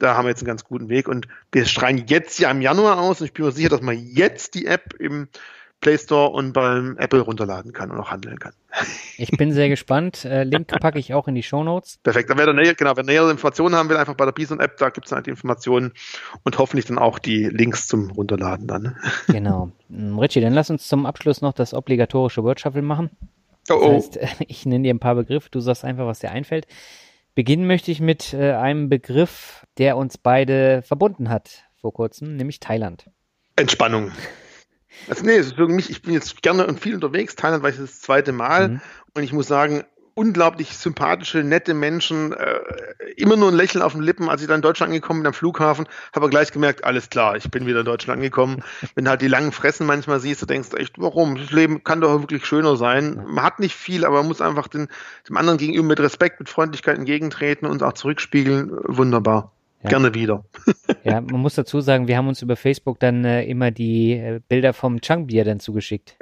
da 0.00 0.16
haben 0.16 0.24
wir 0.24 0.30
jetzt 0.30 0.40
einen 0.40 0.48
ganz 0.48 0.64
guten 0.64 0.88
Weg. 0.88 1.06
Und 1.06 1.28
wir 1.52 1.64
schreien 1.64 2.06
jetzt 2.08 2.40
ja 2.40 2.50
im 2.50 2.60
Januar 2.60 2.98
aus 2.98 3.20
und 3.20 3.28
ich 3.28 3.32
bin 3.34 3.44
mir 3.44 3.52
sicher, 3.52 3.68
dass 3.68 3.82
man 3.82 3.96
jetzt 3.96 4.56
die 4.56 4.66
App 4.66 4.94
im 4.98 5.28
Play 5.80 5.96
Store 5.96 6.30
und 6.30 6.52
beim 6.52 6.96
Apple 6.98 7.20
runterladen 7.20 7.72
kann 7.72 7.90
und 7.90 8.00
auch 8.00 8.10
handeln 8.10 8.38
kann. 8.38 8.52
Ich 9.16 9.30
bin 9.30 9.52
sehr 9.52 9.68
gespannt. 9.68 10.24
Äh, 10.24 10.44
Link 10.44 10.68
packe 10.68 10.98
ich 10.98 11.14
auch 11.14 11.28
in 11.28 11.34
die 11.34 11.42
Show 11.42 11.62
Notes. 11.62 11.98
Perfekt. 12.02 12.30
Dann 12.30 12.38
wer 12.38 12.52
näher, 12.52 12.74
genau, 12.74 12.96
wer 12.96 13.04
nähere 13.04 13.30
Informationen 13.30 13.74
haben 13.76 13.88
will, 13.88 13.96
einfach 13.96 14.14
bei 14.14 14.24
der 14.24 14.32
Bison 14.32 14.60
App, 14.60 14.76
da 14.78 14.90
gibt 14.90 15.06
es 15.06 15.12
halt 15.12 15.26
die 15.26 15.30
Informationen 15.30 15.92
und 16.42 16.58
hoffentlich 16.58 16.86
dann 16.86 16.98
auch 16.98 17.18
die 17.18 17.44
Links 17.44 17.86
zum 17.86 18.10
Runterladen 18.10 18.66
dann. 18.66 18.96
Genau. 19.28 19.70
Mm, 19.88 20.18
Richie, 20.18 20.40
dann 20.40 20.52
lass 20.52 20.70
uns 20.70 20.88
zum 20.88 21.06
Abschluss 21.06 21.42
noch 21.42 21.52
das 21.52 21.74
obligatorische 21.74 22.42
Word 22.42 22.60
Shuffle 22.60 22.82
machen. 22.82 23.10
Oh, 23.70 23.74
oh. 23.74 23.92
Das 23.92 24.20
heißt, 24.20 24.40
ich 24.48 24.66
nenne 24.66 24.84
dir 24.84 24.94
ein 24.94 25.00
paar 25.00 25.14
Begriffe, 25.14 25.48
du 25.50 25.60
sagst 25.60 25.84
einfach, 25.84 26.06
was 26.06 26.18
dir 26.18 26.30
einfällt. 26.30 26.66
Beginnen 27.34 27.66
möchte 27.66 27.92
ich 27.92 28.00
mit 28.00 28.34
äh, 28.34 28.54
einem 28.54 28.88
Begriff, 28.88 29.64
der 29.78 29.96
uns 29.96 30.18
beide 30.18 30.82
verbunden 30.82 31.28
hat 31.28 31.64
vor 31.80 31.92
kurzem, 31.92 32.34
nämlich 32.36 32.58
Thailand. 32.58 33.10
Entspannung. 33.54 34.10
Also 35.08 35.24
nee, 35.24 35.36
es 35.36 35.48
ist 35.48 35.56
für 35.56 35.68
mich, 35.68 35.90
ich 35.90 36.02
bin 36.02 36.14
jetzt 36.14 36.42
gerne 36.42 36.66
und 36.66 36.80
viel 36.80 36.94
unterwegs, 36.94 37.36
Thailand 37.36 37.62
war 37.62 37.70
ich 37.70 37.76
das 37.76 38.00
zweite 38.00 38.32
Mal 38.32 38.68
mhm. 38.68 38.80
und 39.14 39.22
ich 39.22 39.32
muss 39.32 39.46
sagen, 39.46 39.84
unglaublich 40.18 40.76
sympathische, 40.76 41.44
nette 41.44 41.74
Menschen, 41.74 42.32
äh, 42.32 42.58
immer 43.16 43.36
nur 43.36 43.52
ein 43.52 43.54
Lächeln 43.54 43.82
auf 43.82 43.92
den 43.92 44.02
Lippen. 44.02 44.28
Als 44.28 44.42
ich 44.42 44.48
dann 44.48 44.56
in 44.56 44.62
Deutschland 44.62 44.90
angekommen 44.90 45.20
bin 45.20 45.28
am 45.28 45.32
Flughafen, 45.32 45.86
habe 46.12 46.26
ich 46.26 46.30
gleich 46.30 46.50
gemerkt, 46.50 46.82
alles 46.82 47.08
klar, 47.08 47.36
ich 47.36 47.48
bin 47.52 47.66
wieder 47.66 47.80
in 47.80 47.84
Deutschland 47.84 48.18
angekommen. 48.18 48.64
Wenn 48.96 49.04
du 49.04 49.10
halt 49.10 49.22
die 49.22 49.28
langen 49.28 49.52
Fressen 49.52 49.86
manchmal 49.86 50.18
siehst, 50.18 50.42
du 50.42 50.46
denkst 50.46 50.70
echt, 50.76 50.98
warum? 50.98 51.36
Das 51.36 51.52
Leben 51.52 51.84
kann 51.84 52.00
doch 52.00 52.18
wirklich 52.20 52.44
schöner 52.44 52.76
sein. 52.76 53.22
Man 53.28 53.44
hat 53.44 53.60
nicht 53.60 53.76
viel, 53.76 54.04
aber 54.04 54.16
man 54.16 54.26
muss 54.26 54.40
einfach 54.40 54.66
den, 54.66 54.88
dem 55.28 55.36
anderen 55.36 55.56
gegenüber 55.56 55.86
mit 55.86 56.00
Respekt, 56.00 56.40
mit 56.40 56.48
Freundlichkeit 56.48 56.98
entgegentreten 56.98 57.68
und 57.68 57.84
auch 57.84 57.92
zurückspiegeln. 57.92 58.72
Wunderbar. 58.86 59.52
Ja. 59.82 59.90
Gerne 59.90 60.12
wieder. 60.14 60.44
ja, 61.04 61.20
man 61.20 61.40
muss 61.40 61.54
dazu 61.54 61.80
sagen, 61.80 62.08
wir 62.08 62.16
haben 62.16 62.26
uns 62.26 62.42
über 62.42 62.56
Facebook 62.56 62.98
dann 62.98 63.24
äh, 63.24 63.44
immer 63.44 63.70
die 63.70 64.12
äh, 64.12 64.40
Bilder 64.48 64.72
vom 64.72 65.00
Changbier 65.00 65.44
dann 65.44 65.60
zugeschickt. 65.60 66.16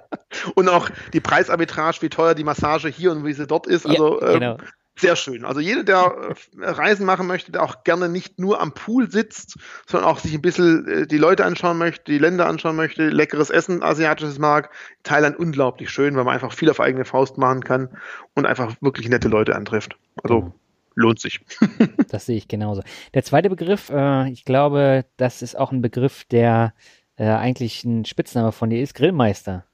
und 0.54 0.68
auch 0.68 0.88
die 1.12 1.20
Preisarbitrage, 1.20 2.02
wie 2.02 2.08
teuer 2.08 2.34
die 2.34 2.44
Massage 2.44 2.88
hier 2.88 3.10
und 3.10 3.24
wie 3.24 3.32
sie 3.32 3.48
dort 3.48 3.66
ist. 3.66 3.84
Also 3.84 4.20
ja, 4.20 4.28
ähm, 4.28 4.34
genau. 4.34 4.52
ähm, 4.52 4.58
sehr 4.96 5.16
schön. 5.16 5.44
Also 5.44 5.60
jeder, 5.60 5.82
der 5.82 6.34
äh, 6.60 6.70
Reisen 6.70 7.04
machen 7.04 7.26
möchte, 7.26 7.50
der 7.50 7.64
auch 7.64 7.82
gerne 7.82 8.08
nicht 8.08 8.38
nur 8.38 8.60
am 8.60 8.74
Pool 8.74 9.10
sitzt, 9.10 9.58
sondern 9.86 10.08
auch 10.08 10.18
sich 10.20 10.34
ein 10.34 10.42
bisschen 10.42 10.86
äh, 10.86 11.06
die 11.08 11.18
Leute 11.18 11.44
anschauen 11.44 11.78
möchte, 11.78 12.12
die 12.12 12.18
Länder 12.18 12.46
anschauen 12.46 12.76
möchte, 12.76 13.08
leckeres 13.08 13.50
Essen, 13.50 13.82
asiatisches 13.82 14.38
mag, 14.38 14.70
Thailand 15.02 15.36
unglaublich 15.36 15.90
schön, 15.90 16.14
weil 16.14 16.24
man 16.24 16.34
einfach 16.34 16.52
viel 16.52 16.70
auf 16.70 16.78
eigene 16.78 17.04
Faust 17.04 17.38
machen 17.38 17.64
kann 17.64 17.88
und 18.34 18.46
einfach 18.46 18.76
wirklich 18.80 19.08
nette 19.08 19.28
Leute 19.28 19.56
antrifft. 19.56 19.96
Also 20.22 20.40
genau 20.40 20.54
lohnt 20.94 21.20
sich. 21.20 21.40
das 22.10 22.26
sehe 22.26 22.36
ich 22.36 22.48
genauso. 22.48 22.82
Der 23.14 23.22
zweite 23.22 23.50
Begriff, 23.50 23.90
äh, 23.90 24.30
ich 24.30 24.44
glaube, 24.44 25.04
das 25.16 25.42
ist 25.42 25.56
auch 25.56 25.72
ein 25.72 25.82
Begriff, 25.82 26.24
der 26.24 26.74
äh, 27.16 27.26
eigentlich 27.26 27.84
ein 27.84 28.04
Spitzname 28.04 28.52
von 28.52 28.70
dir 28.70 28.82
ist, 28.82 28.94
Grillmeister. 28.94 29.64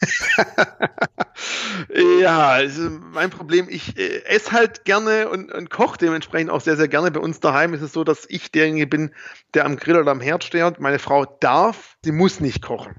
ja, 2.20 2.48
also 2.48 2.88
mein 3.12 3.28
Problem, 3.28 3.66
ich 3.68 3.98
äh, 3.98 4.24
esse 4.24 4.52
halt 4.52 4.84
gerne 4.84 5.28
und, 5.28 5.52
und 5.52 5.68
koche 5.68 5.98
dementsprechend 5.98 6.50
auch 6.50 6.62
sehr, 6.62 6.76
sehr 6.76 6.88
gerne. 6.88 7.10
Bei 7.10 7.20
uns 7.20 7.40
daheim 7.40 7.74
ist 7.74 7.82
es 7.82 7.92
so, 7.92 8.04
dass 8.04 8.24
ich 8.28 8.50
derjenige 8.50 8.86
bin, 8.86 9.10
der 9.54 9.66
am 9.66 9.76
Grill 9.76 9.96
oder 9.96 10.10
am 10.10 10.20
Herd 10.20 10.44
steht. 10.44 10.80
Meine 10.80 10.98
Frau 10.98 11.26
darf, 11.26 11.96
sie 12.02 12.12
muss 12.12 12.40
nicht 12.40 12.62
kochen. 12.62 12.96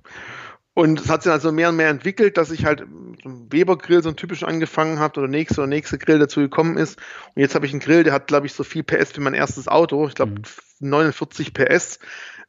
Und 0.81 0.99
es 0.99 1.09
hat 1.09 1.21
sich 1.21 1.31
also 1.31 1.51
mehr 1.51 1.69
und 1.69 1.75
mehr 1.75 1.89
entwickelt, 1.89 2.37
dass 2.37 2.49
ich 2.49 2.65
halt 2.65 2.79
so 3.21 3.29
einen 3.29 3.53
Weber-Grill 3.53 4.01
so 4.01 4.09
einen 4.09 4.15
typischen 4.15 4.47
angefangen 4.47 4.97
habe 4.97 5.19
oder 5.19 5.27
nächste 5.27 5.61
oder 5.61 5.67
nächste 5.67 5.99
Grill 5.99 6.17
dazu 6.17 6.39
gekommen 6.39 6.75
ist. 6.75 6.97
Und 7.35 7.41
jetzt 7.43 7.53
habe 7.53 7.67
ich 7.67 7.71
einen 7.71 7.81
Grill, 7.81 8.03
der 8.03 8.13
hat, 8.13 8.25
glaube 8.25 8.47
ich, 8.47 8.53
so 8.53 8.63
viel 8.63 8.81
PS 8.81 9.15
wie 9.15 9.21
mein 9.21 9.35
erstes 9.35 9.67
Auto. 9.67 10.07
Ich 10.07 10.15
glaube, 10.15 10.31
mhm. 10.31 10.41
49 10.79 11.53
PS. 11.53 11.99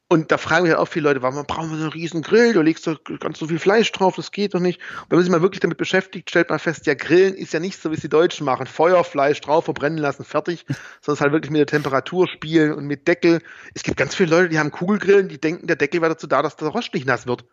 Und 0.08 0.32
da 0.32 0.38
fragen 0.38 0.64
wir 0.64 0.72
halt 0.72 0.80
auch 0.80 0.88
viele 0.88 1.10
Leute, 1.10 1.20
warum 1.20 1.44
brauchen 1.44 1.72
wir 1.72 1.76
so 1.76 1.82
einen 1.82 1.92
riesen 1.92 2.22
Grill? 2.22 2.54
Du 2.54 2.62
legst 2.62 2.86
doch 2.86 2.98
ganz 3.20 3.38
so 3.38 3.48
viel 3.48 3.58
Fleisch 3.58 3.92
drauf, 3.92 4.16
das 4.16 4.30
geht 4.30 4.54
doch 4.54 4.60
nicht. 4.60 4.80
Und 4.80 5.10
wenn 5.10 5.18
man 5.18 5.24
sich 5.24 5.30
mal 5.30 5.42
wirklich 5.42 5.60
damit 5.60 5.76
beschäftigt, 5.76 6.30
stellt 6.30 6.48
man 6.48 6.58
fest, 6.58 6.86
ja, 6.86 6.94
Grillen 6.94 7.34
ist 7.34 7.52
ja 7.52 7.60
nicht 7.60 7.82
so, 7.82 7.90
wie 7.90 7.96
es 7.96 8.00
die 8.00 8.08
Deutschen 8.08 8.46
machen. 8.46 8.64
Feuerfleisch 8.64 9.42
drauf, 9.42 9.66
verbrennen 9.66 9.98
lassen, 9.98 10.24
fertig. 10.24 10.64
Sondern 11.02 11.16
es 11.16 11.20
halt 11.20 11.32
wirklich 11.32 11.50
mit 11.50 11.58
der 11.58 11.66
Temperatur 11.66 12.26
spielen 12.28 12.72
und 12.72 12.86
mit 12.86 13.06
Deckel. 13.08 13.42
Es 13.74 13.82
gibt 13.82 13.98
ganz 13.98 14.14
viele 14.14 14.30
Leute, 14.30 14.48
die 14.48 14.58
haben 14.58 14.70
Kugelgrillen, 14.70 15.28
die 15.28 15.38
denken, 15.38 15.66
der 15.66 15.76
Deckel 15.76 16.00
wäre 16.00 16.14
dazu 16.14 16.26
da, 16.26 16.40
dass 16.40 16.56
der 16.56 16.68
Rost 16.68 16.94
nicht 16.94 17.06
nass 17.06 17.26
wird 17.26 17.44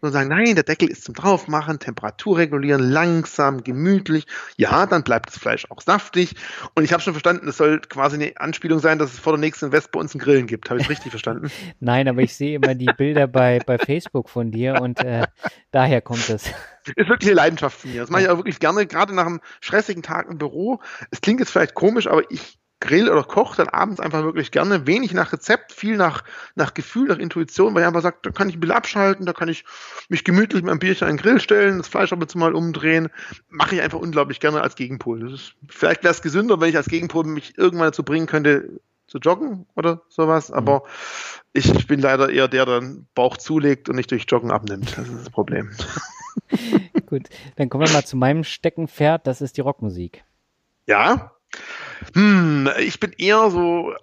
und 0.00 0.12
sagen, 0.12 0.28
nein, 0.28 0.54
der 0.54 0.64
Deckel 0.64 0.90
ist 0.90 1.04
zum 1.04 1.14
Draufmachen, 1.14 1.78
Temperatur 1.78 2.38
regulieren, 2.38 2.80
langsam, 2.80 3.62
gemütlich. 3.64 4.26
Ja, 4.56 4.86
dann 4.86 5.02
bleibt 5.02 5.28
das 5.28 5.38
Fleisch 5.38 5.66
auch 5.70 5.80
saftig. 5.80 6.34
Und 6.74 6.84
ich 6.84 6.92
habe 6.92 7.02
schon 7.02 7.14
verstanden, 7.14 7.46
das 7.46 7.56
soll 7.56 7.80
quasi 7.80 8.16
eine 8.16 8.32
Anspielung 8.36 8.78
sein, 8.78 8.98
dass 8.98 9.12
es 9.12 9.18
vor 9.18 9.32
der 9.32 9.40
nächsten 9.40 9.72
West 9.72 9.92
bei 9.92 10.00
uns 10.00 10.14
einen 10.14 10.22
Grillen 10.22 10.46
gibt. 10.46 10.70
Habe 10.70 10.80
ich 10.80 10.88
richtig 10.88 11.10
verstanden? 11.10 11.50
nein, 11.80 12.08
aber 12.08 12.22
ich 12.22 12.34
sehe 12.34 12.56
immer 12.56 12.74
die 12.74 12.90
Bilder 12.96 13.26
bei, 13.26 13.58
bei 13.64 13.78
Facebook 13.78 14.28
von 14.28 14.50
dir 14.50 14.80
und 14.80 15.00
äh, 15.00 15.26
daher 15.70 16.00
kommt 16.00 16.28
es. 16.28 16.46
Ist 16.96 17.08
wirklich 17.08 17.30
eine 17.30 17.36
Leidenschaft 17.36 17.80
von 17.80 17.92
mir. 17.92 18.00
Das 18.00 18.10
mache 18.10 18.22
ich 18.22 18.28
auch 18.28 18.38
wirklich 18.38 18.58
gerne, 18.58 18.86
gerade 18.86 19.14
nach 19.14 19.26
einem 19.26 19.40
stressigen 19.60 20.02
Tag 20.02 20.28
im 20.28 20.38
Büro. 20.38 20.80
Es 21.10 21.20
klingt 21.20 21.40
jetzt 21.40 21.50
vielleicht 21.50 21.74
komisch, 21.74 22.08
aber 22.08 22.28
ich 22.30 22.58
grill 22.82 23.08
oder 23.08 23.22
koche 23.22 23.56
dann 23.56 23.68
abends 23.68 24.00
einfach 24.00 24.22
wirklich 24.24 24.50
gerne. 24.50 24.86
Wenig 24.86 25.14
nach 25.14 25.32
Rezept, 25.32 25.72
viel 25.72 25.96
nach, 25.96 26.24
nach 26.56 26.74
Gefühl, 26.74 27.08
nach 27.08 27.18
Intuition, 27.18 27.74
weil 27.74 27.82
ich 27.82 27.86
einfach 27.86 28.02
sage, 28.02 28.16
da 28.22 28.30
kann 28.30 28.48
ich 28.48 28.56
ein 28.56 28.60
bisschen 28.60 28.76
abschalten, 28.76 29.24
da 29.24 29.32
kann 29.32 29.48
ich 29.48 29.64
mich 30.08 30.24
gemütlich 30.24 30.62
mit 30.62 30.70
einem 30.70 30.80
Bierchen 30.80 31.08
an 31.08 31.16
den 31.16 31.22
Grill 31.22 31.40
stellen, 31.40 31.78
das 31.78 31.88
Fleisch 31.88 32.12
aber 32.12 32.26
mal 32.34 32.54
umdrehen. 32.54 33.08
Mache 33.48 33.76
ich 33.76 33.82
einfach 33.82 34.00
unglaublich 34.00 34.40
gerne 34.40 34.60
als 34.60 34.74
Gegenpol. 34.74 35.20
Das 35.20 35.32
ist, 35.32 35.54
vielleicht 35.68 36.02
wäre 36.02 36.12
es 36.12 36.22
gesünder, 36.22 36.60
wenn 36.60 36.68
ich 36.68 36.76
als 36.76 36.88
Gegenpol 36.88 37.24
mich 37.24 37.56
irgendwann 37.56 37.88
dazu 37.88 38.02
bringen 38.02 38.26
könnte, 38.26 38.80
zu 39.06 39.18
joggen 39.18 39.66
oder 39.76 40.02
sowas, 40.08 40.48
mhm. 40.48 40.56
aber 40.56 40.82
ich, 41.52 41.72
ich 41.72 41.86
bin 41.86 42.00
leider 42.00 42.30
eher 42.30 42.48
der, 42.48 42.66
der 42.66 42.80
den 42.80 43.06
Bauch 43.14 43.36
zulegt 43.36 43.88
und 43.88 43.96
nicht 43.96 44.10
durch 44.10 44.24
Joggen 44.26 44.50
abnimmt. 44.50 44.96
Das 44.96 45.06
ist 45.06 45.26
das 45.26 45.30
Problem. 45.30 45.70
Gut, 47.06 47.28
dann 47.56 47.68
kommen 47.68 47.86
wir 47.86 47.92
mal 47.92 48.04
zu 48.04 48.16
meinem 48.16 48.42
Steckenpferd, 48.42 49.26
das 49.26 49.40
ist 49.40 49.56
die 49.56 49.60
Rockmusik. 49.60 50.24
Ja, 50.86 51.32
hm, 52.14 52.68
ich 52.78 53.00
bin 53.00 53.12
eher 53.16 53.50
so, 53.50 53.94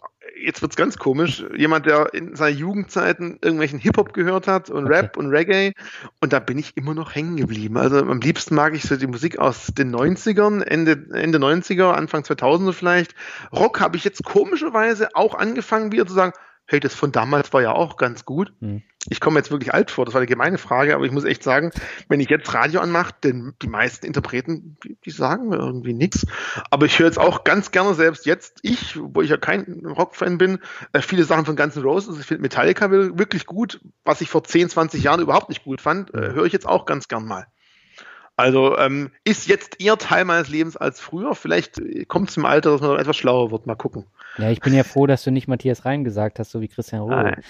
jetzt 0.42 0.62
wird's 0.62 0.76
ganz 0.76 0.98
komisch, 0.98 1.44
jemand, 1.56 1.86
der 1.86 2.14
in 2.14 2.36
seinen 2.36 2.58
Jugendzeiten 2.58 3.40
irgendwelchen 3.42 3.80
Hip-Hop 3.80 4.14
gehört 4.14 4.48
hat 4.48 4.70
und. 4.70 4.88
Rap 4.88 5.18
und 5.18 5.28
Reggae 5.28 5.74
und 6.22 6.34
da 6.34 6.40
bin 6.40 6.58
ich 6.58 6.76
immer 6.78 6.94
noch 6.94 7.14
hängen 7.14 7.38
geblieben. 7.38 7.78
Also 7.78 7.98
am 7.98 8.20
liebsten 8.20 8.56
mag 8.56 8.74
ich 8.74 8.84
so 8.84 8.96
die 8.96 9.08
Musik 9.08 9.38
aus 9.38 9.68
den 9.68 9.96
90ern, 9.96 10.64
Ende, 10.64 11.06
Ende 11.14 11.38
90er, 11.38 11.92
Anfang 11.92 12.24
2000er 12.24 12.74
vielleicht. 12.74 13.14
Rock 13.52 13.80
habe 13.80 13.98
ich 13.98 14.04
jetzt 14.04 14.24
komischerweise 14.24 15.16
auch 15.16 15.36
angefangen 15.36 15.92
wieder 15.92 16.08
zu 16.08 16.14
sagen, 16.14 16.34
hey, 16.70 16.80
das 16.80 16.94
von 16.94 17.12
damals 17.12 17.52
war 17.52 17.62
ja 17.64 17.74
auch 17.74 17.98
ganz 17.98 18.26
gut. 18.26 18.54
Hm. 18.62 18.84
Ich 19.10 19.20
komme 19.20 19.40
jetzt 19.40 19.50
wirklich 19.50 19.74
alt 19.74 19.90
vor, 19.90 20.06
das 20.06 20.14
war 20.14 20.22
eine 20.22 20.28
gemeine 20.28 20.58
Frage, 20.58 20.94
aber 20.94 21.06
ich 21.06 21.12
muss 21.12 21.24
echt 21.24 21.42
sagen, 21.42 21.72
wenn 22.10 22.20
ich 22.20 22.30
jetzt 22.30 22.54
Radio 22.54 22.80
anmache, 22.80 23.14
denn 23.24 23.54
die 23.62 23.68
meisten 23.68 24.06
Interpreten, 24.06 24.78
die, 24.84 24.98
die 25.04 25.10
sagen 25.10 25.50
mir 25.50 25.58
irgendwie 25.58 25.94
nichts. 25.94 26.28
Aber 26.70 26.86
ich 26.86 27.00
höre 27.00 27.08
jetzt 27.08 27.18
auch 27.18 27.44
ganz 27.44 27.72
gerne 27.72 27.96
selbst 27.96 28.28
jetzt, 28.28 28.60
ich, 28.62 29.00
wo 29.02 29.22
ich 29.22 29.32
ja 29.32 29.38
kein 29.38 29.84
Rockfan 29.86 30.38
bin, 30.38 30.60
äh, 30.94 31.02
viele 31.02 31.24
Sachen 31.24 31.46
von 31.46 31.56
Guns 31.56 31.76
N' 31.76 31.84
Roses. 31.84 32.20
Ich 32.20 32.28
finde 32.28 32.44
Metallica 32.44 32.92
wirklich 32.92 33.48
gut, 33.48 33.82
was 34.04 34.22
ich 34.22 34.30
vor 34.30 34.44
10, 34.44 34.70
20 34.70 35.02
Jahren 35.02 35.22
überhaupt 35.22 35.50
nicht 35.50 35.64
gut 35.64 35.82
fand, 35.82 36.14
äh, 36.14 36.34
höre 36.34 36.46
ich 36.46 36.54
jetzt 36.54 36.68
auch 36.68 36.86
ganz 36.86 37.08
gern 37.08 37.26
mal. 37.26 37.48
Also 38.40 38.78
ähm, 38.78 39.12
ist 39.26 39.50
jetzt 39.50 39.82
eher 39.82 39.98
Teil 39.98 40.24
meines 40.24 40.48
Lebens 40.48 40.78
als 40.78 41.02
früher. 41.02 41.36
Vielleicht 41.36 41.82
kommt 42.08 42.30
es 42.30 42.38
im 42.38 42.46
Alter, 42.46 42.72
dass 42.72 42.80
man 42.80 42.98
etwas 42.98 43.18
schlauer 43.18 43.52
wird. 43.52 43.68
Mal 43.68 43.76
gucken. 43.76 44.06
Ja, 44.38 44.50
ich 44.50 44.62
bin 44.62 44.74
ja 44.74 44.86
froh, 44.86 45.08
dass 45.08 45.26
du 45.26 45.32
nicht 45.32 45.50
Matthias 45.50 45.84
Reim 45.84 46.06
gesagt 46.06 46.40
hast, 46.40 46.52
so 46.52 46.62
wie 46.62 46.70
Christian 46.70 47.02
Roh. 47.02 47.10
Nein, 47.10 47.42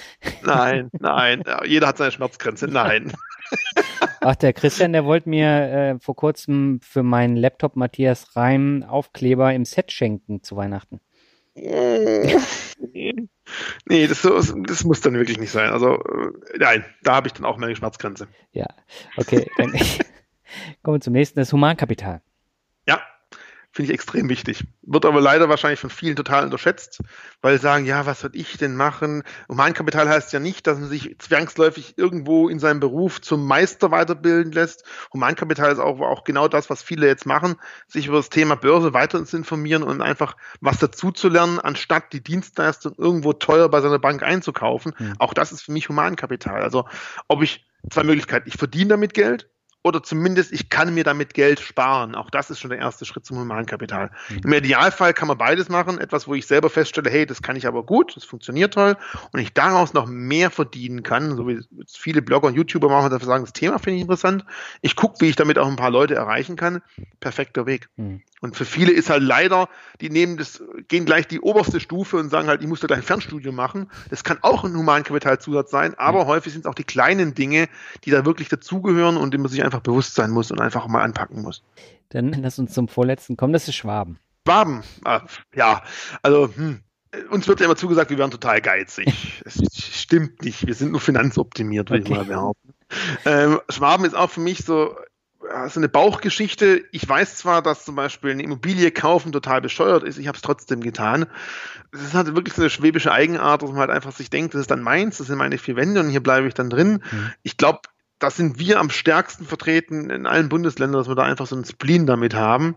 nein, 0.41 0.90
nein. 0.99 1.44
Jeder 1.66 1.88
hat 1.88 1.99
seine 1.99 2.11
Schmerzgrenze. 2.11 2.68
Nein. 2.68 3.14
Ach, 4.22 4.36
der 4.36 4.52
Christian, 4.53 4.91
der 4.94 5.06
wollte 5.06 5.30
mir 5.30 5.48
äh, 5.48 5.99
vor 5.99 6.16
kurzem 6.16 6.80
für 6.82 7.03
meinen 7.03 7.36
Laptop 7.36 7.76
Matthias 7.76 8.36
Reim 8.36 8.84
Aufkleber 8.88 9.53
im 9.53 9.66
Set 9.66 9.91
schenken 9.91 10.41
zu 10.41 10.56
Weihnachten. 10.57 10.99
Nee, 13.86 14.07
das, 14.07 14.22
das, 14.22 14.84
muss 14.86 15.02
dann 15.02 15.14
wirklich 15.14 15.38
nicht 15.40 15.52
sein. 15.52 15.70
Also, 15.70 15.95
äh, 15.95 16.32
nein, 16.57 16.84
da 17.03 17.16
habe 17.16 17.28
ich 17.28 17.34
dann 17.34 17.45
auch 17.45 17.57
meine 17.57 17.76
Schmerzgrenze. 17.76 18.28
Ja, 18.53 18.66
okay. 19.18 19.48
Dann 19.57 19.74
kommen 20.84 20.97
wir 20.97 21.01
zum 21.01 21.13
nächsten, 21.13 21.39
das 21.39 21.51
Humankapital. 21.53 22.21
Ja, 22.88 23.01
Finde 23.71 23.91
ich 23.91 23.93
extrem 23.93 24.30
wichtig. 24.30 24.63
Wird 24.81 25.05
aber 25.05 25.21
leider 25.21 25.47
wahrscheinlich 25.47 25.80
von 25.80 25.91
vielen 25.91 26.15
total 26.15 26.43
unterschätzt, 26.43 27.01
weil 27.41 27.55
sie 27.55 27.61
sagen, 27.61 27.85
ja, 27.85 28.07
was 28.07 28.21
soll 28.21 28.31
ich 28.34 28.57
denn 28.57 28.76
machen? 28.76 29.21
Humankapital 29.47 30.09
heißt 30.09 30.34
ja 30.34 30.39
nicht, 30.39 30.65
dass 30.65 30.80
man 30.80 30.89
sich 30.89 31.19
zwangsläufig 31.19 31.95
irgendwo 31.95 32.49
in 32.49 32.57
seinem 32.57 32.80
Beruf 32.80 33.21
zum 33.21 33.45
Meister 33.45 33.91
weiterbilden 33.91 34.51
lässt. 34.53 34.85
Humankapital 35.13 35.71
ist 35.71 35.77
auch, 35.77 35.99
auch 35.99 36.23
genau 36.23 36.47
das, 36.47 36.71
was 36.71 36.81
viele 36.81 37.05
jetzt 37.05 37.27
machen, 37.27 37.57
sich 37.88 38.07
über 38.07 38.17
das 38.17 38.30
Thema 38.30 38.55
Börse 38.55 38.95
weiter 38.95 39.23
zu 39.23 39.38
informieren 39.38 39.84
und 39.84 40.01
einfach 40.01 40.35
was 40.61 40.80
dazu 40.80 41.11
zu 41.11 41.30
lernen, 41.30 41.59
anstatt 41.59 42.11
die 42.11 42.23
Dienstleistung 42.23 42.95
irgendwo 42.97 43.34
teuer 43.34 43.69
bei 43.69 43.81
seiner 43.81 43.99
Bank 43.99 44.23
einzukaufen. 44.23 44.95
Mhm. 44.97 45.13
Auch 45.19 45.35
das 45.35 45.51
ist 45.51 45.61
für 45.61 45.73
mich 45.73 45.89
Humankapital. 45.89 46.63
Also 46.63 46.85
ob 47.27 47.43
ich 47.43 47.67
zwei 47.91 48.03
Möglichkeiten, 48.03 48.49
ich 48.49 48.57
verdiene 48.57 48.89
damit 48.89 49.13
Geld 49.13 49.47
oder 49.84 50.03
zumindest 50.03 50.51
ich 50.51 50.69
kann 50.69 50.93
mir 50.93 51.03
damit 51.03 51.34
Geld 51.34 51.60
sparen. 51.60 52.15
Auch 52.15 52.30
das 52.30 52.49
ist 52.49 52.60
schon 52.60 52.69
der 52.69 52.80
erste 52.80 53.06
Schritt 53.06 53.26
zum 53.26 53.39
Humankapital. 53.39 54.11
Mhm. 54.30 54.41
Im 54.43 54.53
Idealfall 54.53 55.14
kann 55.14 55.27
man 55.30 55.38
beides 55.38 55.69
machen. 55.69 55.99
Etwas, 55.99 56.27
wo 56.27 56.35
ich 56.35 56.47
selber 56.47 56.69
feststelle, 56.69 57.10
hey, 57.10 57.26
das 57.26 57.41
kann 57.41 57.56
ich 57.56 57.65
aber 57.65 57.84
gut, 57.84 58.15
das 58.15 58.26
funktioniert 58.26 58.73
toll 58.73 58.97
und 59.31 59.39
ich 59.39 59.53
daraus 59.53 59.93
noch 59.93 60.06
mehr 60.06 60.51
verdienen 60.51 61.03
kann, 61.03 61.35
so 61.38 61.47
wie 61.47 61.60
viele 61.88 62.22
Blogger 62.22 62.47
und 62.47 62.56
YouTuber 62.56 62.89
machen, 62.89 63.10
dafür 63.10 63.27
sagen, 63.27 63.43
das 63.43 63.53
Thema 63.53 63.80
finde 63.80 63.97
ich 63.97 64.01
interessant. 64.01 64.45
Ich 64.81 64.95
gucke, 64.95 65.22
wie 65.22 65.30
ich 65.30 65.35
damit 65.35 65.57
auch 65.57 65.68
ein 65.68 65.77
paar 65.77 65.91
Leute 65.91 66.15
erreichen 66.15 66.56
kann. 66.56 66.81
Perfekter 67.19 67.65
Weg. 67.65 67.89
Mhm. 67.95 68.22
Und 68.41 68.56
für 68.56 68.65
viele 68.65 68.91
ist 68.91 69.10
halt 69.10 69.23
leider, 69.23 69.68
die 69.99 70.10
nehmen 70.10 70.38
das, 70.38 70.64
gehen 70.88 71.06
gleich 71.06 71.27
die 71.27 71.41
oberste 71.41 71.80
Stufe 71.80 72.18
und 72.18 72.30
sagen 72.30 72.47
halt, 72.47 72.61
ich 72.61 72.68
muss 72.68 72.80
da 72.80 72.88
gleich 72.88 72.99
ein 72.99 73.03
Fernstudium 73.03 73.53
machen. 73.53 73.91
Das 74.10 74.23
kann 74.23 74.38
auch 74.41 74.64
ein 74.64 74.76
Humankapitalzusatz 74.76 75.72
sein, 75.72 75.93
aber 75.95 76.23
mhm. 76.23 76.27
häufig 76.27 76.53
sind 76.53 76.61
es 76.61 76.65
auch 76.65 76.76
die 76.76 76.85
kleinen 76.85 77.34
Dinge, 77.35 77.68
die 78.06 78.11
da 78.11 78.26
wirklich 78.26 78.47
dazugehören 78.47 79.18
und 79.18 79.34
die 79.34 79.38
man 79.38 79.49
sich 79.49 79.61
einfach 79.70 79.82
bewusst 79.82 80.16
sein 80.16 80.32
muss 80.32 80.52
und 80.52 80.60
einfach 80.60 80.88
mal 80.88 81.04
anpacken 81.04 81.41
muss. 81.41 81.64
Dann 82.10 82.34
lass 82.34 82.60
uns 82.60 82.74
zum 82.74 82.88
vorletzten 82.88 83.38
kommen, 83.38 83.54
das 83.54 83.68
ist 83.68 83.76
Schwaben. 83.76 84.20
Schwaben, 84.48 84.84
ah, 85.06 85.22
ja, 85.54 85.84
also 86.24 86.50
hm, 86.54 86.80
uns 87.30 87.48
wird 87.48 87.60
ja 87.60 87.66
immer 87.66 87.76
zugesagt, 87.76 88.10
wir 88.10 88.18
wären 88.18 88.32
total 88.32 88.62
geizig. 88.62 89.41
Es 89.46 89.62
stimmt 89.76 90.44
nicht, 90.44 90.66
wir 90.66 90.74
sind 90.74 90.91
nur 90.91 91.02
finanzoptimiert, 91.02 91.90
würde 91.90 92.04
okay. 92.04 92.12
ich 92.12 92.18
mal 92.18 92.26
behaupten. 92.26 92.74
Ähm, 93.26 93.60
Schwaben 93.70 94.06
ist 94.06 94.16
auch 94.16 94.30
für 94.30 94.41
mich 94.41 94.66
so 94.66 94.96
so 95.68 95.80
eine 95.80 95.90
Bauchgeschichte. 95.90 96.84
Ich 96.91 97.08
weiß 97.08 97.38
zwar, 97.38 97.62
dass 97.62 97.86
zum 97.86 97.96
Beispiel 97.96 98.32
eine 98.32 98.44
Immobilie 98.44 98.91
kaufen 98.91 99.32
total 99.32 99.62
bescheuert 99.62 100.04
ist, 100.04 100.18
ich 100.18 100.28
habe 100.28 100.36
es 100.36 100.41
trotzdem 100.41 100.82
getan. 100.82 101.26
Es 101.91 102.02
ist 102.02 102.14
halt 102.14 102.36
wirklich 102.36 102.54
so 102.54 102.62
eine 102.62 102.70
schwäbische 102.70 103.12
Eigenart, 103.12 103.62
dass 103.62 103.70
man 103.70 103.80
halt 103.80 103.90
einfach 103.90 104.12
sich 104.12 104.30
denkt, 104.30 104.54
das 104.54 104.62
ist 104.62 104.72
dann 104.72 104.82
meins, 104.82 105.18
das 105.18 105.28
sind 105.28 105.38
meine 105.38 105.58
vier 105.58 105.76
Wände 105.76 106.02
und 106.02 106.10
hier 106.10 106.22
bleibe 106.22 106.48
ich 106.48 106.54
dann 106.54 106.70
drin. 106.70 107.04
Mhm. 107.12 107.32
Ich 107.41 107.58
glaube, 107.58 107.82
da 108.20 108.30
sind 108.30 108.60
wir 108.60 108.80
am 108.80 108.90
stärksten 108.90 109.46
vertreten 109.46 110.10
in 110.10 110.28
allen 110.28 110.50
Bundesländern, 110.50 111.00
dass 111.00 111.08
wir 111.08 111.16
da 111.16 111.24
einfach 111.24 111.48
so 111.48 111.56
einen 111.56 111.66
Spleen 111.66 112.06
damit 112.06 112.34
haben. 112.34 112.76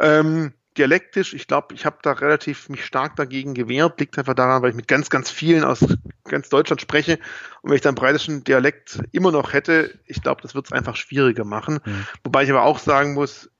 Ähm, 0.00 0.52
dialektisch, 0.76 1.34
ich 1.34 1.46
glaube, 1.46 1.74
ich 1.74 1.84
habe 1.84 1.98
da 2.02 2.12
relativ 2.12 2.68
mich 2.68 2.84
stark 2.84 3.16
dagegen 3.16 3.54
gewehrt, 3.54 4.00
liegt 4.00 4.18
einfach 4.18 4.34
daran, 4.34 4.62
weil 4.62 4.70
ich 4.70 4.76
mit 4.76 4.88
ganz, 4.88 5.10
ganz 5.10 5.30
vielen 5.30 5.64
aus 5.64 5.84
ganz 6.24 6.48
Deutschland 6.48 6.80
spreche 6.80 7.18
und 7.62 7.70
wenn 7.70 7.76
ich 7.76 7.82
dann 7.82 7.94
breitischen 7.94 8.44
Dialekt 8.44 9.00
immer 9.12 9.32
noch 9.32 9.52
hätte, 9.52 9.98
ich 10.06 10.22
glaube, 10.22 10.42
das 10.42 10.54
wird 10.54 10.66
es 10.66 10.72
einfach 10.72 10.96
schwieriger 10.96 11.44
machen. 11.44 11.80
Mhm. 11.84 12.06
Wobei 12.24 12.44
ich 12.44 12.50
aber 12.50 12.62
auch 12.62 12.78
sagen 12.78 13.14
muss, 13.14 13.50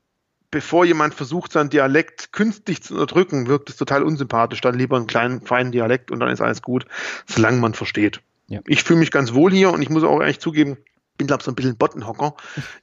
bevor 0.50 0.84
jemand 0.84 1.14
versucht, 1.14 1.52
seinen 1.52 1.70
Dialekt 1.70 2.32
künstlich 2.32 2.82
zu 2.82 2.94
unterdrücken, 2.94 3.46
wirkt 3.46 3.70
es 3.70 3.76
total 3.76 4.02
unsympathisch. 4.02 4.60
Dann 4.60 4.78
lieber 4.78 4.96
einen 4.96 5.06
kleinen, 5.06 5.42
feinen 5.42 5.72
Dialekt 5.72 6.10
und 6.10 6.20
dann 6.20 6.30
ist 6.30 6.40
alles 6.40 6.62
gut, 6.62 6.86
solange 7.26 7.58
man 7.58 7.74
versteht. 7.74 8.20
Ja. 8.48 8.60
Ich 8.66 8.82
fühle 8.82 8.98
mich 8.98 9.12
ganz 9.12 9.32
wohl 9.32 9.52
hier 9.52 9.72
und 9.72 9.82
ich 9.82 9.90
muss 9.90 10.02
auch 10.02 10.20
ehrlich 10.20 10.40
zugeben, 10.40 10.76
bin, 11.20 11.26
glaube 11.26 11.42
ich, 11.42 11.44
so 11.44 11.52
ein 11.52 11.54
bisschen 11.54 11.76
Bottenhocker. 11.76 12.34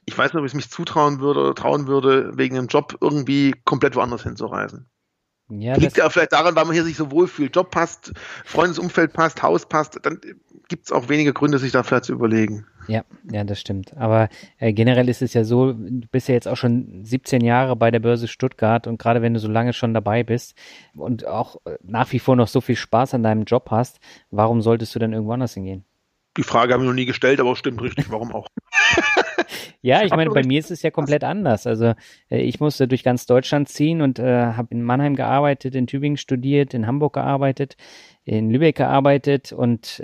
Ich 0.05 0.15
weiß 0.15 0.31
nicht, 0.31 0.39
ob 0.39 0.45
ich 0.45 0.51
es 0.51 0.55
mich 0.55 0.69
zutrauen 0.69 1.19
würde 1.19 1.39
oder 1.39 1.55
trauen 1.55 1.87
würde, 1.87 2.37
wegen 2.37 2.55
einem 2.55 2.67
Job 2.67 2.95
irgendwie 3.01 3.55
komplett 3.65 3.95
woanders 3.95 4.21
hinzureisen. 4.21 4.87
Ja, 5.49 5.75
Liegt 5.75 5.97
ja 5.97 6.07
vielleicht 6.09 6.33
daran, 6.33 6.55
weil 6.55 6.65
man 6.65 6.73
hier 6.73 6.83
sich 6.83 6.97
so 6.97 7.09
wohl 7.09 7.27
fühlt. 7.27 7.55
Job 7.55 7.71
passt, 7.71 8.13
Freundesumfeld 8.45 9.13
passt, 9.13 9.41
Haus 9.41 9.67
passt, 9.67 9.97
dann 10.03 10.19
gibt 10.67 10.85
es 10.85 10.91
auch 10.91 11.09
weniger 11.09 11.31
Gründe, 11.31 11.57
sich 11.57 11.71
da 11.71 11.81
vielleicht 11.81 12.05
zu 12.05 12.13
überlegen. 12.13 12.67
Ja, 12.87 13.03
ja, 13.31 13.43
das 13.43 13.59
stimmt. 13.59 13.97
Aber 13.97 14.29
äh, 14.59 14.71
generell 14.73 15.09
ist 15.09 15.21
es 15.23 15.33
ja 15.33 15.43
so, 15.43 15.73
du 15.73 16.07
bist 16.11 16.27
ja 16.27 16.35
jetzt 16.35 16.47
auch 16.47 16.57
schon 16.57 17.03
17 17.05 17.43
Jahre 17.43 17.75
bei 17.75 17.89
der 17.89 17.99
Börse 17.99 18.27
Stuttgart 18.27 18.85
und 18.85 18.99
gerade 18.99 19.21
wenn 19.21 19.33
du 19.33 19.39
so 19.39 19.47
lange 19.47 19.73
schon 19.73 19.93
dabei 19.93 20.23
bist 20.23 20.53
und 20.95 21.25
auch 21.25 21.55
äh, 21.65 21.77
nach 21.81 22.11
wie 22.11 22.19
vor 22.19 22.35
noch 22.35 22.49
so 22.49 22.61
viel 22.61 22.75
Spaß 22.75 23.15
an 23.15 23.23
deinem 23.23 23.45
Job 23.45 23.69
hast, 23.71 23.99
warum 24.29 24.61
solltest 24.61 24.93
du 24.93 24.99
dann 24.99 25.13
irgendwo 25.13 25.31
anders 25.31 25.53
hingehen? 25.55 25.85
Die 26.37 26.43
Frage 26.43 26.73
habe 26.73 26.83
ich 26.83 26.87
noch 26.87 26.95
nie 26.95 27.05
gestellt, 27.05 27.39
aber 27.39 27.55
stimmt 27.55 27.81
richtig. 27.81 28.11
Warum 28.11 28.31
auch? 28.31 28.47
ja, 29.81 30.03
ich 30.03 30.11
meine, 30.11 30.29
bei 30.29 30.43
mir 30.43 30.59
ist 30.59 30.71
es 30.71 30.83
ja 30.83 30.91
komplett 30.91 31.23
anders. 31.23 31.65
Also 31.65 31.95
äh, 32.29 32.41
ich 32.41 32.59
musste 32.59 32.87
durch 32.87 33.03
ganz 33.03 33.25
Deutschland 33.25 33.69
ziehen 33.69 34.01
und 34.01 34.19
äh, 34.19 34.53
habe 34.53 34.69
in 34.71 34.83
Mannheim 34.83 35.15
gearbeitet, 35.15 35.75
in 35.75 35.87
Tübingen 35.87 36.17
studiert, 36.17 36.73
in 36.73 36.85
Hamburg 36.85 37.13
gearbeitet, 37.13 37.75
in 38.23 38.49
Lübeck 38.49 38.77
gearbeitet 38.77 39.51
und 39.51 40.01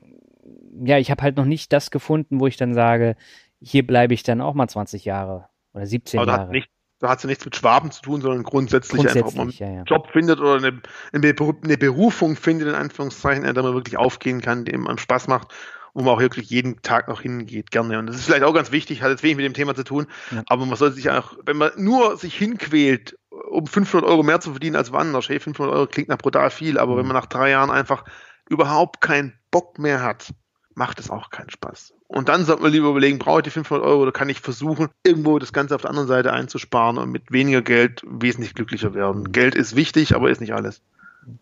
ja, 0.85 0.97
ich 0.97 1.11
habe 1.11 1.21
halt 1.21 1.37
noch 1.37 1.45
nicht 1.45 1.71
das 1.71 1.91
gefunden, 1.91 2.39
wo 2.39 2.47
ich 2.47 2.57
dann 2.57 2.73
sage, 2.73 3.15
hier 3.61 3.85
bleibe 3.85 4.13
ich 4.13 4.23
dann 4.23 4.41
auch 4.41 4.53
mal 4.53 4.67
20 4.67 5.05
Jahre 5.05 5.49
oder 5.73 5.85
17 5.85 6.19
aber 6.19 6.31
Jahre. 6.31 6.41
Hat 6.41 6.49
nicht, 6.49 6.69
da 6.99 7.09
hat 7.09 7.17
es 7.17 7.23
ja 7.23 7.27
nichts 7.27 7.45
mit 7.45 7.55
Schwaben 7.55 7.91
zu 7.91 8.01
tun, 8.01 8.21
sondern 8.21 8.43
grundsätzlich, 8.43 9.01
grundsätzlich 9.01 9.25
einfach, 9.25 9.39
ob 9.39 9.45
man 9.45 9.49
ja, 9.49 9.67
ja. 9.67 9.73
einen 9.77 9.85
Job 9.85 10.07
findet 10.11 10.39
oder 10.39 10.55
eine, 10.55 10.81
eine, 11.11 11.77
Berufung 11.77 12.35
findet, 12.35 12.69
in 12.69 12.75
Anführungszeichen, 12.75 13.45
in 13.45 13.53
der 13.53 13.63
man 13.63 13.73
wirklich 13.73 13.97
aufgehen 13.97 14.41
kann, 14.41 14.65
dem 14.65 14.87
einem 14.87 14.97
Spaß 14.97 15.27
macht 15.27 15.53
wo 15.93 16.03
man 16.03 16.15
auch 16.15 16.19
wirklich 16.19 16.49
jeden 16.49 16.81
Tag 16.81 17.07
noch 17.07 17.21
hingeht, 17.21 17.71
gerne. 17.71 17.99
Und 17.99 18.07
das 18.07 18.15
ist 18.15 18.25
vielleicht 18.25 18.43
auch 18.43 18.53
ganz 18.53 18.71
wichtig, 18.71 19.01
hat 19.01 19.11
jetzt 19.11 19.23
wenig 19.23 19.37
mit 19.37 19.45
dem 19.45 19.53
Thema 19.53 19.75
zu 19.75 19.83
tun, 19.83 20.07
ja. 20.31 20.43
aber 20.47 20.65
man 20.65 20.75
sollte 20.75 20.95
sich 20.95 21.09
auch, 21.09 21.37
wenn 21.45 21.57
man 21.57 21.71
nur 21.77 22.17
sich 22.17 22.35
hinquält, 22.35 23.17
um 23.49 23.67
500 23.67 24.09
Euro 24.09 24.23
mehr 24.23 24.39
zu 24.39 24.51
verdienen 24.51 24.75
als 24.75 24.91
woanders, 24.91 25.29
hey, 25.29 25.39
500 25.39 25.75
Euro 25.75 25.87
klingt 25.87 26.09
nach 26.09 26.17
brutal 26.17 26.49
viel, 26.49 26.77
aber 26.77 26.93
mhm. 26.93 26.97
wenn 26.99 27.07
man 27.07 27.15
nach 27.15 27.27
drei 27.27 27.51
Jahren 27.51 27.71
einfach 27.71 28.05
überhaupt 28.49 29.01
keinen 29.01 29.33
Bock 29.51 29.79
mehr 29.79 30.01
hat, 30.01 30.33
macht 30.75 30.99
es 30.99 31.09
auch 31.09 31.29
keinen 31.29 31.49
Spaß. 31.49 31.93
Und 32.07 32.29
dann 32.29 32.45
sollte 32.45 32.61
man 32.61 32.71
lieber 32.71 32.89
überlegen, 32.89 33.19
brauche 33.19 33.39
ich 33.39 33.43
die 33.43 33.49
500 33.49 33.85
Euro 33.85 34.01
oder 34.01 34.11
kann 34.11 34.29
ich 34.29 34.39
versuchen, 34.39 34.89
irgendwo 35.03 35.39
das 35.39 35.53
Ganze 35.53 35.75
auf 35.75 35.81
der 35.81 35.89
anderen 35.89 36.07
Seite 36.07 36.33
einzusparen 36.33 36.97
und 36.97 37.11
mit 37.11 37.31
weniger 37.31 37.61
Geld 37.61 38.03
wesentlich 38.07 38.53
glücklicher 38.53 38.93
werden. 38.93 39.31
Geld 39.31 39.55
ist 39.55 39.75
wichtig, 39.75 40.15
aber 40.15 40.29
ist 40.29 40.41
nicht 40.41 40.53
alles. 40.53 40.81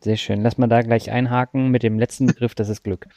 Sehr 0.02 0.18
schön. 0.18 0.42
Lass 0.42 0.58
mal 0.58 0.68
da 0.68 0.82
gleich 0.82 1.12
einhaken 1.12 1.72
mit 1.72 1.84
dem 1.84 1.98
letzten 1.98 2.28
Begriff, 2.28 2.56
das 2.56 2.70
ist 2.70 2.84
Glück. 2.84 3.08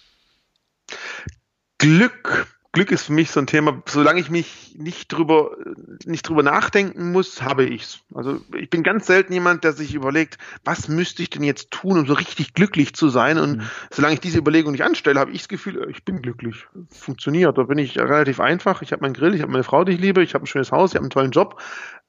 Glück. 1.78 2.46
Glück 2.74 2.90
ist 2.90 3.04
für 3.04 3.12
mich 3.12 3.30
so 3.30 3.38
ein 3.38 3.46
Thema, 3.46 3.80
solange 3.86 4.18
ich 4.18 4.30
mich 4.30 4.74
nicht 4.76 5.06
drüber, 5.12 5.56
nicht 6.04 6.28
drüber 6.28 6.42
nachdenken 6.42 7.12
muss, 7.12 7.40
habe 7.40 7.64
ich's. 7.64 8.00
Also 8.12 8.40
ich 8.52 8.68
bin 8.68 8.82
ganz 8.82 9.06
selten 9.06 9.32
jemand, 9.32 9.62
der 9.62 9.72
sich 9.74 9.94
überlegt, 9.94 10.38
was 10.64 10.88
müsste 10.88 11.22
ich 11.22 11.30
denn 11.30 11.44
jetzt 11.44 11.70
tun, 11.70 12.00
um 12.00 12.06
so 12.06 12.14
richtig 12.14 12.52
glücklich 12.52 12.92
zu 12.94 13.10
sein? 13.10 13.38
Und 13.38 13.58
mhm. 13.58 13.70
solange 13.92 14.14
ich 14.14 14.20
diese 14.20 14.38
Überlegung 14.38 14.72
nicht 14.72 14.82
anstelle, 14.82 15.20
habe 15.20 15.30
ich 15.30 15.42
das 15.42 15.48
Gefühl, 15.48 15.88
ich 15.88 16.04
bin 16.04 16.20
glücklich. 16.20 16.66
Funktioniert. 16.90 17.56
Da 17.56 17.62
bin 17.62 17.78
ich 17.78 17.96
relativ 17.96 18.40
einfach. 18.40 18.82
Ich 18.82 18.90
habe 18.90 19.02
meinen 19.02 19.14
Grill, 19.14 19.36
ich 19.36 19.42
habe 19.42 19.52
meine 19.52 19.62
Frau, 19.62 19.84
die 19.84 19.92
ich 19.92 20.00
liebe, 20.00 20.24
ich 20.24 20.34
habe 20.34 20.42
ein 20.42 20.48
schönes 20.48 20.72
Haus, 20.72 20.90
ich 20.90 20.96
habe 20.96 21.04
einen 21.04 21.10
tollen 21.10 21.30
Job. 21.30 21.62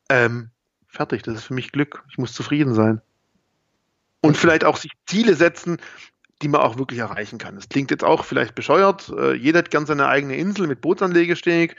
Ähm, 0.10 0.50
fertig. 0.88 1.22
Das 1.22 1.36
ist 1.36 1.44
für 1.44 1.54
mich 1.54 1.72
Glück. 1.72 2.04
Ich 2.10 2.18
muss 2.18 2.34
zufrieden 2.34 2.74
sein. 2.74 3.02
Und 4.22 4.36
vielleicht 4.36 4.66
auch 4.66 4.78
sich 4.78 4.94
Ziele 5.06 5.36
setzen, 5.36 5.78
die 6.42 6.48
man 6.48 6.62
auch 6.62 6.78
wirklich 6.78 7.00
erreichen 7.00 7.38
kann. 7.38 7.56
Das 7.56 7.70
klingt 7.70 7.92
jetzt 7.92 8.04
auch 8.04 8.26
vielleicht 8.26 8.56
bescheuert. 8.56 9.10
Äh, 9.10 9.34
jeder 9.34 9.60
hat 9.60 9.72
gern 9.72 9.86
seine 9.86 10.08
eigene 10.08 10.36
Insel 10.36 10.68
mit 10.68 10.82
Bootsanlegesteg. 10.82 11.76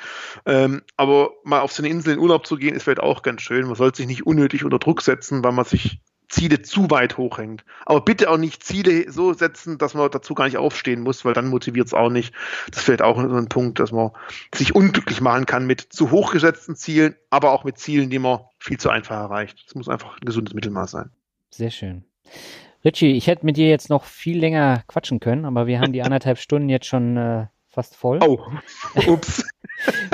Ähm, 0.47 0.83
aber 0.97 1.31
mal 1.45 1.61
auf 1.61 1.73
so 1.73 1.83
eine 1.83 1.91
Insel 1.91 2.15
in 2.15 2.19
Urlaub 2.19 2.47
zu 2.47 2.57
gehen, 2.57 2.75
ist 2.75 2.85
vielleicht 2.85 3.01
auch 3.01 3.23
ganz 3.23 3.43
schön. 3.43 3.67
Man 3.67 3.75
sollte 3.75 3.99
sich 3.99 4.07
nicht 4.07 4.27
unnötig 4.27 4.65
unter 4.65 4.79
Druck 4.79 5.03
setzen, 5.03 5.45
weil 5.45 5.53
man 5.53 5.65
sich 5.65 6.01
Ziele 6.29 6.63
zu 6.63 6.91
weit 6.91 7.19
hochhängt. 7.19 7.65
Aber 7.85 8.01
bitte 8.01 8.31
auch 8.31 8.37
nicht 8.37 8.65
Ziele 8.65 9.11
so 9.11 9.33
setzen, 9.33 9.79
dass 9.79 9.95
man 9.95 10.11
dazu 10.11 10.35
gar 10.35 10.47
nicht 10.47 10.57
aufstehen 10.57 11.03
muss, 11.03 11.25
weil 11.25 11.35
dann 11.35 11.49
motiviert 11.49 11.87
es 11.87 11.95
auch 11.95 12.11
nicht. 12.11 12.35
Das 12.71 12.83
vielleicht 12.83 13.03
auch 13.03 13.17
so 13.17 13.37
ein 13.37 13.49
Punkt, 13.49 13.79
dass 13.79 13.93
man 13.93 14.11
sich 14.55 14.75
unglücklich 14.75 15.21
machen 15.21 15.47
kann 15.47 15.67
mit 15.67 15.81
zu 15.81 16.11
hochgesetzten 16.11 16.77
Zielen, 16.77 17.15
aber 17.31 17.53
auch 17.53 17.65
mit 17.65 17.79
Zielen, 17.79 18.11
die 18.11 18.19
man 18.19 18.41
viel 18.59 18.79
zu 18.79 18.91
einfach 18.91 19.17
erreicht. 19.17 19.65
Das 19.67 19.75
muss 19.75 19.89
einfach 19.89 20.15
ein 20.15 20.27
gesundes 20.27 20.55
Mittelmaß 20.55 20.91
sein. 20.91 21.11
Sehr 21.51 21.71
schön. 21.71 22.05
Richie, 22.87 23.17
ich 23.17 23.27
hätte 23.27 23.45
mit 23.45 23.57
dir 23.57 23.69
jetzt 23.69 23.91
noch 23.91 24.05
viel 24.05 24.39
länger 24.39 24.85
quatschen 24.87 25.19
können, 25.19 25.45
aber 25.45 25.67
wir 25.67 25.81
haben 25.81 25.93
die 25.93 26.03
anderthalb 26.05 26.39
Stunden 26.39 26.69
jetzt 26.69 26.87
schon 26.87 27.17
äh, 27.17 27.47
fast 27.69 27.97
voll. 27.97 28.21
Oh, 28.23 28.39
ups. 29.09 29.45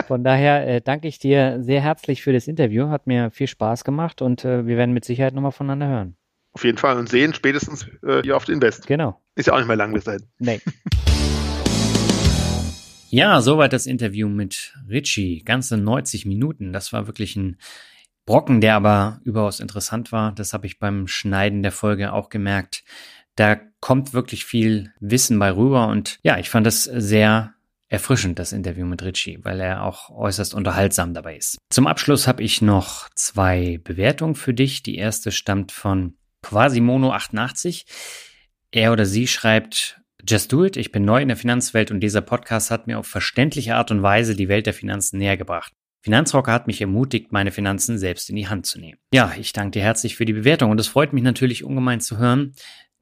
Von 0.06 0.24
daher 0.24 0.66
äh, 0.66 0.80
danke 0.80 1.06
ich 1.06 1.18
dir 1.18 1.58
sehr 1.60 1.82
herzlich 1.82 2.22
für 2.22 2.32
das 2.32 2.48
Interview. 2.48 2.88
Hat 2.88 3.06
mir 3.06 3.30
viel 3.30 3.46
Spaß 3.46 3.84
gemacht 3.84 4.22
und 4.22 4.46
äh, 4.46 4.66
wir 4.66 4.78
werden 4.78 4.94
mit 4.94 5.04
Sicherheit 5.04 5.34
nochmal 5.34 5.52
voneinander 5.52 5.86
hören. 5.86 6.16
Auf 6.54 6.64
jeden 6.64 6.78
Fall 6.78 6.98
und 6.98 7.10
sehen 7.10 7.34
spätestens 7.34 7.86
äh, 8.02 8.22
hier 8.22 8.38
auf 8.38 8.46
den 8.46 8.54
Invest. 8.54 8.86
Genau. 8.86 9.20
Ist 9.34 9.46
ja 9.46 9.52
auch 9.52 9.58
nicht 9.58 9.68
mehr 9.68 9.76
lang 9.76 9.92
bis 9.92 10.04
dahin. 10.04 10.22
Nee. 10.38 10.60
ja, 13.10 13.42
soweit 13.42 13.74
das 13.74 13.86
Interview 13.86 14.28
mit 14.28 14.74
Richie. 14.88 15.44
Ganze 15.44 15.76
90 15.76 16.24
Minuten. 16.24 16.72
Das 16.72 16.92
war 16.94 17.06
wirklich 17.06 17.36
ein 17.36 17.58
Brocken, 18.26 18.60
der 18.60 18.76
aber 18.76 19.20
überaus 19.24 19.60
interessant 19.60 20.12
war. 20.12 20.32
Das 20.32 20.52
habe 20.52 20.66
ich 20.66 20.78
beim 20.78 21.06
Schneiden 21.06 21.62
der 21.62 21.72
Folge 21.72 22.12
auch 22.12 22.28
gemerkt. 22.28 22.84
Da 23.36 23.56
kommt 23.80 24.12
wirklich 24.12 24.44
viel 24.44 24.92
Wissen 25.00 25.38
bei 25.38 25.50
rüber 25.50 25.88
und 25.88 26.18
ja, 26.22 26.38
ich 26.38 26.50
fand 26.50 26.66
das 26.66 26.84
sehr 26.84 27.54
erfrischend, 27.88 28.38
das 28.38 28.52
Interview 28.52 28.86
mit 28.86 29.02
Richie, 29.02 29.38
weil 29.42 29.60
er 29.60 29.84
auch 29.84 30.10
äußerst 30.10 30.54
unterhaltsam 30.54 31.12
dabei 31.12 31.36
ist. 31.36 31.58
Zum 31.70 31.86
Abschluss 31.86 32.26
habe 32.26 32.42
ich 32.42 32.62
noch 32.62 33.08
zwei 33.14 33.80
Bewertungen 33.82 34.34
für 34.34 34.54
dich. 34.54 34.82
Die 34.82 34.96
erste 34.96 35.30
stammt 35.30 35.72
von 35.72 36.14
Quasimono88. 36.42 37.84
Er 38.70 38.92
oder 38.92 39.04
sie 39.04 39.26
schreibt, 39.26 40.00
Just 40.26 40.52
do 40.52 40.64
it. 40.64 40.76
Ich 40.76 40.92
bin 40.92 41.04
neu 41.04 41.20
in 41.20 41.28
der 41.28 41.36
Finanzwelt 41.36 41.90
und 41.90 42.00
dieser 42.00 42.20
Podcast 42.20 42.70
hat 42.70 42.86
mir 42.86 42.98
auf 42.98 43.06
verständliche 43.08 43.74
Art 43.74 43.90
und 43.90 44.02
Weise 44.02 44.36
die 44.36 44.48
Welt 44.48 44.66
der 44.66 44.74
Finanzen 44.74 45.18
näher 45.18 45.36
gebracht. 45.36 45.72
Finanzrocker 46.02 46.52
hat 46.52 46.66
mich 46.66 46.80
ermutigt, 46.80 47.32
meine 47.32 47.52
Finanzen 47.52 47.96
selbst 47.96 48.28
in 48.28 48.36
die 48.36 48.48
Hand 48.48 48.66
zu 48.66 48.80
nehmen. 48.80 48.98
Ja, 49.12 49.32
ich 49.38 49.52
danke 49.52 49.78
dir 49.78 49.82
herzlich 49.82 50.16
für 50.16 50.24
die 50.24 50.32
Bewertung 50.32 50.70
und 50.70 50.80
es 50.80 50.88
freut 50.88 51.12
mich 51.12 51.22
natürlich 51.22 51.64
ungemein 51.64 52.00
zu 52.00 52.18
hören, 52.18 52.54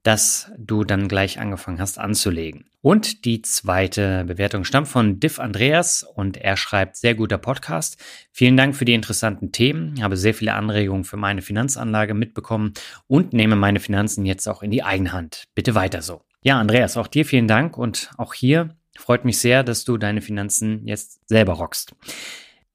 dass 0.03 0.51
du 0.57 0.83
dann 0.83 1.07
gleich 1.07 1.39
angefangen 1.39 1.79
hast 1.79 1.99
anzulegen. 1.99 2.65
Und 2.81 3.25
die 3.25 3.41
zweite 3.43 4.23
Bewertung 4.25 4.63
stammt 4.63 4.87
von 4.87 5.19
Diff 5.19 5.39
Andreas 5.39 6.03
und 6.03 6.37
er 6.37 6.57
schreibt 6.57 6.97
sehr 6.97 7.13
guter 7.13 7.37
Podcast. 7.37 7.97
Vielen 8.31 8.57
Dank 8.57 8.75
für 8.75 8.85
die 8.85 8.93
interessanten 8.93 9.51
Themen, 9.51 10.01
habe 10.01 10.17
sehr 10.17 10.33
viele 10.33 10.53
Anregungen 10.53 11.03
für 11.03 11.17
meine 11.17 11.43
Finanzanlage 11.43 12.15
mitbekommen 12.15 12.73
und 13.05 13.33
nehme 13.33 13.55
meine 13.55 13.79
Finanzen 13.79 14.25
jetzt 14.25 14.47
auch 14.47 14.63
in 14.63 14.71
die 14.71 14.83
Eigenhand. 14.83 15.43
Bitte 15.53 15.75
weiter 15.75 16.01
so. 16.01 16.21
Ja, 16.43 16.59
Andreas, 16.59 16.97
auch 16.97 17.07
dir 17.07 17.25
vielen 17.25 17.47
Dank 17.47 17.77
und 17.77 18.09
auch 18.17 18.33
hier 18.33 18.75
freut 18.97 19.25
mich 19.25 19.37
sehr, 19.37 19.63
dass 19.63 19.83
du 19.83 19.97
deine 19.97 20.21
Finanzen 20.21 20.87
jetzt 20.87 21.19
selber 21.27 21.53
rockst. 21.53 21.95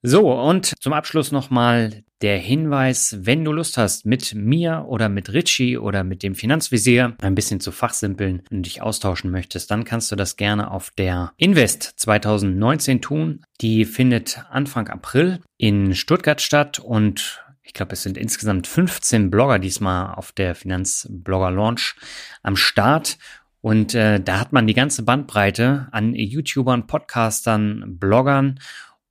So, 0.08 0.32
und 0.32 0.72
zum 0.80 0.92
Abschluss 0.92 1.32
nochmal 1.32 2.04
der 2.22 2.38
Hinweis, 2.38 3.16
wenn 3.22 3.44
du 3.44 3.50
Lust 3.50 3.76
hast, 3.76 4.06
mit 4.06 4.36
mir 4.36 4.84
oder 4.86 5.08
mit 5.08 5.32
Richie 5.32 5.78
oder 5.78 6.04
mit 6.04 6.22
dem 6.22 6.36
Finanzvisier 6.36 7.16
ein 7.20 7.34
bisschen 7.34 7.58
zu 7.58 7.72
fachsimpeln 7.72 8.44
und 8.48 8.66
dich 8.66 8.82
austauschen 8.82 9.32
möchtest, 9.32 9.68
dann 9.72 9.82
kannst 9.82 10.12
du 10.12 10.14
das 10.14 10.36
gerne 10.36 10.70
auf 10.70 10.92
der 10.96 11.32
Invest 11.38 11.94
2019 11.96 13.02
tun. 13.02 13.42
Die 13.60 13.84
findet 13.84 14.44
Anfang 14.48 14.86
April 14.86 15.40
in 15.56 15.96
Stuttgart 15.96 16.40
statt 16.40 16.78
und 16.78 17.44
ich 17.64 17.74
glaube, 17.74 17.94
es 17.94 18.04
sind 18.04 18.16
insgesamt 18.16 18.68
15 18.68 19.28
Blogger 19.28 19.58
diesmal 19.58 20.14
auf 20.14 20.30
der 20.30 20.54
Finanzblogger 20.54 21.50
Launch 21.50 21.96
am 22.44 22.54
Start. 22.54 23.18
Und 23.60 23.96
äh, 23.96 24.20
da 24.20 24.38
hat 24.38 24.52
man 24.52 24.68
die 24.68 24.74
ganze 24.74 25.02
Bandbreite 25.02 25.88
an 25.90 26.14
YouTubern, 26.14 26.86
Podcastern, 26.86 27.98
Bloggern 27.98 28.60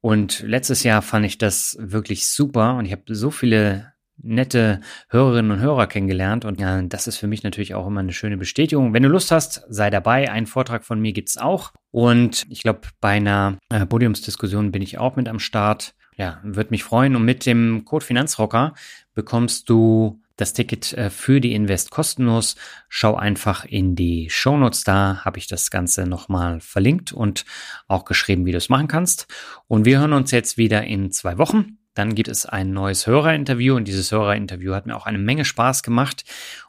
und 0.06 0.42
letztes 0.42 0.84
Jahr 0.84 1.02
fand 1.02 1.26
ich 1.26 1.40
das 1.40 1.76
wirklich 1.80 2.28
super 2.28 2.76
und 2.76 2.86
ich 2.86 2.92
habe 2.92 3.16
so 3.16 3.32
viele 3.32 3.94
nette 4.18 4.80
Hörerinnen 5.10 5.50
und 5.50 5.60
Hörer 5.62 5.88
kennengelernt 5.88 6.46
und 6.46 6.62
ja, 6.62 6.80
das 6.84 7.08
ist 7.08 7.18
für 7.18 7.26
mich 7.26 7.42
natürlich 7.42 7.74
auch 7.74 7.88
immer 7.88 8.02
eine 8.02 8.14
schöne 8.14 8.38
Bestätigung. 8.38 8.94
Wenn 8.94 9.02
du 9.02 9.10
Lust 9.10 9.32
hast, 9.32 9.64
sei 9.68 9.90
dabei. 9.90 10.30
Einen 10.30 10.46
Vortrag 10.46 10.86
von 10.86 11.00
mir 11.00 11.12
gibt's 11.12 11.40
auch 11.40 11.74
und 11.90 12.46
ich 12.50 12.62
glaube, 12.62 12.82
bei 13.02 13.14
einer 13.14 13.58
äh, 13.72 13.88
Podiumsdiskussion 13.88 14.72
bin 14.72 14.84
ich 14.84 15.00
auch 15.00 15.16
mit 15.16 15.28
am 15.28 15.40
Start. 15.40 15.96
Ja, 16.16 16.40
würde 16.44 16.70
mich 16.70 16.84
freuen 16.84 17.16
und 17.16 17.26
mit 17.26 17.48
dem 17.48 17.84
Code 17.84 18.06
Finanzrocker 18.06 18.76
bekommst 19.16 19.72
du 19.72 20.22
das 20.36 20.54
Ticket 20.54 20.94
äh, 20.94 21.10
für 21.10 21.42
die 21.42 21.54
Invest 21.54 21.92
kostenlos. 21.92 22.56
Schau 22.90 23.16
einfach 23.16 23.66
in 23.66 23.96
die 23.96 24.30
Show 24.30 24.58
Notes 24.58 24.84
da, 24.84 25.22
habe 25.24 25.38
ich 25.38 25.48
das 25.48 25.72
Ganze 25.72 26.06
nochmal 26.06 26.60
verlinkt 26.60 27.14
und 27.14 27.46
auch 27.88 28.06
geschrieben, 28.06 28.46
wie 28.46 28.52
du 28.52 28.58
es 28.58 28.70
machen 28.70 28.88
kannst. 28.88 29.28
Und 29.68 29.86
wir 29.86 30.00
hören 30.00 30.14
uns 30.14 30.32
jetzt 30.32 30.58
wieder 30.58 30.84
in 30.84 31.12
zwei 31.12 31.38
Wochen. 31.38 31.78
Dann 31.94 32.14
gibt 32.14 32.28
es 32.28 32.46
ein 32.46 32.72
neues 32.72 33.08
Hörerinterview 33.08 33.76
und 33.76 33.88
dieses 33.88 34.12
Hörerinterview 34.12 34.74
hat 34.74 34.86
mir 34.86 34.98
auch 34.98 35.06
eine 35.06 35.18
Menge 35.18 35.46
Spaß 35.46 35.82
gemacht. 35.82 36.26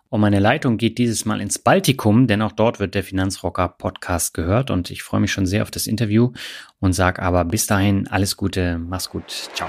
Und 0.09 0.21
meine 0.21 0.39
Leitung 0.39 0.77
geht 0.77 0.99
dieses 0.99 1.25
Mal 1.25 1.41
ins 1.41 1.59
Baltikum, 1.59 2.29
denn 2.29 2.41
auch 2.41 2.53
dort 2.53 2.79
wird 2.79 2.95
der 2.95 3.03
Finanzrocker 3.03 3.69
Podcast 3.69 4.35
gehört 4.35 4.71
und 4.71 4.91
ich 4.91 5.03
freue 5.03 5.21
mich 5.21 5.33
schon 5.33 5.47
sehr 5.47 5.63
auf 5.63 5.73
das 5.73 5.89
Interview 5.89 6.33
und 6.79 6.93
sage 6.93 7.21
aber 7.23 7.45
bis 7.45 7.67
dahin 7.67 8.07
alles 8.07 8.37
Gute, 8.37 8.79
mach's 8.79 9.11
gut, 9.11 9.51
ciao. 9.55 9.69